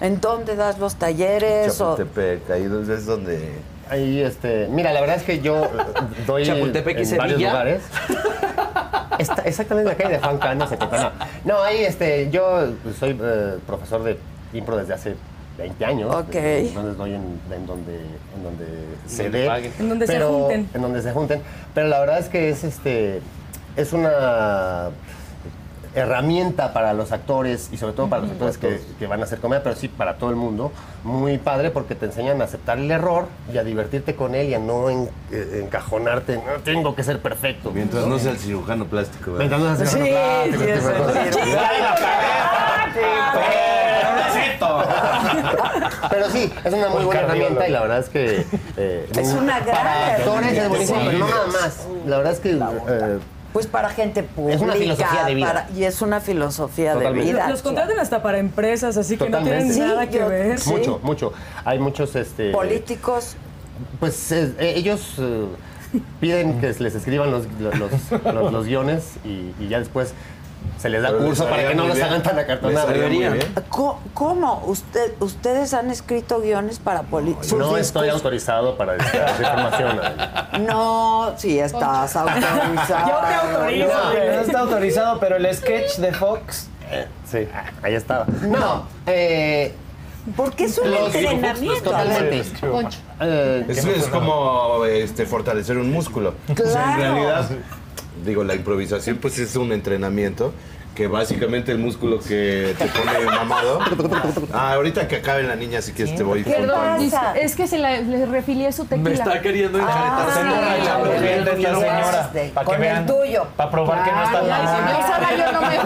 ¿En 0.00 0.20
dónde 0.20 0.54
das 0.56 0.78
los 0.78 0.94
talleres? 0.94 1.80
O... 1.80 1.96
Chapultepec, 1.96 2.50
ahí 2.50 2.64
es 2.64 3.06
donde... 3.06 3.52
Ahí, 3.90 4.20
este, 4.20 4.68
mira, 4.68 4.92
la 4.92 5.00
verdad 5.00 5.16
es 5.16 5.22
que 5.22 5.40
yo 5.40 5.68
doy 6.26 6.44
Chapultepec 6.44 6.98
y 6.98 7.02
en 7.10 7.16
varios 7.16 7.40
lugares. 7.40 7.82
Está 9.18 9.42
exactamente 9.42 9.90
en 9.90 9.98
la 9.98 10.04
calle 10.04 10.14
de 10.16 10.20
Juan 10.20 10.38
Cano, 10.38 10.66
Zacatana. 10.68 11.12
No, 11.44 11.60
ahí, 11.62 11.78
este, 11.84 12.30
yo 12.30 12.68
soy 12.98 13.18
eh, 13.20 13.58
profesor 13.66 14.04
de 14.04 14.18
impro 14.52 14.76
desde 14.76 14.94
hace 14.94 15.16
20 15.56 15.84
años. 15.84 16.14
Ok. 16.14 16.34
Entonces 16.34 16.96
doy 16.96 17.14
en, 17.14 17.40
en 17.50 17.66
donde, 17.66 17.96
en 18.36 18.42
donde 18.44 18.66
se 19.06 19.30
dé. 19.30 19.46
En 19.78 19.88
donde 19.88 20.06
se 20.06 20.12
pero- 20.12 20.28
junten. 20.28 20.68
En 20.74 20.82
donde 20.82 21.02
se 21.02 21.12
junten. 21.12 21.42
Pero 21.74 21.88
la 21.88 21.98
verdad 22.00 22.18
es 22.18 22.28
que 22.28 22.50
es, 22.50 22.62
este, 22.62 23.20
es 23.76 23.92
una 23.92 24.90
herramienta 25.94 26.72
para 26.72 26.92
los 26.92 27.12
actores 27.12 27.68
y 27.72 27.76
sobre 27.76 27.92
todo 27.94 28.08
para 28.08 28.22
los 28.22 28.30
actores 28.32 28.58
que, 28.58 28.80
que 28.98 29.06
van 29.06 29.20
a 29.20 29.24
hacer 29.24 29.38
comedia, 29.40 29.62
pero 29.62 29.74
sí 29.76 29.88
para 29.88 30.16
todo 30.18 30.30
el 30.30 30.36
mundo, 30.36 30.70
muy 31.04 31.38
padre 31.38 31.70
porque 31.70 31.94
te 31.94 32.06
enseñan 32.06 32.40
a 32.40 32.44
aceptar 32.44 32.78
el 32.78 32.90
error 32.90 33.26
y 33.52 33.58
a 33.58 33.64
divertirte 33.64 34.14
con 34.14 34.34
él 34.34 34.48
y 34.48 34.54
a 34.54 34.58
no 34.58 34.90
en- 34.90 35.08
eh, 35.32 35.62
encajonarte, 35.64 36.36
no 36.36 36.60
tengo 36.64 36.94
que 36.94 37.02
ser 37.04 37.20
perfecto. 37.20 37.70
Mientras 37.72 38.06
no 38.06 38.18
sea 38.18 38.32
el 38.32 38.38
cirujano 38.38 38.84
plástico. 38.86 39.32
¿verdad? 39.32 39.58
Mientras 39.58 39.60
no 39.60 39.76
seas 39.76 39.90
Sí, 39.90 39.98
cirujano 39.98 40.44
sí, 40.44 40.50
plástico, 40.52 40.64
eso 40.64 40.88
tipo 40.92 41.12
de 41.12 41.28
es 41.28 41.34
cosas. 41.36 42.48
Pero 46.10 46.30
sí, 46.30 46.52
es 46.64 46.72
una 46.72 46.88
muy 46.88 47.04
buena 47.04 47.20
herramienta 47.22 47.68
y 47.68 47.72
la 47.72 47.80
verdad 47.82 47.98
es 47.98 48.08
que... 48.08 48.46
eh, 48.76 49.08
Es 49.16 49.28
una 49.32 49.60
gran 49.60 49.76
Para 49.76 50.06
actores 50.06 50.52
es 50.52 50.58
herramienta. 50.58 50.68
buenísimo, 50.68 50.98
pero 51.04 51.18
no 51.18 51.28
nada 51.28 51.46
más. 51.46 51.86
La 52.06 52.16
verdad 52.18 52.32
es 52.32 52.40
que... 52.40 52.50
eh, 52.52 53.18
Pues 53.52 53.66
para 53.66 53.88
gente 53.88 54.22
pública. 54.22 54.56
Es 54.56 54.60
una 54.62 54.74
filosofía 54.74 55.24
de 55.24 55.34
vida. 55.34 55.46
para- 55.46 55.68
y 55.74 55.84
es 55.84 56.02
una 56.02 56.20
filosofía 56.20 56.92
Totalmente. 56.92 57.26
de 57.26 57.32
vida. 57.32 57.48
Los 57.50 57.62
contratan 57.62 57.98
hasta 57.98 58.22
para 58.22 58.38
empresas, 58.38 58.96
así 58.96 59.16
que 59.16 59.28
no 59.30 59.42
tienen 59.42 59.72
Sí, 59.72 59.80
nada 59.80 60.06
que 60.08 60.18
yo- 60.18 60.28
ver. 60.28 60.58
Sí. 60.58 60.70
Mucho, 60.70 61.00
mucho. 61.02 61.32
Hay 61.64 61.78
muchos... 61.78 62.14
Este, 62.14 62.50
Políticos. 62.52 63.36
Pues 64.00 64.32
eh, 64.32 64.54
eh, 64.58 64.74
ellos 64.76 65.14
eh, 65.18 65.46
piden 66.20 66.60
que 66.60 66.66
les 66.78 66.94
escriban 66.94 67.30
los, 67.30 67.46
los, 67.60 67.74
los- 68.34 68.52
los 68.52 68.66
guiones 68.66 69.14
y, 69.24 69.52
y 69.58 69.68
ya 69.68 69.78
después 69.78 70.12
se 70.78 70.88
les 70.88 71.02
da 71.02 71.08
Pero 71.08 71.20
les 71.20 71.28
curso 71.28 71.48
para 71.50 71.68
que 71.68 71.74
no 71.74 71.86
los 71.86 72.00
hagan 72.00 72.22
tan 72.22 72.38
acartonados. 72.38 72.90
¿Cómo? 74.14 74.62
¿Usted, 74.66 75.14
¿Ustedes 75.20 75.74
han 75.74 75.90
escrito 75.90 76.40
guiones 76.40 76.78
para 76.78 77.02
políticos? 77.02 77.52
No 77.52 77.76
estoy 77.76 78.08
autorizado 78.08 78.76
para 78.76 78.96
esta 78.96 79.30
información. 79.40 80.00
No, 80.66 81.32
sí 81.36 81.58
estás 81.58 82.14
autorizado. 82.16 83.08
Yo 83.08 83.28
te 83.28 83.34
autorizo. 83.34 83.88
No, 83.88 84.14
no 84.14 84.40
está 84.40 84.58
autorizado, 84.60 85.20
pero 85.20 85.36
el 85.36 85.54
sketch 85.54 85.96
de 85.96 86.12
Fox 86.12 86.68
Sí, 87.30 87.46
ahí 87.82 87.94
estaba. 87.94 88.24
No, 88.42 88.86
eh, 89.06 89.74
Porque 90.36 90.64
es 90.64 90.78
un 90.78 90.90
Los- 90.90 91.14
entrenamiento. 91.14 91.90
Eh, 93.20 93.64
Es, 93.68 93.84
es 93.84 94.06
como 94.08 94.84
este, 94.86 95.26
fortalecer 95.26 95.76
un 95.76 95.90
músculo. 95.92 96.34
O 96.50 96.56
sea, 96.56 96.94
Claro. 96.94 97.02
en 97.02 97.14
realidad, 97.14 97.48
digo, 98.24 98.44
la 98.44 98.54
improvisación 98.54 99.16
pues 99.18 99.38
es 99.38 99.56
un 99.56 99.72
entrenamiento 99.72 100.52
que 100.94 101.06
básicamente 101.06 101.70
el 101.70 101.78
músculo 101.78 102.18
que 102.18 102.74
te 102.76 102.86
pone 102.86 103.24
mamado. 103.24 103.78
Ah, 104.52 104.72
ahorita 104.72 105.06
que 105.06 105.16
acabe 105.16 105.44
la 105.44 105.54
niña, 105.54 105.78
así 105.78 105.92
que 105.92 106.06
te 106.06 106.22
voy 106.24 106.42
Perdón, 106.42 106.98
es 107.36 107.54
que 107.54 107.68
se 107.68 107.78
la- 107.78 108.00
le 108.00 108.26
refilié 108.26 108.72
su 108.72 108.84
tequila. 108.86 109.08
Me 109.10 109.14
está 109.14 109.40
queriendo 109.40 109.78
Ah, 109.80 110.26
sí. 110.34 110.40
de 111.20 111.34
esta 111.38 111.72
Lo 111.72 111.80
señora. 111.80 112.30
Para 112.32 112.48
que 112.48 112.64
con 112.64 112.82
el 112.84 113.06
tuyo. 113.06 113.46
Para 113.56 113.70
probar 113.70 114.04
que 114.04 114.10
no 114.12 114.22
está 114.24 114.42
mal. 114.42 114.62
yo 114.90 115.06
sola 115.06 115.28
yo 115.36 115.52
no 115.52 115.60
me 115.68 115.78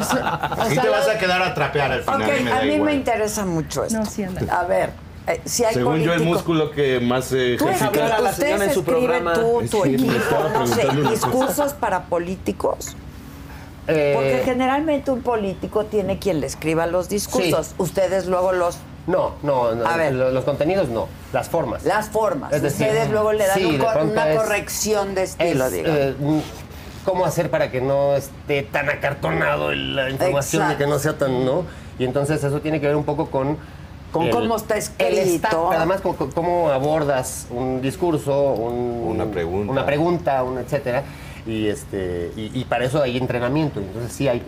junto. 0.00 0.04
Sea, 0.04 0.82
te 0.82 0.88
vas 0.88 1.06
la- 1.06 1.12
a 1.12 1.18
quedar 1.18 1.42
a 1.42 1.54
trapear 1.54 1.92
al 1.92 2.02
final. 2.02 2.22
Ok, 2.22 2.28
a 2.52 2.62
mí 2.62 2.68
igual. 2.74 2.80
me 2.90 2.94
interesa 2.94 3.44
mucho 3.44 3.84
esto. 3.84 3.98
No, 3.98 4.06
sí, 4.06 4.22
anda. 4.22 4.60
A 4.60 4.64
ver, 4.64 4.90
si 5.44 5.64
hay 5.64 5.74
Según 5.74 6.00
yo, 6.00 6.12
el 6.12 6.22
músculo 6.24 6.70
que 6.70 6.98
más 7.00 7.32
eh, 7.32 7.56
Tú 7.58 7.66
ejercita- 7.68 7.86
Hablar 7.86 8.12
a 8.12 8.20
la 8.20 8.30
ustedes 8.30 8.48
señora 8.50 8.64
en 8.64 8.74
su 8.74 8.84
programa. 8.84 9.32
tú, 9.34 9.62
tu 9.70 9.84
equipo, 9.84 10.12
estaba 10.12 10.48
no 10.50 10.66
sé, 10.66 10.86
discursos 11.10 11.72
para 11.74 12.04
políticos. 12.06 12.96
eh, 13.86 14.12
Porque 14.14 14.42
generalmente 14.44 15.10
un 15.10 15.22
político 15.22 15.84
tiene 15.86 16.18
quien 16.18 16.40
le 16.40 16.46
escriba 16.46 16.86
los 16.86 17.08
discursos. 17.08 17.74
Ustedes 17.78 18.26
luego 18.26 18.52
los 18.52 18.78
no, 19.06 19.32
no, 19.42 19.74
no, 19.74 19.86
A 19.86 19.96
ver. 19.96 20.12
lo- 20.12 20.30
los 20.30 20.44
contenidos 20.44 20.88
no, 20.90 21.08
las 21.32 21.48
formas. 21.48 21.84
las 21.84 22.10
formas. 22.10 22.52
Es 22.52 22.62
decir, 22.62 22.86
Ustedes 22.86 23.10
luego 23.10 23.32
le 23.32 23.46
dan 23.46 23.58
sí, 23.58 23.64
un 23.64 24.10
una 24.10 24.30
es- 24.30 24.38
corrección 24.38 25.14
de 25.14 25.22
estilo, 25.24 25.66
es, 25.66 25.72
digamos. 25.72 25.98
eh, 25.98 26.14
cómo 27.04 27.24
hacer 27.24 27.50
para 27.50 27.70
que 27.70 27.80
no 27.80 28.14
esté 28.14 28.62
tan 28.62 28.90
acartonado 28.90 29.72
la 29.72 30.10
información 30.10 30.62
Exacto. 30.62 30.82
y 30.82 30.84
que 30.84 30.90
no 30.90 30.98
sea 30.98 31.16
tan, 31.16 31.44
¿no? 31.44 31.64
Y 31.98 32.04
entonces 32.04 32.44
eso 32.44 32.60
tiene 32.60 32.80
que 32.80 32.86
ver 32.86 32.96
un 32.96 33.04
poco 33.04 33.30
con... 33.30 33.56
Con 34.12 34.28
cómo 34.30 34.56
está 34.56 34.76
escrito. 34.76 35.70
además, 35.72 36.00
con- 36.00 36.14
con 36.16 36.30
cómo 36.32 36.70
abordas 36.70 37.46
un 37.50 37.80
discurso, 37.80 38.52
un- 38.52 39.04
Una 39.16 39.26
pregunta. 39.26 39.72
una 39.72 39.86
pregunta, 39.86 40.42
un 40.42 40.58
etcétera. 40.58 41.02
Y, 41.46 41.68
este, 41.68 42.30
y, 42.36 42.60
y 42.60 42.64
para 42.64 42.84
eso 42.84 43.02
hay 43.02 43.16
entrenamiento. 43.16 43.80
Entonces 43.80 44.12
sí 44.12 44.28
hay... 44.28 44.42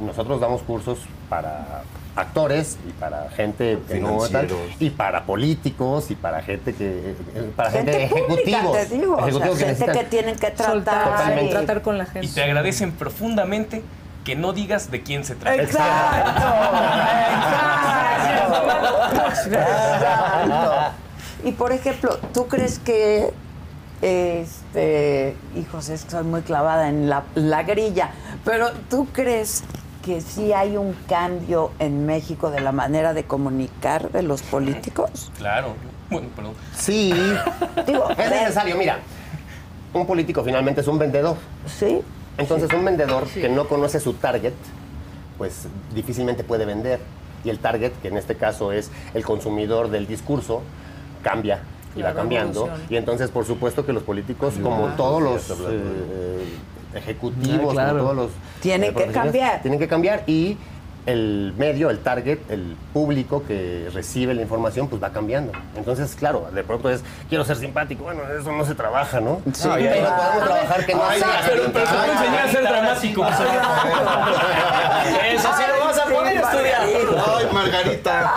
Nosotros 0.00 0.40
damos 0.40 0.62
cursos 0.62 1.00
para 1.28 1.82
actores 2.14 2.78
y 2.88 2.92
para 2.92 3.28
gente 3.30 3.78
que 3.88 3.98
no 3.98 4.18
tal, 4.28 4.46
y 4.78 4.90
para 4.90 5.24
políticos 5.24 6.10
y 6.10 6.14
para 6.14 6.42
gente 6.42 6.74
que 6.74 7.14
para 7.56 7.70
gente, 7.70 7.92
gente 8.06 8.08
pública, 8.28 8.58
ejecutivos 8.58 8.76
te 8.76 8.86
digo. 8.96 9.16
o 9.16 9.30
sea, 9.54 9.66
que 9.68 9.74
gente 9.74 9.92
que 9.98 10.04
tienen 10.04 10.34
que 10.34 10.50
tratar. 10.50 10.66
Soltar, 10.66 11.04
Totalmente. 11.10 11.44
y- 11.46 11.50
tratar 11.50 11.82
con 11.82 11.96
la 11.98 12.04
gente. 12.06 12.26
Y 12.26 12.30
te 12.30 12.42
agradecen 12.42 12.92
profundamente 12.92 13.82
que 14.24 14.36
no 14.36 14.52
digas 14.52 14.90
de 14.90 15.02
quién 15.02 15.24
se 15.24 15.34
trata. 15.34 15.62
Exacto. 15.62 16.30
Exacto. 19.28 19.56
Exacto. 19.56 20.92
Y 21.44 21.52
por 21.52 21.72
ejemplo, 21.72 22.18
¿tú 22.32 22.46
crees 22.46 22.78
que 22.78 23.32
este, 24.00 25.36
hijos, 25.56 25.88
es 25.88 26.04
que 26.04 26.10
soy 26.10 26.24
muy 26.24 26.42
clavada 26.42 26.88
en 26.88 27.08
la, 27.08 27.22
la 27.34 27.62
grilla, 27.62 28.10
pero 28.44 28.70
¿tú 28.90 29.06
crees 29.12 29.64
que 30.04 30.20
sí 30.20 30.52
hay 30.52 30.76
un 30.76 30.94
cambio 31.08 31.70
en 31.78 32.04
México 32.06 32.50
de 32.50 32.60
la 32.60 32.72
manera 32.72 33.14
de 33.14 33.24
comunicar 33.24 34.10
de 34.10 34.22
los 34.22 34.42
políticos? 34.42 35.30
Claro. 35.38 35.74
Bueno, 36.10 36.28
perdón. 36.36 36.54
Sí, 36.76 37.14
Digo, 37.86 38.10
es 38.10 38.30
necesario. 38.30 38.76
Mira, 38.76 38.98
un 39.94 40.06
político 40.06 40.44
finalmente 40.44 40.80
es 40.82 40.88
un 40.88 40.98
vendedor. 40.98 41.36
Sí. 41.66 42.02
Entonces, 42.38 42.70
un 42.72 42.84
vendedor 42.84 43.26
que 43.26 43.48
no 43.48 43.68
conoce 43.68 44.00
su 44.00 44.14
target, 44.14 44.54
pues 45.38 45.66
difícilmente 45.94 46.44
puede 46.44 46.64
vender. 46.64 47.00
Y 47.44 47.50
el 47.50 47.58
target, 47.58 47.92
que 48.00 48.08
en 48.08 48.16
este 48.16 48.36
caso 48.36 48.72
es 48.72 48.90
el 49.14 49.24
consumidor 49.24 49.90
del 49.90 50.06
discurso, 50.06 50.62
cambia 51.22 51.60
y 51.96 52.02
va 52.02 52.14
cambiando. 52.14 52.68
Y 52.88 52.96
entonces, 52.96 53.30
por 53.30 53.44
supuesto 53.44 53.84
que 53.84 53.92
los 53.92 54.02
políticos, 54.02 54.54
como 54.62 54.88
todos 54.96 55.22
los 55.22 55.50
eh, 55.50 56.44
ejecutivos, 56.94 57.74
claro. 57.74 57.98
como 57.98 58.02
todos 58.02 58.16
los... 58.16 58.30
Tienen 58.60 58.90
que 58.90 58.94
profesionales, 58.94 59.32
cambiar. 59.32 59.62
Tienen 59.62 59.78
que 59.80 59.88
cambiar 59.88 60.22
y 60.26 60.56
el 61.06 61.52
medio, 61.56 61.90
el 61.90 61.98
target, 61.98 62.38
el 62.48 62.76
público 62.92 63.42
que 63.46 63.88
recibe 63.92 64.34
la 64.34 64.42
información, 64.42 64.88
pues 64.88 65.02
va 65.02 65.10
cambiando. 65.10 65.52
Entonces, 65.76 66.14
claro, 66.14 66.48
de 66.52 66.62
pronto 66.62 66.90
es, 66.90 67.02
quiero 67.28 67.44
ser 67.44 67.56
simpático. 67.56 68.04
Bueno, 68.04 68.22
eso 68.38 68.52
no 68.52 68.64
se 68.64 68.74
trabaja, 68.74 69.20
¿no? 69.20 69.42
Sí, 69.52 69.66
No, 69.66 69.78
y 69.78 69.86
ahí 69.86 70.00
no 70.00 70.16
podemos 70.16 70.44
trabajar 70.44 70.86
que 70.86 70.94
no 70.94 71.04
Ay, 71.04 71.20
sea 71.20 71.42
Pero, 71.46 71.62
pero 71.72 71.84
te 71.84 71.96
voy 71.96 72.08
a 72.08 72.12
enseñar 72.12 72.46
a 72.46 72.50
ser 72.50 72.62
dramático. 72.62 73.26
Eso 75.32 75.48
sí 75.56 75.62
lo 75.68 75.84
vas 75.84 75.98
a 75.98 76.04
poder 76.04 76.36
estudiar. 76.36 76.82
Ay, 76.82 77.46
Margarita. 77.52 78.32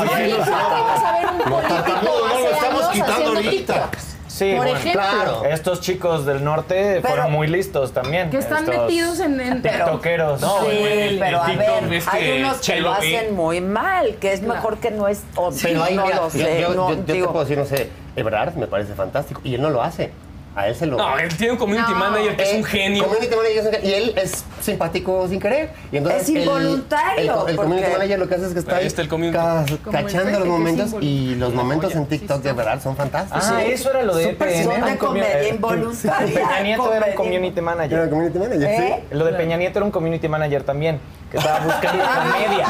Oye, 0.00 0.34
vamos 0.38 1.04
a 1.04 1.12
ver 1.12 1.26
un 1.30 1.38
político 1.38 1.68
tartamudo, 1.68 2.28
no 2.28 2.40
lo 2.40 2.50
estamos 2.50 2.88
quitando 2.88 3.28
ahorita. 3.30 3.50
TikToks. 3.74 4.07
Sí, 4.38 4.52
Por 4.54 4.66
bueno, 4.66 4.78
ejemplo. 4.78 5.02
Claro. 5.02 5.44
Estos 5.46 5.80
chicos 5.80 6.24
del 6.24 6.44
norte 6.44 7.00
Pero- 7.02 7.08
fueron 7.08 7.32
muy 7.32 7.48
listos 7.48 7.92
también. 7.92 8.30
Que 8.30 8.38
están 8.38 8.64
Estos 8.64 8.76
metidos 8.82 9.18
en- 9.18 9.40
en- 9.40 9.62
tiktokeros. 9.62 10.40
No, 10.40 10.60
Sí, 10.60 10.66
el- 10.70 11.18
pero 11.18 11.44
el 11.44 11.60
a 11.60 11.80
ver, 11.80 11.92
este 11.92 12.10
hay 12.16 12.42
unos 12.42 12.58
que 12.60 12.80
lo 12.80 12.92
hacen 12.92 13.34
muy 13.34 13.60
mal, 13.60 14.14
que 14.20 14.32
es 14.32 14.42
mejor 14.42 14.78
que 14.78 14.92
no 14.92 15.08
es. 15.08 15.22
o- 15.34 15.50
Pero 15.60 15.82
ahí, 15.82 15.96
no 15.96 16.04
mira, 16.04 16.16
lo 16.16 16.22
yo, 16.24 16.30
sé, 16.30 16.60
yo- 16.60 16.68
no, 16.68 16.90
yo- 16.90 16.96
yo 16.98 17.02
te 17.04 17.12
digo, 17.14 17.32
puedo 17.32 17.44
decir, 17.44 17.58
no 17.58 17.64
sé, 17.64 17.90
Ebrard 18.14 18.54
me 18.54 18.68
parece 18.68 18.94
fantástico 18.94 19.40
y 19.42 19.54
él 19.56 19.62
no 19.62 19.70
lo 19.70 19.82
hace. 19.82 20.12
A 20.58 20.66
él 20.66 20.74
se 20.74 20.86
lo... 20.86 20.96
No, 20.96 21.16
él 21.18 21.28
tiene 21.36 21.52
un 21.52 21.58
community 21.58 21.92
No. 21.92 21.98
manager 21.98 22.36
que 22.36 22.42
es 22.42 22.50
un 22.50 22.56
Él, 22.56 22.66
genio. 22.66 23.04
community 23.04 23.34
manager 23.36 23.58
es 23.58 23.64
un 23.66 23.72
genio, 23.72 23.88
y 23.88 23.92
él 23.94 24.14
es 24.16 24.44
simpático 24.60 25.28
sin 25.28 25.38
querer. 25.38 25.70
Y 25.92 25.98
entonces 25.98 26.22
Es 26.22 26.28
el- 26.30 26.38
involuntario, 26.38 27.44
El, 27.46 27.50
el 27.50 27.56
community 27.56 27.92
manager 27.92 28.18
lo 28.18 28.28
que 28.28 28.34
hace 28.34 28.46
es 28.46 28.52
que 28.54 28.58
está 28.58 28.72
Ahí 28.74 28.80
ahí 28.80 28.86
está 28.88 29.02
el 29.02 29.08
community. 29.08 29.36
ca- 29.38 29.64
Como 29.84 29.92
cachando 29.96 30.38
los 30.40 30.48
momentos 30.48 30.94
y 31.00 31.36
los 31.36 31.54
momentos 31.54 31.94
en 31.94 32.06
TikTok 32.06 32.42
de 32.42 32.52
verdad 32.52 32.82
son 32.82 32.96
fantásticos. 32.96 33.44
Ah, 33.48 33.62
eso 33.62 33.90
era 33.90 34.02
lo 34.02 34.16
de 34.16 34.24
son 34.36 34.48
era 34.72 34.86
un 34.86 34.92
commu- 34.94 34.98
comedia 34.98 35.42
eh, 35.42 35.48
involuntaria. 35.54 36.34
Peña 36.34 36.60
Nieto 36.60 36.92
era 36.92 37.06
un 37.06 37.12
community 37.14 37.46
Era 37.58 37.58
el 37.58 37.62
manager. 37.64 38.10
community 38.10 38.38
manager, 38.38 38.68
¿Eh? 38.70 39.04
Lo 39.12 39.24
de 39.26 39.32
Peña 39.34 39.56
Nieto 39.56 39.78
era 39.78 39.86
un 39.86 39.92
community 39.92 40.28
manager 40.28 40.64
también, 40.64 40.98
que 41.30 41.36
estaba 41.36 41.58
buscando 41.60 42.04
comedia. 42.18 42.66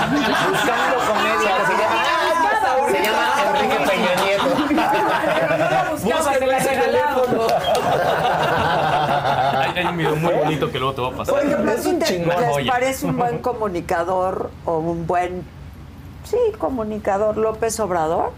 Buscando 0.50 0.96
comedia. 1.06 1.52
Se 1.66 1.74
llama, 1.78 2.02
se 2.90 2.98
llama 3.02 3.24
Enrique 3.46 3.78
Peña 3.88 4.12
Nieto. 4.24 4.48
Búscatela 6.02 6.56
ese 6.58 6.68
teléfono. 6.76 7.42
Hay, 9.58 9.70
hay 9.78 9.86
un 9.86 9.96
video 9.96 10.16
muy 10.16 10.34
bonito 10.34 10.70
que 10.70 10.78
luego 10.78 10.94
te 10.94 11.00
va 11.02 11.08
a 11.08 11.12
pasar. 11.12 11.34
Por 11.34 11.44
ejemplo, 11.44 11.72
Es 11.72 11.80
¿a 11.80 11.82
ti 11.82 11.88
un 11.88 11.98
te- 11.98 12.04
chingón. 12.06 12.36
¿les 12.56 12.68
parece 12.70 13.06
un 13.06 13.16
buen 13.16 13.38
comunicador 13.42 14.50
o 14.64 14.78
un 14.78 15.06
buen, 15.06 15.44
sí, 16.24 16.36
comunicador 16.58 17.36
López 17.36 17.78
Obrador? 17.80 18.32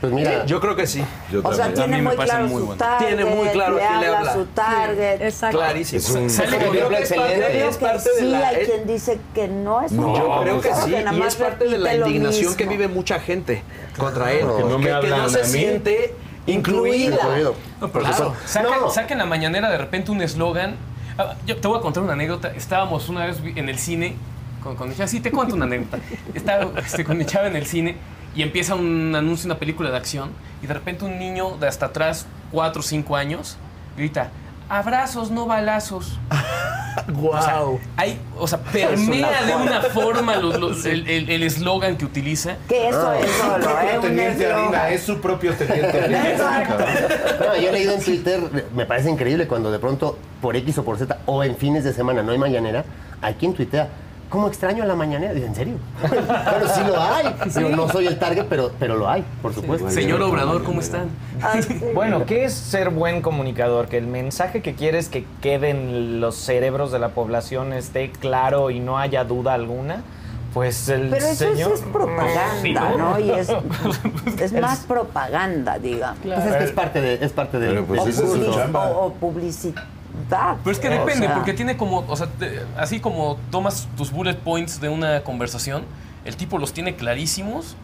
Pues 0.00 0.12
mira, 0.14 0.46
Yo 0.46 0.60
creo 0.60 0.74
que 0.76 0.86
sí. 0.86 1.04
Yo 1.30 1.40
O 1.44 1.52
sea, 1.52 1.66
también. 1.66 1.74
tiene 1.74 1.96
mí 1.98 2.02
me 2.02 2.08
muy 2.08 2.16
parece 2.16 2.34
claro 2.36 2.48
muy 2.48 2.60
su 2.60 2.66
bueno. 2.68 2.78
target, 2.78 3.06
Tiene 3.06 3.24
muy 3.26 3.48
claro 3.48 3.76
a 3.76 3.80
le 3.80 3.86
quién 3.86 4.00
le 4.00 4.06
habla 4.06 4.32
su 4.32 4.44
target. 4.46 5.22
Exacto. 5.22 5.58
Clarísimo. 5.58 5.98
Es 5.98 6.08
un- 6.10 6.16
que 6.16 6.26
es 6.32 6.38
parte- 6.40 6.98
excelente. 6.98 7.68
es 7.68 7.76
parte 7.76 8.10
de 8.14 8.18
sí, 8.20 8.26
la- 8.26 8.48
hay 8.48 8.56
es- 8.62 8.68
quien 8.68 8.86
dice 8.86 9.18
que 9.34 9.48
no 9.48 9.82
es 9.82 9.92
No, 9.92 10.06
un 10.08 10.14
Yo 10.18 10.40
creo 10.42 10.60
que 10.62 10.74
sí, 10.74 10.90
nada 10.90 11.12
y 11.16 11.22
es 11.22 11.36
parte 11.36 11.68
de 11.68 11.78
la 11.78 11.94
indignación 11.96 12.54
que 12.54 12.66
vive 12.66 12.88
mucha 12.88 13.20
gente 13.20 13.62
contra 13.98 14.32
él. 14.32 14.38
que 14.40 14.64
no 14.64 14.78
me 14.78 14.84
que, 14.90 15.00
que 15.00 15.08
no 15.08 15.28
se 15.28 15.40
a 15.40 15.44
siente 15.44 16.14
incluida. 16.46 17.16
incluido. 17.16 17.54
No, 17.80 17.88
pero 17.92 18.04
Claro. 18.06 18.34
Saquen, 18.46 18.70
No. 18.80 18.90
saquen 18.90 19.18
la 19.18 19.26
mañanera 19.26 19.70
de 19.70 19.78
repente 19.78 20.10
un 20.10 20.22
eslogan. 20.22 20.76
Ah, 21.18 21.34
Yo 21.46 21.56
te 21.58 21.68
voy 21.68 21.78
a 21.78 21.82
contar 21.82 22.02
una 22.02 22.14
anécdota. 22.14 22.50
Estábamos 22.56 23.08
una 23.10 23.26
vez 23.26 23.36
en 23.54 23.68
el 23.68 23.78
cine 23.78 24.16
con, 24.62 24.76
con 24.76 24.88
mi 24.88 24.94
chava. 24.94 25.06
Sí, 25.08 25.20
te 25.20 25.30
cuento 25.30 25.54
una 25.54 25.66
anécdota. 25.66 25.98
Estaba 26.34 26.70
este, 26.80 27.04
con 27.04 27.18
mi 27.18 27.26
chava 27.26 27.48
en 27.48 27.56
el 27.56 27.66
cine 27.66 27.96
y 28.34 28.42
empieza 28.42 28.74
un 28.74 29.14
anuncio, 29.14 29.46
una 29.46 29.58
película 29.58 29.90
de 29.90 29.96
acción. 29.96 30.30
Y 30.62 30.66
de 30.66 30.74
repente 30.74 31.04
un 31.04 31.18
niño 31.18 31.56
de 31.58 31.66
hasta 31.68 31.86
atrás, 31.86 32.26
4 32.52 32.80
o 32.80 32.82
5 32.82 33.16
años, 33.16 33.56
grita: 33.96 34.28
Abrazos, 34.68 35.30
no 35.30 35.46
balazos. 35.46 36.18
Wow. 37.14 37.78
Hay, 37.96 38.18
o 38.36 38.48
sea, 38.48 38.58
permea 38.72 39.44
de 39.44 39.54
una 39.54 39.80
forma 39.80 40.36
los- 40.36 40.58
los- 40.58 40.84
el 40.84 41.08
el- 41.08 41.30
el 41.30 41.42
eslogan 41.44 41.96
que 41.96 42.04
utiliza. 42.04 42.56
Que 42.68 42.88
eso 42.88 43.00
No. 43.00 43.12
es 43.12 43.30
Su 43.30 43.42
solo, 43.42 43.70
¿eh? 43.80 43.92
Un 43.96 44.00
teniente 44.02 44.52
harina, 44.52 44.88
es 44.90 45.02
su 45.04 45.20
propio 45.20 45.54
teniente 45.54 46.00
harina. 46.00 46.64
No, 47.38 47.56
yo 47.56 47.68
he 47.68 47.72
leído 47.72 47.94
en 47.94 48.02
Twitter, 48.02 48.40
me 48.74 48.86
parece 48.86 49.08
increíble 49.08 49.46
cuando 49.46 49.70
de 49.70 49.78
pronto, 49.78 50.18
por 50.42 50.56
X 50.56 50.78
o 50.78 50.84
por 50.84 50.98
Z, 50.98 51.16
o 51.26 51.44
en 51.44 51.56
fines 51.56 51.84
de 51.84 51.92
semana 51.92 52.22
no 52.24 52.32
hay 52.32 52.38
mañanera, 52.38 52.84
hay 53.22 53.34
quien 53.34 53.54
tuitea, 53.54 53.88
¿cómo 54.30 54.48
extraño 54.48 54.84
la 54.86 54.94
mañanera? 54.94 55.34
Digo, 55.34 55.46
¿en 55.46 55.54
serio? 55.54 55.74
Pero 56.02 56.68
sí 56.74 56.80
lo 56.86 56.98
hay. 57.00 57.34
Digo, 57.54 57.68
no 57.70 57.88
soy 57.90 58.06
el 58.06 58.18
target, 58.18 58.46
pero, 58.48 58.70
pero 58.78 58.96
lo 58.96 59.08
hay, 59.10 59.22
por 59.42 59.52
supuesto. 59.52 59.90
Señor 59.90 60.22
Obrador, 60.22 60.62
¿cómo 60.64 60.80
están? 60.80 61.08
Ah, 61.42 61.54
sí. 61.60 61.78
Bueno, 61.94 62.24
¿qué 62.24 62.44
es 62.44 62.54
ser 62.54 62.88
buen 62.90 63.20
comunicador? 63.20 63.88
Que 63.88 63.98
el 63.98 64.06
mensaje 64.06 64.62
que 64.62 64.74
quieres 64.74 65.08
que 65.10 65.26
quede 65.42 65.70
en 65.70 66.20
los 66.20 66.36
cerebros 66.36 66.90
de 66.92 66.98
la 67.00 67.10
población 67.10 67.72
esté 67.74 68.10
claro 68.10 68.70
y 68.70 68.80
no 68.80 68.98
haya 68.98 69.24
duda 69.24 69.52
alguna. 69.54 70.02
Pues 70.54 70.88
el 70.88 71.10
Pero 71.10 71.26
eso 71.26 71.30
es, 71.30 71.38
señor. 71.58 71.72
es 71.74 71.80
propaganda, 71.82 72.94
¿no? 72.98 73.20
Y 73.20 73.30
es, 73.30 73.48
es 74.40 74.52
más 74.52 74.80
propaganda, 74.80 75.78
digamos. 75.78 76.18
Pues 76.24 76.44
es 76.44 76.56
que 76.56 76.64
es 76.64 76.72
parte 76.72 77.00
de, 77.00 77.24
es 77.24 77.32
parte 77.32 77.58
del, 77.60 77.70
Pero 77.70 77.84
pues 77.84 78.18
O, 78.20 78.52
chamba. 78.54 78.90
o- 78.90 79.06
o 79.06 79.12
Pero 80.62 80.72
es 80.72 80.78
que 80.78 80.88
O 80.88 80.90
depende, 80.92 81.26
sea, 81.26 81.34
porque 81.34 81.52
tiene 81.54 81.76
como, 81.76 82.04
o 82.06 82.16
sea, 82.16 82.26
te- 82.26 82.62
así 82.76 83.00
como 83.00 83.36
tomas 83.50 83.88
tus 83.96 84.10
bullet 84.10 84.34
points 84.36 84.80
de 84.80 84.88
una 84.88 85.22
conversación, 85.22 85.84
el 86.24 86.36
tipo 86.36 86.58
los 86.58 86.72
tiene 86.72 86.94
clarísimos, 86.96 87.76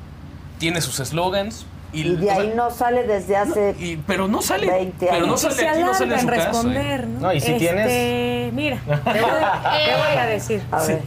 tiene 0.58 0.80
sus 0.80 0.98
eslogans 1.00 1.66
y, 1.92 2.02
Y 2.02 2.16
de 2.16 2.26
o 2.30 2.34
sea, 2.34 2.42
ahí 2.42 2.52
no 2.54 2.70
sale 2.70 3.04
desde 3.06 3.36
hace... 3.36 3.74
y- 3.78 3.96
pero 4.06 4.28
no 4.28 4.42
sale, 4.42 4.66
20 4.66 5.06
pero 5.06 5.20
no 5.20 5.26
años. 5.32 5.40
sale 5.40 5.54
se 5.54 5.68
aquí, 5.68 5.80
no 5.82 5.94
sale 5.94 6.14
en 6.14 6.20
alarga 6.20 6.20
su 6.20 6.26
casa. 6.26 6.44
¿eh? 6.50 6.72
responder, 6.72 7.06
¿no? 7.08 7.20
No, 7.20 7.32
y 7.32 7.40
si 7.40 7.52
Este, 7.52 7.58
tienes- 7.58 8.52
Mira, 8.54 8.78
te 8.84 8.90
voy, 9.20 9.30
a- 9.42 9.62
te 9.86 9.96
voy 9.96 10.16
a 10.18 10.26
decir. 10.26 10.62
A 10.72 10.82
ver. 10.84 11.02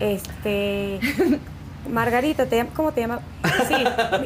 Este. 0.00 1.00
Margarita, 1.90 2.46
¿te 2.46 2.56
llama- 2.56 2.70
¿cómo 2.74 2.92
te 2.92 3.00
llamas? 3.02 3.20
Sí. 3.66 3.74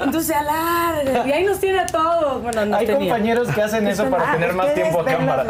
Entonces 0.01 0.27
se 0.27 0.35
alarga. 0.35 1.27
Y 1.27 1.33
ahí 1.33 1.45
nos 1.45 1.59
tiene 1.61 1.81
a 1.81 1.87
todos. 1.87 2.43
Bueno, 2.43 2.67
nos 2.67 2.79
Hay 2.81 2.87
tenía. 2.87 3.01
compañeros 3.13 3.49
que 3.49 3.63
hacen 3.63 3.87
eso 3.87 4.09
para 4.11 4.31
Ah, 4.31 4.35
tener 4.35 4.53
más 4.53 4.75
tiempo 4.75 5.01
a 5.01 5.05
cámara. 5.05 5.45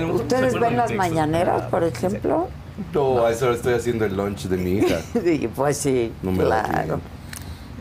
no 0.00 0.14
¿Ustedes 0.14 0.58
ven 0.58 0.76
las 0.76 0.92
mañaneras, 0.92 1.62
por 1.70 1.84
ejemplo? 1.84 2.48
No, 2.94 3.24
a 3.26 3.30
eso 3.32 3.50
estoy 3.52 3.74
haciendo 3.74 4.04
el 4.04 4.16
lunch 4.16 4.44
de 4.44 4.56
mi 4.56 4.72
hija. 4.78 4.96
Sí, 5.24 5.50
pues 5.54 5.76
sí, 5.76 6.12
No 6.22 6.30
me 6.32 6.44
claro. 6.44 7.00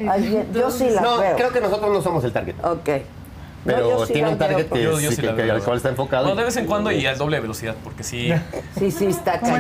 Alguien- 0.10 0.48
yo 0.54 0.70
sí 0.72 0.90
las 0.90 1.02
No, 1.02 1.18
veo. 1.18 1.36
creo 1.36 1.50
que 1.52 1.62
nosotros 1.62 1.92
no 1.92 2.02
somos 2.02 2.24
el 2.24 2.32
target. 2.32 2.56
Ok. 2.64 2.90
No, 3.66 3.74
Pero 3.74 3.90
yo 4.00 4.06
sí 4.06 4.14
tiene 4.14 4.30
un 4.30 4.38
target 4.38 4.68
que, 4.68 4.82
Yo- 4.84 4.98
yo 5.00 5.10
sí, 5.10 5.16
sí 5.16 5.22
que- 5.22 5.28
la 5.28 5.36
que 5.36 5.52
al 5.52 5.62
cual 5.62 5.78
está 5.78 5.90
enfocado. 5.90 6.28
No, 6.28 6.36
de 6.36 6.44
vez 6.46 6.56
en 6.56 6.66
cuando 6.68 6.90
y 6.92 7.06
a 7.06 7.16
doble 7.16 7.40
velocidad, 7.42 7.76
porque 7.84 8.04
sí. 8.04 8.32
Sí, 8.80 8.92
sí, 8.92 9.08
está 9.08 9.42
No, 9.42 9.58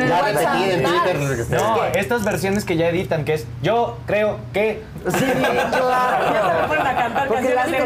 estas 1.93 2.23
versiones 2.23 2.63
que 2.63 2.77
ya 2.77 2.87
editan, 2.87 3.25
que 3.25 3.33
es 3.33 3.45
yo 3.61 3.97
creo 4.05 4.37
que. 4.53 4.81
Sí, 5.07 5.25
claro. 5.25 6.67
Ponen 6.67 6.87
a 6.87 6.95
cantar 6.95 7.27
Porque 7.27 7.53
las 7.53 7.65
te 7.67 7.79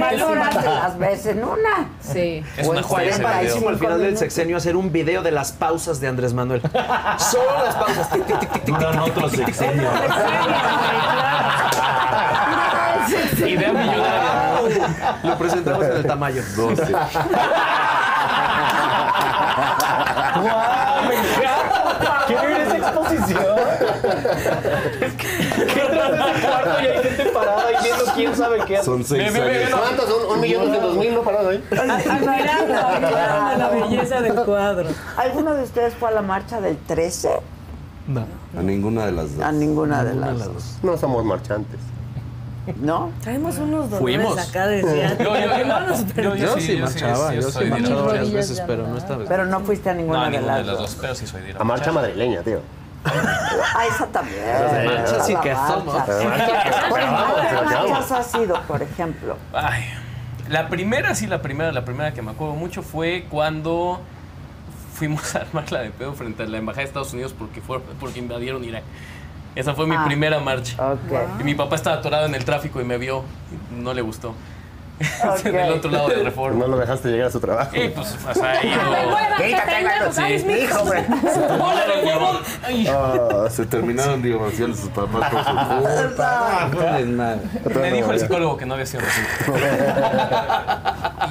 las 0.69 0.97
ves 0.99 1.25
en 1.25 1.43
una. 1.43 1.89
Sí. 2.01 2.43
Es 2.57 2.67
O 2.67 2.71
una 2.71 2.79
en 2.81 2.85
joya 2.85 3.09
ese 3.09 3.21
45 3.21 3.57
video. 3.59 3.69
Al 3.69 3.77
final 3.79 4.01
del 4.01 4.17
sexenio 4.17 4.57
hacer 4.57 4.75
un 4.75 4.91
video 4.91 5.21
de 5.23 5.31
las 5.31 5.51
pausas 5.51 5.99
de 6.01 6.07
Andrés 6.07 6.33
Manuel. 6.33 6.61
Solo 6.61 7.63
las 7.65 7.75
pausas. 7.75 8.09
Tic, 8.11 8.25
tic, 8.25 8.39
tic, 8.39 8.51
tic, 8.63 8.75
tic. 13.07 13.17
sexenios. 13.17 13.49
Idea 13.61 13.73
millonaria. 13.73 15.17
Lo 15.23 15.37
presentamos 15.37 15.85
en 15.85 15.91
el 15.97 16.05
tamaño. 16.05 16.41
Doce. 16.55 16.91
¡Guau! 20.41 21.07
¡Me 21.07 21.15
encanta! 21.15 22.23
Quiero 22.27 22.49
ir 22.49 22.55
a 22.55 22.63
esa 22.63 22.77
exposición. 22.77 23.43
Es 25.01 25.13
que 25.13 25.27
que 25.65 25.81
entras 25.81 26.11
ese 26.13 26.47
cuarto 26.47 26.81
y 26.81 26.87
hay 26.87 27.03
gente 27.03 27.25
parada 27.31 27.63
y 27.71 27.83
viendo 27.83 28.05
quién 28.15 28.35
sabe 28.35 28.59
qué 28.65 28.77
hace. 28.77 28.85
Son 28.85 29.03
seis 29.03 29.35
años. 29.35 29.69
¿Cuántos? 29.71 30.09
¿Un, 30.09 30.31
un 30.35 30.41
millón 30.41 30.61
doscientos 30.65 30.95
mil 30.97 31.13
no 31.13 31.21
parado 31.21 31.49
ahí? 31.49 31.63
Admirando, 31.71 32.75
admirando 32.75 33.57
la 33.57 33.69
belleza 33.69 34.21
del 34.21 34.35
cuadro. 34.35 34.89
¿Alguno 35.17 35.53
de 35.53 35.63
ustedes 35.63 35.93
fue 35.95 36.09
a 36.09 36.11
la 36.11 36.21
marcha 36.21 36.61
del 36.61 36.77
13? 36.77 37.29
A 38.57 38.61
ninguna 38.61 39.05
de 39.05 39.11
las 39.11 39.35
dos. 39.35 39.45
A 39.45 39.51
ninguna 39.51 40.03
de 40.03 40.15
las 40.15 40.45
dos. 40.45 40.77
No 40.83 40.97
somos 40.97 41.23
marchantes. 41.23 41.79
¿No? 42.75 43.11
Traemos 43.21 43.57
unos 43.57 43.89
dolores 43.89 43.99
Fuimos. 43.99 44.37
acá 44.49 44.67
decían. 44.67 45.17
Yo, 45.17 45.23
yo, 45.35 45.57
yo, 45.57 45.65
No 45.65 45.79
nos 45.87 46.13
yo, 46.15 46.35
Yo 46.35 46.57
sí 46.59 46.77
yo 46.77 46.85
marchaba, 46.85 47.33
yo 47.33 47.41
sí 47.41 47.51
soy 47.51 47.67
a 47.67 47.69
marchaba 47.71 48.01
varias 48.03 48.31
veces, 48.31 48.57
ya 48.57 48.67
pero 48.67 48.87
no 48.87 48.97
esta 48.97 49.17
vez. 49.17 49.27
Pero 49.27 49.45
no 49.47 49.59
fuiste 49.61 49.89
a 49.89 49.93
ninguna, 49.95 50.19
No, 50.19 50.25
de, 50.25 50.31
ninguna 50.31 50.47
las 50.57 50.65
de 50.65 50.71
las 50.71 50.77
dos. 50.79 50.91
dos, 50.91 50.97
pero 51.01 51.15
sí 51.15 51.25
soy 51.27 51.41
de 51.41 51.53
A 51.59 51.63
marcha 51.63 51.91
madrileña, 51.91 52.41
tío. 52.43 52.59
Ah, 53.03 53.83
esa 53.89 54.05
también. 54.07 54.41
marcha 54.85 55.23
sí 55.23 55.35
que 55.41 55.55
somos. 55.55 55.85
marcha. 55.95 56.13
La 56.13 56.29
marcha 56.29 56.63
que 56.63 56.69
Por 56.89 56.99
ejemplo, 56.99 57.17
acabamos, 57.17 57.35
¿Qué 57.35 57.41
que 57.41 57.55
acabamos. 57.57 57.89
marchas 57.91 58.11
ha 58.11 58.23
sido, 58.23 58.61
por 58.67 58.81
ejemplo? 58.83 59.37
Ay, 59.53 59.83
la 60.49 60.69
primera, 60.69 61.15
sí, 61.15 61.25
la 61.25 61.41
primera, 61.41 61.71
la 61.71 61.83
primera 61.83 62.13
que 62.13 62.21
me 62.21 62.29
acuerdo 62.31 62.53
mucho 62.53 62.83
fue 62.83 63.25
cuando 63.29 63.99
fuimos 64.93 65.35
a 65.35 65.39
armarla 65.39 65.79
de 65.79 65.89
pedo 65.89 66.13
frente 66.13 66.43
a 66.43 66.45
la 66.45 66.59
embajada 66.59 66.81
de 66.83 66.87
Estados 66.89 67.11
Unidos 67.13 67.33
porque 67.35 67.59
fue, 67.59 67.79
porque 67.99 68.19
invadieron 68.19 68.63
Irak. 68.63 68.83
Esa 69.55 69.73
fue 69.73 69.85
mi 69.87 69.95
Ah. 69.95 70.03
primera 70.05 70.39
marcha. 70.39 70.75
Y 71.39 71.43
mi 71.43 71.55
papá 71.55 71.75
estaba 71.75 71.97
atorado 71.97 72.25
en 72.25 72.35
el 72.35 72.45
tráfico 72.45 72.79
y 72.81 72.85
me 72.85 72.97
vio. 72.97 73.23
y 73.51 73.81
no 73.81 73.93
le 73.93 74.01
gustó. 74.01 74.33
Ok. 75.27 75.43
Del 75.43 75.71
otro 75.73 75.89
lado 75.91 76.09
de 76.09 76.23
Reforma. 76.23 76.59
No 76.59 76.67
lo 76.67 76.77
dejaste 76.77 77.09
llegar 77.09 77.27
a 77.27 77.31
su 77.31 77.39
trabajo. 77.39 77.75
Y 77.75 77.89
pues, 77.89 78.15
o 78.29 78.33
sea. 78.35 78.61
Ah, 82.89 83.47
se 83.49 83.65
terminaron 83.65 84.21
divorciando 84.21 84.75
sus 84.77 84.89
papás 84.89 85.29
por 85.29 85.43
su 85.43 85.49
culpa. 85.51 86.69
No, 86.73 86.99
no, 86.99 87.05
nada. 87.17 87.39
Me 87.81 87.91
dijo 87.91 88.11
el 88.11 88.19
psicólogo 88.19 88.57
que 88.57 88.65
no 88.65 88.73
había 88.75 88.85
sido 88.85 89.03
así. 89.03 89.21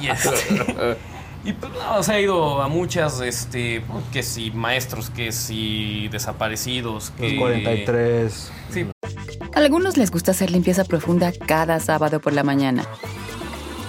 y 0.01 0.09
este. 0.09 0.97
Y 1.43 1.53
pues, 1.53 1.71
no, 1.73 1.97
o 1.97 2.03
sea, 2.03 2.17
he 2.19 2.23
ido 2.23 2.61
a 2.61 2.67
muchas, 2.67 3.19
este, 3.21 3.83
que 4.13 4.21
si 4.21 4.51
maestros, 4.51 5.09
que 5.09 5.31
si 5.31 6.07
desaparecidos, 6.09 7.11
que... 7.11 7.31
Los 7.31 7.39
43. 7.39 8.51
Sí, 8.69 8.85
A 9.53 9.59
algunos 9.59 9.97
les 9.97 10.11
gusta 10.11 10.31
hacer 10.31 10.51
limpieza 10.51 10.83
profunda 10.83 11.31
cada 11.47 11.79
sábado 11.79 12.19
por 12.19 12.33
la 12.33 12.43
mañana. 12.43 12.85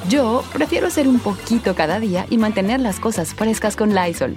Yo 0.08 0.42
prefiero 0.52 0.88
hacer 0.88 1.06
un 1.06 1.20
poquito 1.20 1.74
cada 1.74 2.00
día 2.00 2.26
y 2.30 2.38
mantener 2.38 2.80
las 2.80 2.98
cosas 2.98 3.34
frescas 3.34 3.76
con 3.76 3.94
Lysol. 3.94 4.36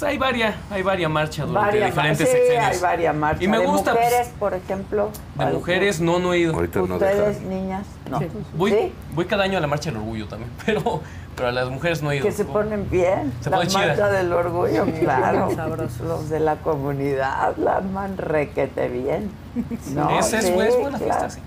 Pues 0.00 0.10
hay 0.12 0.18
varias, 0.18 0.54
hay 0.70 0.82
varias 0.82 1.10
marchas 1.10 1.46
durante 1.46 1.66
Varias 1.70 1.90
diferentes 1.90 2.28
sí, 2.28 2.34
sexenios. 2.34 2.64
hay 2.64 2.78
varias 2.78 3.14
marchas. 3.14 3.42
Y 3.42 3.48
me 3.48 3.58
de 3.58 3.66
gusta, 3.66 3.92
pues, 3.92 4.04
mujeres, 4.04 4.32
por 4.38 4.54
ejemplo. 4.54 5.10
De 5.34 5.44
mujeres 5.46 6.00
no, 6.00 6.18
no 6.18 6.32
he 6.32 6.38
ido. 6.38 6.54
Ahorita 6.54 6.80
no 6.80 6.94
Ustedes, 6.94 7.40
dejan. 7.40 7.48
niñas, 7.48 7.86
no. 8.10 8.20
Voy, 8.54 8.70
¿Sí? 8.72 8.92
voy 9.14 9.24
cada 9.26 9.44
año 9.44 9.58
a 9.58 9.60
la 9.60 9.66
marcha 9.66 9.90
del 9.90 9.98
orgullo 10.00 10.26
también, 10.26 10.50
pero, 10.66 11.02
pero 11.36 11.48
a 11.48 11.52
las 11.52 11.68
mujeres 11.68 12.02
no 12.02 12.10
he 12.10 12.16
ido. 12.16 12.24
Que 12.24 12.32
se 12.32 12.44
ponen 12.44 12.88
bien. 12.90 13.32
Se 13.40 13.50
la 13.50 13.58
pone 13.58 13.68
chida. 13.68 13.86
marcha 13.88 14.08
del 14.10 14.32
orgullo, 14.32 14.86
claro. 15.00 15.54
Sabroso. 15.54 16.04
Los 16.04 16.30
de 16.30 16.40
la 16.40 16.56
comunidad 16.56 17.56
la 17.58 17.76
arman 17.76 18.16
requete 18.16 18.88
bien. 18.88 19.30
No, 19.94 20.18
Esa 20.18 20.38
es, 20.38 20.46
sí, 20.46 20.50
es 20.52 20.76
buena 20.76 20.98
claro. 20.98 20.98
fiesta, 20.98 21.30
sí. 21.30 21.40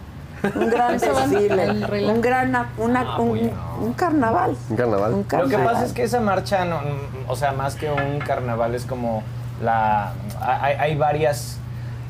Un 0.56 0.70
gran 0.70 0.98
desfile, 0.98 1.72
un 2.10 2.22
gran, 2.22 2.50
una, 2.78 3.02
Ah, 3.02 3.20
un, 3.20 3.30
pues 3.30 3.52
un 3.82 3.94
carnaval. 3.94 4.56
Un 4.70 4.76
carnaval. 4.76 5.14
Un 5.14 5.26
Lo 5.40 5.48
que 5.48 5.58
pasa 5.58 5.86
es 5.86 5.94
que 5.94 6.04
esa 6.04 6.20
marcha, 6.20 6.66
no, 6.66 6.80
o 7.28 7.36
sea, 7.36 7.52
más 7.54 7.76
que 7.76 7.90
un 7.92 8.20
carnaval, 8.20 8.76
es 8.76 8.86
como 8.86 9.24
la. 9.62 10.14
Hay, 10.42 10.76
hay 10.76 10.96
varias. 10.96 11.58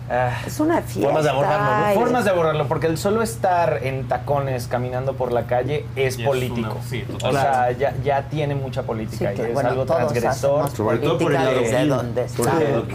ah, 0.10 0.32
Es 0.48 0.60
una 0.60 0.82
fiesta. 0.82 1.02
Formas 1.04 1.24
de 1.24 1.30
abordarlo, 1.30 1.88
¿no? 1.88 1.94
Formas 1.94 2.24
de 2.26 2.30
abordarlo, 2.32 2.68
porque 2.68 2.88
el 2.88 2.98
solo 2.98 3.22
estar 3.22 3.80
en 3.84 4.08
tacones 4.08 4.68
caminando 4.68 5.14
por 5.14 5.32
la 5.32 5.44
calle 5.44 5.86
es 5.96 6.18
Ya 6.18 6.24
es 6.24 6.28
político. 6.28 6.72
una- 6.74 6.84
sí, 6.90 7.06
o 7.24 7.32
sea, 7.32 7.72
ya, 7.72 7.94
ya 8.04 8.24
tiene 8.30 8.56
mucha 8.56 8.82
Sí, 8.82 8.88
política 8.88 9.34
y 9.34 9.36
que, 9.36 9.48
es 9.50 9.54
bueno, 9.54 9.70
algo 9.70 9.86
transgresor. 9.86 10.70
Sobre 10.72 10.98
todo 10.98 11.18
por 11.20 11.34
el 11.36 11.46
desde 11.62 11.86
donde 11.86 12.24
está. 12.26 12.52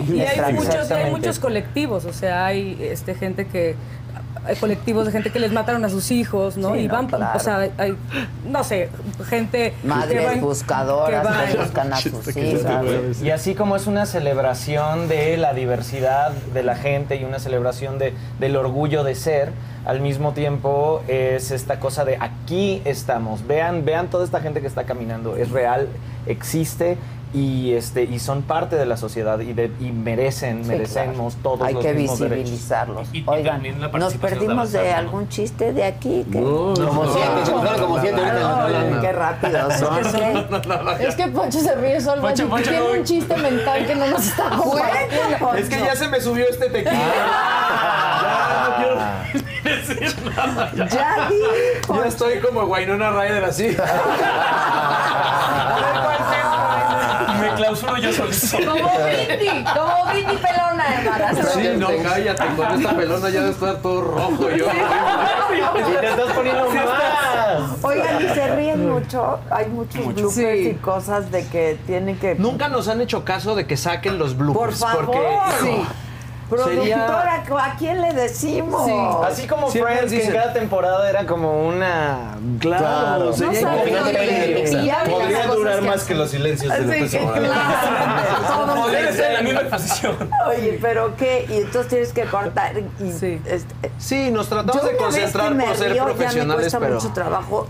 Y 0.08 0.20
hay 0.20 0.52
muchos, 0.52 0.90
hay 0.90 1.10
muchos 1.12 1.38
colectivos, 1.38 2.04
o 2.06 2.12
sea, 2.12 2.46
hay 2.46 2.76
este, 2.80 3.14
gente 3.14 3.46
que 3.46 3.76
colectivos 4.60 5.06
de 5.06 5.12
gente 5.12 5.30
que 5.30 5.38
les 5.38 5.52
mataron 5.52 5.84
a 5.84 5.88
sus 5.88 6.10
hijos, 6.10 6.56
¿no? 6.56 6.74
Sí, 6.74 6.80
y 6.80 6.88
no, 6.88 6.94
van, 6.94 7.06
claro. 7.06 7.36
o 7.36 7.40
sea, 7.40 7.68
hay, 7.78 7.96
no 8.46 8.64
sé, 8.64 8.88
gente 9.28 9.74
que 9.80 9.86
Madres 9.88 10.26
va 10.26 10.32
en- 10.32 10.40
buscadoras 10.40 11.26
que 11.46 11.52
que 11.52 11.62
buscan 11.62 11.92
a 11.92 11.96
sus 11.96 12.36
hijas. 12.36 13.22
Y 13.22 13.30
así 13.30 13.54
como 13.54 13.76
es 13.76 13.86
una 13.86 14.06
celebración 14.06 15.08
de 15.08 15.36
la 15.36 15.52
diversidad 15.54 16.32
de 16.32 16.62
la 16.62 16.76
gente 16.76 17.16
y 17.16 17.24
una 17.24 17.38
celebración 17.38 17.98
de, 17.98 18.14
del 18.38 18.56
orgullo 18.56 19.04
de 19.04 19.14
ser, 19.14 19.52
al 19.84 20.00
mismo 20.00 20.32
tiempo 20.32 21.02
es 21.08 21.50
esta 21.50 21.80
cosa 21.80 22.04
de 22.04 22.16
aquí 22.20 22.82
estamos. 22.84 23.46
Vean, 23.46 23.84
vean 23.84 24.08
toda 24.08 24.24
esta 24.24 24.40
gente 24.40 24.60
que 24.60 24.66
está 24.66 24.84
caminando. 24.84 25.36
Es 25.36 25.50
real, 25.50 25.88
existe 26.26 26.98
y 27.34 27.72
este 27.74 28.04
y 28.04 28.18
son 28.18 28.42
parte 28.42 28.76
de 28.76 28.86
la 28.86 28.96
sociedad 28.96 29.38
y, 29.40 29.52
de, 29.52 29.70
y 29.80 29.92
merecen, 29.92 30.62
Sí, 30.64 30.68
merecemos 30.68 31.34
claro. 31.34 31.56
todos 31.56 31.68
Hay 31.68 31.74
los 31.74 31.84
que 31.84 31.92
mismos 31.94 32.18
derechos. 32.18 32.38
visibilizarlos. 32.44 33.08
Y- 33.12 33.18
y 33.18 33.24
Oigan, 33.26 33.54
también 33.56 33.80
la 33.80 33.88
nos 33.88 34.14
perdimos 34.14 34.72
de 34.72 34.90
¿no? 34.90 34.96
algún 34.96 35.28
chiste 35.28 35.72
de 35.72 35.84
aquí. 35.84 36.24
que- 36.32 36.40
Como 36.40 36.74
siete, 37.12 37.44
se 37.46 37.52
como 37.80 38.00
siete 38.00 38.20
ahorita. 38.20 38.66
Ay, 38.66 38.96
qué 39.00 39.12
rápido 39.12 39.70
son. 39.78 39.98
¿qué? 40.98 41.06
Es 41.06 41.14
que 41.16 41.28
Poncho 41.28 41.60
se 41.60 41.74
ríe 41.74 42.00
solo. 42.00 42.22
Poncho, 42.22 42.48
Poncho, 42.48 42.70
tiene 42.70 42.84
no. 42.86 42.92
un 42.98 43.04
chiste 43.04 43.36
mental 43.36 43.86
que 43.86 43.94
no 43.94 44.06
nos 44.06 44.26
está 44.26 44.50
Poncho. 44.56 45.54
Es 45.56 45.68
que 45.68 45.78
ya 45.80 45.94
se 45.96 46.08
me 46.08 46.20
subió 46.20 46.44
este 46.48 46.70
tequila. 46.70 46.92
Ya 50.74 51.28
di, 51.28 51.42
Ya 51.94 52.06
estoy 52.06 52.38
como 52.40 52.64
Guainona 52.66 53.10
Ryder 53.10 53.44
así. 53.44 53.76
Clausuro 57.68 57.96
yo. 57.98 58.10
Como 58.66 58.90
Britney, 59.04 59.64
como 59.64 60.04
Britney 60.10 60.36
pelona, 60.36 60.84
hermana. 60.94 61.44
Sí, 61.54 61.68
no, 61.76 61.88
cállate. 62.02 62.44
Con 62.56 62.66
esta 62.80 62.96
pelona 62.96 63.28
ya 63.30 63.42
de 63.42 63.50
estar 63.50 63.76
todo 63.82 64.00
rojo 64.02 64.50
yo. 64.50 64.66
Y 65.78 66.00
te 66.00 66.06
estás 66.08 66.32
poniendo 66.32 66.68
más. 66.70 67.82
Oigan, 67.84 68.22
y 68.24 68.28
se 68.34 68.56
ríen 68.56 68.88
mucho. 68.90 69.38
Hay 69.50 69.66
muchos 69.66 70.04
bloopers 70.14 70.34
Sí. 70.34 70.68
y 70.70 70.74
cosas 70.74 71.30
de 71.30 71.46
que 71.48 71.78
tienen 71.86 72.18
que. 72.18 72.34
Nunca 72.36 72.68
nos 72.68 72.88
han 72.88 73.00
hecho 73.00 73.24
caso 73.24 73.54
de 73.54 73.66
que 73.66 73.76
saquen 73.76 74.18
los 74.18 74.34
Por 74.34 74.44
bloopers. 74.44 74.78
favor. 74.78 75.06
Porque, 75.06 75.20
Sí. 75.62 75.86
Productora, 76.48 77.44
¿a 77.62 77.76
quién 77.76 78.00
le 78.00 78.12
decimos? 78.14 78.86
Sí. 78.86 78.92
Así 79.26 79.46
como 79.46 79.70
Siempre 79.70 79.96
Friends, 79.96 80.12
que 80.12 80.24
en 80.26 80.32
cada 80.32 80.52
temporada 80.54 81.08
era 81.10 81.26
como 81.26 81.66
una... 81.68 82.36
Claro, 82.58 83.26
No 83.26 83.32
sería 83.34 83.60
saben 83.60 83.80
increíble. 83.88 84.64
dónde- 84.70 84.82
y 84.82 84.86
ya 84.86 85.02
ven 85.02 85.12
Podría 85.12 85.36
cosas 85.42 85.54
durar 85.56 85.80
que 85.80 85.86
más 85.88 86.04
que 86.04 86.14
los 86.14 86.30
silencios 86.30 86.70
de 86.72 86.78
Así 86.78 86.84
López 86.86 87.10
que, 87.10 87.20
Obrador. 87.20 87.48
claro, 87.48 88.64
todo 88.64 88.74
Podría 88.82 89.00
se- 89.02 89.08
estar 89.10 89.26
en 89.26 89.34
la 89.34 89.42
misma 89.42 89.60
posición. 89.76 90.16
Oye, 90.48 90.78
pero 90.80 91.16
qué, 91.16 91.46
y 91.50 91.54
entonces 91.58 91.88
tienes 91.88 92.12
que 92.14 92.24
cortar. 92.24 92.72
Y, 92.78 93.12
Sí. 93.12 93.40
este, 93.44 93.74
Sí, 93.98 94.30
nos 94.30 94.48
tratamos 94.48 94.74
yo 94.82 94.88
de 94.88 94.94
una 94.96 95.06
vez 95.06 95.14
que 95.14 95.20
concentrar 95.22 95.54
me 95.54 95.64
por 95.66 95.76
ser 95.76 95.86
río, 95.92 95.96
ya 95.96 96.04
me 96.06 96.12
profesionales, 96.14 96.60
cuesta 96.62 96.78
pero. 96.80 96.94
mucho 96.94 97.08
trabajo 97.12 97.66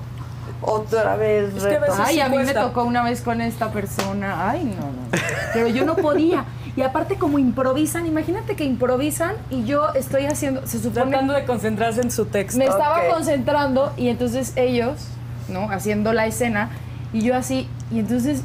otra 0.63 1.17
vez 1.17 1.55
Es 1.57 1.63
que 1.65 1.77
a 1.77 1.81
veces 1.81 1.81
retomar. 1.81 2.07
Ay, 2.09 2.21
a 2.21 2.29
mí 2.29 2.37
me 2.37 2.43
cuesta. 2.45 2.63
tocó 2.63 2.85
una 2.85 3.03
vez 3.03 3.21
con 3.23 3.41
esta 3.41 3.71
persona. 3.71 4.51
Ay, 4.51 4.65
no, 4.65 4.87
no. 4.87 5.09
Pero 5.53 5.67
yo 5.69 5.85
no 5.85 5.97
podía. 5.97 6.45
Y 6.79 6.83
aparte 6.83 7.17
como 7.17 7.41
improvisan, 7.41 8.07
imagínate 8.07 8.55
que 8.55 8.63
improvisan 8.63 9.33
y 9.51 9.65
yo 9.65 9.93
estoy 9.95 10.27
haciendo, 10.27 10.65
se 10.65 10.79
supone 10.79 11.11
Tratando 11.11 11.33
de 11.33 11.45
concentrarse 11.45 12.01
en 12.03 12.13
su 12.13 12.27
texto. 12.27 12.57
me 12.57 12.67
estaba 12.67 13.01
concentrando 13.13 13.93
y 13.97 14.07
entonces 14.07 14.53
ellos, 14.55 15.09
¿no? 15.49 15.73
Haciendo 15.73 16.13
la 16.13 16.27
escena 16.27 16.71
y 17.13 17.23
yo 17.23 17.35
así, 17.35 17.67
y 17.91 17.99
entonces 17.99 18.45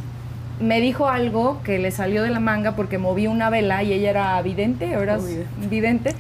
me 0.60 0.82
dijo 0.82 1.10
algo 1.10 1.62
que 1.64 1.78
le 1.78 1.92
salió 1.92 2.24
de 2.24 2.32
la 2.32 2.40
manga 2.40 2.76
porque 2.76 2.98
moví 2.98 3.28
una 3.28 3.52
vela 3.52 3.84
y 3.84 3.94
ella 3.94 4.10
era 4.10 4.42
vidente, 4.42 4.98
o 4.98 5.02
era 5.04 5.20
vidente, 5.70 6.16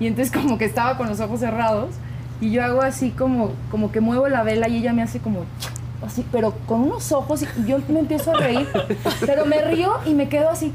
y 0.00 0.06
entonces 0.06 0.32
como 0.32 0.56
que 0.56 0.64
estaba 0.64 0.96
con 0.96 1.06
los 1.06 1.20
ojos 1.20 1.40
cerrados 1.40 1.90
y 2.40 2.50
yo 2.50 2.64
hago 2.64 2.80
así 2.80 3.10
como, 3.10 3.52
como 3.70 3.92
que 3.92 4.00
muevo 4.00 4.26
la 4.28 4.42
vela 4.42 4.68
y 4.68 4.78
ella 4.78 4.94
me 4.94 5.02
hace 5.02 5.18
como 5.18 5.44
así, 6.06 6.24
pero 6.32 6.54
con 6.64 6.80
unos 6.80 7.12
ojos 7.12 7.42
y 7.42 7.68
yo 7.68 7.78
me 7.90 8.00
empiezo 8.00 8.30
a 8.30 8.40
reír, 8.40 8.66
pero 9.20 9.44
me 9.44 9.60
río 9.60 9.96
y 10.06 10.14
me 10.14 10.30
quedo 10.30 10.48
así. 10.48 10.72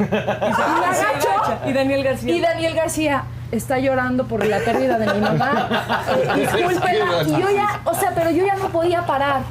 Y 0.00 0.10
me 0.10 0.86
agacho 0.86 1.28
Y 1.66 1.72
Daniel 1.72 2.04
García. 2.04 2.34
y 2.34 2.40
Daniel 2.40 2.74
García, 2.74 3.24
está 3.52 3.78
llorando 3.80 4.26
por 4.26 4.44
la 4.46 4.58
pérdida 4.60 4.96
de 4.98 5.12
mi 5.12 5.20
mamá. 5.26 5.68
Eh, 6.08 6.28
discúlpenla. 6.40 7.22
Y 7.26 7.30
yo 7.32 7.50
ya, 7.50 7.80
o 7.84 7.94
sea, 7.94 8.12
pero 8.14 8.30
yo 8.30 8.46
ya 8.46 8.54
no 8.56 8.68
podía 8.68 9.04
parar. 9.06 9.42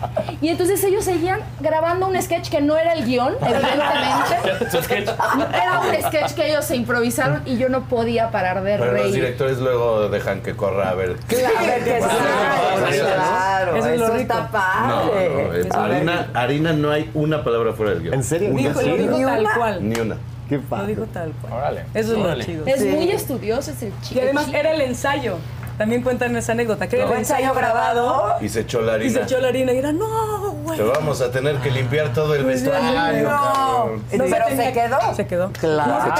Y 0.41 0.47
entonces 0.49 0.81
ellos 0.85 1.03
seguían 1.03 1.41
grabando 1.59 2.07
un 2.07 2.19
sketch 2.21 2.49
que 2.49 2.61
no 2.61 2.77
era 2.77 2.93
el 2.93 3.05
guion, 3.05 3.33
evidentemente. 3.41 4.69
Era 5.53 5.79
un 5.81 5.93
sketch 6.07 6.33
que 6.33 6.49
ellos 6.49 6.65
se 6.65 6.75
improvisaron 6.75 7.41
y 7.45 7.57
yo 7.57 7.69
no 7.69 7.81
podía 7.81 8.31
parar 8.31 8.63
de 8.63 8.77
Pero 8.77 8.91
los 8.93 9.01
reír. 9.01 9.13
directores 9.15 9.57
luego 9.59 10.09
dejan 10.09 10.41
que 10.41 10.55
corra 10.55 10.89
a 10.89 10.93
ver. 10.95 11.15
Claro, 11.27 11.55
Eso 13.75 13.89
es 13.89 13.99
lo 13.99 14.05
eso 14.05 14.13
rico. 14.15 14.33
está 14.33 14.49
No, 14.87 15.05
no, 15.05 15.11
padre. 15.11 15.61
en 15.61 15.75
harina, 15.75 16.27
harina 16.33 16.73
no 16.73 16.91
hay 16.91 17.09
una 17.13 17.43
palabra 17.43 17.73
fuera 17.73 17.91
del 17.93 18.01
guion. 18.03 18.13
¿En 18.13 18.23
serio? 18.23 18.49
Una 18.51 18.59
Dijo, 18.61 18.73
lo 18.73 18.79
sola. 18.81 18.95
dijo 18.97 19.17
Ni 19.17 19.23
tal 19.25 19.39
una. 19.41 19.53
cual. 19.55 19.89
Ni 19.89 19.99
una. 19.99 20.15
Qué 20.49 20.55
Lo 20.55 20.61
padre. 20.63 20.87
dijo 20.87 21.03
tal 21.13 21.31
cual. 21.41 21.53
Órale. 21.53 21.81
Eso 21.93 22.11
es 22.13 22.17
lo 22.17 22.23
Órale. 22.25 22.43
chido. 22.45 22.65
Es 22.65 22.81
Sí. 22.81 22.87
muy 22.89 23.11
estudioso, 23.11 23.69
es 23.71 23.83
el 23.83 23.93
chico. 24.01 24.19
Y 24.19 24.23
además 24.23 24.47
era 24.51 24.71
el 24.71 24.81
ensayo. 24.81 25.37
También 25.77 26.01
cuentan 26.03 26.35
esa 26.35 26.51
anécdota, 26.51 26.89
que 26.89 26.97
era 26.97 27.05
el 27.05 27.09
¿Fue 27.09 27.19
ensayo 27.19 27.53
grabado 27.53 28.35
Y 28.41 28.49
se 28.49 28.59
echó 28.61 28.81
la 28.81 28.97
y 28.97 29.09
se 29.11 29.19
harina. 29.19 29.21
echó 29.21 29.39
la 29.39 29.47
harina 29.47 29.71
y 29.71 29.77
era, 29.77 29.93
no, 29.93 30.51
güey. 30.63 30.77
Te 30.77 30.83
vamos 30.83 31.21
a 31.21 31.31
tener 31.31 31.55
que 31.59 31.71
limpiar 31.71 32.11
todo 32.11 32.35
el 32.35 32.43
Pues 32.43 32.65
vestuario. 32.65 33.29
No, 33.29 33.91
pero 34.11 34.49
se 34.49 34.57
se 34.57 34.73
quedó. 34.73 34.97
Se 35.15 35.25
quedó. 35.25 35.51
Claro. 35.53 36.09
No, 36.09 36.15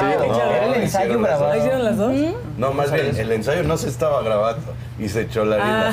Era 0.50 0.66
el 0.66 0.76
ensayo 0.76 1.20
grabado. 1.20 1.52
¿Ahí 1.52 1.60
hicieron 1.60 1.84
las 1.84 1.98
dos? 1.98 2.14
No, 2.58 2.72
más 2.72 2.90
bien, 2.94 3.14
el 3.18 3.32
ensayo 3.34 3.64
no 3.64 3.76
se 3.78 3.90
estaba 3.90 4.22
grabando 4.22 4.74
y 4.98 5.10
se 5.10 5.24
echó 5.24 5.44
la 5.44 5.58
harina. 5.58 5.92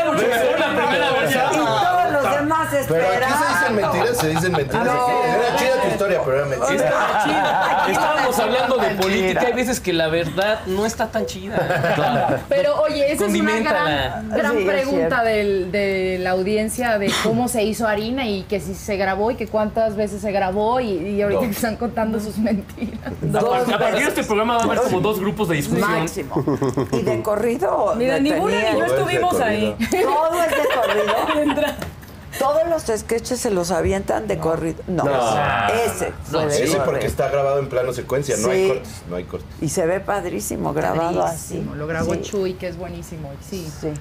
mucho 0.05 0.27
mejor 0.29 0.61
la 0.61 0.67
primera 0.69 1.07
Y 1.11 1.15
versión. 1.21 1.51
todos 1.53 2.13
los 2.13 2.25
demás 2.37 2.64
Pero 2.89 3.07
aquí 3.07 3.33
se 3.33 3.49
dicen 3.53 3.75
mentiras, 3.77 4.17
se 4.19 4.29
dicen 4.29 4.53
mentiras. 4.53 4.85
No. 4.87 5.09
Era 5.25 5.57
chida 5.57 5.83
tu 5.83 5.89
historia, 5.89 6.21
pero 6.25 6.37
era 6.39 6.47
mentira. 6.47 7.85
Estábamos 7.89 8.39
hablando 8.39 8.77
de 8.77 8.89
política. 8.91 9.41
Hay 9.47 9.53
veces 9.53 9.81
que 9.81 9.93
la 9.93 10.09
verdad 10.09 10.61
no 10.67 10.87
está 10.87 11.09
tan 11.09 11.27
chida. 11.27 12.43
Pero 12.49 12.81
oye, 12.83 13.13
esa 13.13 13.27
es 13.27 13.35
una 13.35 13.59
gran, 13.61 14.29
gran 14.31 14.53
Sí, 14.53 14.59
es 14.59 14.65
pregunta 14.69 15.23
del- 15.23 15.73
de 15.73 16.19
la 16.21 16.31
audiencia 16.31 16.99
de 16.99 17.11
cómo 17.23 17.49
se 17.49 17.63
hizo 17.65 17.87
harina 17.87 18.27
y 18.27 18.43
que 18.43 18.61
si 18.61 18.75
se 18.75 18.97
grabó 18.97 19.31
y 19.31 19.37
que 19.37 19.47
cuántas 19.47 19.97
veces 19.97 20.21
se 20.23 20.33
grabó 20.33 20.81
y, 20.81 20.87
y 20.93 21.23
ahorita 21.23 21.41
que 21.43 21.51
están 21.51 21.77
contando 21.77 22.21
sus 22.21 22.39
mentiras. 22.39 23.13
A 23.35 23.41
par- 23.41 23.75
a 23.75 23.79
partir 23.79 24.03
de 24.03 24.09
este 24.09 24.25
programa 24.25 24.57
va 24.57 24.61
a 24.63 24.65
haber 24.65 24.79
como 24.81 25.01
dos 25.01 25.19
grupos 25.21 25.49
de 25.49 25.57
discusión. 25.57 25.91
Máximo. 25.91 26.45
¿Y 26.93 27.03
de 27.03 27.23
corrido? 27.23 27.95
Mira, 27.97 28.19
ni 28.19 28.31
una 28.33 28.73
ni 28.73 28.79
yo 28.79 28.85
estuvimos 28.85 29.41
ahí. 29.41 29.75
Todo 29.91 30.43
es 30.43 30.51
de 30.51 30.57
corrido. 30.75 31.65
Todos 32.39 32.63
los 32.69 32.83
sketches 33.01 33.39
se 33.41 33.51
los 33.51 33.71
avientan 33.71 34.27
de 34.27 34.39
corrido. 34.39 34.83
No, 34.87 35.05
ese 35.87 36.13
fue 36.25 36.47
de 36.47 36.51
Sí, 36.53 36.63
corrido. 36.67 36.85
porque 36.85 37.07
está 37.07 37.29
grabado 37.29 37.59
en 37.61 37.69
plano 37.69 37.93
secuencia, 37.93 38.37
no 38.37 38.49
Sí. 38.49 38.51
hay 38.51 38.69
cortes, 38.69 39.03
no 39.09 39.17
hay 39.17 39.25
cortes. 39.25 39.49
Y 39.61 39.69
se 39.69 39.87
ve 39.87 40.01
padrísimo 40.01 40.73
grabado 40.73 41.23
así. 41.25 41.65
Lo 41.75 41.87
grabó 41.87 42.15
Sí. 42.15 42.23
Chuy, 42.23 42.55
que 42.55 42.69
es 42.69 42.77
buenísimo. 42.77 43.31
Sí. 43.49 43.71
Sí. 43.81 43.93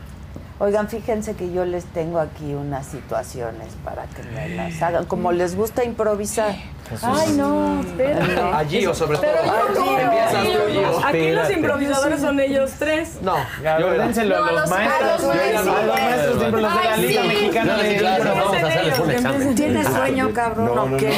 Oigan, 0.64 0.88
fíjense 0.88 1.35
que 1.35 1.52
yo 1.52 1.65
les 1.65 1.84
tengo 1.84 2.19
aquí 2.19 2.53
unas 2.53 2.85
situaciones 2.88 3.68
para 3.84 4.06
que 4.06 4.23
me 4.23 4.48
las 4.56 4.81
hagan. 4.81 5.03
Como 5.03 5.34
les 5.34 5.57
gusta 5.57 5.84
improvisar. 5.84 6.56
Ay, 7.02 7.34
no, 7.34 7.81
espérate. 7.81 8.40
A 8.40 8.64
Gio, 8.65 8.94
sobre 8.94 9.18
todo. 9.18 9.26
Pero 9.27 9.73
yo 9.73 9.85
no. 9.85 9.99
Empiezas 9.99 10.44
tú, 10.45 10.72
Gio. 10.72 11.06
Aquí 11.06 11.31
los 11.31 11.52
improvisadores 11.52 12.22
son 12.22 12.40
ellos 12.40 12.72
tres. 12.80 13.18
No, 13.22 13.35
Ya, 13.61 13.77
yo 13.80 13.91
dénselo 13.91 14.38
No, 14.40 14.45
a 14.45 14.52
los 14.52 14.61
los- 14.61 14.69
maestros. 14.69 15.03
a 15.03 15.11
los 15.14 15.22
Yo 15.22 15.27
maestros. 15.27 15.68
a 15.68 15.81
los 15.84 15.95
maestros, 15.99 16.38
siempre 16.40 16.61
los 16.61 16.73
de 16.77 16.84
la 16.84 16.98
Liga 16.98 17.22
sí. 17.23 17.27
Mexicana 17.27 17.77
de 17.77 17.90
Libro. 17.91 18.35
vamos 18.35 18.56
a 18.56 18.68
hacerles 18.68 18.99
un 18.99 19.11
examen. 19.11 19.56
¿Tienes 19.56 19.88
sueño, 19.88 20.34
cabrón, 20.34 20.65
No, 20.65 20.76
no, 20.76 20.84
o 20.84 20.98
este, 20.98 21.11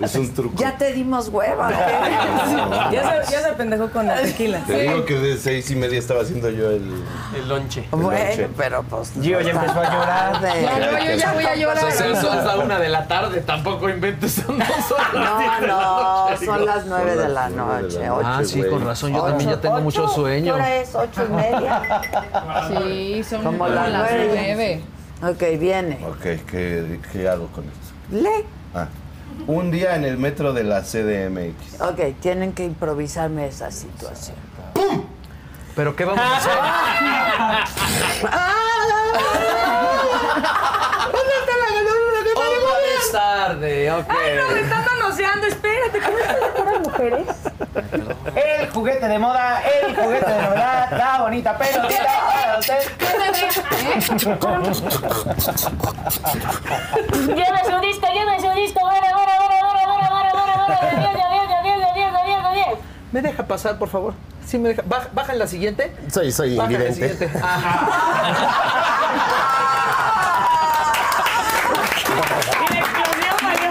es 0.00 0.14
un 0.14 0.34
truco. 0.34 0.56
Ya 0.58 0.76
te 0.78 0.92
dimos 0.92 1.28
hueva. 1.28 1.68
¿qué? 1.68 1.76
Ya 2.96 3.24
se, 3.24 3.32
ya 3.32 3.40
se 3.42 3.52
pendejó 3.54 3.90
con 3.90 4.06
la 4.06 4.22
tequila. 4.22 4.60
Te 4.66 4.82
digo 4.82 5.04
que 5.04 5.14
de 5.18 5.36
seis 5.36 5.70
y 5.70 5.76
media 5.76 5.98
estaba 5.98 6.22
haciendo 6.22 6.48
yo 6.50 6.70
el... 6.70 7.02
El 7.34 7.48
lonche. 7.48 7.84
Bueno, 8.10 8.48
pero 8.56 8.82
pues. 8.84 9.12
Gio 9.20 9.40
ya 9.40 9.50
empezó 9.50 9.80
a 9.80 9.84
llorar. 9.92 10.32
tarde. 10.40 10.62
Ya, 10.62 10.78
no, 10.78 10.98
yo 11.04 11.14
ya 11.16 11.32
voy 11.32 11.44
a 11.44 11.56
llorar. 11.56 11.80
Pues 11.82 11.94
son 11.96 12.16
son 12.16 12.46
la 12.46 12.56
una 12.58 12.78
de 12.78 12.88
la 12.88 13.06
tarde, 13.06 13.40
tampoco 13.40 13.88
inventes, 13.88 14.32
son 14.32 14.58
dos 14.58 14.90
horas. 14.92 15.60
No, 15.62 15.66
no, 16.30 16.36
son 16.44 16.66
las 16.66 16.86
nueve 16.86 17.16
de 17.16 17.28
la 17.28 17.48
de 17.48 17.56
noche. 17.56 18.00
Ah, 18.24 18.40
sí, 18.44 18.58
güey. 18.58 18.70
con 18.70 18.84
razón, 18.84 19.12
yo 19.12 19.18
Ocho, 19.18 19.26
también 19.28 19.50
ya 19.50 19.60
tengo 19.60 19.74
ocho. 19.76 19.84
mucho 19.84 20.06
¿Qué 20.06 20.14
sueño. 20.14 20.54
hora 20.54 20.76
es? 20.76 20.94
¿Ocho 20.94 21.24
y 21.28 21.32
media? 21.32 22.00
Sí, 22.68 23.24
son 23.24 23.42
Como 23.44 23.58
como 23.58 23.68
las 23.68 23.92
nueve. 23.92 24.82
Ok, 25.22 25.42
viene. 25.58 25.98
Ok, 26.06 26.22
¿qué, 26.50 27.00
qué 27.12 27.28
hago 27.28 27.46
con 27.48 27.64
esto? 27.64 27.94
Lee. 28.10 28.44
Ah, 28.74 28.86
un 29.46 29.70
día 29.70 29.96
en 29.96 30.04
el 30.04 30.18
metro 30.18 30.52
de 30.52 30.64
la 30.64 30.82
CDMX. 30.82 31.80
Ok, 31.80 32.18
tienen 32.20 32.52
que 32.52 32.64
improvisarme 32.64 33.46
esa 33.46 33.70
situación. 33.70 34.36
¿Pero 35.76 35.94
qué 35.94 36.04
vamos 36.06 36.24
a 36.24 36.36
hacer? 36.38 36.52
Otra 42.34 42.78
vez 42.80 43.12
tarde, 43.12 43.92
ok. 43.92 44.06
Ay, 44.08 44.36
no, 44.36 44.48
me 44.54 44.60
están 44.60 44.84
manoseando, 44.86 45.46
espérate. 45.46 46.00
¿Cómo 46.00 46.18
están 46.18 46.40
de 46.40 46.46
puras 46.48 46.80
mujeres? 46.80 47.26
El 48.34 48.70
juguete 48.70 49.06
de 49.06 49.18
moda, 49.18 49.62
el 49.62 49.94
juguete 49.94 50.30
de 50.32 50.42
novedad, 50.42 50.90
la 50.92 51.18
bonita 51.20 51.58
pelotita 51.58 52.06
para 52.34 52.58
usted. 52.58 52.78
Lleve 57.12 57.64
su 57.64 57.80
disco, 57.80 58.06
lleve 58.12 58.40
su 58.40 58.50
disco, 58.54 58.80
bara, 58.82 59.12
bara, 59.12 59.38
bara, 59.40 59.45
¿Me 63.16 63.22
deja 63.22 63.46
pasar, 63.46 63.78
por 63.78 63.88
favor? 63.88 64.12
Sí, 64.44 64.58
me 64.58 64.68
deja. 64.68 64.82
Baja, 64.82 65.08
baja 65.14 65.32
en 65.32 65.38
la 65.38 65.46
siguiente. 65.46 65.90
Soy, 66.12 66.30
soy 66.30 66.54
Baja 66.54 66.74
en 66.74 66.84
la 66.84 66.92
siguiente. 66.92 67.24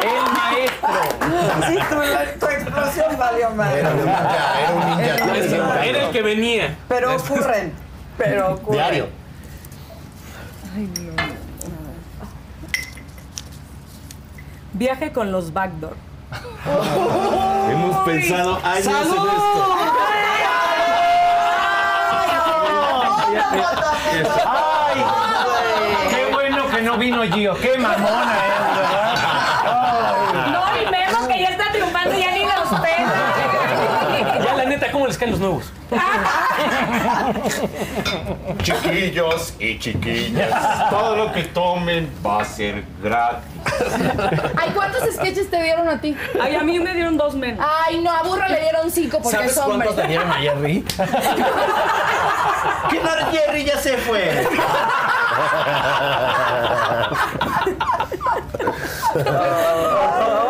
El 0.01 0.23
maestro. 0.34 1.01
Sí, 1.67 1.76
tu, 1.89 2.39
tu 2.39 2.51
explosión 2.51 3.19
valió 3.19 3.51
madre. 3.51 3.81
Era 3.81 3.89
un 3.91 3.97
ninja, 3.99 4.59
era 4.59 4.73
un 4.73 4.80
ninja. 4.89 5.85
Era 5.85 6.05
el 6.07 6.11
que 6.11 6.22
venía. 6.23 6.76
Pero 6.88 7.15
ocurren. 7.15 7.73
Pero 8.17 8.53
ocurren. 8.55 8.80
Diario. 8.81 9.07
Viaje 14.73 15.11
con 15.11 15.31
los 15.31 15.53
backdoor. 15.53 16.05
Hemos 17.72 17.97
pensado 18.06 18.60
años 18.64 18.88
en 18.88 18.93
esto. 18.93 19.76
¡Ay! 24.45 25.03
¡Qué 26.10 26.26
bueno 26.31 26.68
que 26.69 26.81
no 26.81 26.97
vino 26.97 27.23
Gio! 27.23 27.53
¡Qué 27.56 27.77
mamona 27.77 28.34
es, 28.34 28.60
verdad! 28.77 29.15
No, 30.52 30.61
y 30.81 30.85
Memo 30.89 31.27
que 31.27 31.39
ya 31.41 31.49
está 31.49 31.72
triunfando, 31.72 32.18
ya 32.18 32.31
ni 32.31 32.45
los 32.45 32.69
pela. 32.80 33.14
Ya, 34.43 34.53
la 34.56 34.65
neta, 34.65 34.91
¿cómo 34.91 35.03
les 35.15 35.17
caen 35.17 35.31
los 35.31 35.39
nuevos? 35.39 35.71
Chiquillos 38.63 39.53
y 39.59 39.79
chiquillas, 39.79 40.89
todo 40.89 41.15
lo 41.15 41.31
que 41.31 41.43
tomen 41.43 42.09
va 42.25 42.41
a 42.41 42.45
ser 42.45 42.83
gratis. 43.01 43.45
Ay, 44.57 44.71
¿cuántos 44.73 45.03
sketches 45.13 45.49
te 45.49 45.61
dieron 45.61 45.87
a 45.87 46.01
ti? 46.01 46.15
Ay, 46.41 46.55
a 46.55 46.63
mí 46.63 46.79
me 46.79 46.93
dieron 46.93 47.17
dos 47.17 47.35
menos. 47.35 47.65
Ay, 47.85 47.99
no, 48.01 48.11
a 48.11 48.23
Burro 48.23 48.47
le 48.47 48.59
dieron 48.59 48.91
cinco 48.91 49.19
porque 49.21 49.37
¿Sabes 49.37 49.51
es 49.51 49.57
hombre. 49.57 49.87
cuántos 49.87 50.03
le 50.03 50.07
dieron 50.09 50.31
a 50.31 50.35
Jerry? 50.35 50.83
¿Qué 52.89 52.99
tal 52.99 53.31
Jerry 53.31 53.63
ya 53.63 53.77
se 53.77 53.97
fue? 53.97 54.47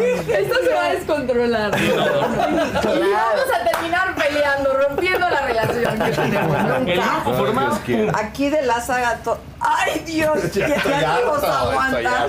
Esto 0.00 0.54
se 0.64 0.74
va 0.74 0.84
a 0.86 0.92
descontrolar. 0.92 1.70
Y 1.80 1.88
vamos 1.90 3.50
a 3.54 3.70
terminar 3.70 4.14
peleando, 4.14 4.72
rompiendo 4.88 5.28
la 5.28 5.40
relación 5.40 5.98
que 5.98 6.10
tenemos. 6.12 6.56
El 6.58 6.66
Nunca. 6.96 7.10
grupo 7.22 7.34
formado. 7.34 7.78
Aquí 8.16 8.48
de 8.50 8.62
la 8.62 8.80
saga. 8.80 9.16
to- 9.18 9.38
¡Ay, 9.60 10.02
Dios! 10.06 10.52
Ya, 10.54 10.68
ya 10.68 10.76
no 10.76 10.90
Ya 10.90 11.00
no 11.00 11.32
vamos 11.32 11.44
a 11.44 11.60
aguantar. 11.60 12.28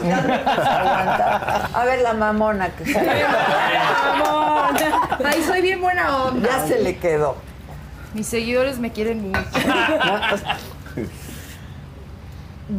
A 1.74 1.86
ver, 1.86 2.02
la 2.02 2.14
mamona 2.14 2.70
que 2.70 2.86
se 2.86 3.00
Ay, 5.24 5.44
soy 5.46 5.62
bien 5.62 5.80
buena 5.82 6.24
onda. 6.26 6.50
Ya 6.50 6.68
se 6.68 6.80
le 6.80 6.98
quedó. 6.98 7.36
Mis 8.14 8.28
seguidores 8.28 8.78
me 8.80 8.92
quieren 8.92 9.30
mucho. 9.32 9.40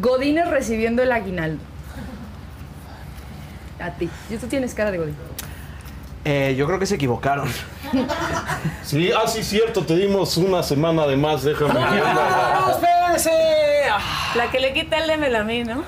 Godines 0.00 0.48
recibiendo 0.48 1.02
el 1.02 1.12
aguinaldo. 1.12 1.62
A 3.82 3.90
ti. 3.90 4.08
Y 4.30 4.36
tú 4.36 4.46
tienes 4.46 4.74
cara 4.74 4.90
de 4.90 4.98
Godín. 4.98 5.16
Eh, 6.24 6.54
yo 6.56 6.66
creo 6.66 6.78
que 6.78 6.86
se 6.86 6.94
equivocaron. 6.94 7.48
Sí, 8.84 9.10
ah, 9.12 9.26
sí, 9.26 9.42
cierto, 9.42 9.84
te 9.84 9.96
dimos 9.96 10.36
una 10.36 10.62
semana 10.62 11.06
de 11.06 11.16
más, 11.16 11.42
déjame. 11.42 11.74
¡No, 11.74 12.70
espérense! 12.70 13.30
La 14.34 14.50
que 14.50 14.60
le 14.60 14.72
quita 14.72 14.98
el 14.98 15.10
M 15.10 15.36
a 15.36 15.44
mí, 15.44 15.64
¿no? 15.64 15.82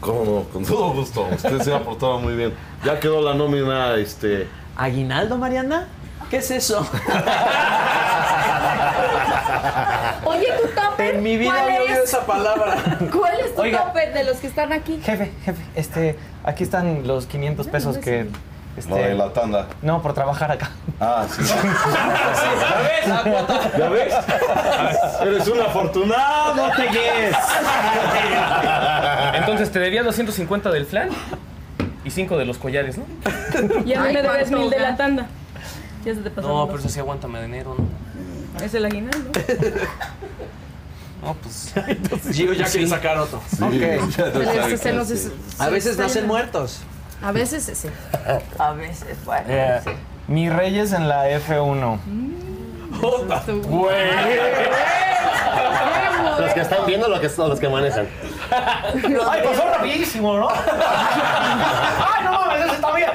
¿Cómo 0.00 0.24
no? 0.24 0.42
Con 0.52 0.64
todo 0.64 0.92
gusto. 0.92 1.28
Usted 1.32 1.60
se 1.60 1.74
ha 1.74 1.82
portado 1.82 2.18
muy 2.18 2.34
bien. 2.34 2.54
Ya 2.84 2.98
quedó 2.98 3.20
la 3.20 3.34
nómina, 3.34 3.94
este... 3.94 4.48
¿Aguinaldo, 4.76 5.36
Mariana? 5.38 5.88
¿Qué 6.30 6.38
es 6.38 6.50
eso? 6.50 6.86
Oye. 10.24 10.49
En 11.20 11.24
mi 11.24 11.36
vida 11.36 11.50
¿cuál 11.50 11.64
había 11.64 11.82
oído 11.82 12.02
es? 12.02 12.04
esa 12.04 12.24
palabra. 12.24 12.76
¿Cuál 13.12 13.40
es 13.40 13.54
tu 13.54 13.60
Oiga. 13.60 13.84
topper 13.84 14.14
de 14.14 14.24
los 14.24 14.38
que 14.38 14.46
están 14.46 14.72
aquí? 14.72 14.98
Jefe, 15.04 15.30
jefe, 15.44 15.62
este, 15.74 16.18
aquí 16.44 16.64
están 16.64 17.06
los 17.06 17.26
500 17.26 17.68
pesos 17.68 17.98
que... 17.98 18.26
Este, 18.74 18.88
Lo 18.88 18.96
de 18.96 19.14
la 19.14 19.30
tanda. 19.34 19.66
No, 19.82 20.00
por 20.00 20.14
trabajar 20.14 20.50
acá. 20.50 20.70
Ah, 20.98 21.26
sí. 21.28 21.42
¿Ya 23.78 23.88
ves? 23.90 24.14
Eres 25.20 25.46
un 25.48 25.60
afortunado, 25.60 26.54
no 26.54 26.70
te 26.74 26.88
guíes. 26.88 27.36
Entonces 29.34 29.70
te 29.70 29.78
debía 29.80 30.02
250 30.02 30.70
del 30.70 30.86
flan 30.86 31.10
y 32.02 32.10
5 32.10 32.38
de 32.38 32.46
los 32.46 32.56
collares, 32.56 32.96
¿no? 32.96 33.04
Y 33.84 33.92
a 33.92 34.04
mí 34.04 34.14
me 34.14 34.22
debes 34.22 34.48
¿cuánto, 34.48 34.58
mil 34.58 34.70
de 34.70 34.78
la 34.78 34.96
tanda. 34.96 35.26
Ya 36.02 36.14
se 36.14 36.22
te 36.22 36.30
pasó. 36.30 36.48
No, 36.48 36.66
pero 36.68 36.78
eso 36.78 36.88
sí 36.88 36.98
aguántame 36.98 37.40
de 37.40 37.44
enero, 37.44 37.76
¿no? 37.76 37.84
Es 38.64 38.72
el 38.72 38.86
aguinaldo. 38.86 39.32
No, 41.22 41.34
pues. 41.34 41.72
Gio 42.34 42.52
ya 42.54 42.66
Sí. 42.66 42.78
quiere 42.78 42.88
sacar 42.88 43.18
otro. 43.18 43.40
Sí, 43.48 43.62
Ok. 43.62 43.72
ya 43.74 44.00
tú 44.06 44.12
Se 44.12 44.38
les- 44.38 44.54
sabes 44.56 44.80
se 44.80 44.88
que 44.90 44.94
nos 44.96 45.08
sí. 45.08 45.14
es- 45.14 45.30
A 45.60 45.68
veces 45.68 45.98
nacen 45.98 46.26
muertos. 46.26 46.80
A 47.22 47.32
veces 47.32 47.70
sí. 47.74 47.88
A 48.58 48.72
veces, 48.72 49.16
bueno. 49.24 49.44
Eh, 49.48 49.80
sí. 49.84 49.90
Mis 50.28 50.52
reyes 50.52 50.92
en 50.92 51.08
la 51.08 51.28
F1. 51.30 51.98
Los 56.38 56.52
que 56.54 56.60
están 56.60 56.86
viendo 56.86 57.08
lo 57.08 57.20
que 57.20 57.28
son 57.28 57.48
los 57.50 57.60
que 57.60 57.68
manejan. 57.68 58.06
¡Ay, 58.50 59.42
pasó 59.44 59.68
rapidísimo, 59.70 60.38
¿no? 60.38 60.48
¡Ay, 60.48 62.24
no 62.24 62.32
mames, 62.32 62.64
ese 62.66 62.74
está 62.74 62.92
bien! 62.94 63.10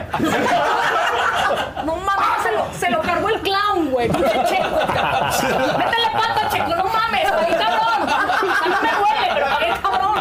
No 1.86 1.96
mames, 1.98 2.44
se 2.44 2.52
lo, 2.52 2.66
se 2.80 2.90
lo 2.92 3.02
cargó 3.02 3.30
el 3.30 3.42
clown, 3.42 3.55
güey. 3.96 4.10
Pinche 4.10 4.44
checo, 4.50 4.78
cabrón. 4.94 5.78
Métele 5.78 6.10
pata, 6.12 6.50
checo, 6.52 6.76
no 6.76 6.84
mames, 6.86 7.32
güey, 7.32 7.52
cabrón. 7.62 8.00
O 8.04 8.08
sea, 8.08 8.68
no 8.70 8.78
me 8.82 8.92
huele, 9.02 9.28
pero 9.34 9.46
pagué 9.54 9.70
cabrón. 9.82 10.18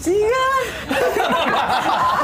¡Sigan! 0.00 0.64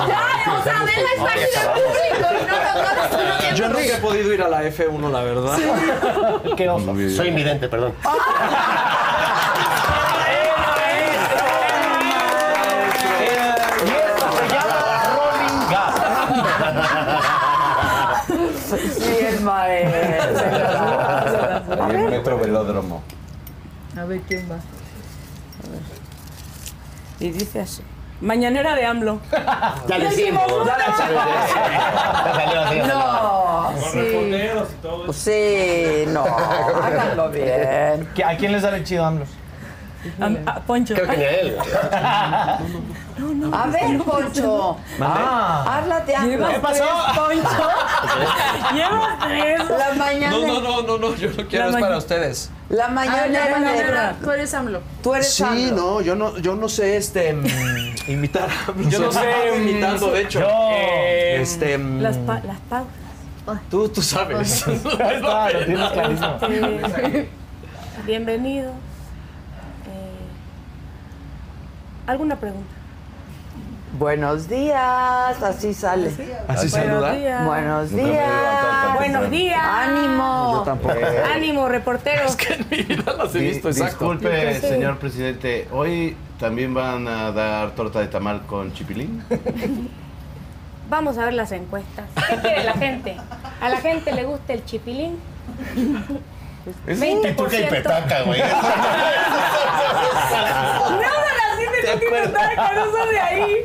Ya, 0.08 0.24
o 0.52 0.62
sea, 0.62 0.80
Adela 0.80 1.10
está 1.16 1.30
aquí 1.32 1.40
de 1.40 1.62
público 1.74 2.26
y 2.40 2.44
no 2.46 2.54
a 2.54 3.04
hacer 3.04 3.54
Yo 3.54 3.64
nunca 3.68 3.82
he 3.96 4.00
podido 4.00 4.32
ir 4.32 4.42
a 4.42 4.48
la 4.48 4.64
F1, 4.64 5.10
la 5.10 5.22
verdad. 5.22 5.58
¡Qué 6.56 6.68
oso! 6.68 6.94
Soy 7.16 7.28
invidente, 7.28 7.68
perdón. 7.68 7.92
El 21.94 22.10
metro 22.10 22.38
velódromo. 22.38 23.02
A 23.98 24.04
ver 24.04 24.20
quién 24.22 24.50
va. 24.50 24.56
Y 27.20 27.30
dice 27.30 27.60
así. 27.60 27.82
Mañanera 28.20 28.74
de 28.74 28.86
AMLO. 28.86 29.20
Ya 29.88 29.98
lo 29.98 30.08
hicimos. 30.08 30.42
Ya. 32.74 32.86
No, 32.86 33.72
sí. 33.92 34.28
Sí, 35.12 36.04
no, 36.08 36.24
háganlo 36.24 37.30
bien. 37.30 38.08
¿A 38.24 38.36
quién 38.36 38.52
le 38.52 38.60
sale 38.60 38.84
chido 38.84 39.04
AMLO? 39.04 39.24
A, 40.20 40.50
a 40.50 40.60
Poncho. 40.60 40.94
Creo 40.94 41.08
que 41.08 41.16
ni 41.16 41.24
a 41.24 41.30
él. 41.30 41.56
A 43.52 43.66
ver, 43.66 43.98
Poncho. 44.02 44.76
Ah, 45.00 45.78
Háblate 45.78 46.16
a 46.16 46.22
¿Qué 46.22 46.38
pasó? 46.62 46.84
Poncho? 47.14 47.68
Llevas 48.74 49.18
tres. 49.20 49.60
La 49.70 49.94
mañana. 49.94 50.30
No, 50.30 50.46
no, 50.46 50.60
no, 50.60 50.82
no, 50.82 50.98
no, 50.98 51.14
yo 51.16 51.28
no 51.30 51.46
quiero, 51.48 51.68
es 51.68 51.76
para 51.76 51.98
ustedes. 51.98 52.50
La 52.70 52.86
A 52.86 52.88
mañana 52.88 53.60
de- 53.60 54.14
tú 54.24 54.30
eres 54.30 54.54
AMLO. 54.54 54.80
Tú 55.02 55.14
eres 55.14 55.34
Sí, 55.34 55.42
AMLO. 55.44 55.76
no, 55.76 56.00
yo 56.00 56.14
no, 56.14 56.38
yo 56.38 56.54
no 56.54 56.68
sé 56.70 56.96
este 56.96 57.34
mm, 57.34 57.46
imitar. 58.08 58.48
Yo 58.88 58.98
no 59.00 59.12
sé, 59.12 59.20
mm, 59.58 59.68
imitando, 59.68 60.06
de 60.10 60.20
hecho. 60.22 60.40
yo- 60.40 60.46
Eh, 60.72 61.42
Este, 61.42 61.76
mm, 61.76 62.00
Las, 62.00 62.16
pa 62.18 62.40
las 62.46 62.58
pautas. 62.60 63.62
tú, 63.70 63.88
tú 63.90 64.00
sabes. 64.00 64.66
Lo 64.84 65.64
tienes 65.66 65.90
clarísimo. 65.90 66.38
Eh, 66.48 67.28
bienvenido. 68.06 68.70
Eh, 68.70 70.18
¿Alguna 72.06 72.36
pregunta? 72.36 72.72
Buenos 73.98 74.48
días, 74.48 75.42
así 75.42 75.74
sale. 75.74 76.08
Así 76.48 76.68
Buenos 76.70 76.70
saluda. 76.70 77.12
días. 77.12 77.46
Buenos 77.46 77.92
Nunca 77.92 78.04
días. 78.10 78.94
Buenos 78.94 79.30
días. 79.30 79.60
Ánimo. 79.62 80.52
Yo 80.54 80.62
tampoco. 80.62 80.94
Ánimo, 81.34 81.68
reportero. 81.68 82.22
En 82.48 82.66
mi 82.70 82.82
vida 82.84 83.12
las 83.12 83.34
he 83.34 83.38
Di- 83.40 83.48
visto, 83.48 83.68
exacto. 83.68 83.90
Disculpe, 84.12 84.60
señor 84.60 84.98
presidente, 84.98 85.68
¿hoy 85.72 86.16
también 86.40 86.72
van 86.72 87.06
a 87.06 87.32
dar 87.32 87.72
torta 87.72 88.00
de 88.00 88.06
tamal 88.06 88.42
con 88.46 88.72
chipilín? 88.72 89.22
Vamos 90.88 91.18
a 91.18 91.26
ver 91.26 91.34
las 91.34 91.52
encuestas. 91.52 92.06
¿Qué 92.30 92.36
quiere 92.36 92.64
la 92.64 92.72
gente? 92.74 93.16
¿A 93.60 93.68
la 93.68 93.76
gente 93.78 94.12
le 94.12 94.24
gusta 94.24 94.54
el 94.54 94.64
chipilín? 94.64 95.18
Es 96.86 97.00
un 97.00 97.22
pituca 97.22 97.56
y 97.56 97.62
20%. 97.64 97.68
petaca, 97.70 98.22
güey. 98.22 98.40
Nada, 98.42 98.52
la 101.36 101.56
gente 101.56 101.92
no 101.92 101.98
tiene 101.98 102.26
nada 102.28 102.72
no 102.74 102.84
son 102.92 103.08
de 103.10 103.20
ahí. 103.20 103.64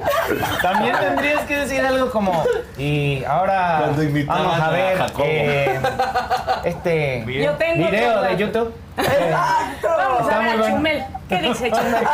También 0.61 0.95
tendrías 0.99 1.41
que 1.45 1.57
decir 1.59 1.81
algo 1.85 2.09
como. 2.11 2.43
Y 2.77 3.23
ahora 3.25 3.91
invitaban 3.97 4.43
vamos 4.43 4.59
a 4.59 4.65
a 4.67 4.71
ver 4.71 4.97
Jacobo. 4.97 5.23
eh, 5.27 5.79
este 6.65 7.25
Yo 7.27 7.53
tengo 7.53 7.89
video 7.89 8.21
de 8.21 8.37
YouTube. 8.37 8.73
Vamos 8.97 10.19
a 10.19 10.21
Está 10.21 10.39
ver 10.39 10.47
muy 10.47 10.49
a 10.49 10.57
bueno. 10.57 10.75
Chumel. 10.75 11.03
¿Qué 11.29 11.37
dice 11.41 11.71
Chumel? 11.71 12.07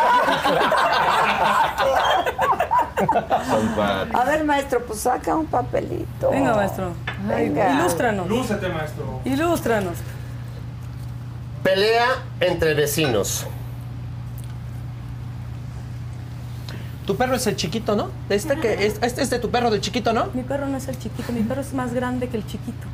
A 4.14 4.24
ver, 4.26 4.44
maestro, 4.44 4.82
pues 4.86 5.00
saca 5.00 5.36
un 5.36 5.46
papelito. 5.46 6.30
Venga, 6.32 6.54
maestro. 6.56 6.94
Venga. 7.28 7.70
Ilústranos. 7.72 8.28
Lúcete, 8.28 8.70
maestro. 8.70 9.22
Ilústranos. 9.26 9.98
Pelea 11.64 12.08
entre 12.40 12.74
vecinos. 12.74 13.46
Tu 17.06 17.16
perro 17.18 17.36
es 17.36 17.46
el 17.48 17.56
chiquito, 17.56 17.96
¿no? 17.96 18.10
Este, 18.30 18.58
que, 18.60 18.86
es- 18.86 18.96
este 19.02 19.22
es 19.22 19.30
de 19.30 19.40
tu 19.40 19.50
perro 19.52 19.70
del 19.72 19.82
chiquito, 19.82 20.14
¿no? 20.14 20.28
Mi 20.34 20.44
perro 20.44 20.68
no 20.68 20.78
es 20.78 20.88
el 20.88 20.98
chiquito, 20.98 21.32
mi 21.34 21.42
perro 21.42 21.62
es 21.62 21.74
más 21.74 21.94
grande 21.94 22.30
que 22.30 22.38
el 22.38 22.46
chiquito. 22.48 22.88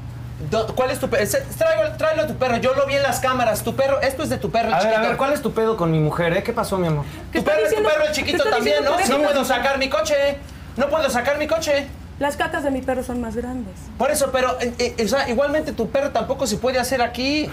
Do- 0.49 0.67
¿Cuál 0.75 0.89
es 0.91 0.99
tu 0.99 1.09
perro? 1.09 1.21
Ese- 1.23 1.41
Tráelo, 1.57 1.95
tráelo 1.97 2.23
a 2.23 2.27
tu 2.27 2.35
perro. 2.35 2.57
Yo 2.57 2.73
lo 2.73 2.85
vi 2.87 2.95
en 2.95 3.03
las 3.03 3.19
cámaras. 3.19 3.61
Tu 3.63 3.75
perro, 3.75 3.99
esto 4.01 4.23
es 4.23 4.29
de 4.29 4.37
tu 4.37 4.49
perro 4.49 4.69
el 4.69 4.73
A 4.73 4.77
ver, 4.77 4.85
chiquito. 4.87 5.01
a 5.05 5.07
ver, 5.09 5.17
¿cuál 5.17 5.33
es 5.33 5.41
tu 5.41 5.51
pedo 5.53 5.77
con 5.77 5.91
mi 5.91 5.99
mujer, 5.99 6.33
eh? 6.37 6.43
¿Qué 6.43 6.53
pasó, 6.53 6.77
mi 6.77 6.87
amor? 6.87 7.05
Tu 7.33 7.43
perro 7.43 7.59
es 7.65 7.75
tu 7.75 7.83
perro 7.83 8.01
el 8.03 8.07
¿Qué 8.07 8.13
chiquito 8.13 8.43
también, 8.49 8.83
¿no? 8.83 8.91
No 8.97 9.17
puedo 9.23 9.45
sacar 9.45 9.77
mi 9.77 9.89
coche. 9.89 10.15
No 10.77 10.87
puedo 10.89 11.09
sacar 11.09 11.37
mi 11.37 11.45
coche. 11.47 11.87
Las 12.19 12.35
catas 12.35 12.63
de 12.63 12.71
mi 12.71 12.81
perro 12.81 13.03
son 13.03 13.21
más 13.21 13.35
grandes. 13.35 13.73
Por 13.97 14.11
eso, 14.11 14.29
pero, 14.31 14.57
eh, 14.59 14.73
eh, 14.97 15.03
o 15.03 15.07
sea, 15.07 15.29
igualmente 15.29 15.71
tu 15.71 15.89
perro 15.89 16.09
tampoco 16.11 16.47
se 16.47 16.57
puede 16.57 16.79
hacer 16.79 17.01
aquí. 17.01 17.49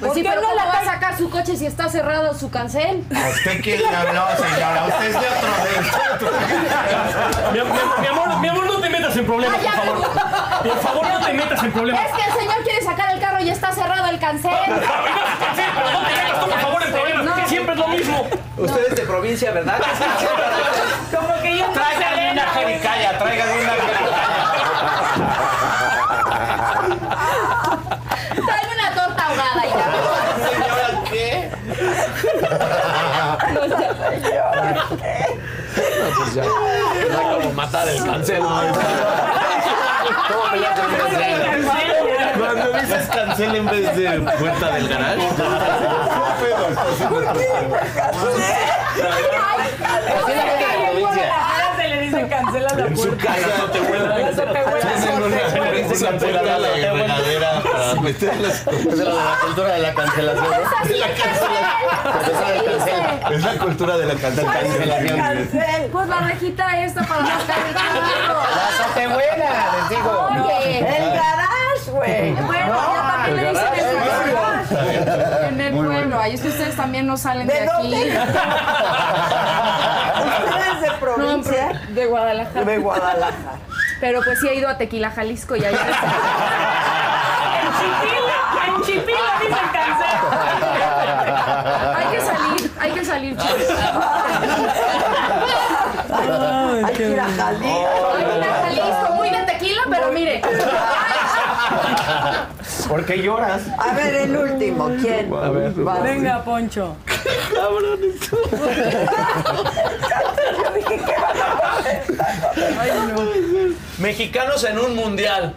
Pues 0.00 0.08
¿Por 0.12 0.14
sí, 0.14 0.22
pero 0.26 0.40
no 0.40 0.48
¿cómo 0.48 0.54
la 0.60 0.64
va 0.64 0.78
a 0.80 0.84
sacar 0.84 1.16
su 1.18 1.28
coche 1.28 1.56
si 1.56 1.66
está 1.66 1.88
cerrado 1.90 2.32
su 2.32 2.50
cancel? 2.50 3.04
¿A 3.14 3.28
usted 3.28 3.60
quién 3.62 3.80
le 3.82 3.88
habló, 3.94 4.24
señora? 4.36 4.84
Usted 4.88 5.06
es 5.06 5.12
de 5.12 5.18
otro 5.28 6.30
de... 6.32 7.52
Mi, 7.52 7.58
mi- 7.60 8.00
mi 8.00 8.06
amor, 8.06 8.38
mi 8.40 8.48
amor, 8.48 8.64
no 8.66 8.80
te 8.80 8.88
metas 8.88 9.14
en 9.16 9.26
problemas, 9.26 9.60
Ah, 9.60 9.82
por 9.84 9.84
favor. 9.84 10.10
Por 10.62 10.78
favor, 10.80 11.06
no 11.06 11.20
te 11.26 11.32
metas 11.34 11.62
en 11.62 11.72
problemas. 11.72 12.02
Es 12.06 12.12
que 12.12 12.22
el 12.30 12.32
señor 12.38 12.62
quiere 12.64 12.82
sacar 12.82 13.10
el 13.14 13.20
carro 13.20 13.40
y 13.40 13.50
está 13.50 13.72
cerrado 13.72 14.06
el 14.08 14.18
cancel. 14.18 14.50
Pero 14.66 15.90
no 15.92 16.00
te 16.06 16.14
metas 16.14 16.40
tú, 16.40 16.46
por 16.50 16.60
favor, 16.60 16.82
en 16.82 16.92
problemas. 16.92 17.40
que 17.40 17.48
Siempre 17.48 17.74
es 17.74 17.80
lo 17.80 17.88
mismo. 17.88 18.26
Usted 18.56 18.86
es 18.88 18.96
de 18.96 19.02
provincia, 19.02 19.50
¿verdad? 19.52 19.78
Como 21.14 21.42
que 21.42 21.58
yo 21.58 21.66
una 21.68 22.46
jericaya, 22.54 23.18
tráigale 23.18 23.52
una 23.62 23.72
jericaya. 23.72 24.20
Trae 28.34 28.66
una 28.74 28.94
torta 28.94 29.26
ahogada 29.26 29.62
ya. 29.66 29.86
¿Señora 30.50 30.88
qué? 31.10 31.50
No, 33.52 33.60
pues 36.20 36.34
ya. 36.34 36.44
Era 36.44 37.32
como 37.32 37.52
matar 37.52 37.88
el. 37.88 38.02
Cuando 42.38 42.72
dices 42.80 43.08
cancel 43.08 43.54
en 43.54 43.66
vez 43.66 43.96
de 43.96 44.20
puerta 44.38 44.72
del 44.72 44.88
garage. 44.88 45.28
Así 50.10 50.30
es 50.30 50.36
la 50.36 50.42
gente 50.42 50.66
de 50.66 50.78
la 50.78 50.90
provincia. 50.90 51.26
Se 51.46 51.49
se 52.10 52.28
cancela 52.28 52.68
la 52.76 52.86
En 52.86 52.96
su 52.96 53.08
puerta. 53.08 53.24
casa. 53.26 53.46
La 53.46 53.54
azotehuela. 53.54 54.18
La 54.18 54.26
azotehuela. 54.28 54.80
Tienen 54.80 55.22
una 55.22 55.36
Esa 55.36 56.08
temporada 56.08 56.18
puerta 56.18 56.68
de 56.70 56.80
de 56.80 56.92
regadera 56.92 57.50
para 57.62 58.00
meterlas. 58.00 58.56
Es 58.70 58.84
de 58.84 59.04
la, 59.04 59.12
de 59.12 59.14
la 59.14 59.36
cultura 59.44 59.68
de 59.74 59.78
la 59.80 59.94
cancelación. 59.94 60.44
¿no? 60.44 60.88
De 60.88 60.96
la 60.98 61.06
cancelación. 61.08 61.60
Es 63.32 63.42
la 63.44 63.52
cultura 63.58 63.96
de 63.98 64.06
la 64.06 64.14
cancelación. 64.14 65.48
Pues 65.92 66.08
la 66.08 66.20
rejita 66.20 66.84
esta 66.84 67.02
para 67.02 67.20
sacar 67.26 67.58
el 67.68 67.74
carro. 67.74 68.40
La 68.56 68.68
azotehuela, 68.68 69.50
les 69.80 69.88
digo. 69.90 70.28
Oye, 70.30 70.78
El 70.78 71.10
garage, 71.12 71.90
güey. 71.90 72.32
Bueno, 72.32 72.66
yo 72.66 73.00
también 73.02 73.36
le 73.36 73.50
dicen 73.50 73.68
el 73.74 73.80
El 73.80 73.96
garage. 74.34 75.48
En 75.48 75.60
el. 76.20 76.26
Ahí 76.26 76.34
es 76.34 76.40
que 76.40 76.48
ustedes 76.48 76.76
también 76.76 77.06
no 77.06 77.16
salen 77.16 77.46
de, 77.46 77.52
¿De 77.54 77.60
aquí. 77.70 77.94
¿Ustedes 80.44 80.80
de 80.80 80.88
No, 80.88 80.98
provincia? 81.00 81.80
de 81.88 82.06
Guadalajara. 82.06 82.64
De 82.64 82.78
Guadalajara. 82.78 83.58
Pero 84.00 84.22
pues 84.22 84.38
sí 84.40 84.48
he 84.48 84.54
ido 84.54 84.68
a 84.68 84.76
Tequila, 84.78 85.10
Jalisco 85.10 85.56
y 85.56 85.64
ahí 85.64 85.74
En 87.60 87.72
Chipilo, 87.78 88.34
en 88.66 88.82
Chipilo 88.82 89.18
dicen 89.40 89.68
cancela. 89.72 90.20
Hay 91.96 92.06
que 92.06 92.20
salir, 92.20 92.70
hay 92.80 92.90
que 92.92 93.04
salir, 93.04 93.36
chicos. 93.36 93.66
Hay 96.84 96.94
que 96.94 97.08
ir 97.10 97.20
a 97.20 97.24
Jalisco. 97.24 98.12
Hay 98.16 98.24
que 98.24 98.36
ir 98.38 98.44
a 98.44 98.54
Jalisco, 98.62 99.14
muy 99.14 99.30
de 99.30 99.42
tequila, 99.42 99.82
pero 99.90 100.12
mire. 100.12 100.42
¿Por 102.88 103.06
qué 103.06 103.22
lloras? 103.22 103.62
A 103.78 103.94
ver, 103.94 104.14
el 104.14 104.36
último, 104.36 104.90
¿quién? 105.00 105.32
A 105.32 105.50
ver. 105.50 105.86
Va. 105.86 106.00
Venga, 106.00 106.44
Poncho. 106.44 106.96
Mexicanos 113.98 114.64
en 114.64 114.78
un 114.78 114.96
mundial. 114.96 115.54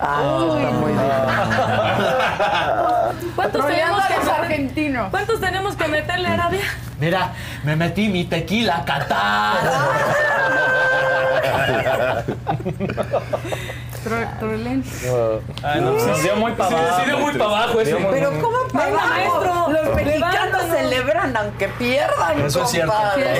Ah, 0.00 0.46
está 0.56 0.70
muy 0.70 0.92
bien. 0.92 1.04
¿Cuántos 3.34 3.66
tenemos 3.66 4.04
que 4.06 4.14
los 4.14 4.24
meter- 4.24 4.40
argentinos. 4.42 5.10
¿Cuántos 5.10 5.40
tenemos 5.40 5.76
que 5.76 5.88
meterle 5.88 6.28
a 6.28 6.32
Arabia? 6.34 6.60
Mira, 7.00 7.32
me 7.64 7.74
metí 7.76 8.08
mi 8.08 8.24
tequila 8.24 8.78
a 8.78 8.84
Qatar. 8.84 9.56
Tro- 14.04 14.38
trolen. 14.38 14.84
Ay, 15.62 15.80
no, 15.80 15.98
se 15.98 16.22
dio 16.22 16.36
muy 16.36 16.52
para 16.52 16.70
Sí, 16.70 16.74
abajo. 16.76 16.98
sí, 17.00 17.04
dio 17.10 17.18
muy 17.18 17.32
para 17.32 17.50
abajo 17.50 17.80
ese. 17.80 17.96
Pero 17.96 18.30
¿cómo 18.40 18.56
para 18.72 18.86
abajo? 18.88 19.70
Los 19.72 19.94
mexicanos 19.94 20.62
celebran 20.70 21.36
aunque 21.36 21.68
pierdan, 21.68 22.40
Eso 22.40 22.62
es 22.62 22.70
cierto. 22.70 22.92
compadre. 22.92 23.34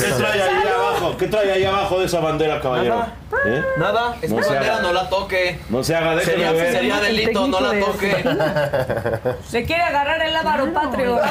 ¿Qué 0.00 0.12
trae 0.16 0.42
ahí 0.42 0.68
abajo? 0.68 1.16
¿Qué 1.18 1.26
trae 1.26 1.52
ahí 1.52 1.64
abajo 1.64 2.00
de 2.00 2.06
esa 2.06 2.20
bandera, 2.20 2.60
caballero? 2.60 3.06
¿Eh? 3.46 3.64
Nada, 3.76 4.16
esta 4.22 4.36
No 4.36 4.42
se 4.42 4.48
bandera 4.50 4.74
haga. 4.74 4.82
no 4.82 4.92
la 4.92 5.08
toque. 5.08 5.60
No 5.68 5.84
se 5.84 5.94
haga, 5.94 6.14
déjeme 6.16 6.32
Sería, 6.32 6.52
ver. 6.52 6.72
sería 6.72 7.00
delito, 7.00 7.46
no 7.46 7.60
la 7.60 7.78
toque. 7.80 8.24
Le 9.52 9.64
quiere 9.64 9.82
agarrar 9.82 10.22
el 10.22 10.34
ávaro 10.36 10.72
patrio. 10.72 11.20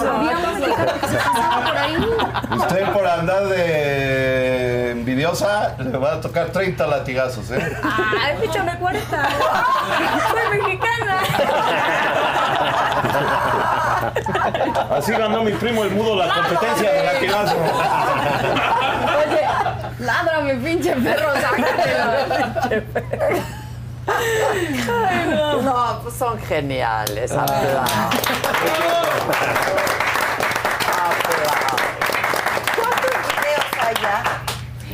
Se. 0.00 2.56
Usted 2.56 2.92
por 2.92 3.06
andar 3.06 3.44
de 3.46 4.90
envidiosa 4.92 5.74
le 5.78 5.96
va 5.98 6.14
a 6.14 6.20
tocar 6.20 6.46
30 6.48 6.86
latigazos, 6.86 7.50
¿eh? 7.50 7.76
Ay, 7.82 8.36
píchame 8.40 8.78
40. 8.78 9.28
Soy 10.30 10.58
mexicana. 10.60 11.18
Así 14.90 15.12
ganó 15.12 15.42
mi 15.42 15.52
primo 15.52 15.84
el 15.84 15.90
mudo 15.92 16.16
la 16.16 16.32
competencia 16.34 16.90
de 16.92 17.04
latigazo. 17.04 17.56
Ládrame, 20.10 20.54
pinche 20.56 20.92
perro, 20.96 21.30
sácatelo. 21.40 22.02
No, 25.62 26.00
pues 26.02 26.14
son 26.16 26.38
geniales. 26.40 27.30
Aplausos. 27.32 27.90
¿Cuántos 32.76 33.10
videos 33.28 33.64
hay 33.86 33.94
ya 34.02 34.22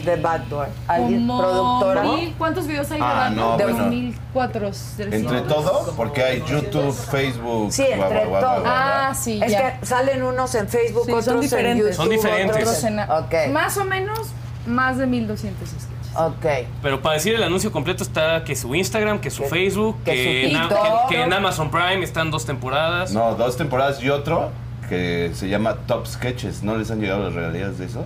de 0.04 0.16
Backdoor? 0.20 0.68
¿Alguien 0.88 1.26
Como 1.26 1.40
productora? 1.42 2.02
mil- 2.02 2.34
¿Cuántos 2.36 2.66
videos 2.66 2.90
hay 2.90 3.00
Ah, 3.02 3.28
de 3.30 3.36
no, 3.36 3.56
De 3.56 3.64
bueno. 3.64 3.78
2400. 3.84 5.12
Entre 5.14 5.40
todo, 5.42 5.94
porque 5.96 6.22
hay 6.22 6.44
YouTube, 6.46 6.92
Facebook, 6.92 7.72
Sí, 7.72 7.82
entre 7.86 8.08
guau, 8.08 8.10
guau, 8.10 8.28
guau, 8.28 8.42
todos. 8.42 8.60
guau. 8.62 8.72
Ah, 8.76 9.14
sí, 9.14 9.40
Es 9.42 9.52
ya. 9.52 9.78
que 9.80 9.86
salen 9.86 10.22
unos 10.22 10.54
en 10.54 10.68
Facebook, 10.68 11.04
Sí, 11.06 11.10
son 11.12 11.20
otros 11.20 11.34
en 11.36 11.40
diferentes. 11.40 11.78
YouTube. 11.86 11.96
Son 11.96 12.08
diferentes. 12.10 12.56
otros 12.56 12.84
en- 12.84 13.00
Ok, 13.00 13.34
Más 13.50 13.76
o 13.78 13.84
menos, 13.84 14.28
más 14.66 14.98
de 14.98 15.06
1200 15.06 15.68
sketches. 15.68 16.16
ok. 16.16 16.66
Pero 16.82 17.00
para 17.02 17.14
decir 17.14 17.34
el 17.34 17.42
anuncio 17.42 17.70
completo 17.72 18.02
está 18.02 18.44
que 18.44 18.54
su 18.56 18.74
Instagram, 18.74 19.20
que 19.20 19.30
su 19.30 19.42
Que- 19.42 19.48
Facebook, 19.48 19.96
que 20.04 20.12
que, 20.12 20.50
su 20.50 20.56
en, 20.56 20.68
que- 20.68 20.74
que 21.16 21.22
en 21.22 21.32
Amazon 21.32 21.70
Prime 21.70 22.02
están 22.02 22.30
dos 22.30 22.44
temporadas. 22.46 23.12
No, 23.12 23.34
dos 23.34 23.56
temporadas 23.56 24.02
y 24.02 24.10
otro 24.10 24.50
que 24.88 25.30
se 25.34 25.48
llama 25.48 25.74
Top 25.86 26.06
Sketches. 26.06 26.62
¿No 26.62 26.76
les 26.76 26.90
han 26.90 27.00
llegado 27.00 27.24
las 27.24 27.34
regalías 27.34 27.78
de 27.78 27.86
esos? 27.86 28.04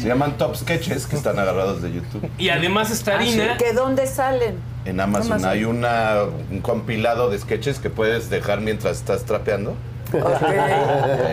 Se 0.00 0.08
llaman 0.08 0.36
Top 0.36 0.54
Sketches 0.56 1.06
que 1.06 1.16
están 1.16 1.38
agarrados 1.38 1.82
de 1.82 1.92
YouTube. 1.92 2.28
Y 2.38 2.48
además 2.50 2.90
está 2.90 3.14
Harina. 3.16 3.56
¿Que 3.56 3.72
dónde 3.72 4.06
salen? 4.06 4.56
En 4.84 5.00
Amazon, 5.00 5.44
hay 5.44 5.64
una, 5.64 6.22
un 6.50 6.60
compilado 6.60 7.30
de 7.30 7.38
sketches 7.38 7.78
que 7.78 7.88
puedes 7.90 8.28
dejar 8.28 8.60
mientras 8.60 8.98
estás 8.98 9.24
trapeando. 9.24 9.74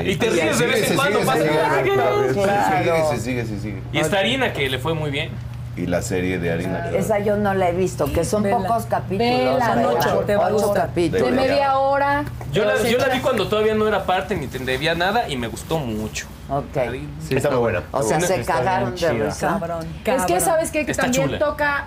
Y 0.05 0.15
te 0.15 0.29
ríes 0.29 0.59
de 0.59 0.67
vez 0.67 0.89
en 0.91 0.97
cuando, 0.97 1.19
pasa- 1.21 1.43
Sigue, 1.43 3.03
se 3.09 3.19
sigue, 3.19 3.45
se 3.45 3.59
sigue. 3.59 3.81
Y 3.91 3.99
está 3.99 4.19
Harina, 4.19 4.53
que 4.53 4.69
le 4.69 4.79
fue 4.79 4.93
muy 4.93 5.11
bien. 5.11 5.29
Y 5.77 5.85
la 5.85 6.01
serie 6.01 6.37
de 6.37 6.51
Harina. 6.51 6.81
claro. 6.81 6.97
Esa 6.97 7.19
yo 7.19 7.37
no 7.37 7.53
la 7.53 7.69
he 7.69 7.71
visto, 7.71 8.11
que 8.11 8.25
son 8.25 8.43
Vela. 8.43 8.57
pocos 8.57 8.85
capítulos. 8.87 9.25
Vela, 9.57 9.87
ocho, 9.87 10.23
te 10.27 10.35
va 10.35 10.47
a 10.47 10.53
Ocho 10.53 10.73
capítulos. 10.73 11.25
De 11.27 11.31
media 11.31 11.77
hora. 11.77 12.25
Yo 12.51 12.65
la, 12.65 12.81
yo 12.83 12.97
la 12.97 13.07
vi 13.07 13.19
cuando 13.21 13.47
todavía 13.47 13.73
no 13.73 13.87
era 13.87 14.03
parte 14.03 14.35
ni 14.35 14.47
te 14.47 14.59
debía 14.59 14.95
nada 14.95 15.29
y 15.29 15.37
me 15.37 15.47
gustó 15.47 15.77
mucho. 15.79 16.27
Ok. 16.49 16.77
Sí, 17.25 17.35
está 17.37 17.49
muy 17.51 17.59
buena. 17.59 17.83
O 17.91 18.03
sea, 18.03 18.19
se 18.19 18.41
Está 18.41 18.55
cagaron 18.55 18.95
de 18.95 19.11
risa. 19.13 19.47
Cabrón. 19.47 19.87
Es 20.05 20.25
que 20.25 20.39
sabes 20.41 20.71
qué? 20.71 20.83
que 20.85 20.91
Está 20.91 21.03
también 21.03 21.27
chula. 21.27 21.39
toca 21.39 21.85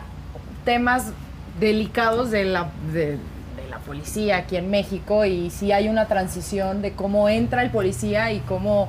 temas 0.65 1.13
delicados 1.61 2.31
de 2.31 2.45
la, 2.45 2.69
de, 2.91 3.07
de 3.07 3.19
la 3.19 3.19
policía 3.85 4.39
aquí 4.39 4.57
en 4.57 4.71
México 4.71 5.25
y 5.25 5.51
sí 5.51 5.73
hay 5.73 5.89
una 5.89 6.07
transición 6.09 6.83
de 6.83 6.93
cómo 6.93 7.29
entra 7.29 7.63
el 7.63 7.71
policía 7.71 8.33
y 8.33 8.41
cómo 8.41 8.89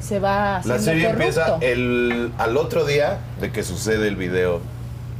se 0.00 0.18
va 0.18 0.60
La 0.64 0.78
serie 0.78 1.04
corrupto. 1.04 1.24
empieza 1.24 1.58
el, 1.60 2.32
al 2.38 2.56
otro 2.56 2.84
día 2.84 3.18
de 3.40 3.52
que 3.52 3.62
sucede 3.62 4.08
el 4.08 4.16
video 4.16 4.60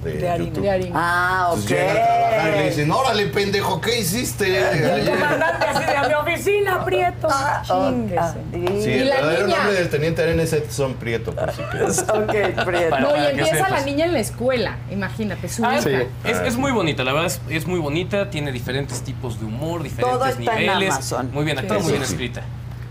de, 0.04 0.12
De 0.14 0.28
Harina. 0.30 0.46
YouTube. 0.48 0.62
De 0.62 0.70
harina. 0.70 0.90
Ah, 0.94 1.48
ok. 1.50 1.58
Entonces 1.58 1.70
llega 1.78 1.92
a 1.92 1.94
trabajar 2.28 2.48
y 2.54 2.58
le 2.58 2.66
dicen, 2.70 2.90
órale, 2.90 3.26
pendejo, 3.26 3.80
¿qué 3.80 3.98
hiciste 4.00 4.58
El 4.58 4.90
ayer?" 4.90 5.10
comandante 5.14 5.66
así 5.66 5.84
de 5.84 5.96
a 5.96 6.08
mi 6.08 6.14
oficina, 6.14 6.84
Prieto. 6.84 7.28
Ah, 7.30 7.62
Chinguese. 7.66 8.20
ok. 8.20 8.82
Sí, 8.82 8.90
Y 8.90 8.92
el 8.94 9.08
la 9.08 9.14
verdadero 9.16 9.46
niña. 9.46 9.56
nombre 9.58 9.74
del 9.78 9.90
teniente 9.90 10.22
Arena 10.22 10.42
es 10.42 10.52
Edson 10.52 10.94
Prieto, 10.94 11.34
por 11.34 11.52
si 11.52 11.62
quieres. 11.62 12.00
Ok, 12.08 12.64
Prieto. 12.64 12.90
Para- 12.90 13.00
No, 13.00 13.16
y 13.16 13.26
empieza 13.26 13.68
la 13.68 13.80
niña 13.82 14.04
en 14.06 14.12
la 14.14 14.20
escuela, 14.20 14.78
imagínate, 14.90 15.48
su 15.48 15.64
Ah, 15.64 15.76
es, 15.78 15.86
es 16.24 16.56
muy 16.56 16.72
bonita, 16.72 17.04
la 17.04 17.12
verdad 17.12 17.26
es, 17.26 17.40
es 17.50 17.66
muy 17.66 17.78
bonita, 17.80 18.30
tiene 18.30 18.52
diferentes 18.52 19.02
tipos 19.02 19.38
de 19.38 19.46
humor, 19.46 19.82
diferentes 19.82 20.18
Todo 20.18 20.26
está 20.26 20.52
en 20.54 20.60
niveles. 20.66 20.94
Amazon. 20.94 21.30
Muy 21.32 21.44
bien 21.44 21.58
actuada, 21.58 21.80
Sí. 21.80 21.84
muy 21.84 21.92
bien 21.92 22.06
Sí. 22.06 22.12
escrita. 22.14 22.42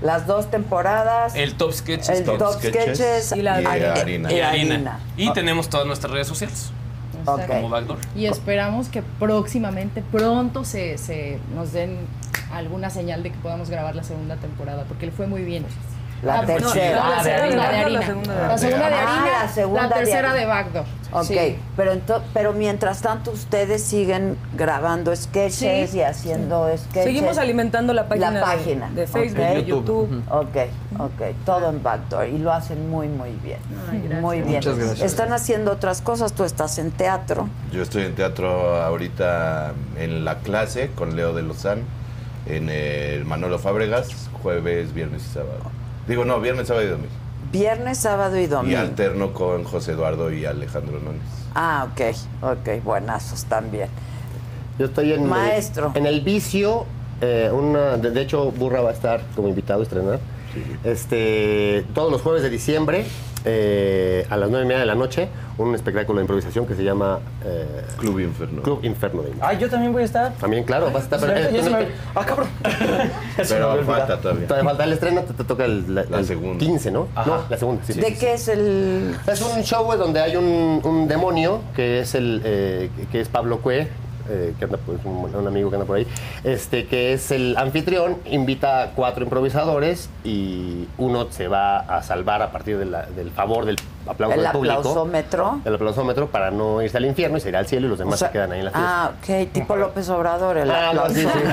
Las 0.01 0.25
dos 0.27 0.49
temporadas. 0.49 1.35
El 1.35 1.55
Top 1.55 1.73
Sketch 1.73 2.07
el 2.07 2.23
Top 2.23 2.37
top, 2.37 2.53
Sketches 2.53 2.97
sketches, 2.97 3.31
y 3.35 3.41
la- 3.41 3.61
y 3.61 3.65
Harina. 3.65 4.31
y 4.31 4.35
y 4.35 4.39
harina. 4.39 4.75
Harina. 4.75 4.99
Y 5.17 5.33
tenemos 5.33 5.67
todas 5.67 5.85
nuestras 5.87 6.13
redes 6.13 6.27
sociales, 6.27 6.71
Ok. 7.25 7.47
como 7.47 7.69
Backdoor. 7.69 7.97
Y 8.15 8.25
esperamos 8.25 8.89
que 8.89 9.01
próximamente, 9.19 10.03
pronto 10.11 10.63
se, 10.63 10.97
se 10.97 11.39
nos 11.55 11.71
den 11.73 11.97
alguna 12.51 12.89
señal 12.89 13.23
de 13.23 13.31
que 13.31 13.37
podamos 13.37 13.69
grabar 13.69 13.95
la 13.95 14.03
segunda 14.03 14.35
temporada, 14.35 14.85
porque 14.87 15.05
le 15.07 15.11
fue 15.11 15.27
muy 15.27 15.43
bien. 15.43 15.65
La 16.21 16.39
Ah, 16.39 16.45
tercera. 16.45 16.95
la, 16.97 17.17
Ah, 17.19 17.23
de 17.23 17.29
segunda 17.31 17.69
de 17.69 17.77
harina. 17.77 17.99
harina. 17.99 18.47
La 18.49 18.57
segunda 18.57 18.85
de 18.85 18.91
La 18.91 18.97
harina. 18.97 19.79
Ah, 19.83 19.87
la 19.87 19.89
tercera 19.89 20.33
de 20.33 20.45
Backdoor. 20.45 20.85
Ok, 21.11 21.23
Sí. 21.25 21.57
pero, 21.75 21.93
pero 22.33 22.53
mientras 22.53 23.01
tanto 23.01 23.31
ustedes 23.31 23.83
siguen 23.83 24.37
grabando 24.55 25.15
sketches 25.15 25.89
Sí. 25.91 25.97
y 25.97 26.01
haciendo 26.01 26.67
sketches. 26.77 27.03
Seguimos 27.05 27.37
alimentando 27.37 27.93
la 27.93 28.07
página, 28.07 28.31
La 28.31 28.39
de- 28.39 28.45
página. 28.45 28.89
de, 28.91 29.07
Facebook, 29.07 29.39
Ok. 29.43 29.53
de 29.55 29.65
YouTube. 29.65 30.23
Ok, 30.29 30.57
ok, 30.99 31.35
todo 31.45 31.69
en 31.69 31.81
Backdoor 31.81 32.27
y 32.27 32.37
lo 32.37 32.51
hacen 32.53 32.89
muy, 32.89 33.07
muy 33.07 33.31
bien. 33.41 33.57
Muy 34.21 34.41
bien. 34.41 34.55
Muchas 34.57 34.77
gracias. 34.77 35.01
Están 35.01 35.33
haciendo 35.33 35.71
otras 35.71 36.01
cosas, 36.01 36.33
tú 36.33 36.43
estás 36.43 36.77
en 36.77 36.91
teatro. 36.91 37.47
Yo 37.71 37.81
estoy 37.81 38.03
en 38.03 38.13
teatro 38.13 38.75
ahorita 38.83 39.71
en 39.97 40.25
la 40.25 40.39
clase 40.39 40.91
con 40.95 41.15
Leo 41.15 41.33
de 41.33 41.41
Lozán, 41.43 41.83
en 42.45 42.69
el 42.69 43.25
Manolo 43.25 43.57
Fábregas, 43.57 44.09
jueves, 44.43 44.93
viernes 44.93 45.23
y 45.25 45.33
sábado. 45.33 45.71
Digo, 46.09 46.25
no, 46.25 46.41
viernes, 46.41 46.67
sábado 46.67 46.85
y 46.85 46.89
domingo. 46.89 47.11
Viernes, 47.51 47.97
sábado 47.99 48.37
y 48.37 48.41
Y 48.43 48.47
domingo. 48.47 48.77
alterno 48.79 49.31
con 49.33 49.63
José 49.63 49.93
Eduardo 49.93 50.31
y 50.31 50.45
Alejandro 50.45 50.99
Núñez. 50.99 51.21
Ah, 51.55 51.87
ok, 51.91 52.01
ok, 52.41 52.83
buenazos 52.83 53.45
también. 53.45 53.87
Yo 54.77 54.87
estoy 54.87 55.13
en, 55.13 55.25
Maestro. 55.27 55.91
en 55.95 56.05
el 56.05 56.21
vicio. 56.21 56.85
eh, 57.21 57.49
una, 57.53 57.97
de, 57.97 58.11
de 58.11 58.21
hecho, 58.21 58.51
Burra 58.51 58.81
va 58.81 58.89
a 58.89 58.93
estar 58.93 59.21
como 59.35 59.47
invitado 59.47 59.79
a 59.81 59.83
estrenar. 59.83 60.19
Este, 60.83 61.85
todos 61.93 62.11
los 62.11 62.21
jueves 62.21 62.41
de 62.41 62.49
diciembre, 62.49 63.05
eh, 63.45 64.25
a 64.29 64.37
las 64.37 64.49
nueve 64.49 64.65
y 64.65 64.67
media 64.67 64.79
de 64.81 64.85
la 64.85 64.95
noche, 64.95 65.29
un 65.57 65.73
espectáculo 65.75 66.19
de 66.19 66.23
improvisación 66.23 66.65
que 66.65 66.75
se 66.75 66.83
llama 66.83 67.19
eh, 67.43 67.65
Club 67.97 68.19
Inferno. 68.19 68.61
Club 68.61 68.79
Inferno. 68.83 69.21
de- 69.23 69.33
Ay, 69.41 69.57
yo 69.59 69.69
también 69.69 69.91
voy 69.93 70.01
a 70.01 70.05
estar. 70.05 70.33
También, 70.33 70.63
claro, 70.63 70.87
vas 70.87 70.95
a 70.95 71.15
estar. 71.15 71.19
Pero- 71.19 71.69
me- 71.71 71.87
Ah, 72.15 72.25
cabrón. 72.25 72.47
Me 73.37 73.45
Pero 73.45 73.71
olvidado. 73.73 73.97
falta 73.97 74.17
todavía. 74.21 74.47
Todavía 74.47 74.69
falta 74.69 74.83
el 74.83 74.93
estreno, 74.93 75.21
te, 75.23 75.33
te 75.33 75.43
toca 75.43 75.65
el, 75.65 75.93
la, 75.95 76.03
La 76.09 76.19
el 76.19 76.25
segunda. 76.25 76.59
15, 76.59 76.91
¿no? 76.91 77.07
Ajá. 77.15 77.29
No, 77.29 77.43
la 77.49 77.57
segunda, 77.57 77.83
sí. 77.85 77.93
¿De 77.93 78.15
qué 78.17 78.33
es 78.33 78.47
el...? 78.47 79.15
Es 79.27 79.41
un 79.41 79.61
show 79.63 79.95
donde 79.97 80.19
hay 80.19 80.35
un, 80.35 80.81
un 80.83 81.07
demonio 81.07 81.61
que 81.75 81.99
es 81.99 82.15
el 82.15 82.41
eh, 82.43 82.89
que 83.11 83.21
es 83.21 83.29
Pablo 83.29 83.59
Cue, 83.59 83.87
eh, 84.29 84.53
que 84.57 84.65
anda 84.65 84.77
pues, 84.85 84.99
un, 85.03 85.33
un 85.33 85.47
amigo 85.47 85.69
que 85.69 85.75
anda 85.75 85.85
por 85.85 85.97
ahí, 85.97 86.07
este 86.43 86.85
que 86.87 87.13
es 87.13 87.31
el 87.31 87.55
anfitrión, 87.57 88.17
invita 88.25 88.83
a 88.83 88.91
cuatro 88.91 89.23
improvisadores 89.23 90.09
y 90.23 90.87
uno 90.97 91.27
se 91.31 91.47
va 91.47 91.79
a 91.79 92.03
salvar 92.03 92.41
a 92.41 92.51
partir 92.51 92.77
de 92.77 92.85
la- 92.85 93.05
del 93.07 93.31
favor 93.31 93.65
del 93.65 93.77
aplauso 94.07 94.35
¿El 94.35 94.41
del 94.43 94.51
público. 94.51 94.75
aplausómetro? 94.79 95.61
El 95.65 95.75
aplausómetro 95.75 96.27
para 96.27 96.51
no 96.51 96.81
irse 96.81 96.97
al 96.97 97.05
infierno 97.05 97.37
y 97.37 97.41
se 97.41 97.49
irá 97.49 97.59
al 97.59 97.67
cielo 97.67 97.87
y 97.87 97.89
los 97.89 97.99
demás 97.99 98.15
O 98.15 98.17
sea, 98.17 98.27
se 98.29 98.33
quedan 98.33 98.51
ahí 98.51 98.59
en 98.59 98.65
la 98.65 98.71
fiesta. 98.71 99.05
Ah, 99.05 99.11
ok, 99.19 99.51
tipo 99.53 99.75
López 99.75 100.09
Obrador, 100.09 100.57
el 100.57 100.69
Ah, 100.71 100.91
no, 100.93 101.01
aplauso. 101.01 101.15
sí, 101.15 101.21
sí. 101.21 101.39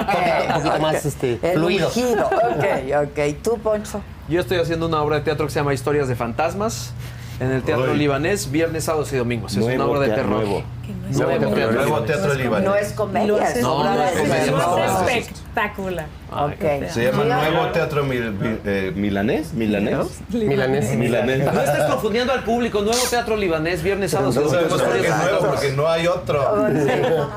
Ok, 0.00 0.46
Un 0.48 0.62
poquito 0.62 0.78
más, 0.80 1.04
este, 1.04 1.38
El 1.42 1.58
fluido. 1.58 1.86
ungido, 1.88 2.26
ok, 2.28 3.08
ok. 3.10 3.42
¿Tú, 3.42 3.58
Poncho? 3.58 4.00
Yo 4.28 4.40
estoy 4.40 4.58
haciendo 4.58 4.86
una 4.86 5.02
obra 5.02 5.16
de 5.16 5.22
teatro 5.22 5.46
que 5.46 5.52
se 5.52 5.58
llama 5.60 5.72
Historias 5.74 6.08
de 6.08 6.16
Fantasmas 6.16 6.92
en 7.40 7.50
el 7.52 7.62
Teatro 7.62 7.92
Uy. 7.92 7.98
Libanés, 7.98 8.50
viernes, 8.50 8.84
sábados 8.84 9.12
y 9.12 9.16
domingos. 9.16 9.56
Es 9.56 9.62
una 9.64 9.84
obra 9.86 10.00
de 10.00 10.08
terror. 10.08 10.26
nuevo. 10.42 10.62
Nuevo 11.10 11.30
teatro. 11.38 11.72
Nuevo 11.72 12.00
teatro 12.02 12.34
libanés. 12.34 12.68
No 12.68 12.74
es 12.76 12.92
comedia, 12.92 13.48
es 13.50 13.62
No, 13.62 13.84
no 13.84 14.02
es 14.02 14.14
no, 14.28 14.34
Es 14.34 14.50
no, 14.50 15.08
espectacular. 15.08 16.06
Ok. 16.30 16.90
Se 16.90 17.04
llama 17.04 17.22
Sí, 17.22 17.28
Nuevo 17.50 17.66
Teatro 17.68 18.04
Mil- 18.04 18.32
Mil- 18.32 18.60
eh, 18.64 18.92
Milanés. 18.94 19.52
¿Milanés? 19.54 19.96
Milanés. 20.28 20.94
Milanés. 20.96 21.52
No 21.52 21.60
estés 21.60 21.84
confundiendo 21.84 22.32
al 22.32 22.42
público. 22.44 22.82
Nuevo 22.82 22.98
Teatro 23.08 23.36
Libanés, 23.36 23.82
viernes, 23.82 24.10
sábados 24.10 24.36
y 24.36 24.40
No 24.40 24.48
sabemos 24.48 24.82
por 24.82 24.92
qué 24.92 25.06
es 25.08 25.16
nuevo, 25.16 25.46
porque 25.46 25.72
no 25.72 25.88
hay 25.88 26.06
otro. 26.06 26.66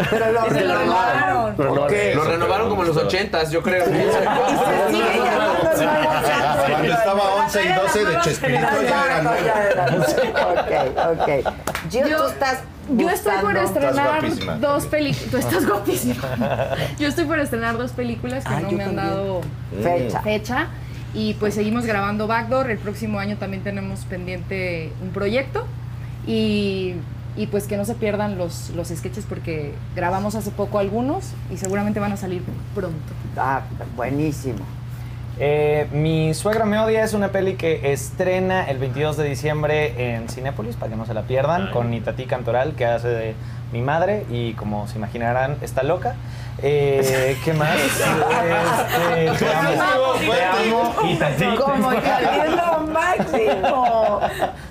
Pero 0.09 0.31
lo 0.31 0.47
Y 0.47 0.49
se 0.49 0.61
lo 0.65 0.77
renovaron. 0.79 1.55
Lo 1.57 2.23
renovaron 2.23 2.69
como 2.69 2.81
en 2.81 2.87
los 2.89 2.97
ochentas, 2.97 3.51
yo 3.51 3.61
creo. 3.61 3.85
Cuando 6.69 6.93
estaba 6.93 7.21
11 7.43 7.63
y 7.63 7.73
12 7.73 8.05
de 8.05 8.19
Chespirito 8.21 8.67
Ah, 8.69 8.77
ya 8.83 9.05
era 9.05 9.21
no, 9.21 9.31
ya 9.35 9.87
nuevo. 9.87 10.05
Ok, 10.51 10.71
ok. 11.19 11.53
Gio, 11.89 12.07
Yo- 12.07 12.17
tú 12.17 12.27
estás 12.27 12.59
Yo 12.97 13.09
estoy 13.09 13.33
por 13.41 13.55
estrenar 13.57 14.21
dos 14.59 14.85
películas. 14.87 15.29
Tú 15.31 15.37
estás 15.37 15.65
guapísima. 15.67 16.23
Yo 16.99 17.07
estoy 17.07 17.25
por 17.25 17.39
estrenar 17.39 17.77
dos 17.77 17.91
películas 17.91 18.43
que 18.43 18.53
Ah, 18.53 18.59
no 18.61 18.71
me 18.71 18.83
han 18.83 18.95
dado 18.95 19.41
Fecha. 19.81 20.21
fecha. 20.21 20.67
Y 21.13 21.33
pues 21.35 21.55
seguimos 21.55 21.85
grabando 21.85 22.27
Backdoor. 22.27 22.69
El 22.69 22.77
próximo 22.77 23.19
año 23.19 23.37
también 23.37 23.63
tenemos 23.63 24.01
pendiente 24.05 24.91
un 25.01 25.09
proyecto. 25.09 25.65
Y, 26.27 26.95
y 27.37 27.47
pues 27.47 27.65
que 27.67 27.77
no 27.77 27.85
se 27.85 27.95
pierdan 27.95 28.37
los, 28.37 28.69
los 28.71 28.89
sketches 28.89 29.25
porque 29.27 29.73
grabamos 29.95 30.35
hace 30.35 30.51
poco 30.51 30.77
algunos 30.79 31.31
y 31.51 31.57
seguramente 31.57 31.99
van 31.99 32.11
a 32.11 32.17
salir 32.17 32.43
pronto. 32.75 32.97
Ah, 33.37 33.61
buenísimo. 33.95 34.59
Eh, 35.41 35.87
mi 35.93 36.33
suegra 36.33 36.65
me 36.65 36.77
odia 36.79 37.01
es 37.03 37.13
una 37.13 37.29
peli 37.29 37.53
que 37.55 37.93
estrena 37.93 38.65
el 38.69 38.77
22 38.77 39.15
de 39.15 39.23
diciembre 39.23 40.15
en 40.15 40.27
Cinépolis, 40.27 40.75
para 40.75 40.91
que 40.91 40.97
no 40.97 41.05
se 41.05 41.13
la 41.13 41.21
pierdan, 41.21 41.71
con 41.71 41.93
Itatí 41.93 42.25
Cantoral, 42.25 42.73
que 42.75 42.85
hace 42.85 43.07
de 43.07 43.35
mi 43.71 43.81
madre 43.81 44.25
y 44.29 44.53
como 44.53 44.87
se 44.89 44.97
imaginarán, 44.97 45.55
está 45.61 45.83
loca. 45.83 46.15
Eh, 46.61 47.37
¿Qué 47.45 47.53
más? 47.53 47.69
Este, 49.19 49.45
te 49.45 49.53
amo, 49.53 50.13
te 50.19 50.43
amo, 50.43 50.93
Itatí. 51.09 51.45
Como 51.57 51.91
es 51.93 52.51
lo 52.51 52.79
máximo. 52.87 54.19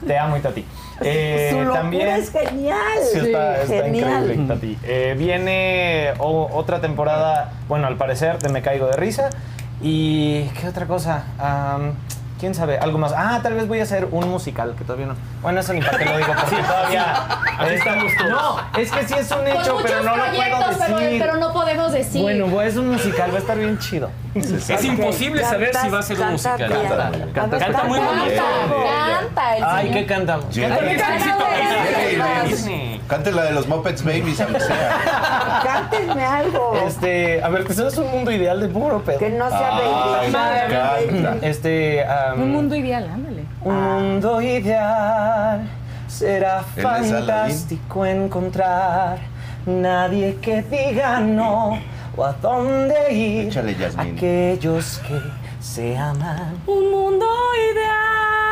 Te 0.07 0.19
amo, 0.19 0.36
Itatí. 0.36 0.65
Eh, 1.01 1.51
Su 1.66 1.73
también, 1.73 2.09
es 2.09 2.31
genial. 2.31 2.78
Sí, 3.12 3.19
está, 3.20 3.62
está 3.62 3.74
Genial. 3.85 4.11
increíble, 4.24 4.45
Itatí. 4.45 4.78
Eh, 4.85 5.15
viene 5.19 6.12
o- 6.19 6.51
otra 6.53 6.81
temporada, 6.81 7.53
bueno, 7.69 7.86
al 7.86 7.97
parecer, 7.97 8.39
de 8.39 8.49
Me 8.51 8.61
Caigo 8.62 8.86
de 8.89 8.97
Risa. 8.97 9.31
¿Y 9.81 10.45
qué 10.61 10.69
otra 10.69 10.87
cosa? 10.87 11.25
Am, 11.39 11.93
¿Quién 12.39 12.55
sabe? 12.55 12.79
Algo 12.79 12.99
más. 12.99 13.13
Ah, 13.17 13.41
tal 13.43 13.55
vez 13.55 13.67
voy 13.67 13.81
a 13.81 13.83
hacer 13.83 14.07
un 14.13 14.29
musical, 14.29 14.75
que 14.79 14.85
todavía 14.85 15.07
no. 15.07 15.17
Bueno, 15.43 15.59
eso 15.59 15.73
ni 15.73 15.81
para 15.81 15.99
qué 15.99 16.05
lo 16.05 16.19
digo, 16.19 16.33
porque 16.41 16.63
todavía. 16.63 17.27
Aquí 17.59 17.75
estamos 17.75 18.13
todos. 18.17 18.31
No, 18.31 18.81
es 18.81 18.93
que 18.93 19.09
sí 19.09 19.15
es 19.19 19.31
un 19.33 19.47
hecho, 19.49 19.77
pero 19.83 20.03
no 20.05 20.17
lo 20.17 20.25
puedo 20.25 20.79
pero, 20.79 20.99
decir. 20.99 21.21
pero 21.21 21.37
no 21.37 21.53
podemos 21.53 21.93
decir. 21.93 22.23
Bueno, 22.23 22.63
es 22.63 22.77
un 22.77 22.91
musical, 22.93 23.33
va 23.33 23.37
a 23.37 23.41
estar 23.41 23.59
bien 23.59 23.77
chido. 23.79 24.11
Es 24.35 24.85
imposible 24.85 25.43
saber 25.43 25.75
si 25.75 25.89
va 25.89 25.99
a 25.99 26.03
ser 26.03 26.17
un 26.21 26.37
Canta 26.39 26.51
musical. 26.53 26.71
Canta, 27.35 27.57
A 27.57 27.59
ver, 27.59 27.67
canta 27.67 27.85
muy 27.85 27.99
canta. 27.99 28.23
bonito. 28.23 28.43
Canta, 28.43 29.19
canta 29.19 29.57
el 29.57 29.65
Ay. 29.65 29.91
¿qué 29.91 30.07
cantamos? 30.07 30.57
Canta 30.57 30.79
Canta 30.79 32.09
Cante 33.09 33.32
la 33.32 33.44
de 33.44 33.52
los 33.52 33.66
Muppets 33.66 34.05
Babies, 34.05 34.40
aunque 34.40 34.60
sea. 34.60 35.60
Cántenme 35.64 36.22
algo. 36.22 36.74
Este, 36.86 37.43
a 37.43 37.48
ver, 37.48 37.64
que 37.64 37.72
eso 37.72 37.89
es 37.89 37.97
un 37.97 38.10
mundo 38.10 38.30
ideal 38.30 38.60
de 38.60 38.68
puro 38.68 39.02
pedo. 39.02 39.18
Que 39.18 39.30
no 39.30 39.48
sea 39.48 39.76
Ay, 40.20 40.30
baby. 40.30 41.39
Este, 41.43 42.05
Un 42.36 42.52
mundo 42.52 42.76
ideal, 42.76 43.09
ándale. 43.12 43.44
Un 43.62 43.74
mundo 43.82 44.43
ideal 44.43 45.66
será 46.06 46.62
fantástico 46.62 48.05
encontrar 48.05 49.18
nadie 49.66 50.36
que 50.40 50.62
diga 50.62 51.20
no 51.20 51.78
o 52.16 52.24
a 52.24 52.32
dónde 52.32 53.12
ir. 53.12 53.48
Échale. 53.48 53.76
Aquellos 53.97 54.98
que 55.06 55.20
se 55.60 55.97
aman 55.97 56.60
Un 56.66 56.90
mundo 56.90 57.26
ideal. 57.72 58.48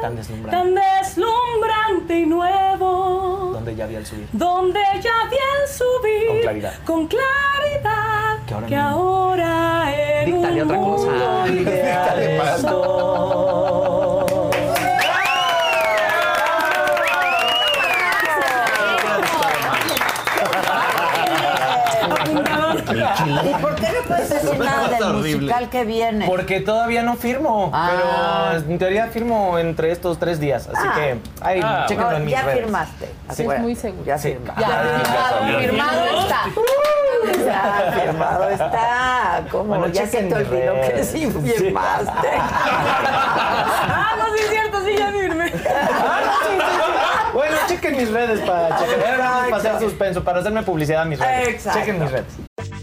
Tan 0.00 0.16
deslumbrante, 0.16 0.56
Tan 0.56 0.74
deslumbrante 0.74 2.18
y 2.18 2.26
nuevo. 2.26 3.50
donde 3.52 3.74
ya 3.74 3.86
vi 3.86 3.96
al 3.96 4.06
subir. 4.06 4.28
Donde 4.32 4.80
ya 5.02 5.28
vi 5.30 5.36
subir. 5.68 6.26
Con 6.28 6.40
claridad. 6.40 6.72
Con 6.84 7.06
claridad. 7.08 8.36
Que 8.46 8.54
ahora 8.54 8.66
que 8.68 8.76
ahora 8.76 9.92
en 10.22 10.26
Díctale 10.32 10.62
un 10.62 10.68
otra 10.70 10.78
cosa. 10.80 11.06
mundo 11.10 11.46
Ideal 11.62 12.20
Díctale 12.20 12.36
¿Y 22.88 23.54
por 23.60 23.74
qué 23.74 23.88
no 23.88 24.02
puedes 24.08 24.28
decir 24.28 24.58
nada 24.64 24.88
del 24.88 25.12
musical 25.14 25.68
que 25.70 25.84
viene? 25.84 26.26
Porque 26.26 26.60
todavía 26.60 27.02
no 27.02 27.16
firmo, 27.16 27.70
Ah. 27.72 28.52
pero 28.54 28.70
en 28.72 28.78
teoría 28.78 29.06
firmo 29.08 29.58
entre 29.58 29.90
estos 29.90 30.18
tres 30.18 30.38
días, 30.40 30.68
así 30.68 30.86
Ah. 30.88 30.92
que 30.94 31.18
ahí, 31.40 31.60
Ah. 31.62 31.84
chéquenlo 31.88 32.10
No, 32.12 32.16
en 32.18 32.24
mis 32.24 32.34
ya 32.34 32.42
redes. 32.42 32.58
firmaste. 32.60 33.06
Sí. 33.32 33.42
Afuera. 33.42 33.60
Muy 33.60 33.74
seguro. 33.74 34.04
Ya 34.04 34.18
Sí. 34.18 34.28
firmaste. 34.32 34.60
Ya, 34.62 34.68
ya, 35.50 35.58
firmado 35.58 36.04
está. 36.04 36.40
Ya 37.46 37.92
firmado 38.00 38.48
está. 38.50 39.42
¿Cómo? 39.50 39.64
Bueno, 39.64 39.86
ya 39.88 40.06
se 40.06 40.22
te 40.22 40.34
olvidó 40.34 40.74
que 40.74 40.88
redes. 40.88 41.08
sí 41.08 41.30
Sí. 41.30 41.50
firmaste. 41.52 42.28
Ah, 43.08 44.14
no, 44.18 44.24
sí 44.36 44.42
es 44.44 44.50
cierto, 44.50 44.84
sí, 44.84 44.94
ya 44.98 45.10
firme. 45.10 45.52
Bueno, 47.32 47.56
chequen 47.68 47.96
mis 47.96 48.10
redes 48.10 48.40
para 48.40 48.78
chequen, 48.78 49.00
Exacto. 49.00 49.50
para 49.50 49.56
hacer 49.56 49.78
suspenso, 49.80 50.24
para 50.24 50.40
hacerme 50.40 50.62
publicidad 50.62 51.02
a 51.02 51.04
mis 51.04 51.18
redes. 51.18 51.48
Exacto. 51.48 51.78
Chequen 51.80 52.00
mis 52.00 52.10
redes. 52.10 52.45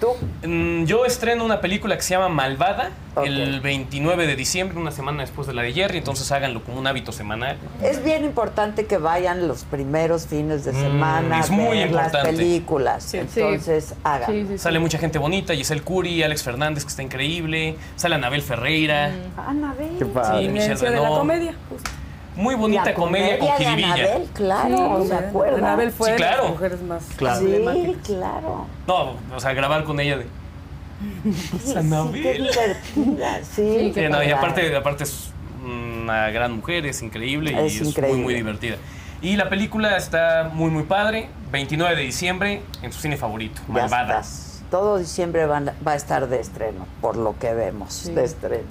¿Tú? 0.00 0.08
Mm, 0.46 0.84
Yo 0.84 1.04
estreno 1.06 1.44
una 1.44 1.60
película 1.60 1.96
que 1.96 2.02
se 2.02 2.10
llama 2.14 2.28
Malvada 2.28 2.90
el 3.24 3.60
29 3.62 4.26
de 4.26 4.36
diciembre, 4.36 4.78
una 4.78 4.90
semana 4.90 5.22
después 5.22 5.46
de 5.46 5.54
la 5.54 5.62
de 5.62 5.72
Jerry, 5.72 5.98
entonces 5.98 6.30
háganlo 6.32 6.62
como 6.62 6.78
un 6.78 6.86
hábito 6.86 7.12
semanal. 7.12 7.56
Es 7.82 8.04
bien 8.04 8.24
importante 8.26 8.84
que 8.84 8.98
vayan 8.98 9.48
los 9.48 9.64
primeros 9.64 10.26
fines 10.26 10.66
de 10.66 10.72
Mm, 10.72 10.76
semana 10.82 11.40
es 11.40 11.48
a 11.48 11.52
muy 11.52 11.78
ver 11.78 11.92
las 11.92 12.12
películas. 12.14 13.14
Entonces, 13.14 13.94
hagan. 14.04 14.58
Sale 14.58 14.78
mucha 14.78 14.98
gente 14.98 15.18
bonita, 15.18 15.54
Giselle 15.54 15.80
Curi, 15.80 16.22
Alex 16.22 16.42
Fernández, 16.42 16.84
que 16.84 16.90
está 16.90 17.02
increíble, 17.02 17.76
sale 17.96 18.16
Anabel 18.16 18.42
Ferreira. 18.42 19.10
Anabel. 19.36 19.96
Qué 19.98 20.04
padre. 20.04 20.42
Sí, 20.44 20.48
Michelle 20.50 20.74
de 20.76 20.90
la 20.90 21.08
comedia. 21.08 21.54
justo. 21.70 21.90
Muy 22.36 22.54
bonita 22.54 22.84
La 22.86 22.94
comedia, 22.94 23.38
con 23.38 23.48
de 23.48 23.54
jiribilla. 23.64 23.94
Anabel, 23.94 24.28
claro, 24.34 24.98
Sí, 25.02 25.08
¿se 25.08 25.14
acuerdan? 25.14 25.64
Anabel 25.64 25.90
fue 25.90 26.06
Sí, 26.08 26.12
de 26.12 26.16
claro. 26.18 26.42
las 26.42 26.50
mujeres 26.52 26.82
más 26.82 27.04
Claro. 27.16 27.40
Sí, 27.40 27.96
claro. 28.04 28.66
No, 28.86 29.14
o 29.34 29.40
sea, 29.40 29.52
grabar 29.54 29.84
con 29.84 29.98
ella 30.00 30.18
de... 30.18 30.26
Sí, 31.64 31.76
Anabel. 31.76 32.22
qué 32.22 32.32
divertida, 32.34 33.40
sí. 33.42 33.92
Sí, 33.94 34.00
no, 34.10 34.22
y 34.22 34.30
aparte, 34.30 34.74
aparte 34.76 35.04
es 35.04 35.30
una 35.64 36.30
gran 36.30 36.52
mujer, 36.52 36.86
es 36.86 37.02
increíble 37.02 37.52
y 37.52 37.54
Es 37.66 37.80
es, 37.80 37.88
increíble. 37.88 38.16
muy, 38.16 38.24
muy 38.24 38.34
divertida. 38.34 38.76
Y 39.22 39.36
la 39.36 39.48
película 39.48 39.96
está 39.96 40.50
muy, 40.52 40.70
muy 40.70 40.82
padre. 40.84 41.28
29 41.50 41.96
de 41.96 42.02
diciembre 42.02 42.62
en 42.82 42.92
su 42.92 43.00
cine 43.00 43.16
favorito, 43.16 43.62
Ya 43.68 43.72
Malvada. 43.72 44.20
estás. 44.20 44.62
Todo 44.70 44.98
diciembre 44.98 45.46
van- 45.46 45.72
va 45.86 45.92
a 45.92 45.96
estar 45.96 46.28
de 46.28 46.40
estreno, 46.40 46.86
por 47.00 47.16
lo 47.16 47.38
que 47.38 47.54
vemos, 47.54 48.04
de 48.14 48.24
estreno. 48.24 48.64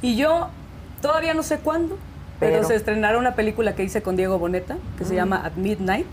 Y 0.00 0.16
yo 0.16 0.48
todavía 1.02 1.34
no 1.34 1.42
sé 1.42 1.58
cuándo, 1.58 1.98
pero, 2.40 2.56
Pero- 2.56 2.68
se 2.68 2.74
estrenará 2.76 3.18
una 3.18 3.34
película 3.34 3.74
que 3.74 3.82
hice 3.84 4.02
con 4.02 4.16
Diego 4.16 4.38
Boneta, 4.38 4.76
que 4.98 5.04
se 5.04 5.12
Mm. 5.12 5.16
llama 5.16 5.42
At 5.44 5.52
Midnight. 5.56 6.06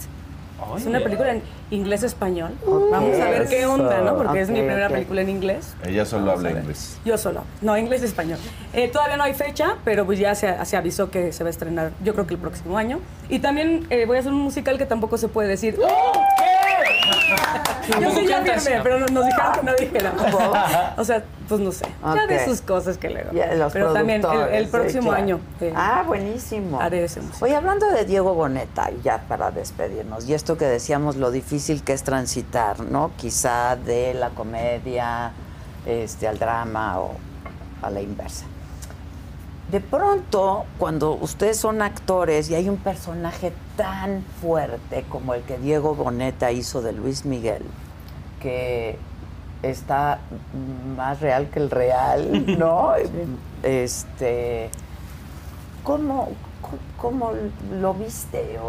es 0.78 0.86
una 0.86 1.02
película 1.02 1.32
en 1.34 1.42
inglés-español. 1.72 2.52
Vamos 2.66 3.20
a 3.20 3.30
ver 3.30 3.48
qué 3.50 3.66
onda, 3.66 4.00
¿no? 4.02 4.16
Porque 4.16 4.40
es 4.40 4.50
mi 4.50 4.60
primera 4.60 4.88
película 4.88 5.20
en 5.22 5.30
inglés. 5.30 5.76
Ella 5.86 6.06
solo 6.06 6.28
Vamos 6.28 6.46
habla 6.46 6.60
inglés. 6.62 6.98
Yo 7.04 7.18
solo. 7.18 7.44
No, 7.62 7.78
inglés-español. 7.78 8.40
Eh, 8.72 8.88
todavía 8.88 9.18
no 9.18 9.24
hay 9.24 9.34
fecha, 9.34 9.76
pero 9.84 10.06
pues 10.06 10.20
ya 10.20 10.36
se, 10.36 10.54
se 10.66 10.78
avisó 10.78 11.12
que 11.12 11.34
se 11.34 11.44
va 11.44 11.50
a 11.50 11.52
estrenar, 11.52 11.92
yo 12.02 12.14
creo 12.14 12.28
que 12.28 12.36
el 12.36 12.40
próximo 12.40 12.78
año. 12.78 13.00
Y 13.28 13.40
también 13.40 13.86
eh, 13.90 14.06
voy 14.06 14.16
a 14.16 14.20
hacer 14.22 14.32
un 14.32 14.40
musical 14.42 14.78
que 14.78 14.86
tampoco 14.86 15.18
se 15.18 15.28
puede 15.28 15.50
decir. 15.50 15.78
Yo 18.02 18.12
sí 18.12 18.28
ya 18.28 18.42
firmé, 18.42 18.80
pero 18.82 19.00
nos, 19.00 19.12
nos 19.12 19.26
dijeron 19.26 19.52
que 19.54 19.64
no 19.64 19.74
dijéramos. 19.76 20.26
o 20.98 21.04
sea, 21.04 21.24
pues 21.48 21.60
no 21.62 21.72
sé. 21.72 21.86
Ya 22.04 22.28
de 22.28 22.46
sus 22.46 22.62
cosas 22.62 22.98
que 22.98 23.10
los 23.10 23.74
pero 23.74 23.94
también 23.94 24.22
el, 24.22 24.26
el 24.26 24.30
productores, 24.32 24.64
sí, 24.66 24.72
próximo 24.72 25.10
claro. 25.10 25.24
año. 25.24 25.40
eh, 25.62 25.74
Ah, 25.76 26.04
buenísimo. 26.06 26.80
Haré 26.80 27.04
ese 27.04 27.20
musical. 27.22 27.44
Oye, 27.44 27.56
hablando 27.56 27.88
de 27.90 28.06
Diego 28.06 28.34
Boneta, 28.34 28.90
y 28.92 29.02
ya 29.04 29.20
para 29.28 29.52
despedirnos, 29.52 30.28
y 30.28 30.34
esto 30.34 30.58
que 30.58 30.66
decíamos, 30.66 31.16
lo 31.18 31.32
difícil 31.32 31.84
que 31.84 31.94
es 31.94 32.04
transitar, 32.04 32.80
¿no? 32.80 33.12
Quizá 33.18 33.76
de 33.76 34.14
la 34.14 34.30
comedia 34.30 35.32
este, 35.86 36.28
al 36.28 36.40
drama 36.40 37.00
o 37.00 37.12
a 37.82 37.90
la 37.90 38.02
inversa. 38.02 38.46
De 39.74 39.82
pronto, 39.82 40.66
cuando 40.78 41.14
ustedes 41.14 41.58
son 41.58 41.82
actores 41.82 42.48
y 42.48 42.54
hay 42.54 42.70
un 42.70 42.78
personaje 42.78 43.52
tan 43.76 44.22
fuerte 44.40 45.04
como 45.10 45.34
el 45.34 45.42
que 45.42 45.58
Diego 45.58 45.96
Boneta 45.96 46.52
hizo 46.52 46.84
de 46.84 46.94
Luis 46.94 47.26
Miguel, 47.26 47.64
que 48.40 49.00
está 49.64 50.20
más 50.96 51.22
real 51.22 51.50
que 51.50 51.58
el 51.58 51.72
real, 51.72 52.60
¿no? 52.60 52.94
Este, 53.64 54.70
¿cómo, 55.84 56.30
cómo 56.98 57.32
lo 57.72 57.96
viste? 57.96 58.60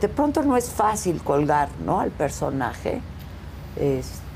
De 0.00 0.08
pronto 0.08 0.44
no 0.44 0.56
es 0.56 0.70
fácil 0.70 1.20
colgar, 1.20 1.68
¿no? 1.84 1.98
Al 1.98 2.12
personaje. 2.12 3.00
Este, 3.74 4.27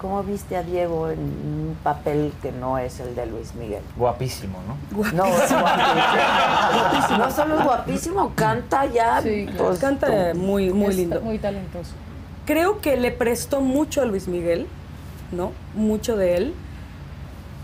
¿cómo 0.00 0.22
viste 0.22 0.56
a 0.56 0.62
Diego 0.62 1.10
en 1.10 1.18
un 1.18 1.76
papel 1.82 2.32
que 2.42 2.52
no 2.52 2.78
es 2.78 3.00
el 3.00 3.14
de 3.14 3.26
Luis 3.26 3.54
Miguel? 3.54 3.82
Guapísimo, 3.96 4.58
¿no? 4.66 4.76
No, 5.12 5.26
es 5.26 5.50
guapísimo. 5.50 7.18
No 7.18 7.30
solo 7.30 7.58
es 7.58 7.64
guapísimo, 7.64 8.32
canta 8.34 8.86
ya. 8.86 9.20
Sí, 9.22 9.46
claro. 9.46 9.66
pues, 9.66 9.78
Canta 9.78 10.32
muy, 10.34 10.70
muy 10.72 10.88
Es 10.88 10.96
lindo. 10.96 11.20
Muy 11.20 11.38
talentoso. 11.38 11.92
Creo 12.46 12.80
que 12.80 12.96
le 12.96 13.10
prestó 13.10 13.60
mucho 13.60 14.02
a 14.02 14.04
Luis 14.04 14.28
Miguel, 14.28 14.66
¿no? 15.32 15.52
Mucho 15.74 16.16
de 16.16 16.36
él. 16.36 16.54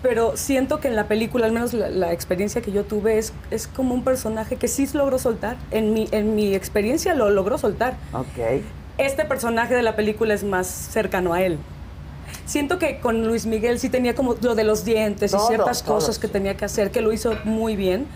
Pero 0.03 0.37
siento 0.39 0.81
que 0.81 0.89
en 0.89 0.97
la 0.97 1.05
película, 1.09 1.45
al 1.45 1.53
menos 1.53 1.75
la, 1.75 1.91
la 1.91 2.13
experiencia 2.13 2.63
que 2.63 2.73
yo 2.73 2.85
tuve, 2.85 3.19
es, 3.19 3.35
es 3.51 3.67
como 3.67 3.93
un 3.95 4.03
personaje 4.03 4.57
que 4.57 4.67
sí 4.67 4.89
logró 4.95 5.19
soltar. 5.19 5.59
En 5.71 5.93
mi, 5.93 6.09
en 6.11 6.35
mi 6.35 6.55
experiencia 6.55 7.15
lo 7.15 7.29
logró 7.29 7.59
soltar. 7.59 7.97
Ok. 8.15 8.63
Este 9.01 9.25
personaje 9.25 9.75
de 9.75 9.83
la 9.83 9.97
película 9.97 10.35
es 10.35 10.45
más 10.45 10.67
cercano 10.67 11.33
a 11.33 11.43
él. 11.43 11.59
Siento 12.45 12.79
que 12.79 12.99
con 13.01 13.27
Luis 13.27 13.47
Miguel 13.47 13.79
sí 13.79 13.89
tenía 13.89 14.15
como 14.15 14.35
lo 14.41 14.55
de 14.55 14.65
los 14.65 14.85
dientes 14.85 15.31
Todo, 15.33 15.45
y 15.45 15.49
ciertas 15.49 15.83
todo, 15.83 15.95
cosas 15.97 16.19
que 16.19 16.29
tenía 16.29 16.57
que 16.57 16.65
hacer, 16.65 16.91
que 16.91 17.01
lo 17.01 17.13
hizo 17.13 17.35
muy 17.45 17.77
bien. 17.77 18.07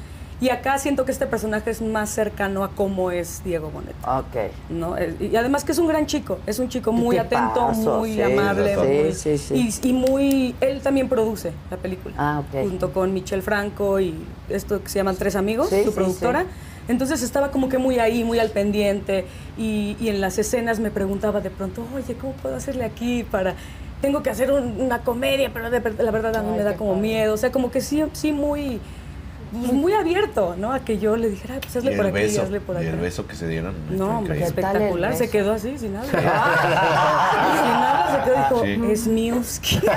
Y 0.41 0.51
acá 0.51 0.77
siento 0.79 1.05
que 1.05 1.13
este 1.13 1.27
personaje 1.27 1.71
es 1.71 1.81
más 1.81 2.11
cercano 2.11 2.65
a 2.65 2.71
cómo 2.71 3.11
es 3.13 3.43
Diego 3.45 3.71
Boneta. 3.71 4.19
Ok. 4.19 4.51
¿no? 4.69 4.99
Eh, 4.99 5.15
Y 5.33 5.37
además 5.37 5.63
que 5.65 5.73
es 5.73 5.79
un 5.79 5.87
gran 5.87 6.07
chico, 6.07 6.39
es 6.47 6.59
un 6.59 6.69
chico 6.69 6.93
muy 6.93 7.17
atento, 7.19 7.69
muy 7.69 8.15
sí, 8.15 8.23
amable, 8.23 8.75
sí, 8.75 8.81
muy- 8.81 9.13
sí, 9.15 9.39
sí. 9.39 9.81
Y, 9.83 9.89
y 9.89 9.93
muy... 9.93 10.55
Él 10.61 10.81
también 10.83 11.09
produce 11.09 11.53
la 11.71 11.77
película, 11.77 12.15
Ah, 12.19 12.41
ok. 12.41 12.63
junto 12.69 12.93
con 12.93 13.15
Michelle 13.15 13.43
Franco 13.43 14.01
y 14.01 14.15
esto 14.49 14.83
que 14.83 14.89
se 14.89 14.97
llaman 14.99 15.17
Tres 15.17 15.37
Amigos, 15.37 15.69
su 15.71 15.77
sí, 15.77 15.91
productora. 15.95 16.41
sí. 16.43 16.47
Entonces 16.89 17.23
estaba 17.23 17.51
como 17.51 17.69
que 17.69 17.79
muy 17.79 17.99
ahí, 17.99 18.25
muy 18.25 18.39
al 18.39 18.51
pendiente 18.51 19.27
y, 19.57 19.97
y 20.01 20.09
en 20.09 20.21
las 20.21 20.39
escenas 20.39 20.81
me 20.81 20.91
preguntaba 20.91 21.41
de 21.41 21.51
pronto, 21.51 21.87
oye, 21.95 22.15
¿cómo 22.15 22.33
puedo 22.35 22.57
hacerle 22.57 22.85
aquí 22.85 23.25
para...? 23.31 23.55
Tengo 24.03 24.23
que 24.23 24.29
hacer 24.29 24.53
un- 24.53 24.79
una 24.83 24.99
comedia, 24.99 25.51
pero 25.55 25.71
de 25.71 25.81
la 26.03 26.11
verdad 26.11 26.37
a 26.37 26.43
mí 26.43 26.49
Ay, 26.53 26.59
me 26.59 26.63
da 26.65 26.75
como 26.77 26.91
padre. 26.91 27.03
miedo. 27.03 27.33
O 27.33 27.37
sea, 27.39 27.51
como 27.51 27.71
que 27.71 27.81
sí, 27.81 28.05
sí 28.13 28.33
muy... 28.33 28.79
pues, 29.51 29.73
Muy 29.73 29.95
abierto, 29.95 30.57
¿no? 30.59 30.75
A 30.75 30.81
que 30.81 30.99
yo 30.99 31.17
le 31.17 31.31
dijera, 31.31 31.55
"Ay, 31.55 31.61
pues 31.63 31.75
hazle 31.77 31.95
Y 31.95 31.97
por 31.97 32.07
aquí, 32.07 32.13
beso, 32.15 32.43
hazle 32.43 32.61
por 32.61 32.77
y 32.77 32.81
acá. 32.81 32.91
el 32.91 32.97
beso 32.97 33.27
que 33.27 33.35
se 33.35 33.49
dieron. 33.49 33.75
No, 33.89 34.19
hombre, 34.19 34.43
espectacular. 34.45 35.17
Se 35.17 35.31
quedó 35.31 35.53
así, 35.55 35.79
sin 35.79 35.95
nada. 35.95 36.05
sin 36.11 36.23
nada, 36.23 38.25
se 38.25 38.31
quedó 38.31 38.65
y 38.67 38.71
dijo, 38.73 38.85
Sí. 38.87 38.93
es 38.93 39.07
Miuski. 39.07 39.81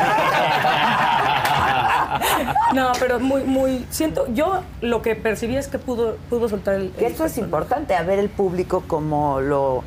no, 2.74 2.92
pero 3.00 3.20
muy, 3.20 3.44
muy. 3.44 3.86
Siento, 3.90 4.26
yo 4.34 4.62
lo 4.82 5.02
que 5.02 5.16
percibí 5.16 5.56
es 5.56 5.68
que 5.68 5.80
pudo, 5.80 6.18
pudo 6.30 6.50
soltar 6.50 6.76
el. 6.76 6.92
Que 6.92 7.08
el 7.08 7.14
es 7.22 7.38
importante, 7.38 7.96
a 7.96 8.04
ver 8.04 8.20
el 8.20 8.30
público 8.30 8.84
como 8.88 9.40
lo, 9.42 9.84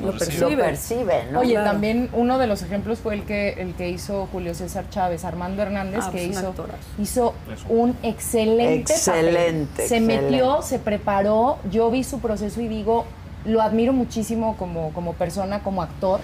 Lo 0.00 0.12
lo 0.12 0.18
percibe. 0.18 0.56
percibe, 0.56 1.24
¿no? 1.30 1.40
Oye, 1.40 1.52
Claro. 1.52 1.70
también 1.70 2.08
uno 2.12 2.38
de 2.38 2.46
los 2.46 2.62
ejemplos 2.62 2.98
fue 2.98 3.14
el 3.14 3.24
que, 3.24 3.50
el 3.60 3.74
que 3.74 3.88
hizo 3.90 4.26
Julio 4.32 4.54
César 4.54 4.84
Chávez, 4.90 5.24
Armando 5.24 5.62
Hernández, 5.62 6.00
Ah, 6.04 6.10
que 6.10 6.26
pues 6.26 6.38
hizo, 6.38 6.54
hizo 6.98 7.34
un 7.68 7.96
excelente 8.02 8.92
Excelente, 8.92 9.66
papel. 9.70 9.88
Se 9.88 9.96
excelente. 9.96 10.22
metió, 10.22 10.62
se 10.62 10.78
preparó, 10.78 11.58
yo 11.70 11.90
vi 11.90 12.02
su 12.04 12.18
proceso 12.20 12.60
y 12.60 12.68
digo, 12.68 13.04
lo 13.44 13.60
admiro 13.62 13.92
muchísimo 13.92 14.56
como, 14.56 14.92
como 14.94 15.12
persona, 15.12 15.62
como 15.62 15.82
actor, 15.82 16.20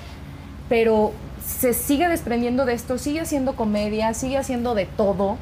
pero 0.70 1.12
se 1.44 1.74
sigue 1.74 2.08
desprendiendo 2.08 2.64
de 2.64 2.72
esto, 2.72 2.96
sigue 2.96 3.20
haciendo 3.20 3.54
comedia, 3.56 4.14
sigue 4.14 4.38
haciendo 4.38 4.74
de 4.74 4.86
todo, 4.86 5.36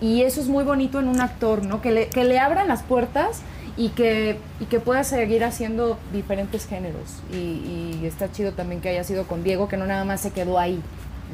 y 0.00 0.22
eso 0.22 0.40
es 0.40 0.48
muy 0.48 0.64
bonito 0.64 0.98
en 0.98 1.06
un 1.06 1.20
actor, 1.20 1.62
¿no? 1.64 1.80
Que 1.82 1.92
le, 1.92 2.08
que 2.08 2.24
le 2.24 2.38
abran 2.40 2.66
las 2.66 2.82
puertas 2.82 3.42
y 3.76 3.90
que, 3.90 4.38
y 4.58 4.64
que 4.64 4.80
pueda 4.80 5.04
seguir 5.04 5.44
haciendo 5.44 5.98
diferentes 6.12 6.66
géneros. 6.66 7.20
Y, 7.32 7.98
y 8.02 8.06
está 8.06 8.32
chido 8.32 8.52
también 8.52 8.80
que 8.80 8.88
haya 8.88 9.04
sido 9.04 9.24
con 9.24 9.44
Diego, 9.44 9.68
que 9.68 9.76
no 9.76 9.86
nada 9.86 10.04
más 10.04 10.22
se 10.22 10.30
quedó 10.30 10.58
ahí, 10.58 10.80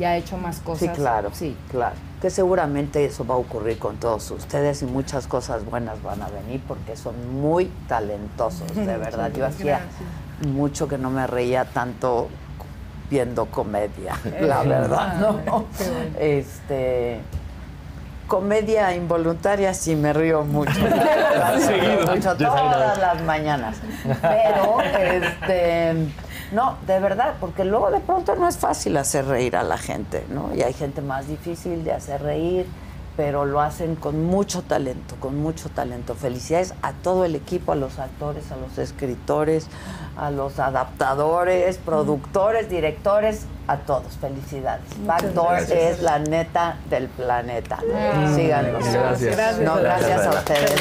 ya 0.01 0.11
ha 0.11 0.17
hecho 0.17 0.37
más 0.37 0.57
Sí, 0.57 0.63
cosas. 0.65 0.97
claro, 0.97 1.31
Sí. 1.33 1.57
claro. 1.71 1.95
Que 2.21 2.31
seguramente 2.31 3.05
eso 3.05 3.25
va 3.27 3.35
a 3.37 3.39
ocurrir 3.39 3.79
con 3.79 3.97
todos 3.99 4.31
ustedes 4.33 4.83
y 4.83 4.87
muchas 4.87 5.27
cosas 5.29 5.65
buenas 5.65 6.03
van 6.03 6.21
a 6.23 6.29
venir 6.29 6.61
porque 6.67 6.97
son 6.97 7.15
muy 7.41 7.71
talentosos, 7.89 8.75
de 8.75 8.85
verdad. 8.99 9.31
Yo 9.33 9.47
hacía 9.47 9.81
mucho 10.49 10.89
que 10.89 10.99
no 10.99 11.11
me 11.11 11.27
reía 11.27 11.65
tanto 11.67 12.29
viendo 13.11 13.47
comedia, 13.47 14.19
la 14.41 14.63
verdad, 14.63 15.15
¿no? 15.21 15.65
Este 16.19 17.21
comedia 18.27 18.93
involuntaria 18.95 19.73
sí 19.73 19.95
me 19.95 20.13
río 20.13 20.45
mucho. 20.45 20.73
Seguido. 21.61 22.13
mucho 22.13 22.37
todas 22.37 22.99
las 22.99 23.23
mañanas. 23.23 23.77
Pero 24.21 24.81
este 24.81 25.95
no, 26.53 26.77
de 26.87 27.01
verdad, 27.01 27.35
porque 27.41 27.65
luego 27.65 27.91
de 27.91 28.01
pronto 28.01 28.35
no 28.37 28.49
es 28.49 28.57
fácil 28.57 28.97
hacer 28.97 29.27
reír 29.27 29.57
a 29.57 29.63
la 29.63 29.79
gente, 29.79 30.25
¿no? 30.31 30.55
Y 30.55 30.63
hay 30.63 30.73
gente 30.73 31.03
más 31.03 31.27
difícil 31.27 31.83
de 31.85 31.93
hacer 31.93 32.23
reír, 32.23 32.67
pero 33.17 33.47
lo 33.47 33.61
hacen 33.61 33.97
con 33.97 34.25
mucho 34.25 34.63
talento, 34.63 35.17
con 35.21 35.37
mucho 35.37 35.69
talento. 35.71 36.15
Felicidades 36.15 36.75
a 36.83 36.93
todo 36.93 37.25
el 37.25 37.35
equipo, 37.35 37.73
a 37.73 37.75
los 37.75 37.99
actores, 37.99 38.53
a 38.53 38.57
los 38.57 38.79
escritores, 38.79 39.69
a 40.17 40.31
los 40.31 40.59
adaptadores, 40.59 41.79
productores, 41.79 42.69
directores, 42.69 43.47
a 43.67 43.79
todos. 43.79 44.17
Felicidades. 44.21 44.85
Backdoor 45.07 45.61
es 45.61 46.03
la 46.03 46.19
neta 46.19 46.77
del 46.91 47.09
planeta. 47.09 47.79
Ah. 47.95 48.37
Gracias. 48.37 49.59
No, 49.61 49.77
gracias 49.77 50.27
a 50.27 50.31
ustedes. 50.31 50.81